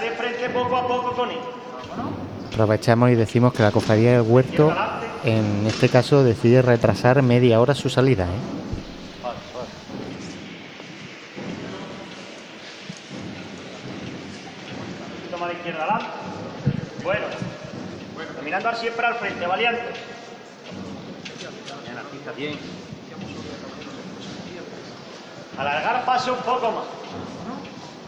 de 0.00 0.10
frente 0.12 0.48
poco 0.50 0.76
a 0.76 0.86
poco 0.86 1.12
con 1.16 1.30
él. 1.30 1.38
Aprovechamos 2.52 3.10
y 3.10 3.14
decimos 3.14 3.52
que 3.52 3.62
la 3.62 3.70
cofradía 3.70 4.12
del 4.12 4.22
huerto, 4.22 4.74
en 5.24 5.66
este 5.66 5.88
caso, 5.88 6.24
decide 6.24 6.62
retrasar 6.62 7.22
media 7.22 7.60
hora 7.60 7.74
su 7.74 7.88
salida. 7.88 8.24
¿eh? 8.24 8.28
Toma 15.30 15.48
de 15.48 15.54
izquierda 15.54 15.82
adelante. 15.84 16.06
Bueno, 17.04 17.26
Mirando 18.48 18.74
siempre 18.76 19.06
al 19.06 19.14
frente, 19.16 19.46
valiente. 19.46 19.82
Bien. 22.34 22.58
Alargar 25.58 26.04
paso 26.06 26.32
un 26.32 26.38
poco 26.38 26.70
más. 26.70 26.84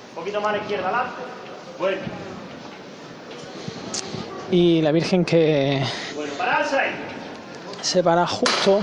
Un 0.09 0.15
poquito 0.15 0.41
más 0.41 0.49
a 0.49 0.57
la 0.57 0.63
izquierda, 0.63 0.89
adelante. 0.89 1.23
Bueno. 1.79 1.99
Y 4.51 4.83
la 4.83 4.91
Virgen 4.91 5.25
que 5.25 5.81
se 7.81 8.03
para 8.03 8.27
justo 8.27 8.81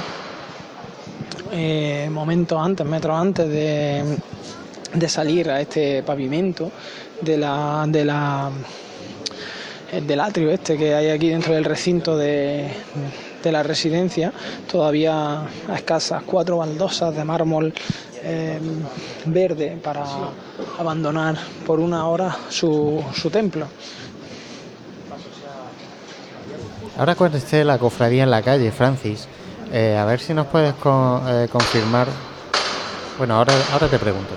eh, 1.52 2.08
momentos 2.10 2.60
antes, 2.60 2.86
metros 2.86 3.20
antes 3.20 3.50
de, 3.50 4.18
de 4.94 5.10
salir 5.10 5.50
a 5.50 5.60
este 5.60 6.04
pavimento 6.04 6.72
de 7.22 7.38
la, 7.38 7.86
de 7.88 8.06
la 8.06 8.52
del 9.92 10.20
atrio 10.20 10.52
este 10.52 10.78
que 10.78 10.94
hay 10.94 11.10
aquí 11.10 11.30
dentro 11.30 11.54
del 11.54 11.64
recinto 11.64 12.18
de, 12.18 12.70
de 13.44 13.52
la 13.52 13.64
residencia, 13.64 14.32
todavía 14.70 15.42
a 15.42 15.76
escasas 15.76 16.24
cuatro 16.24 16.58
baldosas 16.58 17.16
de 17.16 17.24
mármol 17.24 17.74
eh, 18.24 18.60
verde 19.26 19.78
para 19.82 20.04
abandonar 20.78 21.38
por 21.66 21.80
una 21.80 22.08
hora 22.08 22.36
su, 22.50 23.04
su 23.14 23.30
templo. 23.30 23.68
Ahora 26.98 27.16
cuando 27.16 27.38
esté 27.38 27.64
la 27.64 27.78
cofradía 27.78 28.24
en 28.24 28.32
la 28.32 28.42
calle, 28.42 28.72
Francis, 28.72 29.28
eh, 29.72 29.96
a 29.98 30.06
ver 30.06 30.20
si 30.20 30.34
nos 30.34 30.48
puedes 30.48 30.74
con- 30.76 31.22
eh, 31.28 31.48
confirmar. 31.52 32.08
Bueno, 33.18 33.36
ahora, 33.36 33.54
ahora 33.74 33.88
te 33.88 34.00
pregunto. 34.00 34.34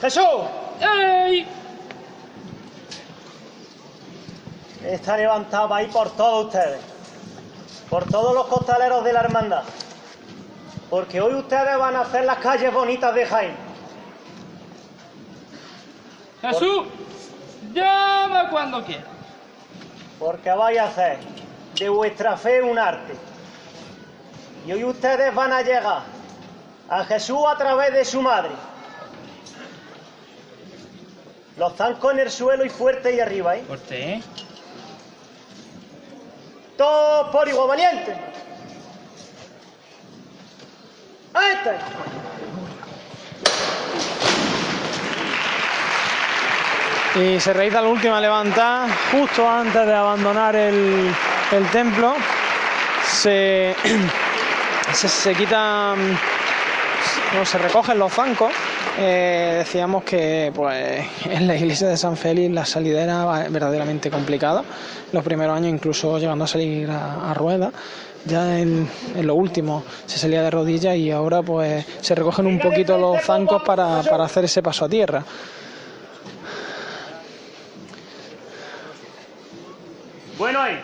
¡Jesús! 0.00 0.24
Está 4.84 5.16
levantado 5.16 5.72
ahí 5.74 5.86
por 5.86 6.10
todos 6.10 6.46
ustedes. 6.46 6.80
Por 7.88 8.04
todos 8.04 8.34
los 8.34 8.46
costaleros 8.46 9.04
de 9.04 9.12
la 9.12 9.20
hermandad. 9.20 9.62
Porque 10.90 11.20
hoy 11.20 11.34
ustedes 11.34 11.78
van 11.78 11.96
a 11.96 12.00
hacer 12.02 12.24
las 12.24 12.38
calles 12.38 12.72
bonitas 12.72 13.14
de 13.14 13.24
Jaén. 13.24 13.54
Jesús, 16.42 16.86
llama 17.72 18.48
cuando 18.50 18.84
quiera. 18.84 19.04
Porque 20.18 20.50
vais 20.50 20.78
a 20.78 20.84
hacer 20.84 21.18
de 21.78 21.88
vuestra 21.88 22.36
fe 22.36 22.62
un 22.62 22.78
arte. 22.78 23.14
Y 24.66 24.72
hoy 24.72 24.84
ustedes 24.84 25.34
van 25.34 25.52
a 25.52 25.62
llegar 25.62 26.02
a 26.88 27.04
Jesús 27.04 27.40
a 27.48 27.56
través 27.56 27.92
de 27.92 28.04
su 28.04 28.22
madre. 28.22 28.50
Los 31.56 31.74
zancos 31.74 32.12
en 32.12 32.20
el 32.20 32.30
suelo 32.30 32.64
y 32.64 32.70
fuerte 32.70 33.14
y 33.14 33.20
arriba, 33.20 33.56
¿eh? 33.56 33.64
Fuerte, 33.66 34.14
¿eh? 34.14 34.22
Todos 36.76 37.30
por 37.30 37.48
igual 37.48 37.68
valiente. 37.68 38.16
Ahí 41.34 42.21
Y 47.14 47.38
se 47.40 47.52
realiza 47.52 47.82
la 47.82 47.88
última 47.88 48.20
levantada 48.20 48.88
justo 49.10 49.46
antes 49.48 49.86
de 49.86 49.94
abandonar 49.94 50.56
el, 50.56 51.12
el 51.50 51.70
templo. 51.70 52.14
Se, 53.06 53.76
se, 54.94 55.08
se 55.08 55.34
quitan, 55.34 56.12
no, 57.34 57.44
se 57.44 57.58
recogen 57.58 57.98
los 57.98 58.12
zancos. 58.14 58.50
Eh, 58.98 59.56
decíamos 59.58 60.04
que 60.04 60.52
pues, 60.54 61.04
en 61.26 61.46
la 61.46 61.54
iglesia 61.54 61.88
de 61.88 61.98
San 61.98 62.16
Félix 62.16 62.50
la 62.50 62.64
salida 62.64 63.02
era 63.02 63.48
verdaderamente 63.50 64.10
complicada. 64.10 64.64
Los 65.12 65.22
primeros 65.22 65.54
años 65.54 65.68
incluso 65.70 66.18
llegando 66.18 66.44
a 66.44 66.48
salir 66.48 66.90
a, 66.90 67.30
a 67.30 67.34
ruedas. 67.34 67.72
Ya 68.24 68.58
en, 68.58 68.88
en 69.16 69.26
lo 69.26 69.34
último 69.34 69.84
se 70.06 70.18
salía 70.18 70.42
de 70.42 70.50
rodillas 70.50 70.96
y 70.96 71.10
ahora 71.10 71.42
pues 71.42 71.84
se 72.00 72.14
recogen 72.14 72.46
un 72.46 72.58
poquito 72.58 72.96
los 72.96 73.20
zancos 73.22 73.62
para, 73.64 74.02
para 74.02 74.24
hacer 74.24 74.44
ese 74.46 74.62
paso 74.62 74.86
a 74.86 74.88
tierra. 74.88 75.22
Bueno 80.38 80.60
ahí. 80.60 80.78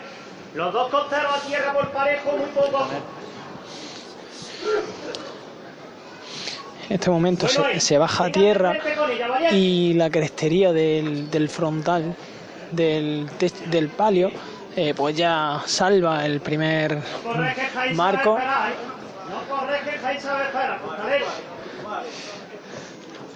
Los 0.59 0.73
dos 0.73 0.91
costeros 0.91 1.37
a 1.37 1.41
tierra 1.47 1.73
por 1.73 1.89
parejo, 1.93 2.33
muy 2.33 2.47
poco. 2.47 2.85
En 6.89 6.95
este 6.97 7.11
momento 7.11 7.47
se, 7.47 7.79
se 7.79 7.97
baja 7.97 8.25
a 8.25 8.33
tierra 8.33 8.77
y 9.53 9.95
la 9.95 10.11
crestería 10.11 10.73
del, 10.73 11.31
del 11.31 11.49
frontal 11.49 12.17
del, 12.73 13.29
palio 13.97 14.33
eh, 14.75 14.95
pues 14.97 15.17
ya 15.17 15.63
salva 15.65 16.27
el 16.27 16.41
primer 16.41 16.99
marco. 17.95 18.37
¿eh? 18.37 18.43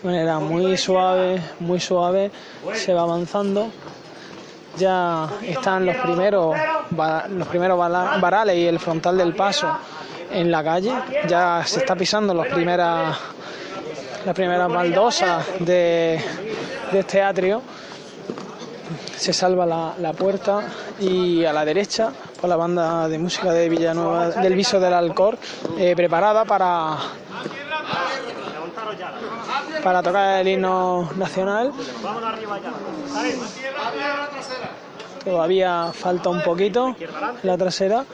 De 0.02 0.08
manera 0.08 0.40
muy 0.40 0.76
suave, 0.76 1.40
muy 1.60 1.78
suave, 1.78 2.32
se 2.74 2.92
va 2.92 3.02
avanzando. 3.02 3.70
Ya 4.78 5.28
están 5.42 5.84
los 5.84 5.96
primeros, 5.96 6.56
los 7.30 7.48
primeros 7.48 7.78
varales 7.78 8.56
y 8.56 8.66
el 8.66 8.78
frontal 8.78 9.18
del 9.18 9.34
paso 9.34 9.76
en 10.30 10.50
la 10.50 10.64
calle. 10.64 10.92
Ya 11.28 11.62
se 11.64 11.80
está 11.80 11.94
pisando 11.94 12.32
las 12.34 12.48
primeras, 12.48 13.16
las 14.24 14.34
primeras 14.34 14.68
baldosas 14.72 15.44
de, 15.58 16.20
de 16.90 16.98
este 16.98 17.22
atrio. 17.22 17.62
Se 19.16 19.32
salva 19.32 19.64
la, 19.66 19.94
la 19.98 20.12
puerta 20.12 20.62
y 20.98 21.44
a 21.44 21.52
la 21.52 21.64
derecha 21.64 22.10
por 22.40 22.50
la 22.50 22.56
banda 22.56 23.08
de 23.08 23.18
música 23.18 23.52
de 23.52 23.68
Villanueva 23.68 24.30
del 24.30 24.54
Viso 24.54 24.80
del 24.80 24.92
Alcor, 24.94 25.38
eh, 25.78 25.94
preparada 25.94 26.44
para, 26.44 26.96
para 29.82 30.02
tocar 30.02 30.40
el 30.40 30.48
himno 30.48 31.10
nacional. 31.16 31.72
Todavía 35.24 35.90
falta 35.92 36.28
un 36.28 36.42
poquito 36.42 36.94
la 37.42 37.56
trasera. 37.56 38.04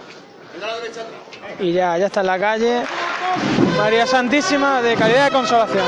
Y 1.61 1.73
ya, 1.73 1.97
ya 1.99 2.07
está 2.07 2.21
en 2.21 2.27
la 2.27 2.39
calle. 2.39 2.83
María 3.77 4.07
Santísima 4.07 4.83
de 4.83 4.97
Caridad 4.97 5.27
de 5.27 5.31
Consolación. 5.31 5.87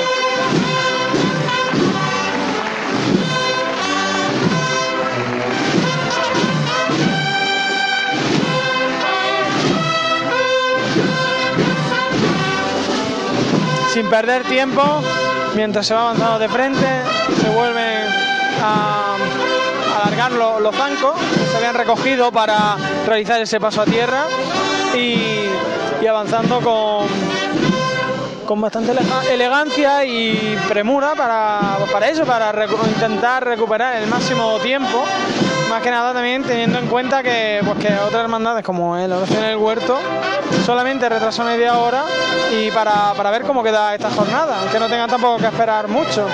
Sin 13.93 14.09
perder 14.09 14.45
tiempo, 14.45 15.03
mientras 15.55 15.87
se 15.87 15.95
va 15.95 16.03
avanzando 16.03 16.39
de 16.39 16.49
frente, 16.49 16.87
se 17.41 17.49
vuelven 17.51 18.07
a 18.63 19.17
alargar 20.03 20.33
lo- 20.33 20.61
los 20.61 20.77
bancos 20.77 21.15
que 21.35 21.47
se 21.51 21.57
habían 21.57 21.75
recogido 21.75 22.31
para 22.33 22.77
realizar 23.07 23.41
ese 23.41 23.61
paso 23.61 23.83
a 23.83 23.85
tierra 23.85 24.25
y 24.95 26.07
avanzando 26.07 26.61
con, 26.61 27.07
con 28.51 28.61
bastante 28.61 28.91
elega- 28.91 29.23
elegancia 29.31 30.05
y 30.05 30.59
premura 30.69 31.15
para, 31.15 31.79
para 31.93 32.09
eso, 32.09 32.25
para 32.25 32.53
intentar 32.89 33.45
recuperar 33.45 33.95
el 33.95 34.09
máximo 34.09 34.59
tiempo. 34.59 35.05
Más 35.69 35.81
que 35.81 35.89
nada 35.93 36.13
también 36.13 36.43
teniendo 36.43 36.81
en 36.81 36.89
cuenta 36.89 37.23
que, 37.23 37.61
pues, 37.65 37.79
que 37.79 37.95
otras 37.95 38.25
hermandades 38.25 38.65
como 38.65 38.97
el 38.99 39.13
Oración 39.13 39.45
en 39.45 39.51
el 39.51 39.57
Huerto 39.57 40.01
solamente 40.67 41.09
retrasa 41.09 41.45
media 41.45 41.79
hora 41.79 42.03
y 42.51 42.73
para, 42.73 43.15
para 43.17 43.31
ver 43.31 43.43
cómo 43.43 43.63
queda 43.63 43.95
esta 43.95 44.11
jornada, 44.11 44.57
aunque 44.63 44.81
no 44.81 44.89
tengan 44.89 45.09
tampoco 45.09 45.39
que 45.39 45.47
esperar 45.47 45.87
mucho. 45.87 46.27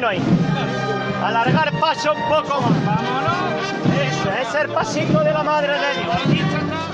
Menos 0.00 0.10
ahí. 0.10 0.22
Alargar 1.22 1.72
paso 1.78 2.12
un 2.12 2.22
poco 2.28 2.60
más. 2.62 2.78
Eso, 4.00 4.30
es 4.30 4.54
el 4.64 4.70
pasito 4.70 5.20
de 5.22 5.32
la 5.32 5.42
madre 5.42 5.72
de 5.72 6.02
Dios. 6.02 6.89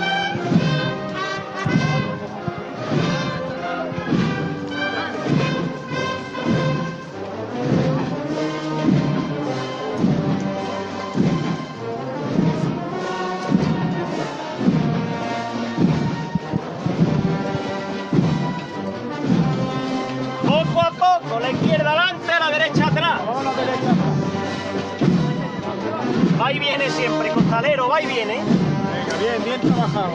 Va 26.47 26.53
y 26.53 26.61
viene 26.61 26.89
siempre, 26.91 27.31
costalero, 27.31 27.89
va 27.89 28.01
y 28.01 28.07
viene. 28.07 28.35
Venga, 28.35 29.17
bien, 29.19 29.45
bien 29.45 29.61
trabajado. 29.61 30.13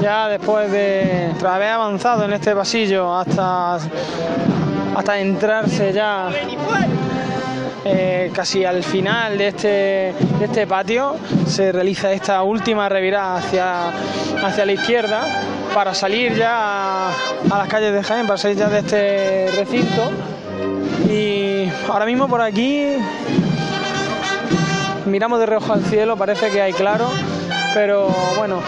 Ya 0.00 0.28
después 0.28 0.70
de 0.70 1.34
tras 1.40 1.54
haber 1.54 1.70
avanzado 1.70 2.24
en 2.24 2.34
este 2.34 2.54
pasillo 2.54 3.12
hasta, 3.12 3.74
hasta 4.94 5.18
entrarse 5.18 5.92
ya 5.92 6.28
eh, 7.84 8.30
casi 8.32 8.64
al 8.64 8.84
final 8.84 9.38
de 9.38 9.48
este, 9.48 9.68
de 10.38 10.44
este 10.44 10.68
patio, 10.68 11.16
se 11.48 11.72
realiza 11.72 12.12
esta 12.12 12.44
última 12.44 12.88
revirada 12.88 13.38
hacia, 13.38 13.88
hacia 14.44 14.64
la 14.64 14.72
izquierda 14.72 15.22
para 15.74 15.94
salir 15.94 16.36
ya 16.36 17.08
a, 17.08 17.12
a 17.50 17.58
las 17.58 17.66
calles 17.66 17.92
de 17.92 18.04
Jaén, 18.04 18.28
para 18.28 18.38
salir 18.38 18.56
ya 18.56 18.68
de 18.68 18.78
este 18.78 19.50
recinto. 19.56 20.12
Y 21.10 21.68
ahora 21.88 22.06
mismo 22.06 22.28
por 22.28 22.40
aquí 22.40 22.94
miramos 25.10 25.40
de 25.40 25.46
reojo 25.46 25.72
al 25.72 25.84
cielo, 25.84 26.16
parece 26.16 26.50
que 26.50 26.62
hay 26.62 26.72
claro, 26.72 27.08
pero 27.74 28.08
bueno, 28.36 28.60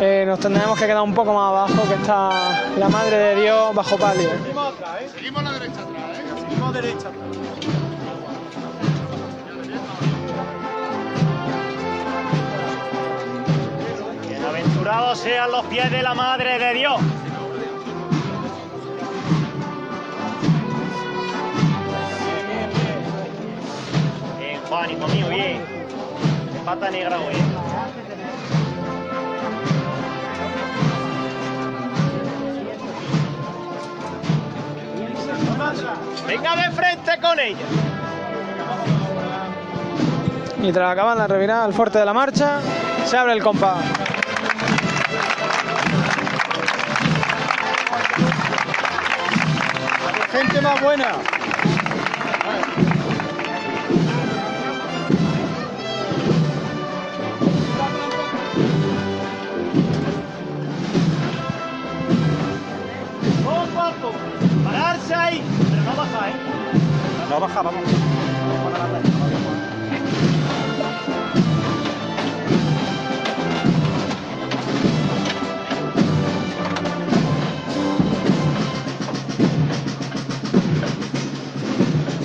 eh, 0.00 0.24
nos 0.26 0.40
tendremos 0.40 0.78
que 0.78 0.86
quedar 0.86 1.02
un 1.02 1.14
poco 1.14 1.32
más 1.34 1.50
abajo, 1.50 1.88
que 1.88 1.94
está 1.94 2.30
la 2.78 2.88
Madre 2.88 3.16
de 3.16 3.42
Dios 3.42 3.74
bajo 3.74 3.96
palio. 3.96 4.30
Seguimos 5.14 5.40
a 5.40 5.44
la 5.44 5.52
derecha 5.52 5.82
atrás, 5.82 6.18
¿eh? 6.18 6.24
Seguimos 6.40 6.74
derecha 6.74 7.08
atrás. 7.08 7.20
Bienaventurados 14.28 15.18
sean 15.18 15.50
los 15.50 15.64
pies 15.66 15.90
de 15.90 16.02
la 16.02 16.14
Madre 16.14 16.58
de 16.58 16.74
Dios. 16.74 17.00
Hijo 24.70 25.08
mío, 25.08 25.28
bien. 25.28 25.60
Pata 26.64 26.90
negra 26.92 27.18
hoy, 27.18 27.34
¿eh? 27.34 27.42
Venga 36.24 36.54
de 36.54 36.70
frente 36.70 37.18
con 37.20 37.40
ella. 37.40 37.56
Y 40.62 40.70
tras 40.70 40.92
acabar 40.92 41.16
la 41.16 41.26
revirada 41.26 41.64
al 41.64 41.74
fuerte 41.74 41.98
de 41.98 42.04
la 42.04 42.14
marcha, 42.14 42.60
se 43.06 43.16
abre 43.16 43.32
el 43.32 43.42
compás. 43.42 43.84
Gente 50.30 50.60
más 50.60 50.80
buena. 50.80 51.39
No 67.30 67.38
baja, 67.38 67.62
vamos. 67.62 67.80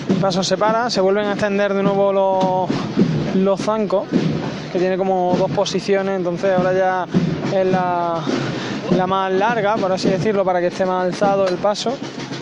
El 0.10 0.16
paso 0.16 0.44
se 0.44 0.58
para, 0.58 0.90
se 0.90 1.02
vuelven 1.02 1.28
a 1.28 1.34
extender 1.34 1.76
de 1.76 1.84
nuevo 1.84 2.12
los, 2.12 3.36
los 3.36 3.62
zancos, 3.62 4.08
que 4.74 4.80
tiene 4.80 4.98
como 4.98 5.36
dos 5.38 5.52
posiciones, 5.52 6.16
entonces 6.16 6.52
ahora 6.58 6.74
ya 6.74 7.06
es 7.56 7.68
la, 7.68 8.22
la 8.98 9.06
más 9.06 9.32
larga, 9.32 9.76
por 9.76 9.92
así 9.92 10.10
decirlo, 10.10 10.44
para 10.44 10.60
que 10.62 10.68
esté 10.68 10.84
más 10.84 11.06
alzado 11.06 11.48
el 11.48 11.58
paso 11.58 11.96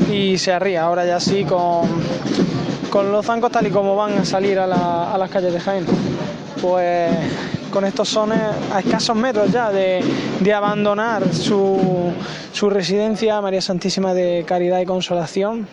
y 0.10 0.38
se 0.38 0.54
arría. 0.54 0.84
Ahora 0.84 1.06
ya 1.06 1.20
sí 1.20 1.44
con, 1.44 1.90
con 2.94 3.12
los 3.12 3.26
zancos 3.26 3.52
tal 3.52 3.66
y 3.66 3.72
como 3.72 3.96
van 3.96 4.20
a 4.20 4.24
salir 4.24 4.60
a, 4.60 4.68
la- 4.68 5.18
las 5.18 5.28
calles 5.32 5.52
de 5.52 5.60
Jaén. 5.60 5.84
Pues 6.62 7.10
con 7.72 7.86
estos 7.86 8.08
sones 8.08 8.40
a 8.72 8.82
escasos 8.82 9.16
metros 9.16 9.52
ya 9.52 9.72
de, 9.72 10.04
abandonar 10.54 11.34
su, 11.34 12.14
residencia, 12.70 13.42
María 13.42 13.62
Santísima 13.62 14.14
de 14.14 14.46
Caridad 14.48 14.80
y 14.80 14.86
Consolación, 14.86 15.68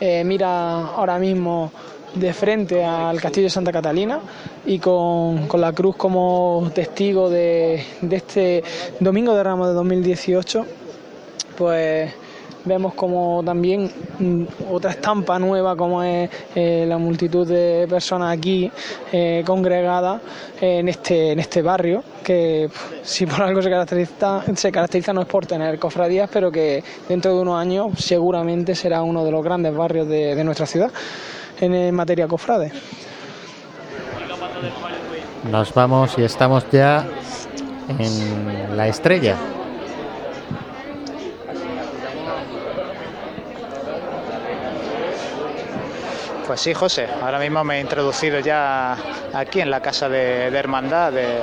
eh, 0.00 0.24
mira 0.24 0.86
ahora 0.96 1.18
mismo 1.18 1.70
de 2.14 2.32
frente 2.32 2.82
al 2.82 3.20
Castillo 3.20 3.48
de 3.48 3.50
Santa 3.50 3.70
Catalina 3.70 4.20
y 4.64 4.78
con, 4.78 5.46
con 5.48 5.60
la 5.60 5.74
cruz 5.74 5.96
como 5.96 6.70
testigo 6.74 7.28
de, 7.28 7.84
de 8.00 8.16
este 8.16 8.64
Domingo 8.98 9.34
de 9.34 9.42
Ramos 9.42 9.68
de 9.68 9.74
2018, 9.74 10.64
pues 11.58 12.12
vemos 12.64 12.94
como 12.94 13.42
también 13.44 13.90
mm, 14.18 14.44
otra 14.70 14.92
estampa 14.92 15.38
nueva 15.38 15.76
como 15.76 16.02
es 16.02 16.30
eh, 16.54 16.84
la 16.86 16.98
multitud 16.98 17.46
de 17.46 17.86
personas 17.88 18.36
aquí 18.36 18.70
eh, 19.12 19.42
congregadas 19.44 20.20
en 20.60 20.88
este 20.88 21.32
en 21.32 21.38
este 21.38 21.62
barrio 21.62 22.02
que 22.22 22.68
si 23.02 23.26
por 23.26 23.42
algo 23.42 23.62
se 23.62 23.70
caracteriza 23.70 24.42
se 24.54 24.72
caracteriza 24.72 25.12
no 25.12 25.22
es 25.22 25.26
por 25.26 25.46
tener 25.46 25.78
cofradías 25.78 26.28
pero 26.32 26.50
que 26.50 26.82
dentro 27.08 27.34
de 27.34 27.42
unos 27.42 27.60
años 27.60 27.92
seguramente 27.98 28.74
será 28.74 29.02
uno 29.02 29.24
de 29.24 29.30
los 29.30 29.44
grandes 29.44 29.74
barrios 29.74 30.08
de, 30.08 30.42
nuestra 30.42 30.66
ciudad 30.66 30.90
en, 31.60 31.74
eh, 31.74 31.92
materia 31.92 32.26
cofrade 32.26 32.72
Nos 35.50 35.74
vamos 35.74 36.18
y 36.18 36.22
estamos 36.22 36.64
ya 36.70 37.04
en 37.88 38.76
la 38.76 38.88
estrella. 38.88 39.36
Pues 46.46 46.60
sí, 46.60 46.74
José, 46.74 47.08
ahora 47.22 47.38
mismo 47.38 47.62
me 47.62 47.78
he 47.78 47.80
introducido 47.80 48.40
ya 48.40 48.96
aquí 49.32 49.60
en 49.60 49.70
la 49.70 49.80
casa 49.80 50.08
de, 50.08 50.46
hermandad 50.48 51.12
de, 51.12 51.38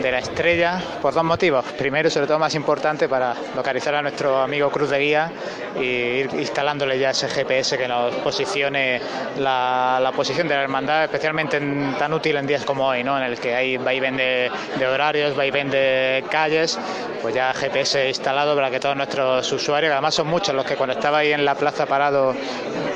de 0.00 0.10
la 0.10 0.18
estrella 0.18 0.80
por 1.00 1.12
dos 1.14 1.24
motivos. 1.24 1.64
Primero, 1.78 2.08
sobre 2.10 2.26
todo 2.26 2.38
más 2.38 2.54
importante, 2.54 3.08
para 3.08 3.34
localizar 3.54 3.94
a 3.94 4.02
nuestro 4.02 4.40
amigo 4.40 4.70
Cruz 4.70 4.90
de 4.90 4.98
Guía 4.98 5.30
y 5.78 5.84
ir 5.84 6.30
instalándole 6.34 6.98
ya 6.98 7.10
ese 7.10 7.28
GPS 7.28 7.76
que 7.76 7.86
nos 7.86 8.14
posicione 8.16 9.00
la, 9.38 10.10
posición 10.16 10.48
de 10.48 10.54
la 10.54 10.62
hermandad, 10.62 11.04
especialmente 11.04 11.56
en- 11.58 11.94
tan 11.98 12.12
útil 12.12 12.36
en 12.36 12.46
días 12.46 12.64
como 12.64 12.86
hoy, 12.86 13.04
¿no? 13.04 13.16
en 13.18 13.24
el 13.24 13.38
que 13.38 13.54
hay 13.54 13.76
vaivén 13.76 14.16
de, 14.16 14.50
de 14.78 14.86
horarios, 14.86 15.36
vaivén 15.36 15.70
de 15.70 16.24
calles, 16.30 16.78
pues 17.20 17.34
ya 17.34 17.52
GPS 17.52 18.08
instalado 18.08 18.54
para 18.54 18.70
que 18.70 18.80
todos 18.80 18.96
nuestros 18.96 19.50
usuarios, 19.52 19.92
además 19.92 20.14
son 20.14 20.26
muchos 20.26 20.54
los 20.54 20.64
que 20.64 20.76
cuando 20.76 20.94
estaba 20.94 21.18
ahí 21.18 21.32
en 21.32 21.44
la 21.44 21.54
plaza 21.54 21.86
parado, 21.86 22.34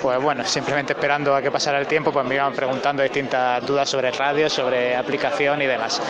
pues 0.03 0.21
bueno, 0.21 0.45
simplemente 0.45 0.93
esperando 0.95 1.35
a 1.35 1.43
que 1.43 1.51
pasara 1.51 1.79
el 1.79 1.87
tiempo, 1.87 2.11
pues 2.13 2.27
me 2.27 2.35
iban 2.35 2.53
preguntando 2.53 3.03
distintas 3.03 3.65
dudas 3.67 3.89
sobre 3.89 4.11
radio, 4.11 4.49
sobre 4.51 4.97
aplicación 4.97 5.63
y 5.63 5.67
demás. 5.67 6.01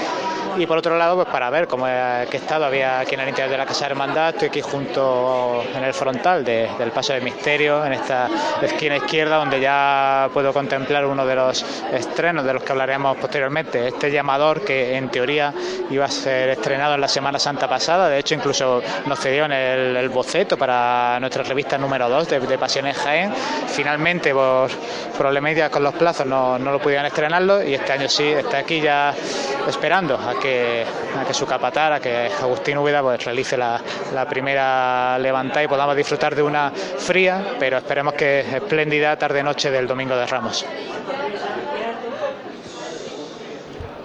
Y 0.59 0.67
por 0.67 0.79
otro 0.79 0.97
lado, 0.97 1.17
pues 1.17 1.29
para 1.29 1.51
ver 1.51 1.69
cómo 1.69 1.85
qué 1.87 2.37
estado 2.39 2.65
había 2.65 3.01
aquí 3.01 3.15
en 3.15 3.21
el 3.21 3.29
interior 3.29 3.51
de 3.51 3.59
la 3.59 3.67
Casa 3.67 3.87
Hermandad, 3.87 4.31
estoy 4.31 4.49
aquí 4.49 4.63
junto 4.63 5.63
en 5.75 5.85
el 5.85 5.93
frontal 5.93 6.45
de- 6.45 6.71
del 6.79 6.93
Paso 6.93 7.13
del 7.13 7.23
Misterio, 7.23 7.85
en 7.85 7.93
esta 7.93 8.29
esquina 8.63 8.97
izquierda, 8.97 9.37
donde 9.37 9.61
ya 9.61 10.31
puedo 10.33 10.55
contemplar 10.55 11.05
uno 11.05 11.27
de 11.27 11.35
los 11.35 11.63
estrenos 11.93 12.45
de 12.47 12.55
los 12.55 12.63
que 12.63 12.73
hablaremos 12.73 13.19
posteriormente. 13.19 13.87
Este 13.89 14.11
llamador 14.11 14.63
que 14.65 14.97
en 14.97 15.11
teoría 15.11 15.53
iba 15.91 16.07
a 16.07 16.11
ser 16.11 16.49
estrenado 16.49 16.95
en 16.95 17.03
la 17.03 17.09
Semana 17.09 17.39
Santa 17.39 17.69
pasada, 17.69 18.09
de 18.09 18.19
hecho 18.19 18.35
incluso 18.35 18.83
nos 19.05 19.21
cedió 19.21 19.45
en 19.45 19.53
el, 19.53 19.97
el 19.97 20.09
boceto 20.09 20.57
para 20.57 21.19
nuestra 21.21 21.43
revista 21.43 21.77
número 21.77 22.09
2 22.09 22.29
de, 22.29 22.57
Pasiones 22.57 22.97
Jaén. 22.97 23.35
Finalmente, 23.69 24.33
por 24.33 24.71
problemas 25.19 25.69
con 25.71 25.83
los 25.83 25.93
plazos, 25.95 26.25
no, 26.27 26.59
no 26.59 26.73
lo 26.73 26.79
pudieron 26.79 27.05
estrenarlo 27.05 27.63
y 27.63 27.75
este 27.75 27.93
año 27.93 28.09
sí 28.09 28.25
está 28.25 28.59
aquí 28.59 28.81
ya 28.81 29.13
esperando 29.69 30.17
que, 30.47 30.85
a 31.19 31.25
que 31.25 31.35
su 31.35 31.45
capataz, 31.45 31.93
a 31.93 32.01
que 32.01 32.31
Agustín 32.41 32.79
Úbeda 32.79 33.03
pues, 33.03 33.25
realice 33.25 33.57
la, 33.57 33.81
la 34.15 34.27
primera 34.29 35.19
levantada 35.19 35.65
y 35.65 35.69
podamos 35.69 35.97
disfrutar 35.97 36.37
de 36.37 36.43
una 36.43 36.71
fría, 36.71 37.57
pero 37.59 37.79
esperemos 37.79 38.15
que 38.15 38.41
espléndida 38.41 39.17
tarde-noche 39.17 39.71
del 39.71 39.89
Domingo 39.89 40.17
de 40.17 40.27
Ramos. 40.27 40.65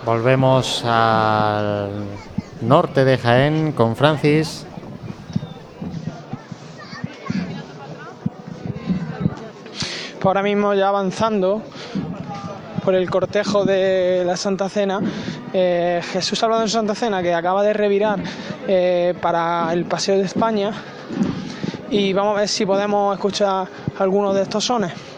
Volvemos 0.04 0.84
al 0.84 1.92
norte 2.62 3.06
de 3.06 3.18
Jaén 3.20 3.72
con 3.74 3.96
Francis. 3.96 4.66
Pues 10.14 10.26
ahora 10.26 10.42
mismo 10.42 10.74
ya 10.74 10.88
avanzando 10.88 11.62
por 12.84 12.96
el 12.96 13.10
cortejo 13.10 13.66
de 13.66 14.24
la 14.26 14.38
Santa 14.38 14.70
Cena, 14.70 15.00
eh, 15.54 16.02
Jesús 16.12 16.40
Salvador 16.40 16.66
de 16.66 16.72
Santa 16.72 16.96
Cena 16.96 17.22
que 17.22 17.34
acaba 17.34 17.64
de 17.64 17.74
revirar 17.74 18.20
eh, 18.68 19.14
para 19.22 19.72
el 19.74 19.86
Paseo 19.86 20.18
de 20.18 20.24
España 20.24 20.72
y 21.90 22.14
vamos 22.14 22.38
a 22.38 22.42
ver 22.42 22.48
si 22.48 22.66
podemos 22.66 23.14
escuchar 23.14 23.68
algunos 24.00 24.34
de 24.36 24.44
estos 24.44 24.66
sones. 24.66 25.11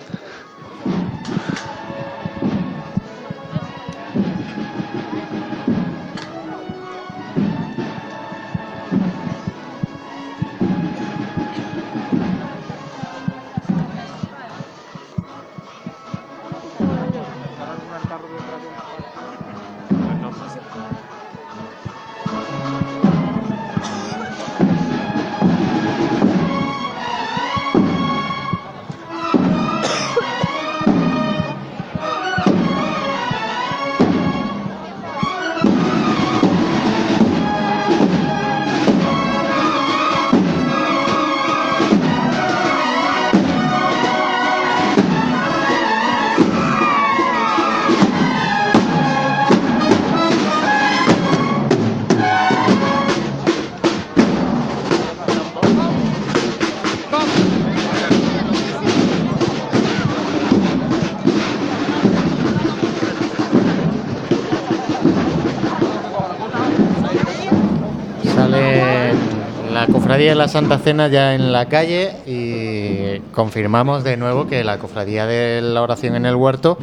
De 70.30 70.36
la 70.36 70.48
Santa 70.48 70.80
Cena 70.80 71.08
ya 71.08 71.36
en 71.36 71.52
la 71.52 71.68
calle 71.68 72.12
y 72.26 73.20
confirmamos 73.34 74.04
de 74.04 74.18
nuevo 74.18 74.48
que 74.48 74.64
la 74.64 74.78
cofradía 74.78 75.26
de 75.26 75.62
la 75.62 75.82
oración 75.82 76.16
en 76.16 76.26
el 76.26 76.36
huerto 76.36 76.78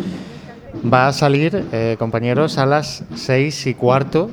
va 0.93 1.09
a 1.09 1.13
salir, 1.13 1.65
eh, 1.73 1.97
compañeros, 1.99 2.59
a 2.59 2.67
las 2.67 3.05
seis 3.15 3.67
y 3.67 3.75
cuarto 3.75 4.31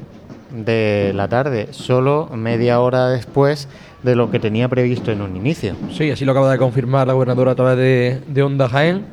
de 0.52 1.12
la 1.16 1.28
tarde, 1.28 1.70
solo 1.72 2.30
media 2.34 2.80
hora 2.80 3.10
después 3.10 3.68
de 4.04 4.16
lo 4.16 4.30
que 4.30 4.40
tenía 4.40 4.68
previsto 4.68 5.12
en 5.12 5.22
un 5.22 5.36
inicio. 5.36 5.76
Sí, 5.92 6.12
así 6.12 6.26
lo 6.26 6.32
acaba 6.32 6.52
de 6.52 6.58
confirmar 6.58 7.08
la 7.08 7.14
gobernadora 7.14 7.52
a 7.52 7.56
través 7.56 7.78
de, 7.78 8.22
de 8.28 8.44
Onda 8.44 8.68
Jaén. 8.68 9.06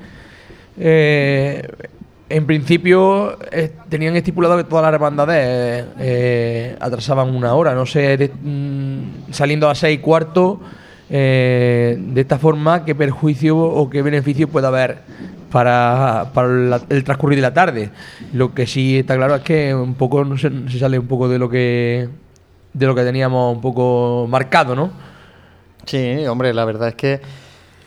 Eh, 0.76 1.68
en 2.34 2.46
principio 2.46 3.38
eh, 3.52 3.70
tenían 3.88 4.16
estipulado 4.16 4.56
que 4.56 4.64
todas 4.64 4.82
las 4.82 4.92
hermandades 4.92 5.86
eh, 6.00 6.76
atrasaban 6.80 7.32
una 7.32 7.54
hora, 7.54 7.74
no 7.74 7.86
sé, 7.86 8.32
mm, 8.42 9.30
saliendo 9.30 9.70
a 9.70 9.74
seis 9.76 10.00
y 10.00 10.02
cuarto, 10.02 10.60
eh, 11.10 11.96
de 11.96 12.20
esta 12.20 12.40
forma, 12.40 12.84
qué 12.84 12.96
perjuicio 12.96 13.56
o 13.56 13.88
qué 13.88 14.02
beneficio 14.02 14.48
puede 14.48 14.66
haber 14.66 14.98
para, 15.52 16.32
el 16.88 17.04
transcurrir 17.04 17.36
de 17.36 17.42
la 17.42 17.54
tarde. 17.54 17.90
Lo 18.32 18.52
que 18.52 18.66
sí 18.66 18.98
está 18.98 19.14
claro 19.14 19.36
es 19.36 19.42
que 19.42 19.72
un 19.72 19.94
poco 19.94 20.24
no 20.24 20.36
se, 20.36 20.50
se 20.68 20.80
sale 20.80 20.98
un 20.98 21.06
poco 21.06 21.28
de 21.28 21.38
lo 21.38 21.48
que 21.48 22.08
de 22.72 22.86
lo 22.86 22.96
que 22.96 23.04
teníamos 23.04 23.54
un 23.54 23.60
poco 23.60 24.26
marcado, 24.28 24.74
¿no? 24.74 24.90
Sí, 25.86 26.26
hombre, 26.26 26.52
la 26.52 26.64
verdad 26.64 26.88
es 26.88 26.94
que 26.96 27.20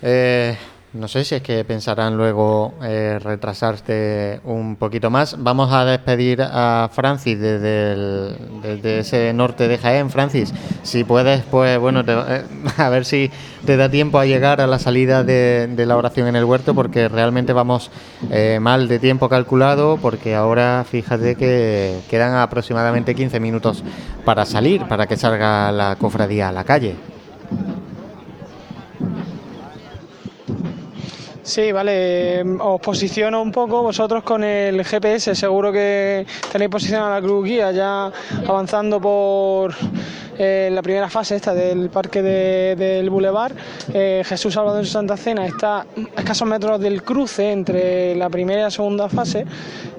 eh, 0.02 0.56
no 0.98 1.08
sé 1.08 1.24
si 1.24 1.36
es 1.36 1.42
que 1.42 1.64
pensarán 1.64 2.18
luego 2.18 2.74
eh, 2.84 3.20
retrasarse 3.22 4.42
un 4.44 4.76
poquito 4.76 5.10
más. 5.10 5.36
Vamos 5.38 5.72
a 5.72 5.86
despedir 5.86 6.42
a 6.42 6.90
Francis 6.92 7.40
desde, 7.40 9.00
ese 9.00 9.32
norte 9.34 9.68
de 9.68 9.78
Jaén. 9.78 10.10
Francis, 10.10 10.54
si 10.84 11.04
puedes, 11.04 11.44
pues 11.44 11.78
bueno, 11.80 12.04
te- 12.04 12.14
eh, 12.14 12.42
a 12.78 12.90
ver 12.90 13.06
si 13.06 13.32
te 13.66 13.78
da 13.78 13.90
tiempo 13.90 14.20
a 14.20 14.26
llegar 14.26 14.60
a 14.62 14.68
la 14.68 14.80
salida 14.80 15.24
de, 15.24 15.68
de 15.72 15.86
la 15.86 15.98
oración 15.98 16.28
en 16.28 16.36
el 16.36 16.46
huerto, 16.46 16.74
porque 16.74 17.08
realmente 17.08 17.54
vamos 17.54 17.92
eh, 18.32 18.60
mal 18.62 18.88
de 18.88 19.00
tiempo 19.00 19.30
calculado, 19.30 19.98
porque 20.02 20.36
ahora 20.36 20.86
fíjate 20.90 21.36
que 21.36 22.00
quedan 22.10 22.36
aproximadamente 22.36 23.16
15 23.16 23.40
minutos 23.40 23.84
para 24.26 24.46
salir, 24.46 24.86
para 24.88 25.08
que 25.08 25.18
salga 25.18 25.72
la 25.72 25.96
cofradía 25.98 26.50
a 26.50 26.52
la 26.52 26.64
calle. 26.64 26.96
Sí, 31.48 31.72
vale. 31.72 32.42
eh, 32.42 32.44
Os 32.60 32.82
posiciono 32.82 33.42
un 33.42 33.54
poco 33.54 33.82
vosotros 33.82 34.22
con 34.24 34.44
el 34.44 34.84
GPS. 34.84 35.34
Seguro 35.34 35.72
que 35.72 36.26
tenéis 36.52 36.70
posicionada 36.70 37.16
la 37.16 37.22
cruz 37.22 37.46
guía 37.46 37.72
ya 37.72 38.12
avanzando 38.46 39.00
por 39.00 39.74
eh, 40.38 40.70
la 40.70 40.82
primera 40.82 41.10
fase 41.10 41.38
esta 41.38 41.54
del 41.54 41.90
parque 41.90 42.22
de- 42.22 42.76
del 42.76 43.10
Boulevard. 43.10 43.54
Eh, 43.94 44.24
Jesús 44.26 44.54
Salvador 44.56 44.82
de 44.82 44.90
Santa 44.90 45.16
Cena 45.16 45.46
está 45.46 45.80
a 45.84 45.86
escasos 46.18 46.46
metros 46.50 46.82
del 46.82 47.02
cruce 47.02 47.50
entre 47.50 48.14
la 48.16 48.30
primera 48.30 48.60
y 48.60 48.64
la 48.64 48.70
segunda 48.72 49.08
fase, 49.08 49.46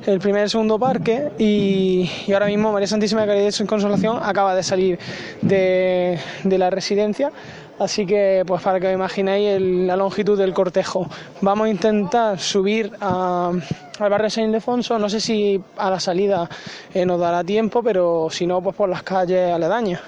el 0.04 0.18
primer 0.20 0.42
y 0.42 0.44
el 0.44 0.50
segundo 0.50 0.78
parque. 0.78 1.30
Y, 1.38 2.10
ahora 2.30 2.44
mismo 2.46 2.72
María 2.72 2.86
Santísima 2.88 3.22
de 3.22 3.26
Caridad 3.26 3.54
y 3.58 3.64
Consolación 3.64 4.18
acaba 4.22 4.54
de 4.54 4.62
salir 4.62 4.98
de 5.40 6.18
la 6.44 6.68
residencia. 6.68 7.32
Así 7.78 8.04
que, 8.06 8.42
pues 8.46 8.60
para 8.62 8.80
que 8.80 8.88
os 8.88 8.92
imaginéis 8.94 9.50
el- 9.56 9.86
la 9.86 9.94
longitud 9.96 10.36
del 10.36 10.52
cortejo. 10.52 11.08
Vamos 11.40 11.66
a 11.66 11.70
intentar 11.70 12.38
subir 12.40 12.90
a- 13.00 13.52
al 14.00 14.10
barrio 14.10 14.28
San 14.30 14.44
Ildefonso. 14.44 14.98
No 14.98 15.08
sé 15.08 15.20
si 15.20 15.62
a 15.76 15.88
la 15.90 16.00
salida 16.00 16.48
eh, 16.92 17.06
nos 17.06 17.20
dará 17.20 17.44
tiempo, 17.44 17.82
pero 17.82 18.28
si 18.30 18.46
no, 18.46 18.60
pues 18.60 18.74
por 18.74 18.88
las 18.88 19.02
calles 19.04 19.52
aledañas. 19.52 20.00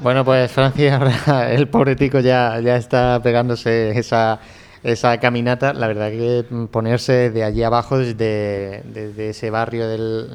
Bueno, 0.00 0.24
pues 0.24 0.50
Francia, 0.52 1.00
el 1.50 1.68
pobre 1.68 1.96
tico 1.96 2.20
ya, 2.20 2.60
ya 2.60 2.76
está 2.76 3.18
pegándose 3.22 3.98
esa, 3.98 4.38
esa 4.84 5.18
caminata. 5.18 5.72
La 5.72 5.88
verdad 5.88 6.10
que 6.10 6.44
mm, 6.48 6.66
ponerse 6.66 7.30
de 7.30 7.42
allí 7.42 7.62
abajo, 7.62 7.98
desde, 7.98 8.82
desde 8.84 9.30
ese 9.30 9.50
barrio 9.50 9.88
del, 9.88 10.28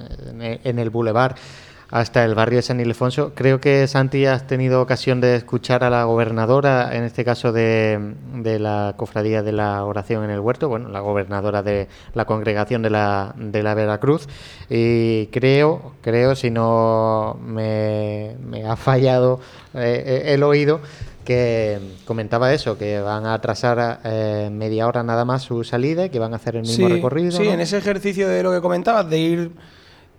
en 0.63 0.79
el 0.79 0.89
Boulevard 0.89 1.35
hasta 1.91 2.23
el 2.23 2.35
barrio 2.35 2.57
de 2.57 2.61
San 2.63 2.79
Ildefonso, 2.79 3.33
creo 3.35 3.59
que 3.59 3.85
Santi 3.85 4.25
has 4.25 4.47
tenido 4.47 4.81
ocasión 4.81 5.19
de 5.19 5.35
escuchar 5.35 5.83
a 5.83 5.89
la 5.89 6.05
gobernadora, 6.05 6.95
en 6.95 7.03
este 7.03 7.25
caso 7.25 7.51
de, 7.51 8.13
de 8.35 8.59
la 8.59 8.93
cofradía 8.95 9.43
de 9.43 9.51
la 9.51 9.83
oración 9.83 10.23
en 10.23 10.29
el 10.29 10.39
huerto, 10.39 10.69
bueno, 10.69 10.87
la 10.87 11.01
gobernadora 11.01 11.63
de 11.63 11.89
la 12.13 12.23
congregación 12.23 12.81
de 12.81 12.91
la, 12.91 13.35
de 13.35 13.61
la 13.61 13.73
Veracruz, 13.73 14.27
y 14.69 15.27
creo, 15.27 15.91
creo, 16.01 16.33
si 16.35 16.49
no 16.49 17.37
me, 17.45 18.37
me 18.41 18.65
ha 18.65 18.77
fallado 18.77 19.41
eh, 19.73 20.23
el 20.27 20.43
oído, 20.43 20.79
que 21.25 21.77
comentaba 22.05 22.53
eso, 22.53 22.77
que 22.77 22.99
van 22.99 23.25
a 23.25 23.33
atrasar 23.33 23.99
eh, 24.05 24.49
media 24.51 24.87
hora 24.87 25.03
nada 25.03 25.25
más 25.25 25.43
su 25.43 25.63
salida 25.63 26.05
y 26.05 26.09
que 26.09 26.19
van 26.19 26.33
a 26.33 26.37
hacer 26.37 26.55
el 26.55 26.61
mismo 26.61 26.87
Sí, 26.87 26.93
recorrido. 26.93 27.31
Sí, 27.31 27.43
¿no? 27.43 27.51
en 27.51 27.59
ese 27.59 27.77
ejercicio 27.77 28.27
de 28.27 28.41
lo 28.41 28.51
que 28.51 28.61
comentabas, 28.61 29.09
de 29.09 29.17
ir 29.19 29.51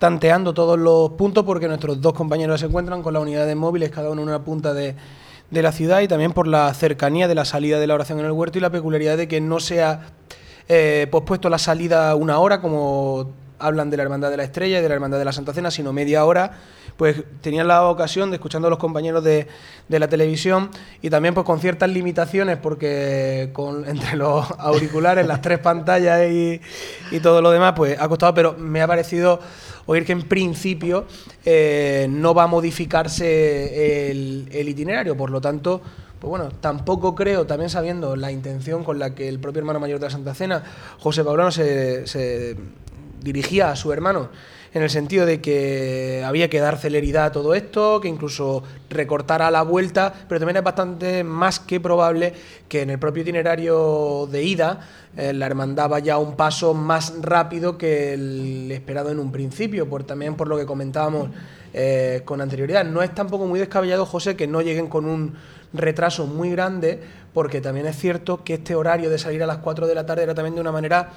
tanteando 0.03 0.53
todos 0.53 0.77
los 0.77 1.11
puntos, 1.11 1.45
porque 1.45 1.65
nuestros 1.69 2.01
dos 2.01 2.11
compañeros 2.11 2.59
se 2.59 2.65
encuentran 2.65 3.01
con 3.01 3.13
las 3.13 3.23
unidades 3.23 3.55
móviles, 3.55 3.89
cada 3.89 4.09
uno 4.09 4.21
en 4.21 4.27
una 4.27 4.43
punta 4.43 4.73
de, 4.73 4.97
de 5.49 5.61
la 5.61 5.71
ciudad, 5.71 6.01
y 6.01 6.09
también 6.09 6.33
por 6.33 6.45
la 6.45 6.73
cercanía 6.73 7.29
de 7.29 7.35
la 7.35 7.45
salida 7.45 7.79
de 7.79 7.87
la 7.87 7.93
oración 7.93 8.19
en 8.19 8.25
el 8.25 8.33
huerto 8.33 8.57
y 8.57 8.61
la 8.61 8.69
peculiaridad 8.69 9.15
de 9.15 9.29
que 9.29 9.39
no 9.39 9.61
sea 9.61 10.07
eh, 10.67 11.07
pospuesto 11.09 11.49
la 11.49 11.57
salida 11.57 12.13
una 12.15 12.39
hora, 12.39 12.59
como 12.59 13.31
hablan 13.59 13.89
de 13.89 13.95
la 13.95 14.03
Hermandad 14.03 14.29
de 14.29 14.35
la 14.35 14.43
Estrella 14.43 14.79
y 14.79 14.81
de 14.81 14.89
la 14.89 14.95
Hermandad 14.95 15.19
de 15.19 15.23
la 15.23 15.31
Santa 15.31 15.53
Cena, 15.53 15.71
sino 15.71 15.93
media 15.93 16.25
hora, 16.25 16.51
pues 16.97 17.23
tenían 17.41 17.67
la 17.67 17.87
ocasión 17.87 18.29
de 18.29 18.35
escuchando 18.35 18.67
a 18.67 18.69
los 18.69 18.79
compañeros 18.79 19.23
de, 19.23 19.47
de 19.87 19.99
la 19.99 20.07
televisión 20.07 20.69
y 21.01 21.09
también 21.09 21.33
pues 21.33 21.45
con 21.45 21.59
ciertas 21.59 21.89
limitaciones 21.89 22.57
porque 22.57 23.49
con, 23.53 23.85
entre 23.89 24.15
los 24.15 24.49
auriculares, 24.57 25.25
las 25.25 25.41
tres 25.41 25.59
pantallas 25.59 26.29
y, 26.29 26.61
y 27.11 27.19
todo 27.19 27.41
lo 27.41 27.51
demás, 27.51 27.73
pues 27.75 27.99
ha 27.99 28.07
costado, 28.07 28.33
pero 28.33 28.55
me 28.57 28.81
ha 28.81 28.87
parecido 28.87 29.39
oír 29.85 30.05
que 30.05 30.13
en 30.13 30.23
principio 30.23 31.05
eh, 31.45 32.07
no 32.09 32.33
va 32.33 32.43
a 32.43 32.47
modificarse 32.47 34.11
el, 34.11 34.47
el 34.51 34.69
itinerario, 34.69 35.17
por 35.17 35.29
lo 35.29 35.41
tanto 35.41 35.81
pues 36.23 36.29
bueno, 36.29 36.51
tampoco 36.61 37.15
creo, 37.15 37.45
también 37.45 37.69
sabiendo 37.69 38.15
la 38.15 38.31
intención 38.31 38.85
con 38.85 38.97
la 38.97 39.13
que 39.13 39.27
el 39.27 39.39
propio 39.39 39.59
hermano 39.59 39.81
mayor 39.81 39.99
de 39.99 40.05
la 40.05 40.09
Santa 40.09 40.33
Cena, 40.33 40.63
José 40.99 41.21
Paulano, 41.21 41.51
se, 41.51 42.07
se 42.07 42.55
dirigía 43.21 43.71
a 43.71 43.75
su 43.75 43.91
hermano 43.91 44.29
en 44.73 44.81
el 44.81 44.89
sentido 44.89 45.25
de 45.25 45.39
que 45.39 46.23
había 46.25 46.49
que 46.49 46.59
dar 46.59 46.77
celeridad 46.77 47.25
a 47.25 47.31
todo 47.31 47.53
esto, 47.53 48.01
que 48.01 48.07
incluso 48.07 48.63
recortara 48.89 49.51
la 49.51 49.61
vuelta, 49.61 50.13
pero 50.27 50.39
también 50.39 50.57
es 50.57 50.63
bastante 50.63 51.23
más 51.23 51.59
que 51.59 51.79
probable 51.79 52.33
que 52.67 52.81
en 52.81 52.89
el 52.89 52.99
propio 52.99 53.21
itinerario 53.21 54.27
de 54.31 54.43
ida 54.43 54.79
eh, 55.15 55.31
la 55.31 55.45
hermandad 55.45 55.89
vaya 55.89 56.17
un 56.17 56.35
paso 56.35 56.73
más 56.73 57.13
rápido 57.21 57.77
que 57.77 58.13
el 58.13 58.71
esperado 58.71 59.11
en 59.11 59.19
un 59.19 59.31
principio, 59.31 59.87
por, 59.87 60.05
también 60.05 60.35
por 60.35 60.47
lo 60.47 60.57
que 60.57 60.65
comentábamos 60.65 61.29
eh, 61.71 62.21
con 62.25 62.41
anterioridad. 62.41 62.83
No 62.83 63.03
es 63.03 63.13
tampoco 63.13 63.45
muy 63.45 63.59
descabellado, 63.59 64.07
José, 64.07 64.35
que 64.35 64.47
no 64.47 64.61
lleguen 64.61 64.87
con 64.87 65.05
un 65.05 65.35
retraso 65.71 66.25
muy 66.25 66.49
grande, 66.49 66.99
porque 67.31 67.61
también 67.61 67.85
es 67.85 67.97
cierto 67.97 68.43
que 68.43 68.55
este 68.55 68.73
horario 68.73 69.11
de 69.11 69.19
salir 69.19 69.43
a 69.43 69.47
las 69.47 69.57
4 69.57 69.85
de 69.85 69.95
la 69.95 70.05
tarde 70.05 70.23
era 70.23 70.33
también 70.33 70.55
de 70.55 70.61
una 70.61 70.71
manera 70.71 71.11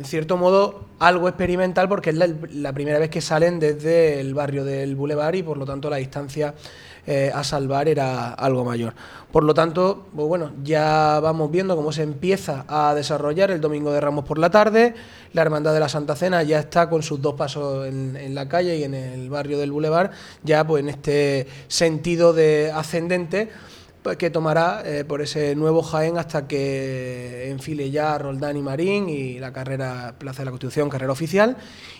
en 0.00 0.06
cierto 0.06 0.38
modo, 0.38 0.86
algo 0.98 1.28
experimental 1.28 1.86
porque 1.86 2.08
es 2.08 2.16
la, 2.16 2.72
primera 2.72 2.98
vez 2.98 3.10
que 3.10 3.20
salen 3.20 3.60
desde 3.60 4.18
el 4.18 4.32
barrio 4.32 4.64
del 4.64 4.96
Boulevard 4.96 5.34
y 5.34 5.42
por 5.42 5.58
lo 5.58 5.66
tanto 5.66 5.90
la 5.90 5.96
distancia 5.96 6.54
eh, 7.06 7.30
a 7.34 7.44
salvar 7.44 7.86
era 7.86 8.32
algo 8.32 8.64
mayor. 8.64 8.94
Por 9.30 9.44
lo 9.44 9.52
tanto, 9.52 10.06
pues 10.16 10.26
bueno, 10.26 10.52
ya 10.64 11.20
vamos 11.20 11.50
viendo 11.50 11.76
cómo 11.76 11.92
se 11.92 12.02
empieza 12.02 12.64
a 12.66 12.94
desarrollar 12.94 13.50
el 13.50 13.60
Domingo 13.60 13.92
de 13.92 14.00
Ramos 14.00 14.24
por 14.24 14.38
la 14.38 14.48
tarde. 14.48 14.94
La 15.34 15.42
Hermandad 15.42 15.74
de 15.74 15.80
la 15.80 15.90
Santa 15.90 16.16
Cena 16.16 16.42
ya 16.44 16.60
está 16.60 16.88
con 16.88 17.02
sus 17.02 17.20
dos 17.20 17.34
pasos 17.34 17.86
en, 17.86 18.16
en 18.16 18.34
la 18.34 18.48
calle 18.48 18.78
y 18.78 18.84
en 18.84 18.94
el 18.94 19.28
barrio 19.28 19.58
del 19.58 19.70
Boulevard, 19.70 20.12
ya 20.42 20.66
pues 20.66 20.82
en 20.82 20.88
este 20.88 21.46
sentido 21.68 22.32
de 22.32 22.72
ascendente 22.74 23.50
que 24.18 24.30
tomará 24.30 24.82
eh, 24.84 25.04
por 25.04 25.20
ese 25.20 25.54
nuevo 25.54 25.82
Jaén 25.82 26.16
hasta 26.16 26.48
que 26.48 27.50
enfile 27.50 27.90
ya 27.90 28.16
Roldán 28.16 28.56
y 28.56 28.62
Marín 28.62 29.08
y 29.08 29.38
la 29.38 29.52
carrera 29.52 30.14
Plaza 30.18 30.38
de 30.38 30.46
la 30.46 30.50
Constitución, 30.50 30.88
carrera 30.88 31.12
oficial. 31.12 31.56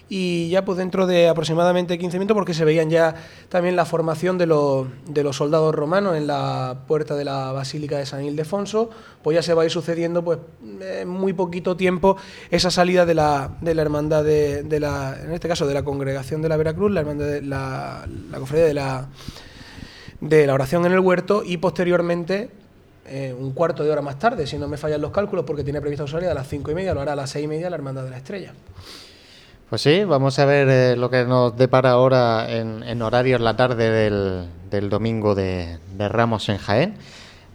Y 0.09 0.49
ya 0.49 0.65
pues 0.65 0.79
dentro 0.79 1.07
de 1.07 1.29
aproximadamente 1.29 1.99
15 1.99 2.19
minutos, 2.19 2.35
porque 2.35 2.55
se 2.55 2.65
veían 2.65 2.91
ya 2.91 3.15
también 3.49 3.77
la 3.77 3.85
formación 3.85 4.39
de 4.39 4.47
los, 4.47 4.89
de 5.07 5.23
los 5.23 5.37
soldados 5.37 5.75
romanos 5.75 6.17
en 6.17 6.27
la 6.27 6.85
puerta 6.89 7.15
de 7.15 7.25
la 7.25 7.53
Basílica 7.53 7.99
de 7.99 8.07
San 8.07 8.25
Ildefonso, 8.25 8.91
pues 9.23 9.37
ya 9.37 9.43
se 9.43 9.55
va 9.55 9.63
a 9.63 9.65
ir 9.67 9.71
sucediendo 9.71 10.25
pues 10.25 10.39
en 10.81 11.09
muy 11.09 11.33
poquito 11.33 11.77
tiempo 11.77 12.17
esa 12.51 12.71
salida 12.71 13.07
de 13.07 13.15
la, 13.15 13.57
de 13.61 13.75
la 13.75 13.83
hermandad 13.83 14.25
de, 14.25 14.65
de 14.65 14.81
la, 14.81 15.17
en 15.23 15.33
este 15.33 15.49
caso 15.49 15.67
de 15.67 15.75
la 15.75 15.85
congregación 15.85 16.43
de 16.43 16.49
la 16.49 16.57
Veracruz, 16.57 16.91
la 16.91 17.01
hermandad 17.01 17.27
de 17.27 17.43
la, 17.43 18.09
la 18.31 18.39
cofradía 18.39 18.65
de 18.65 18.75
la 18.75 19.09
de 20.21 20.47
la 20.47 20.55
oración 20.55 20.85
en 20.87 20.93
el 20.93 21.01
huerto 21.01 21.43
y 21.45 21.57
posteriormente, 21.57 22.51
eh, 23.07 23.35
un 23.39 23.53
cuarto 23.53 23.83
de 23.85 23.91
hora 23.91 24.03
más 24.03 24.19
tarde, 24.19 24.47
si 24.47 24.59
no 24.59 24.69
me 24.69 24.77
fallan 24.77 25.01
los 25.01 25.11
cálculos, 25.11 25.45
porque 25.45 25.65
tiene 25.65 25.81
previsto 25.81 26.07
salir 26.07 26.29
a 26.29 26.35
las 26.35 26.49
cinco 26.49 26.71
y 26.71 26.75
media, 26.75 26.95
lo 26.95 27.01
hará 27.01 27.13
a 27.13 27.17
las 27.17 27.31
seis 27.31 27.45
y 27.45 27.49
media 27.49 27.71
la 27.71 27.77
Hermandad 27.77 28.05
de 28.05 28.11
la 28.11 28.17
Estrella. 28.19 28.53
Pues 29.69 29.83
sí, 29.83 30.05
vamos 30.05 30.39
a 30.39 30.45
ver 30.45 30.69
eh, 30.69 30.97
lo 30.97 31.11
que 31.11 31.25
nos 31.25 31.57
depara 31.57 31.91
ahora 31.93 32.51
en, 32.51 32.83
en 32.83 33.03
horario 33.03 33.39
la 33.39 33.57
tarde 33.57 33.91
del, 33.91 34.49
del 34.71 34.91
domingo 34.91 35.35
de, 35.35 35.79
de, 35.97 36.09
Ramos 36.09 36.49
en 36.49 36.59
Jaén. 36.59 36.95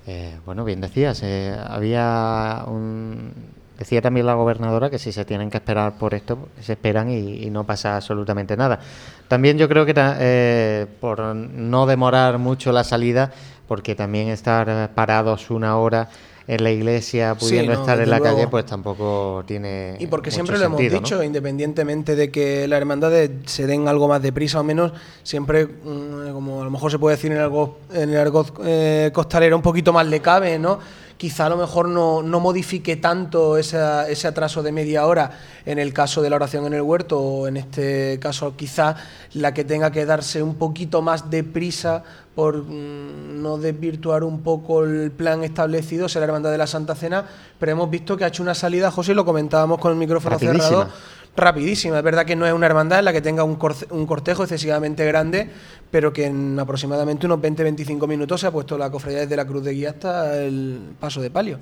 Eh, 0.07 0.37
bueno, 0.45 0.63
bien 0.63 0.81
decías, 0.81 1.23
había 1.67 2.63
un, 2.67 3.33
Decía 3.77 4.01
también 4.01 4.25
la 4.25 4.35
gobernadora 4.35 4.89
que 4.89 4.99
si 4.99 5.11
se 5.11 5.25
tienen 5.25 5.49
que 5.49 5.57
esperar 5.57 5.97
por 5.97 6.13
esto, 6.13 6.47
se 6.61 6.73
esperan 6.73 7.09
y, 7.09 7.43
y 7.43 7.49
no 7.49 7.65
pasa 7.65 7.97
absolutamente 7.97 8.55
nada. 8.55 8.79
También 9.27 9.57
yo 9.57 9.67
creo 9.67 9.85
que 9.85 9.93
eh, 9.97 10.85
por 10.99 11.19
no 11.35 11.85
demorar 11.85 12.37
mucho 12.37 12.71
la 12.71 12.83
salida, 12.83 13.31
porque 13.67 13.95
también 13.95 14.29
estar 14.29 14.91
parados 14.93 15.49
una 15.49 15.77
hora 15.77 16.09
en 16.47 16.63
la 16.63 16.71
iglesia 16.71 17.33
pudiendo 17.35 17.71
Sí, 17.71 17.75
no, 17.77 17.81
estar 17.81 17.99
en 17.99 18.09
la 18.09 18.19
luego. 18.19 18.35
calle, 18.35 18.47
pues 18.47 18.65
tampoco 18.65 19.43
tiene. 19.47 19.95
Y 19.99 20.07
porque 20.07 20.29
mucho 20.29 20.35
siempre 20.35 20.57
lo 20.59 20.65
hemos 20.65 20.79
dicho, 20.79 21.23
independientemente 21.23 22.15
de 22.15 22.29
que 22.29 22.67
las 22.67 22.77
hermandades 22.77 23.31
se 23.45 23.65
den 23.65 23.87
algo 23.87 24.07
más 24.07 24.21
deprisa 24.21 24.59
o 24.59 24.63
menos, 24.63 24.91
siempre, 25.23 25.65
mm, 25.65 26.31
como 26.33 26.61
a 26.61 26.65
lo 26.65 26.71
mejor 26.71 26.91
se 26.91 26.99
puede 26.99 27.15
decir 27.15 27.31
en 27.31 27.37
el 27.37 27.43
argot, 27.43 27.77
en 27.93 28.09
el 28.11 28.17
argot 28.17 28.59
eh, 28.63 29.09
costalero, 29.11 29.55
un 29.55 29.63
poquito 29.63 29.91
más 29.91 30.05
le 30.05 30.19
cabe, 30.19 30.59
¿no? 30.59 30.79
Quizá 31.17 31.45
a 31.45 31.49
lo 31.49 31.55
mejor 31.55 31.87
no, 31.87 32.21
no 32.21 32.39
modifique 32.41 32.97
tanto 32.97 33.57
esa- 33.57 34.09
ese 34.09 34.27
atraso 34.27 34.61
de 34.63 34.71
media 34.73 35.05
hora 35.05 35.31
en 35.65 35.79
el 35.79 35.93
caso 35.93 36.21
de 36.21 36.29
la 36.29 36.35
oración 36.35 36.65
en 36.65 36.73
el 36.73 36.81
huerto, 36.81 37.19
o 37.19 37.47
en 37.47 37.55
este 37.55 38.19
caso 38.19 38.55
quizá 38.57 38.95
la 39.33 39.53
que 39.53 39.63
tenga 39.63 39.91
que 39.91 40.05
darse 40.05 40.43
un 40.43 40.55
poquito 40.55 41.01
más 41.01 41.29
de 41.29 41.43
prisa 41.45 42.03
por 42.35 42.57
mm, 42.65 43.41
no 43.41 43.57
desvirtuar 43.57 44.25
un 44.25 44.41
poco 44.41 44.83
el 44.83 45.09
plan 45.11 45.43
establecido, 45.45 46.09
será 46.09 46.25
la 46.25 46.31
Hermandad 46.31 46.51
de 46.51 46.57
la 46.57 46.67
Santa 46.67 46.95
Cena, 46.95 47.23
pero 47.59 47.71
hemos 47.71 47.89
visto 47.89 48.17
que 48.17 48.25
ha 48.25 48.27
hecho 48.27 48.43
una 48.43 48.53
salida, 48.53 48.91
José, 48.91 49.15
lo 49.15 49.23
comentábamos 49.23 49.79
con 49.79 49.93
el 49.93 49.97
micrófono 49.97 50.35
cerrado, 50.59 50.89
rapidísima. 51.35 51.97
Es 51.97 52.03
verdad 52.03 52.25
que 52.25 52.35
no 52.35 52.45
es 52.45 52.53
una 52.53 52.65
hermandad 52.65 52.99
en 52.99 53.05
la 53.05 53.13
que 53.13 53.21
tenga 53.21 53.43
un, 53.43 53.55
corce- 53.55 53.87
un 53.91 54.05
cortejo 54.05 54.43
excesivamente 54.43 55.05
grande, 55.05 55.49
pero 55.91 56.11
que 56.13 56.25
en 56.25 56.57
aproximadamente 56.59 57.25
unos 57.25 57.39
20-25 57.39 58.07
minutos 58.07 58.41
se 58.41 58.47
ha 58.47 58.51
puesto 58.51 58.77
la 58.77 58.89
cofradía 58.89 59.19
desde 59.19 59.35
la 59.35 59.45
Cruz 59.45 59.63
de 59.63 59.71
Guía 59.73 59.89
hasta 59.91 60.41
el 60.41 60.79
paso 60.99 61.21
de 61.21 61.29
palio. 61.29 61.59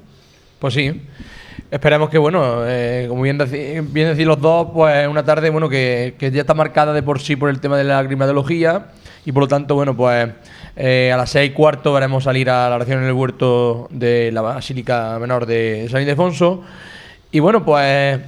Pues 0.60 0.74
sí. 0.76 1.02
Esperemos 1.70 2.10
que, 2.10 2.18
bueno, 2.18 2.64
eh, 2.68 3.06
como 3.10 3.22
bien, 3.24 3.38
decís 3.38 4.26
los 4.26 4.40
dos, 4.40 4.68
pues 4.74 5.08
una 5.08 5.24
tarde, 5.24 5.50
bueno, 5.50 5.68
que, 5.68 6.16
que 6.20 6.32
ya 6.32 6.42
está 6.42 6.54
marcada 6.54 6.94
de 6.94 7.02
por 7.04 7.20
sí 7.20 7.36
por 7.36 7.50
el 7.50 7.60
tema 7.60 7.78
de 7.78 7.84
la 7.84 8.06
climatología 8.06 8.88
y 9.26 9.32
por 9.32 9.44
lo 9.44 9.48
tanto, 9.48 9.74
bueno, 9.76 9.96
pues 9.96 10.30
eh, 10.76 11.12
a 11.14 11.18
las 11.18 11.32
seis 11.32 11.52
y 11.52 11.54
cuarto 11.54 11.92
veremos 11.94 12.24
salir 12.26 12.50
a 12.50 12.70
la 12.70 12.76
oración 12.76 13.00
en 13.00 13.06
el 13.08 13.14
huerto 13.14 13.88
de 13.92 14.32
la 14.32 14.42
Basílica 14.42 15.18
Menor 15.20 15.46
de 15.48 15.88
San 15.90 16.02
Ildefonso. 16.02 16.62
Y 17.32 17.40
bueno, 17.40 17.66
pues 17.66 18.20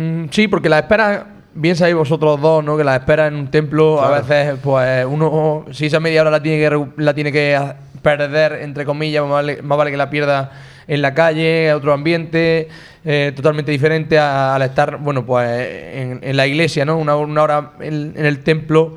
mm, 0.00 0.24
sí, 0.30 0.48
porque 0.48 0.68
la 0.68 0.78
espera, 0.80 1.26
bien 1.54 1.76
sabéis 1.76 1.96
vosotros 1.96 2.40
dos, 2.40 2.64
¿no? 2.64 2.76
Que 2.76 2.84
la 2.84 2.96
espera 2.96 3.26
en 3.26 3.34
un 3.34 3.50
templo 3.50 4.00
a 4.00 4.20
veces, 4.20 4.58
pues 4.62 5.04
uno, 5.06 5.64
si 5.70 5.86
esa 5.86 6.00
media 6.00 6.20
hora 6.22 6.30
la 6.30 6.42
tiene 6.42 6.58
que, 6.68 6.86
la 6.96 7.14
tiene 7.14 7.32
que 7.32 7.58
perder, 8.02 8.52
entre 8.62 8.84
comillas, 8.84 9.22
más 9.24 9.32
vale, 9.32 9.62
más 9.62 9.76
vale 9.78 9.90
que 9.90 9.96
la 9.96 10.08
pierda 10.10 10.52
en 10.86 11.02
la 11.02 11.12
calle, 11.14 11.70
a 11.70 11.76
otro 11.76 11.92
ambiente, 11.92 12.68
eh, 13.04 13.32
totalmente 13.36 13.70
diferente 13.72 14.18
a- 14.18 14.54
al 14.54 14.62
estar, 14.62 14.96
bueno, 14.98 15.26
pues 15.26 15.46
en, 15.50 16.20
en 16.22 16.36
la 16.36 16.46
iglesia, 16.46 16.84
¿no? 16.84 16.96
Una, 16.96 17.16
una 17.16 17.42
hora 17.42 17.72
en, 17.80 18.14
en 18.16 18.24
el 18.24 18.42
templo 18.42 18.96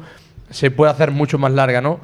se 0.50 0.72
puede 0.72 0.92
hacer 0.92 1.12
mucho 1.12 1.38
más 1.38 1.52
larga, 1.52 1.82
¿no? 1.82 2.00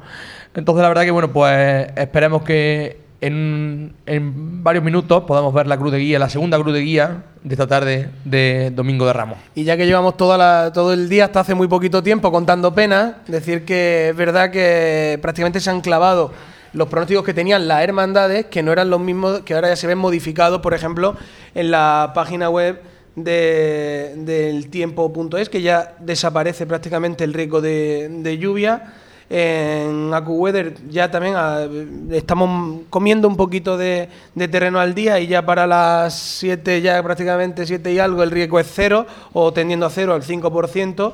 Entonces, 0.54 0.82
la 0.82 0.88
verdad 0.88 1.02
que, 1.04 1.10
bueno, 1.10 1.32
pues 1.32 1.88
esperemos 1.96 2.42
que 2.42 2.98
en, 3.20 3.92
en 4.06 4.62
varios 4.62 4.84
minutos 4.84 5.24
podamos 5.24 5.52
ver 5.52 5.66
la 5.66 5.76
cruz 5.76 5.92
de 5.92 5.98
guía, 5.98 6.18
la 6.18 6.28
segunda 6.28 6.58
cruz 6.58 6.72
de 6.74 6.80
guía 6.80 7.22
de 7.42 7.54
esta 7.54 7.66
tarde 7.66 8.10
de 8.24 8.70
Domingo 8.74 9.06
de 9.06 9.12
Ramos. 9.12 9.38
Y 9.54 9.64
ya 9.64 9.76
que 9.76 9.86
llevamos 9.86 10.16
toda 10.16 10.36
la- 10.38 10.72
todo 10.72 10.92
el 10.92 11.08
día, 11.08 11.24
hasta 11.26 11.40
hace 11.40 11.54
muy 11.54 11.66
poquito 11.68 12.02
tiempo, 12.02 12.30
contando 12.30 12.74
penas, 12.74 13.14
decir 13.26 13.64
que 13.64 14.10
es 14.10 14.16
verdad 14.16 14.50
que 14.50 15.18
prácticamente 15.22 15.60
se 15.60 15.70
han 15.70 15.80
clavado 15.80 16.32
los 16.74 16.88
pronósticos 16.88 17.24
que 17.24 17.32
tenían 17.34 17.66
las 17.66 17.82
hermandades, 17.82 18.46
que 18.46 18.62
no 18.62 18.72
eran 18.72 18.90
los 18.90 19.00
mismos, 19.00 19.40
que 19.40 19.54
ahora 19.54 19.68
ya 19.68 19.76
se 19.76 19.86
ven 19.86 19.98
modificados, 19.98 20.60
por 20.60 20.74
ejemplo, 20.74 21.16
en 21.54 21.70
la 21.70 22.12
página 22.14 22.50
web 22.50 22.80
de, 23.16 24.12
del 24.16 24.68
tiempo.es, 24.68 25.48
que 25.48 25.62
ya 25.62 25.94
desaparece 25.98 26.66
prácticamente 26.66 27.24
el 27.24 27.34
riesgo 27.34 27.60
de, 27.60 28.08
de 28.10 28.38
lluvia. 28.38 28.92
En 29.30 30.12
AcuWeather 30.14 30.74
ya 30.88 31.10
también 31.10 31.34
ah, 31.36 31.66
estamos 32.12 32.80
comiendo 32.88 33.28
un 33.28 33.36
poquito 33.36 33.76
de, 33.76 34.08
de 34.34 34.48
terreno 34.48 34.80
al 34.80 34.94
día 34.94 35.20
y 35.20 35.26
ya 35.26 35.44
para 35.44 35.66
las 35.66 36.14
7, 36.18 36.80
ya 36.80 37.02
prácticamente 37.02 37.66
7 37.66 37.92
y 37.92 37.98
algo, 37.98 38.22
el 38.22 38.30
riesgo 38.30 38.58
es 38.58 38.70
cero 38.74 39.06
o 39.34 39.52
tendiendo 39.52 39.84
a 39.84 39.90
cero 39.90 40.14
al 40.14 40.22
5%. 40.22 41.12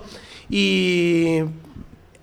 Y 0.48 1.40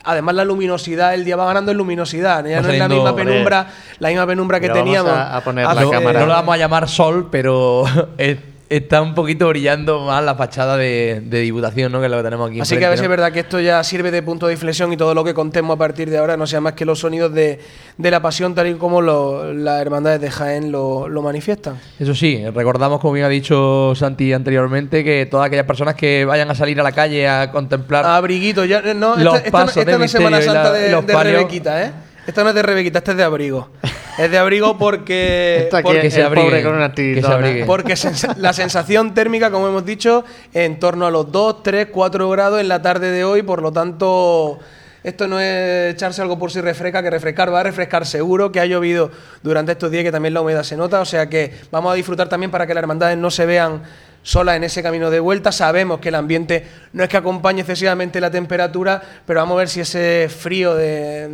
además 0.03 0.35
la 0.35 0.45
luminosidad, 0.45 1.13
el 1.13 1.25
día 1.25 1.35
va 1.35 1.45
ganando 1.45 1.71
en 1.71 1.77
luminosidad. 1.77 2.45
Ya 2.45 2.61
no 2.61 2.69
es 2.69 2.79
la 2.79 2.87
misma 2.87 3.15
penumbra, 3.15 3.67
la 3.99 4.07
misma 4.09 4.25
penumbra 4.27 4.59
que 4.61 4.67
vamos 4.69 4.83
teníamos. 4.83 5.11
a- 5.11 5.37
a 5.37 5.41
poner 5.43 5.65
hace- 5.65 5.83
la 5.85 5.91
cámara. 5.91 6.19
No 6.21 6.25
lo 6.27 6.31
vamos 6.33 6.55
a 6.55 6.57
llamar 6.57 6.87
sol, 6.87 7.27
pero 7.29 7.83
es, 8.17 8.37
está 8.71 9.01
un 9.01 9.13
poquito 9.13 9.47
brillando 9.49 9.99
más 10.05 10.23
la 10.23 10.33
fachada 10.35 10.77
de, 10.77 11.21
de 11.25 11.39
Diputación, 11.41 11.91
¿no? 11.91 11.99
Que 11.99 12.05
es 12.05 12.11
lo 12.11 12.17
que 12.17 12.23
tenemos 12.23 12.49
aquí. 12.49 12.61
Así 12.61 12.77
que 12.77 12.85
a 12.85 12.89
ver 12.89 12.97
si 12.97 13.03
es 13.03 13.09
verdad 13.09 13.31
que 13.31 13.41
esto 13.41 13.59
ya 13.59 13.83
sirve 13.83 14.11
de 14.11 14.23
punto 14.23 14.47
de 14.47 14.53
inflexión 14.53 14.91
y 14.93 14.97
todo 14.97 15.13
lo 15.13 15.23
que 15.23 15.33
contemos 15.33 15.75
a 15.75 15.77
partir 15.77 16.09
de 16.09 16.17
ahora 16.17 16.37
no 16.37 16.47
sea 16.47 16.61
más 16.61 16.73
que 16.73 16.85
los 16.85 16.99
sonidos 16.99 17.33
de, 17.33 17.59
de 17.97 18.11
la 18.11 18.21
pasión 18.21 18.55
tal 18.55 18.67
y 18.67 18.75
como 18.75 19.01
lo- 19.01 19.53
las 19.53 19.81
hermandades 19.81 20.21
de 20.21 20.31
Jaén 20.31 20.71
lo, 20.71 21.09
lo 21.09 21.21
manifiestan. 21.21 21.79
Eso 21.99 22.15
sí, 22.15 22.43
recordamos, 22.53 22.99
como 23.01 23.13
bien 23.13 23.25
ha 23.25 23.29
dicho 23.29 23.93
Santi 23.95 24.31
anteriormente, 24.31 25.03
que 25.03 25.25
todas 25.25 25.47
aquellas 25.47 25.65
personas 25.65 25.95
que 25.95 26.23
vayan 26.23 26.49
a 26.49 26.55
salir 26.55 26.79
a 26.79 26.83
la 26.83 26.93
calle 26.93 27.27
a 27.27 27.51
contemplar 27.51 28.05
Abriguito, 28.05 28.63
ya 28.65 28.81
no, 28.93 29.15
los 29.17 29.35
esta, 29.35 29.37
esta- 29.37 29.51
pasos 29.51 29.77
esta 29.77 29.91
de 29.91 29.97
no 29.97 30.03
es 30.05 30.11
Semana 30.11 30.39
la- 30.39 30.71
de, 30.71 30.89
de. 31.01 31.23
Rebequita, 31.23 31.83
¿eh? 31.83 31.91
Esta 32.25 32.43
no 32.43 32.49
es 32.49 32.55
de 32.55 32.61
Rebequita, 32.61 32.99
esta 32.99 33.11
es 33.11 33.17
de 33.17 33.23
abrigo. 33.23 33.69
Es 34.17 34.29
de 34.31 34.37
abrigo 34.37 34.77
porque. 34.77 35.67
Aquí 35.77 35.83
porque 35.83 35.99
el 36.07 36.23
pobre 36.43 36.63
con 36.63 36.75
una 36.75 36.93
tiritona. 36.93 37.35
Porque 37.65 37.93
sens- 37.93 38.35
la 38.37 38.53
sensación 38.53 39.13
térmica, 39.13 39.49
como 39.51 39.67
hemos 39.67 39.85
dicho, 39.85 40.23
en 40.53 40.79
torno 40.79 41.05
a 41.05 41.11
los 41.11 41.31
2, 41.31 41.63
3, 41.63 41.87
4 41.91 42.29
grados 42.29 42.59
en 42.61 42.67
la 42.67 42.81
tarde 42.81 43.11
de 43.11 43.23
hoy, 43.23 43.41
por 43.41 43.61
lo 43.61 43.71
tanto. 43.71 44.59
Esto 45.03 45.27
no 45.27 45.39
es 45.39 45.95
echarse 45.95 46.21
algo 46.21 46.37
por 46.37 46.51
si 46.51 46.61
refresca, 46.61 47.01
que 47.01 47.09
refrescar 47.09 47.51
va 47.51 47.61
a 47.61 47.63
refrescar 47.63 48.05
seguro, 48.05 48.51
que 48.51 48.59
ha 48.59 48.65
llovido 48.67 49.09
durante 49.41 49.71
estos 49.71 49.89
días, 49.89 50.03
que 50.03 50.11
también 50.11 50.35
la 50.35 50.41
humedad 50.41 50.61
se 50.61 50.77
nota, 50.77 51.01
o 51.01 51.05
sea 51.05 51.27
que 51.27 51.51
vamos 51.71 51.91
a 51.91 51.95
disfrutar 51.95 52.29
también 52.29 52.51
para 52.51 52.67
que 52.67 52.75
las 52.75 52.83
hermandades 52.83 53.17
no 53.17 53.31
se 53.31 53.47
vean 53.47 53.81
solas 54.23 54.55
en 54.55 54.63
ese 54.63 54.83
camino 54.83 55.09
de 55.09 55.19
vuelta. 55.19 55.51
Sabemos 55.51 55.99
que 55.99 56.09
el 56.09 56.15
ambiente 56.15 56.65
no 56.93 57.03
es 57.03 57.09
que 57.09 57.17
acompañe 57.17 57.61
excesivamente 57.61 58.21
la 58.21 58.29
temperatura, 58.31 59.01
pero 59.25 59.39
vamos 59.39 59.55
a 59.55 59.57
ver 59.59 59.69
si 59.69 59.79
ese 59.79 60.27
frío 60.29 60.75
de, 60.75 61.27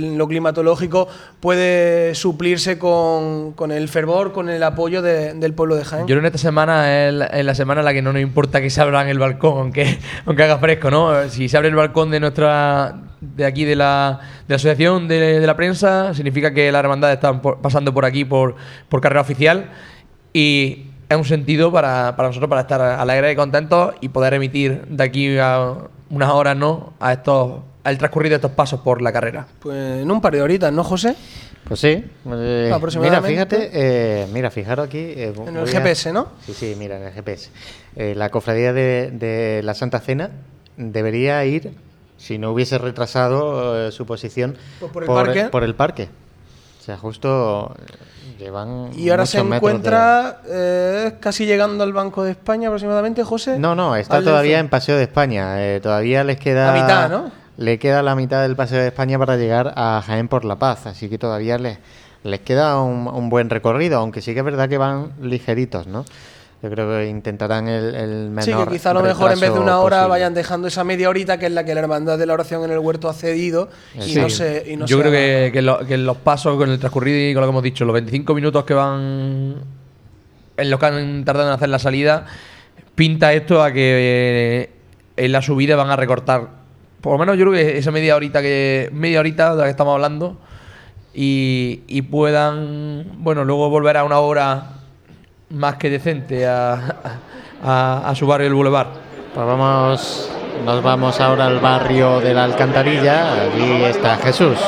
lo 0.00 0.28
climatológico 0.28 1.08
puede 1.40 2.14
suplirse 2.14 2.78
con, 2.78 3.52
con 3.52 3.72
el 3.72 3.88
fervor, 3.88 4.32
con 4.32 4.48
el 4.48 4.62
apoyo 4.62 5.02
de- 5.02 5.34
del 5.34 5.52
pueblo 5.54 5.76
de 5.76 5.84
Jaén. 5.84 6.02
Yo 6.06 6.14
creo 6.14 6.20
que 6.20 6.26
esta 6.28 6.38
semana 6.38 7.06
es 7.08 7.12
la, 7.14 7.28
la 7.42 7.54
semana 7.54 7.80
en 7.80 7.84
la 7.86 7.92
que 7.92 8.02
no 8.02 8.12
nos 8.12 8.22
importa 8.22 8.60
que 8.60 8.70
se 8.70 8.80
abran 8.80 9.08
el 9.08 9.18
balcón, 9.18 9.58
aunque, 9.58 9.98
aunque 10.26 10.42
haga 10.44 10.58
fresco, 10.58 10.90
¿no? 10.90 11.28
Si 11.28 11.48
se 11.48 11.56
abre 11.56 11.68
el 11.70 11.74
balcón 11.74 12.10
de 12.10 12.20
nuestra 12.20 12.94
de 13.20 13.44
aquí 13.44 13.64
de 13.64 13.76
la, 13.76 14.18
de 14.48 14.52
la 14.52 14.56
asociación 14.56 15.06
de, 15.08 15.40
la 15.46 15.56
prensa, 15.56 16.12
significa 16.14 16.52
que 16.52 16.72
las 16.72 16.80
hermandades 16.80 17.14
están 17.16 17.40
por- 17.40 17.60
pasando 17.60 17.92
por 17.94 18.04
aquí 18.04 18.24
por, 18.24 18.56
por 18.88 19.00
carrera 19.00 19.20
oficial 19.20 19.70
y 20.32 20.86
es 21.12 21.18
un 21.18 21.24
sentido 21.24 21.70
para, 21.72 22.14
para 22.16 22.28
nosotros 22.28 22.48
para 22.48 22.62
estar 22.62 22.80
alegres 22.80 23.32
y 23.32 23.36
contentos 23.36 23.94
y 24.00 24.08
poder 24.08 24.34
emitir 24.34 24.84
de 24.88 25.04
aquí 25.04 25.38
a 25.38 25.74
unas 26.10 26.30
horas, 26.30 26.56
¿no? 26.56 26.92
A 27.00 27.12
estos 27.12 27.60
al 27.84 27.98
transcurrir 27.98 28.30
de 28.30 28.36
estos 28.36 28.52
pasos 28.52 28.80
por 28.80 29.02
la 29.02 29.12
carrera. 29.12 29.46
Pues 29.60 30.02
en 30.02 30.10
un 30.10 30.20
par 30.20 30.32
de 30.34 30.40
horitas, 30.42 30.72
¿no, 30.72 30.84
José? 30.84 31.16
Pues 31.66 31.80
sí. 31.80 31.88
eh, 31.88 32.72
mira, 33.00 33.20
fíjate, 33.22 33.70
eh, 33.72 34.26
mira, 34.32 34.50
fijaros 34.50 34.86
aquí. 34.86 34.98
eh, 34.98 35.32
En 35.46 35.56
el 35.56 35.66
GPS, 35.68 36.12
¿no? 36.12 36.28
Sí, 36.46 36.54
sí, 36.54 36.76
mira, 36.78 36.96
en 36.96 37.04
el 37.04 37.12
GPS. 37.12 37.50
Eh, 37.96 38.14
la 38.16 38.28
cofradía 38.30 38.72
de, 38.72 39.10
de 39.12 39.62
la 39.64 39.74
Santa 39.74 39.98
Cena 40.00 40.30
debería 40.76 41.44
ir, 41.44 41.72
si 42.18 42.38
no 42.38 42.52
hubiese 42.52 42.78
retrasado 42.78 43.88
eh, 43.88 43.92
su 43.92 44.06
posición, 44.06 44.56
Pues 44.80 44.92
por 44.92 45.02
el 45.02 45.08
parque. 45.08 45.44
por 45.50 45.64
el 45.64 45.74
parque. 45.74 46.08
O 46.80 46.84
sea, 46.84 46.96
justo 46.96 47.74
eh, 47.78 47.92
llevan. 48.42 48.90
Y 48.94 49.08
ahora 49.10 49.24
se 49.26 49.42
de- 49.42 49.56
encuentra 49.56 50.40
eh, 50.48 51.14
casi 51.20 51.46
llegando 51.46 51.84
al 51.84 51.92
Banco 51.92 52.24
de 52.24 52.32
España 52.32 52.68
aproximadamente, 52.68 53.24
José. 53.24 53.58
No, 53.58 53.74
no, 53.74 53.96
está 53.96 54.22
todavía 54.22 54.58
en 54.58 54.68
Paseo 54.68 54.96
de 54.96 55.04
España. 55.04 55.54
eh, 55.64 55.80
todavía 55.80 56.24
les 56.24 56.38
queda. 56.38 56.74
La 56.74 56.82
mitad, 56.82 57.08
¿no? 57.10 57.30
Le 57.56 57.78
queda 57.78 58.02
la 58.02 58.14
mitad 58.14 58.42
del 58.42 58.56
Paseo 58.56 58.80
de 58.80 58.88
España 58.88 59.18
para 59.18 59.36
llegar 59.36 59.72
a 59.76 60.02
Jaén 60.04 60.28
por 60.28 60.44
la 60.44 60.56
Paz. 60.56 60.86
Así 60.86 61.08
que 61.08 61.18
todavía 61.18 61.58
les, 61.58 61.78
les 62.24 62.40
queda 62.40 62.80
un, 62.80 63.06
un 63.08 63.28
buen 63.28 63.50
recorrido, 63.50 63.98
aunque 63.98 64.20
sí 64.22 64.32
que 64.32 64.40
es 64.40 64.44
verdad 64.44 64.68
que 64.68 64.78
van 64.78 65.12
ligeritos, 65.20 65.86
¿no? 65.86 66.04
Yo 66.62 66.70
creo 66.70 66.88
que 66.90 67.08
intentarán 67.08 67.66
el, 67.66 67.94
el 67.96 68.30
menor. 68.30 68.44
Sí, 68.44 68.52
que 68.52 68.66
quizá 68.70 68.90
a 68.92 68.94
lo 68.94 69.02
mejor 69.02 69.32
en 69.32 69.40
vez 69.40 69.52
de 69.52 69.58
una 69.58 69.80
hora 69.80 69.96
posible. 69.96 70.10
vayan 70.10 70.34
dejando 70.34 70.68
esa 70.68 70.84
media 70.84 71.08
horita 71.08 71.36
que 71.38 71.46
es 71.46 71.52
la 71.52 71.64
que 71.64 71.74
la 71.74 71.80
hermandad 71.80 72.16
de 72.18 72.24
la 72.26 72.34
oración 72.34 72.62
en 72.64 72.70
el 72.70 72.78
huerto 72.78 73.08
ha 73.08 73.14
cedido 73.14 73.68
y 73.98 74.02
Sí. 74.02 74.20
no 74.20 74.30
se 74.30 74.64
y 74.70 74.76
no 74.76 74.86
Yo 74.86 74.96
se 74.96 75.02
creo 75.02 75.12
que, 75.12 75.50
que 75.52 75.60
lo- 75.60 75.80
que 75.84 75.96
los 75.98 76.16
pasos 76.18 76.56
con 76.56 76.70
el 76.70 76.78
transcurrido 76.78 77.30
y 77.30 77.34
con 77.34 77.40
lo 77.40 77.48
que 77.48 77.50
hemos 77.50 77.62
dicho, 77.64 77.84
los 77.84 77.94
25 77.94 78.32
minutos 78.34 78.64
que 78.64 78.74
van 78.74 79.56
en 80.56 80.70
los 80.70 80.78
que 80.78 80.86
han 80.86 81.24
tardado 81.24 81.48
en 81.48 81.54
hacer 81.54 81.68
la 81.68 81.80
salida, 81.80 82.26
pinta 82.94 83.32
esto 83.32 83.60
a 83.62 83.72
que 83.72 83.80
eh, 84.62 84.70
en 85.16 85.32
la 85.32 85.42
subida 85.42 85.74
van 85.74 85.90
a 85.90 85.96
recortar. 85.96 86.48
Por 87.00 87.14
lo 87.14 87.18
menos 87.18 87.36
yo 87.36 87.44
creo 87.46 87.54
que 87.54 87.78
esa 87.78 87.90
media 87.90 88.14
horita 88.14 88.40
que 88.40 88.88
media 88.92 89.18
horita 89.18 89.50
de 89.52 89.58
la 89.58 89.64
que 89.64 89.70
estamos 89.70 89.94
hablando 89.94 90.38
y, 91.12 91.82
y 91.88 92.02
puedan, 92.02 93.04
bueno, 93.18 93.44
luego 93.44 93.68
volver 93.68 93.96
a 93.96 94.04
una 94.04 94.20
hora 94.20 94.76
más 95.52 95.76
que 95.76 95.90
decente 95.90 96.46
a, 96.46 96.80
a, 97.62 98.12
su 98.14 98.26
barrio 98.26 98.48
el 98.48 98.54
Boulevard. 98.54 98.88
Pues 99.34 99.46
vamos, 99.46 100.30
nos 100.64 100.82
vamos 100.82 101.20
ahora 101.20 101.46
al 101.46 101.60
barrio 101.60 102.20
de 102.20 102.34
la 102.34 102.44
Alcantarilla. 102.44 103.42
Allí 103.42 103.84
está 103.84 104.16
Jesús. 104.16 104.58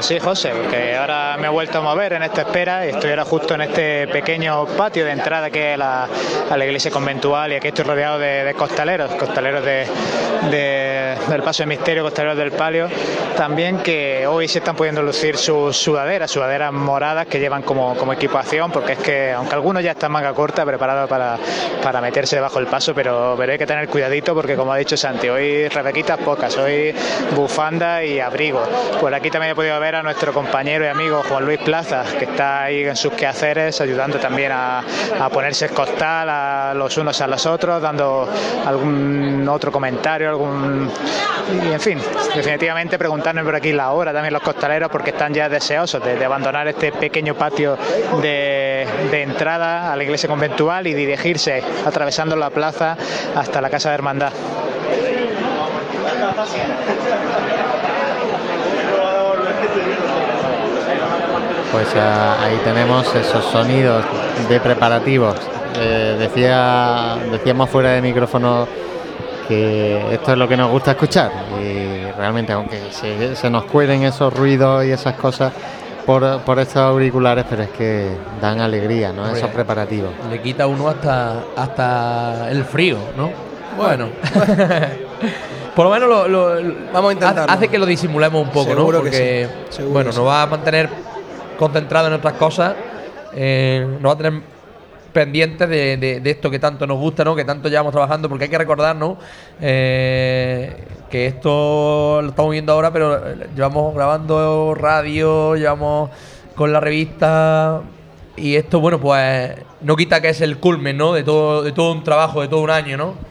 Pues 0.00 0.06
sí, 0.08 0.18
José, 0.18 0.52
porque 0.56 0.96
ahora 0.96 1.36
me 1.38 1.48
he 1.48 1.50
vuelto 1.50 1.76
a 1.76 1.80
mover 1.82 2.14
en 2.14 2.22
esta 2.22 2.40
espera 2.40 2.86
y 2.86 2.88
estoy 2.88 3.10
ahora 3.10 3.26
justo 3.26 3.52
en 3.54 3.60
este 3.60 4.08
pequeño 4.08 4.64
patio 4.64 5.04
de 5.04 5.10
entrada 5.10 5.50
que 5.50 5.72
es 5.74 5.78
la, 5.78 6.08
a 6.48 6.56
la 6.56 6.64
iglesia 6.64 6.90
conventual 6.90 7.52
y 7.52 7.56
aquí 7.56 7.68
estoy 7.68 7.84
rodeado 7.84 8.18
de, 8.18 8.54
costaleros, 8.56 9.10
costaleros 9.16 9.62
de, 9.62 9.86
de- 10.50 11.16
del 11.28 11.42
Paso 11.42 11.64
de 11.64 11.66
Misterio, 11.66 12.02
costaleros 12.02 12.38
del 12.38 12.52
Palio, 12.52 12.88
también 13.36 13.80
que 13.80 14.26
hoy 14.26 14.48
se 14.48 14.60
están 14.60 14.74
pudiendo 14.74 15.02
lucir 15.02 15.36
sus 15.36 15.76
sudaderas, 15.76 16.30
sudaderas 16.30 16.72
moradas 16.72 17.26
que 17.26 17.38
llevan 17.38 17.60
como, 17.60 17.94
como 17.94 18.14
equipación, 18.14 18.72
porque 18.72 18.92
es 18.94 18.98
que 19.00 19.32
aunque 19.32 19.54
algunos 19.54 19.82
ya 19.82 19.90
están 19.90 20.12
manga 20.12 20.32
corta, 20.32 20.64
preparados 20.64 21.10
para, 21.10 21.36
para 21.82 22.00
meterse 22.00 22.36
debajo 22.36 22.58
del 22.58 22.68
paso, 22.68 22.94
pero, 22.94 23.34
pero 23.36 23.52
hay 23.52 23.58
que 23.58 23.66
tener 23.66 23.86
cuidadito 23.88 24.34
porque 24.34 24.56
como 24.56 24.72
ha 24.72 24.78
dicho 24.78 24.96
Santi, 24.96 25.28
hoy 25.28 25.68
rebequitas 25.68 26.16
pocas, 26.20 26.56
hoy 26.56 26.94
bufanda 27.36 28.02
y 28.02 28.18
abrigo. 28.18 28.62
Por 28.98 29.14
aquí 29.14 29.30
también 29.30 29.52
he 29.52 29.54
podido 29.54 29.78
ver 29.78 29.89
a 29.94 30.02
nuestro 30.02 30.32
compañero 30.32 30.84
y 30.84 30.88
amigo 30.88 31.22
Juan 31.28 31.44
Luis 31.44 31.58
Plaza, 31.58 32.04
que 32.18 32.24
está 32.24 32.64
ahí 32.64 32.84
en 32.84 32.96
sus 32.96 33.12
quehaceres, 33.12 33.80
ayudando 33.80 34.18
también 34.18 34.52
a, 34.52 34.84
a 35.20 35.28
ponerse 35.30 35.66
el 35.66 35.72
costal 35.72 36.28
a 36.28 36.72
los 36.74 36.96
unos 36.96 37.20
a 37.20 37.26
los 37.26 37.44
otros, 37.46 37.82
dando 37.82 38.28
algún 38.66 39.48
otro 39.48 39.72
comentario, 39.72 40.28
algún 40.30 40.90
y 41.68 41.72
en 41.72 41.80
fin, 41.80 41.98
definitivamente 42.34 42.98
preguntarnos 42.98 43.44
por 43.44 43.56
aquí 43.56 43.72
la 43.72 43.90
hora 43.90 44.12
también 44.12 44.32
los 44.32 44.42
costaleros 44.42 44.90
porque 44.90 45.10
están 45.10 45.34
ya 45.34 45.48
deseosos 45.48 46.02
de, 46.04 46.16
de 46.16 46.24
abandonar 46.24 46.68
este 46.68 46.92
pequeño 46.92 47.34
patio 47.34 47.76
de, 48.22 48.86
de 49.10 49.22
entrada 49.22 49.92
a 49.92 49.96
la 49.96 50.04
iglesia 50.04 50.28
conventual 50.28 50.86
y 50.86 50.94
dirigirse 50.94 51.62
atravesando 51.84 52.36
la 52.36 52.50
plaza 52.50 52.96
hasta 53.34 53.60
la 53.60 53.70
casa 53.70 53.88
de 53.88 53.94
hermandad. 53.96 54.32
Pues 61.72 61.88
ah, 61.96 62.36
ahí 62.42 62.58
tenemos 62.64 63.14
esos 63.14 63.44
sonidos 63.46 64.04
de 64.48 64.60
preparativos. 64.60 65.36
Eh, 65.78 66.16
decía, 66.18 67.16
decíamos 67.30 67.70
fuera 67.70 67.90
de 67.90 68.02
micrófono 68.02 68.66
que 69.46 70.14
esto 70.14 70.32
es 70.32 70.38
lo 70.38 70.48
que 70.48 70.56
nos 70.56 70.70
gusta 70.70 70.92
escuchar 70.92 71.30
y 71.62 72.10
realmente 72.16 72.52
aunque 72.52 72.80
se, 72.90 73.34
se 73.36 73.50
nos 73.50 73.64
cuelen 73.64 74.02
esos 74.02 74.32
ruidos 74.32 74.84
y 74.84 74.90
esas 74.90 75.14
cosas 75.14 75.52
por, 76.06 76.40
por 76.40 76.58
estos 76.58 76.76
auriculares, 76.78 77.44
pero 77.48 77.62
es 77.62 77.70
que 77.70 78.10
dan 78.40 78.60
alegría, 78.60 79.12
¿no? 79.12 79.28
Esos 79.28 79.50
preparativos. 79.50 80.10
Le 80.30 80.40
quita 80.42 80.66
uno 80.66 80.88
hasta, 80.88 81.34
hasta 81.56 82.50
el 82.50 82.64
frío, 82.64 82.96
¿no? 83.16 83.30
Bueno. 83.76 84.08
Por 85.76 85.84
lo 85.86 85.92
menos 85.92 86.08
lo, 86.08 86.28
lo- 86.28 86.74
Vamos 86.92 87.10
a 87.10 87.12
intentarlo. 87.12 87.52
hace 87.52 87.68
que 87.68 87.78
lo 87.78 87.86
disimulemos 87.86 88.42
un 88.42 88.50
poco, 88.50 88.70
Seguro 88.70 88.98
¿no? 88.98 89.04
que 89.04 89.10
Porque, 89.10 89.48
sí, 89.70 89.76
seguro 89.76 89.92
bueno, 89.94 90.10
que 90.10 90.16
nos 90.16 90.26
va 90.26 90.42
a 90.42 90.46
mantener 90.46 90.88
concentrados 91.60 92.08
en 92.08 92.14
otras 92.14 92.34
cosas, 92.34 92.74
eh, 93.34 93.86
nos 94.00 94.10
va 94.10 94.14
a 94.14 94.16
tener 94.16 94.42
pendientes 95.12 95.68
de 95.68 96.22
esto 96.24 96.50
que 96.50 96.58
tanto 96.58 96.86
nos 96.86 96.98
gusta, 96.98 97.22
¿no? 97.22 97.36
Que 97.36 97.44
tanto 97.44 97.68
llevamos 97.68 97.92
trabajando, 97.92 98.30
porque 98.30 98.44
hay 98.44 98.50
que 98.50 98.56
recordarnos 98.56 99.18
eh, 99.60 100.84
que 101.10 101.26
esto 101.26 102.20
lo 102.22 102.30
estamos 102.30 102.50
viendo 102.52 102.72
ahora, 102.72 102.90
pero 102.90 103.28
eh, 103.28 103.48
llevamos 103.54 103.94
grabando 103.94 104.74
radio, 104.74 105.54
llevamos 105.54 106.10
con 106.54 106.72
la 106.72 106.80
revista 106.80 107.82
y 108.36 108.54
esto, 108.54 108.80
bueno, 108.80 108.98
pues 108.98 109.52
no 109.82 109.96
quita 109.96 110.22
que 110.22 110.30
es 110.30 110.40
el 110.40 110.56
culmen, 110.56 110.96
¿no? 110.96 111.12
De 111.12 111.24
todo, 111.24 111.62
de 111.62 111.72
todo 111.72 111.92
un 111.92 112.02
trabajo, 112.02 112.40
de 112.40 112.48
todo 112.48 112.60
un 112.60 112.70
año, 112.70 112.96
¿no? 112.96 113.29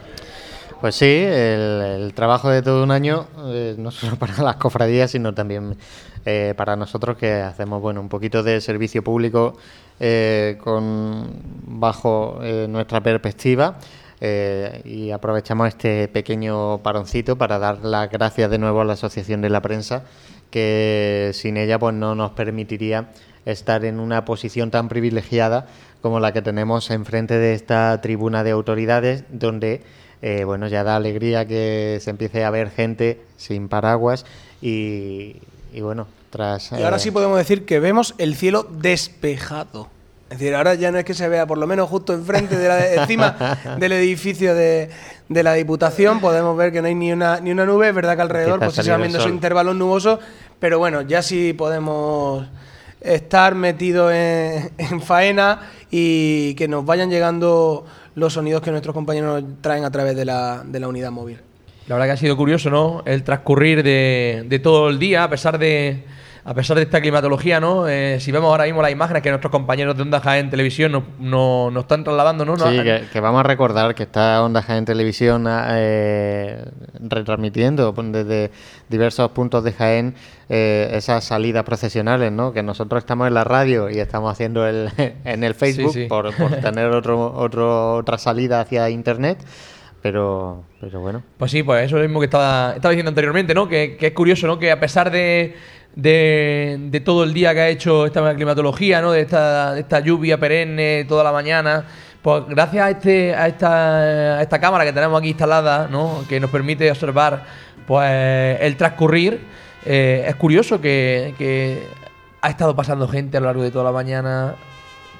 Pues 0.80 0.94
sí, 0.94 1.04
el, 1.04 2.12
trabajo 2.14 2.48
de 2.48 2.62
todo 2.62 2.82
un 2.82 2.90
año, 2.90 3.26
eh, 3.48 3.74
no 3.76 3.90
solo 3.90 4.16
para 4.18 4.42
las 4.42 4.56
cofradías, 4.56 5.10
sino 5.10 5.34
también 5.34 5.76
eh, 6.24 6.54
para 6.56 6.76
nosotros 6.76 7.16
que 7.16 7.32
hacemos 7.32 7.80
bueno 7.80 8.00
un 8.00 8.10
poquito 8.10 8.42
de 8.42 8.60
servicio 8.60 9.02
público 9.02 9.56
eh, 9.98 10.58
con 10.62 11.30
bajo 11.66 12.38
eh, 12.42 12.66
nuestra 12.68 13.02
perspectiva. 13.02 13.78
y 14.84 15.10
aprovechamos 15.12 15.68
este 15.68 16.08
pequeño 16.08 16.78
paroncito 16.82 17.36
para 17.36 17.58
dar 17.58 17.78
las 17.84 18.10
gracias 18.10 18.50
de 18.50 18.58
nuevo 18.58 18.82
a 18.82 18.84
la 18.84 18.92
Asociación 18.94 19.40
de 19.40 19.48
la 19.48 19.62
Prensa, 19.62 20.04
que 20.50 21.30
sin 21.32 21.56
ella 21.56 21.78
pues 21.78 21.94
no 21.94 22.14
nos 22.14 22.32
permitiría 22.32 23.10
estar 23.46 23.84
en 23.86 23.98
una 23.98 24.24
posición 24.26 24.70
tan 24.70 24.88
privilegiada 24.88 25.66
como 26.02 26.20
la 26.20 26.32
que 26.32 26.42
tenemos 26.42 26.90
enfrente 26.90 27.38
de 27.38 27.54
esta 27.54 27.98
tribuna 28.02 28.44
de 28.44 28.50
autoridades, 28.50 29.24
donde 29.30 29.82
eh, 30.22 30.44
bueno, 30.44 30.68
ya 30.68 30.84
da 30.84 30.96
alegría 30.96 31.46
que 31.46 31.98
se 32.00 32.10
empiece 32.10 32.44
a 32.44 32.50
ver 32.50 32.70
gente 32.70 33.20
sin 33.36 33.68
paraguas 33.68 34.26
y, 34.60 35.36
y 35.72 35.80
bueno, 35.80 36.06
tras... 36.30 36.72
Y 36.72 36.82
ahora 36.82 36.96
eh, 36.96 37.00
sí 37.00 37.10
podemos 37.10 37.38
decir 37.38 37.64
que 37.64 37.80
vemos 37.80 38.14
el 38.18 38.34
cielo 38.34 38.66
despejado. 38.70 39.88
Es 40.30 40.38
decir, 40.38 40.54
ahora 40.54 40.74
ya 40.74 40.92
no 40.92 40.98
es 40.98 41.04
que 41.04 41.14
se 41.14 41.28
vea 41.28 41.46
por 41.46 41.58
lo 41.58 41.66
menos 41.66 41.88
justo 41.88 42.12
enfrente 42.12 42.56
de 42.56 42.68
la, 42.68 42.92
encima 42.94 43.58
del 43.80 43.92
edificio 43.92 44.54
de, 44.54 44.90
de 45.28 45.42
la 45.42 45.54
Diputación, 45.54 46.20
podemos 46.20 46.56
ver 46.56 46.70
que 46.70 46.80
no 46.80 46.86
hay 46.86 46.94
ni 46.94 47.12
una, 47.12 47.40
ni 47.40 47.50
una 47.50 47.64
nube, 47.64 47.88
es 47.88 47.94
verdad 47.94 48.14
que 48.14 48.22
alrededor 48.22 48.60
pues 48.60 48.74
se 48.74 48.88
van 48.90 49.00
viendo 49.00 49.18
esos 49.18 49.30
intervalos 49.30 49.74
nubosos, 49.74 50.20
pero 50.60 50.78
bueno, 50.78 51.02
ya 51.02 51.22
sí 51.22 51.52
podemos 51.52 52.46
estar 53.00 53.54
metidos 53.56 54.12
en, 54.12 54.70
en 54.78 55.00
faena 55.02 55.62
y 55.90 56.54
que 56.54 56.68
nos 56.68 56.84
vayan 56.84 57.10
llegando 57.10 57.86
los 58.14 58.32
sonidos 58.32 58.62
que 58.62 58.70
nuestros 58.70 58.94
compañeros 58.94 59.42
traen 59.60 59.84
a 59.84 59.90
través 59.90 60.16
de 60.16 60.24
la, 60.24 60.62
de 60.64 60.80
la 60.80 60.88
unidad 60.88 61.10
móvil. 61.10 61.38
La 61.86 61.94
verdad 61.94 62.08
que 62.08 62.12
ha 62.12 62.16
sido 62.16 62.36
curioso, 62.36 62.70
¿no? 62.70 63.02
El 63.04 63.24
transcurrir 63.24 63.82
de, 63.82 64.44
de 64.46 64.58
todo 64.58 64.88
el 64.88 64.98
día, 64.98 65.24
a 65.24 65.30
pesar 65.30 65.58
de 65.58 66.04
a 66.44 66.54
pesar 66.54 66.76
de 66.76 66.84
esta 66.84 67.00
climatología, 67.00 67.60
¿no? 67.60 67.86
Eh, 67.88 68.18
si 68.20 68.32
vemos 68.32 68.48
ahora 68.50 68.64
mismo 68.64 68.80
las 68.82 68.90
imágenes 68.90 69.22
que 69.22 69.28
nuestros 69.30 69.50
compañeros 69.50 69.96
de 69.96 70.02
Onda 70.02 70.20
Jaén 70.20 70.48
Televisión 70.50 70.92
nos, 70.92 71.02
nos- 71.18 71.72
nos 71.72 71.82
están 71.84 72.02
trasladando, 72.04 72.44
¿no? 72.44 72.56
Sí, 72.56 72.64
Nos- 72.76 72.84
que, 72.84 73.02
que 73.12 73.20
vamos 73.20 73.40
a 73.40 73.42
recordar 73.42 73.94
que 73.94 74.04
está 74.04 74.42
Onda 74.42 74.62
Jaén 74.62 74.84
Televisión 74.84 75.46
eh, 75.48 76.64
retransmitiendo 77.00 77.94
pues, 77.94 78.12
desde 78.12 78.50
diversos 78.88 79.30
puntos 79.32 79.64
de 79.64 79.72
Jaén 79.72 80.14
eh, 80.48 80.90
esas 80.94 81.24
salidas 81.24 81.64
procesionales, 81.64 82.32
¿no? 82.32 82.52
Que 82.52 82.62
nosotros 82.62 82.98
estamos 83.02 83.28
en 83.28 83.34
la 83.34 83.44
radio 83.44 83.90
y 83.90 83.98
estamos 83.98 84.32
haciendo 84.32 84.66
el, 84.66 84.88
en 85.24 85.44
el 85.44 85.54
Facebook 85.54 85.92
sí. 85.92 86.06
Por, 86.06 86.34
por 86.34 86.50
tener 86.62 86.86
otro, 86.90 87.32
otro, 87.34 87.96
otra 87.96 88.18
salida 88.18 88.60
hacia 88.60 88.88
Internet, 88.90 89.38
pero, 90.02 90.64
pero 90.80 91.00
bueno. 91.00 91.22
Pues 91.36 91.50
sí, 91.50 91.62
pues 91.62 91.84
eso 91.84 91.96
es 91.96 92.02
lo 92.02 92.08
mismo 92.08 92.20
que 92.20 92.24
estaba, 92.26 92.72
estaba 92.74 92.90
diciendo 92.92 93.10
anteriormente, 93.10 93.54
¿no? 93.54 93.68
Que, 93.68 93.96
que 93.98 94.08
es 94.08 94.12
curioso, 94.12 94.46
¿no? 94.46 94.58
Que 94.58 94.70
a 94.72 94.80
pesar 94.80 95.10
de, 95.10 95.54
de, 95.96 97.02
todo 97.04 97.24
el 97.24 97.34
día 97.34 97.54
que 97.54 97.60
ha 97.60 97.68
hecho 97.68 98.06
esta 98.06 98.34
climatología, 98.34 99.00
¿no? 99.00 99.12
De 99.12 99.22
esta, 99.22 99.78
esta 99.78 100.00
lluvia 100.00 100.38
perenne 100.38 101.04
toda 101.08 101.24
la 101.24 101.32
mañana, 101.32 101.84
pues 102.22 102.44
gracias 102.48 102.84
a, 102.84 102.90
este, 102.90 103.34
a, 103.34 103.46
esta, 103.46 104.42
esta 104.42 104.60
cámara 104.60 104.84
que 104.84 104.92
tenemos 104.92 105.18
aquí 105.18 105.28
instalada, 105.28 105.88
¿no? 105.90 106.24
Que 106.28 106.40
nos 106.40 106.50
permite 106.50 106.90
observar 106.90 107.44
pues 107.86 108.10
el 108.60 108.76
transcurrir, 108.76 109.40
eh, 109.84 110.24
es 110.28 110.34
curioso 110.36 110.80
que, 110.80 111.86
ha 112.42 112.48
estado 112.48 112.74
pasando 112.74 113.06
gente 113.08 113.36
a 113.36 113.40
lo 113.40 113.46
largo 113.46 113.62
de 113.62 113.70
toda 113.70 113.84
la 113.84 113.92
mañana, 113.92 114.54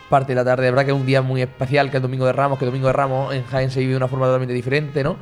parte 0.08 0.32
de 0.32 0.36
la 0.36 0.44
tarde. 0.44 0.64
De 0.64 0.70
verdad 0.70 0.84
que 0.84 0.92
es 0.92 0.96
un 0.96 1.06
día 1.06 1.20
muy 1.20 1.42
especial, 1.42 1.90
que 1.90 1.98
es 1.98 2.02
Domingo 2.02 2.24
de 2.26 2.32
Ramos, 2.32 2.58
que 2.58 2.64
Domingo 2.64 2.86
de 2.86 2.92
Ramos 2.92 3.34
en 3.34 3.44
Jaén 3.44 3.70
se 3.70 3.80
vive 3.80 3.92
de 3.92 3.96
una 3.98 4.08
forma 4.08 4.26
totalmente 4.26 4.54
diferente, 4.54 5.02
¿no? 5.04 5.16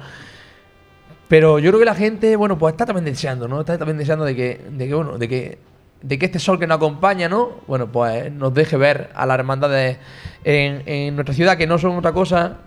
Pero 1.29 1.59
yo 1.59 1.71
creo 1.71 1.81
que 1.81 1.85
la 1.85 1.95
gente, 1.95 2.37
bueno, 2.37 2.59
pues 2.59 2.73
está 2.73 2.87
también 2.87 3.05
deseando, 3.05 3.47
¿no? 3.49 3.61
Está 3.61 3.77
también 3.77 3.99
deseando 3.99 4.25
de 4.25 4.35
que, 4.35 4.61
de 4.71 4.89
que 4.89 4.95
bueno, 4.95 5.19
de 5.19 5.29
que, 5.29 5.59
de 6.01 6.19
que 6.19 6.27
este 6.27 6.39
sol 6.39 6.59
que 6.59 6.67
nos 6.67 6.77
acompaña, 6.77 7.29
¿no? 7.29 7.51
Bueno, 7.67 7.93
pues 7.93 8.33
nos 8.33 8.55
deje 8.55 8.77
ver 8.77 9.11
a 9.15 9.27
las 9.27 9.39
hermandades 9.39 9.99
en, 10.45 10.83
en 10.87 11.15
nuestra 11.15 11.35
ciudad, 11.35 11.59
que 11.59 11.67
no 11.67 11.77
son 11.77 11.97
otra 11.97 12.13
cosa, 12.13 12.59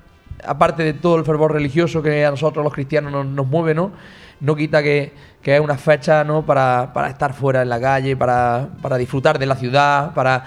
aparte 0.45 0.83
de 0.83 0.93
todo 0.93 1.17
el 1.17 1.25
fervor 1.25 1.53
religioso 1.53 2.03
que 2.03 2.23
a 2.23 2.31
nosotros 2.31 2.63
los 2.63 2.73
cristianos 2.73 3.11
nos, 3.11 3.25
nos 3.25 3.47
mueve, 3.47 3.73
¿no? 3.73 3.91
No 4.39 4.55
quita 4.55 4.83
que, 4.83 5.11
que 5.41 5.55
es 5.55 5.61
una 5.61 5.77
fecha, 5.77 6.23
¿no? 6.23 6.45
Para, 6.45 6.91
para 6.93 7.09
estar 7.09 7.33
fuera 7.33 7.63
en 7.63 7.69
la 7.69 7.79
calle, 7.81 8.15
para, 8.15 8.69
para 8.81 8.97
disfrutar 8.97 9.39
de 9.39 9.47
la 9.47 9.55
ciudad, 9.55 10.13
para 10.13 10.45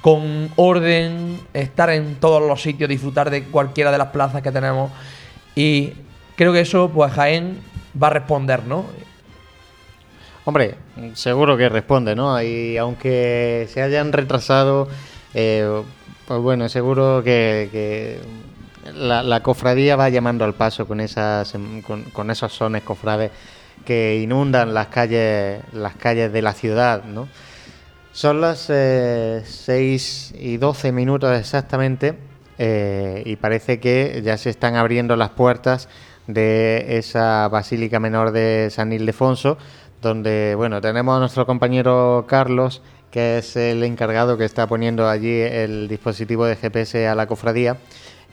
con 0.00 0.50
orden, 0.56 1.40
estar 1.52 1.90
en 1.90 2.16
todos 2.16 2.42
los 2.46 2.60
sitios, 2.60 2.88
disfrutar 2.88 3.30
de 3.30 3.44
cualquiera 3.44 3.90
de 3.90 3.98
las 3.98 4.08
plazas 4.08 4.42
que 4.42 4.52
tenemos. 4.52 4.90
Y 5.54 5.92
creo 6.36 6.52
que 6.52 6.60
eso, 6.60 6.90
pues 6.90 7.12
Jaén 7.12 7.58
va 8.00 8.08
a 8.08 8.10
responder, 8.10 8.64
¿no? 8.64 8.86
Hombre, 10.44 10.76
seguro 11.14 11.56
que 11.56 11.68
responde, 11.68 12.14
¿no? 12.14 12.40
Y 12.42 12.76
aunque 12.76 13.66
se 13.72 13.80
hayan 13.80 14.12
retrasado, 14.12 14.88
eh, 15.32 15.82
pues 16.26 16.40
bueno, 16.40 16.68
seguro 16.68 17.22
que, 17.24 18.20
la, 18.94 19.42
cofradía 19.42 19.96
va 19.96 20.10
llamando 20.10 20.44
al 20.44 20.54
paso 20.54 20.86
con 20.86 21.00
esas, 21.00 21.54
con, 21.86 22.02
con 22.04 22.30
esos 22.30 22.52
sones 22.52 22.82
cofrades 22.82 23.30
que 23.84 24.20
inundan 24.22 24.74
las 24.74 24.88
calles, 24.88 25.62
las 25.72 25.94
calles 25.94 26.32
de 26.32 26.42
la 26.42 26.52
ciudad, 26.52 27.04
¿no? 27.04 27.28
Son 28.12 28.40
las 28.40 28.66
eh, 28.68 29.42
6 29.44 30.34
y 30.38 30.56
12 30.56 30.92
minutos 30.92 31.36
exactamente 31.36 32.14
eh, 32.58 33.22
y 33.26 33.36
parece 33.36 33.80
que 33.80 34.22
ya 34.24 34.36
se 34.38 34.50
están 34.50 34.76
abriendo 34.76 35.16
las 35.16 35.30
puertas 35.30 35.88
de 36.26 36.98
esa 36.98 37.48
Basílica 37.48 38.00
Menor 38.00 38.32
de 38.32 38.68
San 38.70 38.92
Ildefonso, 38.92 39.58
donde, 40.00 40.54
bueno, 40.56 40.80
tenemos 40.80 41.16
a 41.16 41.20
nuestro 41.20 41.46
compañero 41.46 42.24
Carlos, 42.28 42.82
que 43.10 43.38
es 43.38 43.56
el 43.56 43.82
encargado 43.84 44.36
que 44.36 44.44
está 44.44 44.66
poniendo 44.66 45.08
allí 45.08 45.40
el 45.40 45.88
dispositivo 45.88 46.46
de 46.46 46.56
GPS 46.56 47.06
a 47.06 47.14
la 47.14 47.26
cofradía. 47.26 47.78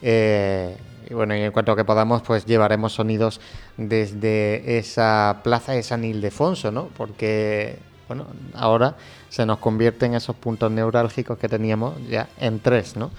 Eh, 0.02 0.76
y 1.10 1.14
bueno, 1.14 1.36
y 1.36 1.42
en 1.42 1.52
cuanto 1.52 1.76
que 1.76 1.84
podamos, 1.84 2.22
pues 2.22 2.46
llevaremos 2.46 2.94
sonidos 2.94 3.42
desde 3.78 4.78
esa 4.78 5.42
plaza 5.44 5.74
de 5.74 5.84
San 5.84 6.04
Ildefonso, 6.04 6.72
¿no? 6.72 6.88
Porque, 6.96 7.78
bueno, 8.08 8.28
ahora 8.56 8.96
se 9.30 9.46
nos 9.46 9.60
convierte 9.60 10.06
en 10.06 10.16
esos 10.16 10.36
puntos 10.36 10.72
neurálgicos 10.72 11.38
que 11.38 11.50
teníamos 11.50 11.96
ya 12.10 12.30
en 12.40 12.60
tres, 12.60 12.96
¿no? 12.96 13.12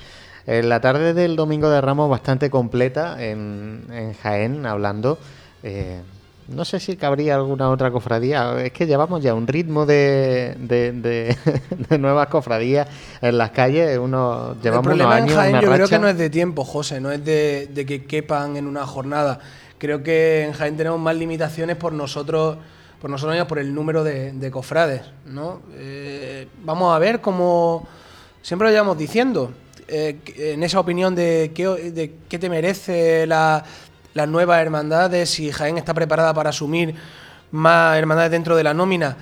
En 0.46 0.68
la 0.68 0.80
tarde 0.80 1.14
del 1.14 1.36
domingo 1.36 1.70
de 1.70 1.80
Ramos 1.80 2.10
bastante 2.10 2.50
completa 2.50 3.22
en, 3.22 3.84
en 3.92 4.12
Jaén, 4.14 4.66
hablando. 4.66 5.18
eh, 5.62 6.00
no 6.48 6.64
sé 6.64 6.80
si 6.80 6.96
cabría 6.96 7.36
alguna 7.36 7.70
otra 7.70 7.92
cofradía. 7.92 8.60
Es 8.60 8.72
que 8.72 8.86
llevamos 8.86 9.22
ya 9.22 9.32
un 9.32 9.46
ritmo 9.46 9.86
de, 9.86 10.56
de, 10.58 10.90
de- 10.92 11.36
de 11.88 11.98
nuevas 11.98 12.26
cofradías 12.26 12.88
en 13.20 13.38
las 13.38 13.50
calles. 13.52 13.96
Uno, 13.96 14.52
El 14.56 14.60
llevamos 14.60 14.86
unos 14.86 14.96
problema 14.98 15.18
en 15.18 15.22
años, 15.24 15.36
Jaén 15.36 15.50
una 15.52 15.60
yo 15.62 15.70
creo 15.72 15.86
que 15.88 15.98
no 16.00 16.08
es 16.08 16.18
de 16.18 16.30
tiempo, 16.30 16.64
José, 16.64 17.00
no 17.00 17.12
es 17.12 17.24
de, 17.24 17.68
de 17.72 17.86
que 17.86 18.04
quepan 18.04 18.56
en 18.56 18.66
una 18.66 18.84
jornada. 18.86 19.38
Creo 19.78 20.02
que 20.02 20.42
en 20.44 20.52
Jaén 20.52 20.76
tenemos 20.76 20.98
más 20.98 21.14
limitaciones 21.14 21.76
por 21.76 21.92
nosotros, 21.92 22.58
por 23.00 23.08
nosotros 23.08 23.34
mismos, 23.34 23.48
por 23.48 23.60
el 23.60 23.72
número 23.72 24.02
de, 24.02 24.32
de 24.32 24.50
cofrades, 24.50 25.02
¿no? 25.26 25.60
Eh, 25.76 26.48
vamos 26.64 26.94
a 26.94 26.98
ver 26.98 27.20
cómo 27.20 27.86
siempre 28.42 28.66
lo 28.66 28.72
llevamos 28.72 28.98
diciendo. 28.98 29.52
Eh, 29.92 30.16
en 30.54 30.62
esa 30.62 30.80
opinión 30.80 31.14
de 31.14 31.52
qué, 31.54 32.38
te 32.38 32.48
merece 32.48 33.26
la, 33.26 33.62
las 34.14 34.28
nuevas 34.28 34.60
hermandades, 34.60 35.30
si 35.30 35.52
Jaén 35.52 35.78
está 35.78 35.92
preparada 35.94 36.32
para 36.34 36.50
asumir 36.50 36.94
más 37.50 37.96
hermandades 37.98 38.30
dentro 38.32 38.56
de 38.56 38.64
la 38.64 38.72
nómina. 38.74 39.16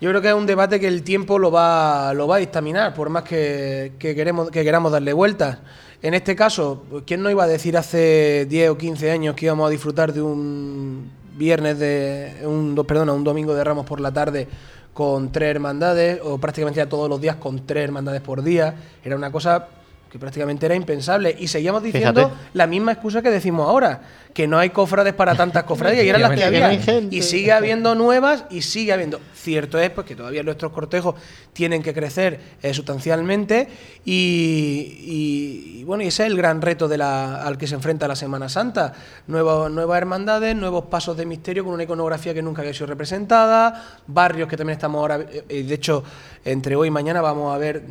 Yo 0.00 0.10
creo 0.10 0.22
que 0.22 0.28
es 0.28 0.34
un 0.34 0.46
debate 0.46 0.78
que 0.78 0.86
el 0.86 1.02
tiempo 1.02 1.38
lo 1.38 1.50
va, 1.50 2.12
lo 2.14 2.28
va 2.28 2.36
a 2.36 2.38
dictaminar, 2.38 2.94
por 2.94 3.08
más 3.10 3.24
que, 3.24 3.92
que 3.98 4.14
queremos, 4.14 4.50
que 4.50 4.62
queramos 4.62 4.92
darle 4.92 5.12
vueltas. 5.12 5.58
En 6.02 6.14
este 6.14 6.36
caso, 6.36 6.84
pues, 6.88 7.02
¿quién 7.04 7.20
no 7.22 7.30
iba 7.30 7.42
a 7.42 7.48
decir 7.48 7.76
hace 7.76 8.46
10 8.48 8.70
o 8.70 8.78
15 8.78 9.10
años 9.10 9.34
que 9.34 9.46
íbamos 9.46 9.66
a 9.66 9.70
disfrutar 9.70 10.12
de 10.12 10.22
un 10.22 11.10
viernes 11.36 11.78
de. 11.78 12.34
un, 12.44 12.74
do- 12.76 12.84
perdona, 12.84 13.12
un 13.12 13.24
domingo 13.24 13.54
de 13.54 13.64
Ramos 13.64 13.86
por 13.86 14.00
la 14.00 14.12
tarde 14.12 14.46
con 14.94 15.30
tres 15.32 15.50
hermandades, 15.50 16.20
o 16.22 16.38
prácticamente 16.38 16.78
ya 16.78 16.88
todos 16.88 17.08
los 17.08 17.20
días 17.20 17.36
con 17.36 17.66
tres 17.66 17.84
hermandades 17.84 18.20
por 18.20 18.42
día? 18.42 18.74
Era 19.04 19.16
una 19.16 19.32
cosa 19.32 19.66
que 20.10 20.18
prácticamente 20.18 20.66
era 20.66 20.74
impensable. 20.74 21.34
Y 21.38 21.48
seguíamos 21.48 21.82
diciendo 21.82 22.28
Fíjate. 22.30 22.48
la 22.54 22.66
misma 22.66 22.92
excusa 22.92 23.22
que 23.22 23.30
decimos 23.30 23.68
ahora, 23.68 24.00
que 24.34 24.46
no 24.46 24.58
hay 24.58 24.70
cofrades 24.70 25.14
para 25.14 25.34
tantas 25.34 25.64
cofradías, 25.64 26.04
y 26.04 26.08
eran 26.08 26.22
las 26.22 26.30
que 26.32 26.44
había. 26.44 26.72
Y 27.10 27.22
sigue 27.22 27.52
habiendo 27.52 27.94
nuevas 27.94 28.44
y 28.50 28.62
sigue 28.62 28.92
habiendo. 28.92 29.20
Cierto 29.34 29.78
es 29.78 29.90
pues, 29.90 30.06
que 30.06 30.14
todavía 30.14 30.42
nuestros 30.42 30.72
cortejos 30.72 31.14
tienen 31.52 31.82
que 31.82 31.92
crecer 31.94 32.38
eh, 32.62 32.72
sustancialmente 32.74 33.68
y, 34.04 34.96
y- 35.00 35.78
y, 35.80 35.84
bueno, 35.84 36.02
y 36.02 36.08
ese 36.08 36.24
es 36.24 36.30
el 36.30 36.36
gran 36.36 36.60
reto 36.60 36.88
de 36.88 36.98
la, 36.98 37.42
al 37.42 37.56
que 37.56 37.66
se 37.66 37.74
enfrenta 37.74 38.06
la 38.08 38.16
Semana 38.16 38.48
Santa. 38.48 38.92
Nuevos, 39.26 39.70
nuevas 39.70 39.98
hermandades, 39.98 40.54
nuevos 40.56 40.84
pasos 40.86 41.16
de 41.16 41.24
misterio 41.26 41.64
con 41.64 41.72
una 41.74 41.82
iconografía 41.84 42.34
que 42.34 42.42
nunca 42.42 42.62
había 42.62 42.74
sido 42.74 42.86
representada, 42.86 43.98
barrios 44.06 44.48
que 44.48 44.56
también 44.56 44.74
estamos 44.76 44.98
ahora, 45.00 45.16
eh, 45.20 45.44
eh, 45.48 45.62
de 45.64 45.74
hecho, 45.74 46.04
entre 46.44 46.76
hoy 46.76 46.88
y 46.88 46.90
mañana 46.90 47.20
vamos 47.20 47.54
a 47.54 47.58
ver 47.58 47.82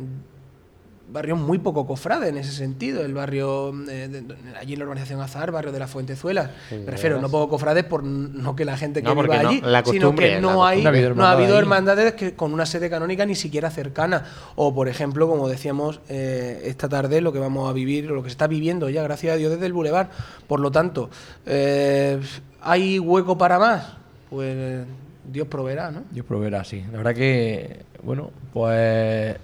barrios 1.10 1.38
muy 1.38 1.58
poco 1.58 1.86
cofrades 1.86 2.28
en 2.28 2.36
ese 2.36 2.52
sentido. 2.52 3.04
El 3.04 3.14
barrio, 3.14 3.72
eh, 3.88 4.08
de- 4.08 4.24
allí 4.60 4.74
en 4.74 4.78
la 4.78 4.84
urbanización 4.84 5.20
Azar, 5.20 5.50
barrio 5.50 5.72
de 5.72 5.78
la 5.78 5.86
Fuentezuela. 5.86 6.50
Sí, 6.68 6.76
Me 6.76 6.90
refiero, 6.90 7.20
no 7.20 7.28
poco 7.30 7.48
cofrades 7.48 7.84
por 7.84 8.04
no 8.04 8.54
que 8.54 8.64
la 8.64 8.76
gente 8.76 9.00
que 9.02 9.08
No, 9.08 9.14
viva 9.20 9.42
no, 9.42 9.48
allí, 9.48 9.60
la 9.62 9.84
sino 9.84 10.14
que 10.14 10.32
la 10.34 10.40
no 10.40 10.66
hay, 10.66 10.82
no 11.14 11.24
ha 11.24 11.32
habido 11.32 11.58
hermandades 11.58 12.14
que 12.14 12.34
con 12.34 12.52
una 12.52 12.66
sede 12.66 12.90
canónica 12.90 13.24
ni 13.24 13.34
siquiera 13.34 13.70
cercana. 13.70 14.24
O, 14.56 14.74
por 14.74 14.88
ejemplo, 14.88 15.26
como 15.28 15.48
decíamos 15.48 16.00
eh, 16.08 16.62
esta 16.64 16.88
tarde, 16.88 17.20
lo 17.20 17.32
que 17.32 17.38
vamos 17.38 17.68
a 17.70 17.72
vivir, 17.72 18.04
lo 18.06 18.22
que 18.22 18.28
se 18.28 18.32
está 18.34 18.46
viviendo 18.46 18.88
ya, 18.90 19.02
gracias 19.02 19.32
a 19.32 19.36
Dios, 19.36 19.50
desde 19.52 19.66
el 19.66 19.72
Boulevard. 19.72 20.08
Por 20.46 20.60
lo 20.60 20.70
tanto, 20.70 21.08
eh, 21.46 22.20
¿hay 22.60 22.98
hueco 22.98 23.38
para 23.38 23.58
más? 23.58 23.94
Pues 24.28 24.84
Dios 25.30 25.48
proveerá, 25.48 25.90
¿no? 25.90 26.02
Dios 26.10 26.26
proveerá, 26.26 26.64
sí. 26.64 26.84
La 26.92 26.98
verdad 26.98 27.14
que, 27.14 27.80
bueno, 28.02 28.30
pues 28.52 29.36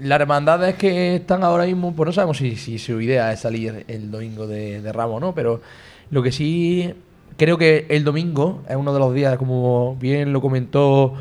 las 0.00 0.20
hermandades 0.20 0.74
que 0.76 1.16
están 1.16 1.44
ahora 1.44 1.66
mismo, 1.66 1.94
pues 1.94 2.06
no 2.06 2.12
sabemos 2.12 2.38
si, 2.38 2.78
su 2.78 3.00
idea 3.00 3.32
es 3.32 3.40
salir 3.40 3.84
el 3.88 4.10
domingo 4.10 4.46
de, 4.46 4.80
de 4.80 4.92
Ramos, 4.92 5.20
¿no? 5.20 5.34
Pero 5.34 5.60
lo 6.10 6.22
que 6.22 6.32
sí 6.32 6.94
creo 7.36 7.56
que 7.56 7.86
el 7.88 8.04
domingo 8.04 8.62
es 8.68 8.76
uno 8.76 8.92
de 8.92 8.98
los 8.98 9.14
días, 9.14 9.38
como 9.38 9.96
bien 9.96 10.32
lo 10.32 10.40
comentó 10.40 11.14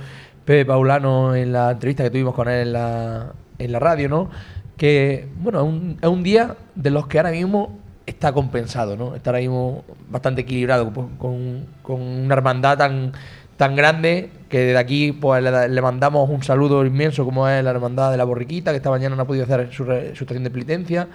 Pepe 0.45 0.65
Paulano 0.65 1.35
en 1.35 1.53
la 1.53 1.71
entrevista 1.71 2.03
que 2.03 2.09
tuvimos 2.09 2.33
con 2.33 2.49
él 2.49 2.67
en 2.67 2.73
la, 2.73 3.33
en 3.57 3.71
la 3.71 3.79
radio, 3.79 4.09
¿no? 4.09 4.29
Que, 4.75 5.27
bueno, 5.41 5.59
es 5.59 5.65
un, 5.65 5.97
es 6.01 6.09
un 6.09 6.23
día 6.23 6.55
de 6.75 6.89
los 6.89 7.07
que 7.07 7.19
ahora 7.19 7.31
mismo 7.31 7.77
está 8.05 8.33
compensado, 8.33 8.97
¿no? 8.97 9.15
Está 9.15 9.29
ahora 9.29 9.39
mismo 9.39 9.83
bastante 10.09 10.41
equilibrado 10.41 10.91
con 11.19 11.67
una 11.87 12.33
hermandad 12.33 12.77
tan, 12.77 13.13
tan 13.59 13.75
grande 13.75 14.29
que 14.47 14.59
desde 14.59 14.77
aquí 14.79 15.11
pues 15.11 15.43
le, 15.43 15.67
le 15.67 15.81
mandamos 15.81 16.29
un 16.29 16.41
saludo 16.43 16.85
inmenso 16.85 17.25
como 17.25 17.45
es 17.49 17.61
la 17.61 17.71
hermandad 17.71 18.09
de 18.09 18.15
la 18.15 18.23
borriquita 18.23 18.71
que 18.71 18.77
esta 18.77 18.89
mañana 18.89 19.17
no 19.17 19.23
ha 19.23 19.27
podido 19.27 19.43
hacer 19.43 19.67
su, 19.73 19.83
re- 19.83 20.15
su 20.15 20.23
estación 20.23 20.45
de 20.45 20.49
penitencia. 20.49 21.09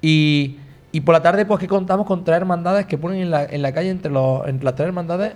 Y, 0.00 0.56
y 0.92 1.00
por 1.02 1.12
la 1.12 1.22
tarde 1.22 1.44
pues 1.44 1.60
que 1.60 1.68
contamos 1.68 2.06
con 2.06 2.24
tres 2.24 2.38
hermandades 2.38 2.86
que 2.86 2.96
ponen 2.96 3.20
en 3.20 3.30
la, 3.30 3.44
en 3.44 3.60
la 3.60 3.72
calle 3.72 3.90
entre, 3.90 4.10
los, 4.10 4.48
entre 4.48 4.64
las 4.64 4.74
tres 4.74 4.86
hermandades. 4.88 5.34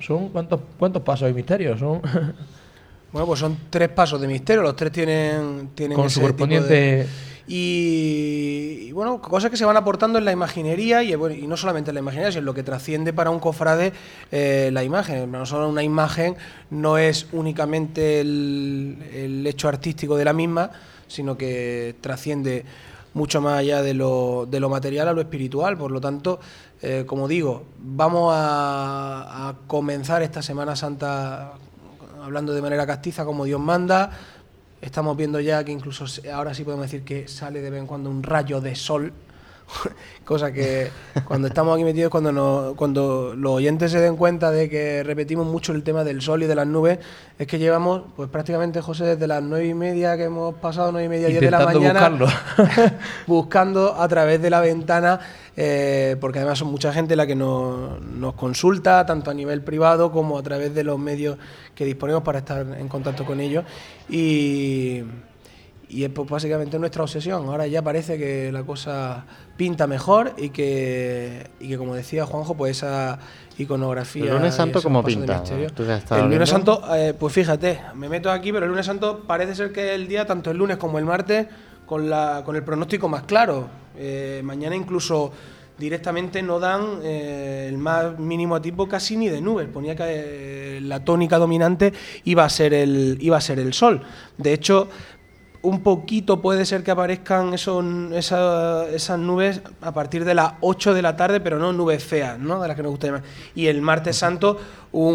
Son 0.00 0.30
cuántos 0.30 0.60
cuántos 0.78 1.02
pasos 1.02 1.26
hay 1.26 1.34
misterios 1.34 1.78
son 1.78 2.00
Bueno, 3.12 3.26
pues 3.28 3.38
son 3.38 3.56
tres 3.70 3.90
pasos 3.90 4.20
de 4.20 4.26
misterio, 4.26 4.62
los 4.62 4.74
tres 4.74 4.90
tienen, 4.90 5.68
tienen 5.74 5.94
Con 5.96 6.06
ese 6.06 6.14
su 6.14 6.20
tipo 6.20 6.32
correspondiente- 6.32 6.68
de- 6.74 7.06
Y, 7.46 8.90
bueno, 8.92 9.20
cosas 9.20 9.50
que 9.50 9.56
se 9.56 9.64
van 9.64 9.76
aportando 9.76 10.18
en 10.18 10.24
la 10.24 10.32
imaginería 10.32 11.02
y, 11.02 11.14
bueno, 11.14 11.34
y 11.34 11.46
no 11.46 11.56
solamente 11.56 11.90
en 11.90 11.94
la 11.94 12.00
imaginería, 12.00 12.32
sino 12.32 12.40
en 12.40 12.46
lo 12.46 12.54
que 12.54 12.62
trasciende 12.62 13.12
para 13.12 13.30
un 13.30 13.38
cofrade 13.38 13.92
eh, 14.32 14.70
la 14.72 14.82
imagen. 14.82 15.30
No 15.30 15.44
solo 15.44 15.68
una 15.68 15.82
imagen 15.82 16.36
no 16.70 16.96
es 16.96 17.26
únicamente 17.32 18.20
el, 18.20 18.98
el 19.12 19.46
hecho 19.46 19.68
artístico 19.68 20.16
de 20.16 20.24
la 20.24 20.32
misma, 20.32 20.70
sino 21.06 21.36
que 21.36 21.96
trasciende 22.00 22.64
mucho 23.12 23.40
más 23.40 23.58
allá 23.58 23.82
de 23.82 23.94
lo, 23.94 24.46
de 24.50 24.58
lo 24.58 24.68
material 24.68 25.08
a 25.08 25.12
lo 25.12 25.20
espiritual. 25.20 25.76
Por 25.76 25.90
lo 25.90 26.00
tanto, 26.00 26.40
eh, 26.80 27.04
como 27.06 27.28
digo, 27.28 27.64
vamos 27.78 28.32
a, 28.34 29.48
a 29.48 29.54
comenzar 29.66 30.22
esta 30.22 30.42
Semana 30.42 30.76
Santa 30.76 31.52
hablando 32.22 32.54
de 32.54 32.62
manera 32.62 32.86
castiza 32.86 33.24
como 33.24 33.44
Dios 33.44 33.60
manda. 33.60 34.10
Estamos 34.84 35.16
viendo 35.16 35.40
ya 35.40 35.64
que 35.64 35.72
incluso 35.72 36.04
ahora 36.30 36.52
sí 36.52 36.62
podemos 36.62 36.84
decir 36.84 37.04
que 37.04 37.26
sale 37.26 37.62
de 37.62 37.70
vez 37.70 37.80
en 37.80 37.86
cuando 37.86 38.10
un 38.10 38.22
rayo 38.22 38.60
de 38.60 38.74
sol. 38.74 39.14
Cosa 40.24 40.52
que 40.52 40.88
cuando 41.26 41.48
estamos 41.48 41.74
aquí 41.74 41.84
metidos, 41.84 42.10
cuando, 42.10 42.32
nos- 42.32 42.74
cuando 42.76 43.34
los 43.36 43.52
oyentes 43.52 43.92
se 43.92 44.00
den 44.00 44.16
cuenta 44.16 44.50
de 44.50 44.70
que 44.70 45.02
repetimos 45.02 45.46
mucho 45.46 45.72
el 45.72 45.82
tema 45.82 46.02
del 46.02 46.22
sol 46.22 46.42
y 46.42 46.46
de 46.46 46.54
las 46.54 46.66
nubes, 46.66 46.98
es 47.38 47.46
que 47.46 47.58
llevamos, 47.58 48.02
pues 48.16 48.30
prácticamente, 48.30 48.80
José, 48.80 49.04
desde 49.04 49.26
las 49.26 49.42
nueve 49.42 49.66
y 49.66 49.74
media 49.74 50.16
que 50.16 50.24
hemos 50.24 50.54
pasado, 50.54 50.92
nueve 50.92 51.06
y 51.06 51.08
media, 51.10 51.28
diez 51.28 51.40
de 51.42 51.50
la 51.50 51.58
mañana, 51.78 52.00
buscando 53.26 53.94
a 54.00 54.08
través 54.08 54.40
de 54.40 54.48
la 54.50 54.60
ventana, 54.60 55.20
eh, 55.56 56.16
porque 56.20 56.38
además 56.38 56.58
son 56.58 56.68
mucha 56.68 56.92
gente 56.92 57.16
la 57.16 57.26
que 57.26 57.34
nos, 57.34 58.00
nos 58.00 58.34
consulta, 58.34 59.04
tanto 59.04 59.30
a 59.30 59.34
nivel 59.34 59.60
privado 59.62 60.10
como 60.10 60.38
a 60.38 60.42
través 60.42 60.74
de 60.74 60.84
los 60.84 60.98
medios 60.98 61.36
que 61.74 61.84
disponemos 61.84 62.22
para 62.22 62.38
estar 62.38 62.66
en 62.78 62.88
contacto 62.88 63.24
con 63.26 63.40
ellos. 63.40 63.64
Y, 64.08 65.02
y 65.88 66.04
es 66.04 66.10
pues, 66.10 66.28
básicamente 66.28 66.78
nuestra 66.78 67.02
obsesión. 67.02 67.46
Ahora 67.46 67.66
ya 67.66 67.82
parece 67.82 68.18
que 68.18 68.50
la 68.52 68.62
cosa 68.62 69.24
pinta 69.56 69.86
mejor 69.86 70.34
y 70.36 70.50
que, 70.50 71.50
y 71.60 71.68
que 71.68 71.78
como 71.78 71.94
decía 71.94 72.26
Juanjo, 72.26 72.56
pues 72.56 72.78
esa 72.78 73.18
iconografía. 73.58 74.24
¿El 74.24 74.32
lunes 74.38 74.54
santo 74.54 74.80
de 74.80 75.02
pinta? 75.02 75.40
misterio. 75.40 75.70
¿Tú 75.70 75.84
que 75.84 75.92
has 75.92 76.02
estado 76.02 76.24
El 76.24 76.30
lunes 76.30 76.48
santo, 76.48 76.82
eh, 76.94 77.14
pues 77.18 77.32
fíjate, 77.32 77.80
me 77.94 78.08
meto 78.08 78.30
aquí, 78.30 78.52
pero 78.52 78.64
el 78.66 78.70
lunes 78.70 78.86
santo 78.86 79.24
parece 79.26 79.54
ser 79.54 79.72
que 79.72 79.90
es 79.90 79.94
el 79.94 80.08
día, 80.08 80.26
tanto 80.26 80.50
el 80.50 80.56
lunes 80.56 80.76
como 80.76 80.98
el 80.98 81.04
martes, 81.04 81.46
con, 81.86 82.08
la, 82.08 82.42
con 82.44 82.56
el 82.56 82.62
pronóstico 82.62 83.08
más 83.08 83.22
claro. 83.22 83.68
Eh, 83.96 84.40
mañana 84.44 84.74
incluso 84.74 85.32
directamente 85.78 86.40
no 86.42 86.60
dan 86.60 87.00
eh, 87.02 87.66
el 87.68 87.78
más 87.78 88.18
mínimo 88.18 88.60
tipo 88.60 88.88
casi 88.88 89.16
ni 89.16 89.28
de 89.28 89.40
nubes. 89.40 89.68
Ponía 89.68 89.96
que 89.96 90.04
eh, 90.06 90.80
la 90.80 91.04
tónica 91.04 91.38
dominante 91.38 91.92
iba 92.24 92.44
a 92.44 92.48
ser 92.48 92.74
el, 92.74 93.18
iba 93.20 93.36
a 93.36 93.40
ser 93.40 93.58
el 93.58 93.72
sol. 93.74 94.02
De 94.38 94.52
hecho, 94.52 94.88
un 95.64 95.82
poquito 95.82 96.40
puede 96.42 96.64
ser 96.66 96.82
que 96.84 96.90
aparezcan 96.90 97.54
esos, 97.54 97.84
esa- 98.12 98.86
esas 98.88 99.18
nubes 99.18 99.62
a 99.80 99.92
partir 99.92 100.24
de 100.24 100.34
las 100.34 100.52
8 100.60 100.92
de 100.94 101.02
la 101.02 101.16
tarde, 101.16 101.40
pero 101.40 101.58
no 101.58 101.72
nubes 101.72 102.04
feas, 102.04 102.38
¿no? 102.38 102.60
De 102.60 102.68
las 102.68 102.76
que 102.76 102.82
nos 102.82 102.90
gusta 102.90 103.06
llamar. 103.08 103.22
Y 103.54 103.66
el 103.66 103.80
martes 103.80 104.16
santo, 104.16 104.58
un, 104.92 105.14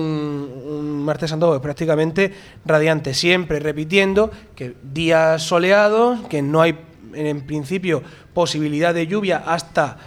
un 0.69 1.03
martes 1.05 1.29
santo 1.29 1.47
pues, 1.49 1.61
prácticamente 1.61 2.33
radiante, 2.65 3.13
siempre 3.13 3.59
repitiendo 3.59 4.31
que 4.55 4.75
días 4.83 5.43
soleados, 5.43 6.21
que 6.27 6.41
no 6.41 6.61
hay 6.61 6.77
en 7.13 7.41
principio 7.45 8.03
posibilidad 8.33 8.93
de 8.93 9.07
lluvia 9.07 9.43
hasta 9.45 9.97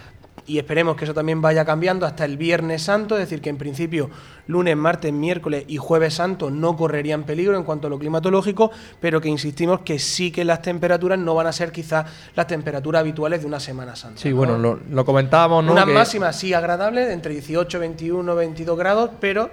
y 0.45 0.57
esperemos 0.57 0.97
que 0.97 1.05
eso 1.05 1.13
también 1.13 1.41
vaya 1.41 1.63
cambiando 1.63 2.05
hasta 2.05 2.25
el 2.25 2.35
Viernes 2.37 2.81
Santo, 2.83 3.15
es 3.15 3.21
decir, 3.21 3.39
que 3.39 3.49
en 3.49 3.57
principio 3.57 4.09
lunes, 4.47 4.75
martes, 4.75 5.13
miércoles 5.13 5.63
y 5.67 5.77
jueves 5.77 6.15
santo 6.15 6.49
no 6.51 6.75
correrían 6.75 7.23
peligro 7.23 7.57
en 7.57 7.63
cuanto 7.63 7.87
a 7.87 7.89
lo 7.89 7.97
climatológico, 7.97 8.71
pero 8.99 9.21
que 9.21 9.29
insistimos 9.29 9.81
que 9.81 9.99
sí 9.99 10.31
que 10.31 10.43
las 10.43 10.61
temperaturas 10.61 11.17
no 11.17 11.33
van 11.35 11.47
a 11.47 11.51
ser 11.53 11.71
quizás 11.71 12.05
las 12.35 12.47
temperaturas 12.47 12.99
habituales 13.01 13.41
de 13.41 13.47
una 13.47 13.59
Semana 13.59 13.95
Santa. 13.95 14.19
sí 14.19 14.29
¿no? 14.31 14.35
bueno 14.35 14.57
lo, 14.57 14.79
lo 14.89 15.05
comentábamos 15.05 15.63
no 15.63 15.71
Unas 15.71 15.85
Que- 15.85 15.93
máximas 15.93 16.35
sí 16.37 16.53
agradables, 16.53 17.07
de 17.07 17.13
entre 17.13 17.33
18, 17.33 17.79
21, 17.79 18.35
22 18.35 18.77
grados, 18.77 19.11
pero 19.19 19.49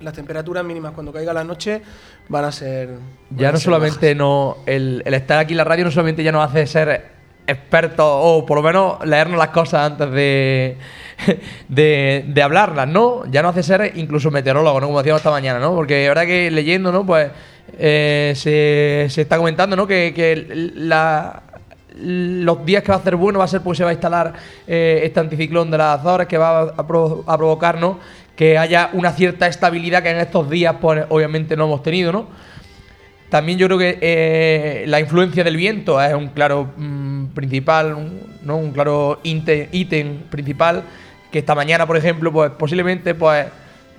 las 0.00 0.12
temperaturas 0.14 0.64
mínimas 0.64 0.92
cuando 0.92 1.12
caiga 1.12 1.32
la 1.32 1.42
noche 1.44 1.80
van 2.28 2.44
a 2.44 2.52
ser... 2.52 2.88
van 3.30 3.38
Ya 3.38 3.48
a 3.48 3.52
no 3.52 3.58
ser 3.58 3.64
solamente 3.64 4.14
no 4.14 4.58
el, 4.66 5.02
el 5.06 5.14
estar 5.14 5.38
aquí 5.38 5.52
en 5.54 5.58
la 5.58 5.64
radio 5.64 5.84
no 5.86 5.90
solamente 5.90 6.22
ya 6.22 6.32
nos 6.32 6.48
hace 6.48 6.66
ser 6.66 7.15
expertos 7.46 8.06
o 8.06 8.44
por 8.46 8.58
lo 8.58 8.62
menos 8.62 9.04
leernos 9.04 9.38
las 9.38 9.48
cosas 9.48 9.92
antes 9.92 10.10
de, 10.10 10.76
de, 11.68 12.24
de 12.26 12.42
hablarlas, 12.42 12.88
¿no? 12.88 13.24
Ya 13.30 13.42
nos 13.42 13.52
hace 13.52 13.62
ser 13.62 13.92
incluso 13.96 14.30
meteorólogos, 14.30 14.80
¿no? 14.80 14.88
Como 14.88 14.98
decíamos 14.98 15.20
esta 15.20 15.30
mañana, 15.30 15.58
¿no? 15.58 15.74
Porque 15.74 16.02
la 16.02 16.08
verdad 16.08 16.26
que 16.26 16.50
leyendo, 16.50 16.92
¿no? 16.92 17.06
Pues 17.06 17.30
eh, 17.78 18.32
se, 18.36 19.06
se 19.10 19.22
está 19.22 19.36
comentando, 19.36 19.76
¿no? 19.76 19.86
Que, 19.86 20.12
que 20.14 20.72
la, 20.74 21.42
los 21.98 22.64
días 22.64 22.82
que 22.82 22.92
va 22.92 22.98
a 22.98 23.02
ser 23.02 23.16
bueno 23.16 23.38
va 23.38 23.46
a 23.46 23.48
ser 23.48 23.62
porque 23.62 23.78
se 23.78 23.84
va 23.84 23.90
a 23.90 23.94
instalar 23.94 24.34
eh, 24.66 25.00
este 25.04 25.20
anticiclón 25.20 25.70
de 25.70 25.78
las 25.78 26.00
Azores 26.00 26.26
que 26.26 26.38
va 26.38 26.60
a, 26.60 26.74
a 26.76 26.86
provocarnos 27.36 27.96
que 28.36 28.58
haya 28.58 28.90
una 28.92 29.12
cierta 29.12 29.46
estabilidad 29.46 30.02
que 30.02 30.10
en 30.10 30.18
estos 30.18 30.50
días 30.50 30.76
pues 30.80 31.04
obviamente 31.08 31.56
no 31.56 31.64
hemos 31.64 31.82
tenido, 31.82 32.12
¿no? 32.12 32.26
También 33.28 33.58
yo 33.58 33.66
creo 33.66 33.78
que 33.78 33.98
eh, 34.00 34.84
la 34.86 35.00
influencia 35.00 35.42
del 35.42 35.56
viento 35.56 36.00
es 36.00 36.14
un 36.14 36.28
claro 36.28 36.72
mm, 36.76 37.26
principal, 37.34 37.94
un, 37.94 38.20
¿no? 38.42 38.56
un 38.56 38.72
claro 38.72 39.20
ítem 39.24 40.22
principal 40.30 40.84
que 41.30 41.40
esta 41.40 41.54
mañana, 41.54 41.86
por 41.86 41.96
ejemplo, 41.96 42.32
pues 42.32 42.52
posiblemente 42.52 43.14
pues 43.14 43.46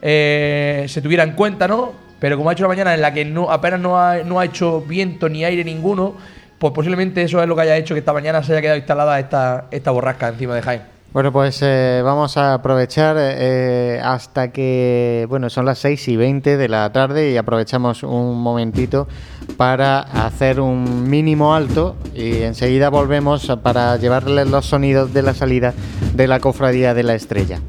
eh, 0.02 0.86
se 0.88 1.02
tuviera 1.02 1.24
en 1.24 1.34
cuenta, 1.34 1.68
¿no? 1.68 1.94
Pero 2.20 2.38
como 2.38 2.50
ha 2.50 2.54
hecho 2.54 2.64
la 2.64 2.70
mañana 2.70 2.94
en 2.94 3.02
la 3.02 3.14
que 3.14 3.26
no 3.26 3.52
apenas 3.52 3.80
no 3.80 4.00
ha, 4.00 4.24
no 4.24 4.40
ha 4.40 4.46
hecho 4.46 4.82
viento 4.82 5.30
ni 5.30 5.44
aire 5.44 5.64
ninguno, 5.64 6.16
pues 6.58 6.74
posiblemente 6.74 7.22
eso 7.22 7.42
es 7.42 7.48
lo 7.48 7.56
que 7.56 7.62
haya 7.64 7.78
hecho 7.78 7.94
que 7.94 8.00
esta 8.00 8.14
mañana 8.14 8.42
se 8.44 8.54
haya 8.54 8.62
quedado 8.62 8.78
instalada 8.78 9.20
esta, 9.20 9.68
esta 9.72 9.92
borrasca 9.92 10.30
encima 10.30 10.56
de 10.56 10.62
Jaén. 10.62 10.97
Bueno, 11.14 11.32
pues 11.32 11.60
eh, 11.62 12.02
vamos 12.04 12.38
a 12.38 12.54
aprovechar 12.54 13.16
eh, 13.18 14.00
hasta 14.04 14.52
que, 14.52 15.26
bueno, 15.30 15.50
son 15.50 15.66
las 15.66 15.80
6 15.80 16.10
y 16.10 16.18
20 16.18 16.58
de 16.58 16.70
la 16.70 16.92
tarde 16.92 17.32
y 17.32 17.38
aprovechamos 17.38 18.04
un 18.04 18.40
momentito 18.40 19.08
para 19.56 20.00
hacer 20.00 20.60
un 20.60 21.10
mínimo 21.10 21.56
alto 21.56 21.96
y 22.14 22.42
enseguida 22.42 22.90
volvemos 22.90 23.48
para 23.64 23.96
llevarles 23.96 24.50
los 24.50 24.66
sonidos 24.66 25.14
de 25.14 25.22
la 25.24 25.34
salida 25.34 25.74
de 26.14 26.28
la 26.28 26.40
Cofradía 26.40 26.94
de 26.94 27.04
la 27.04 27.16
Estrella. 27.16 27.62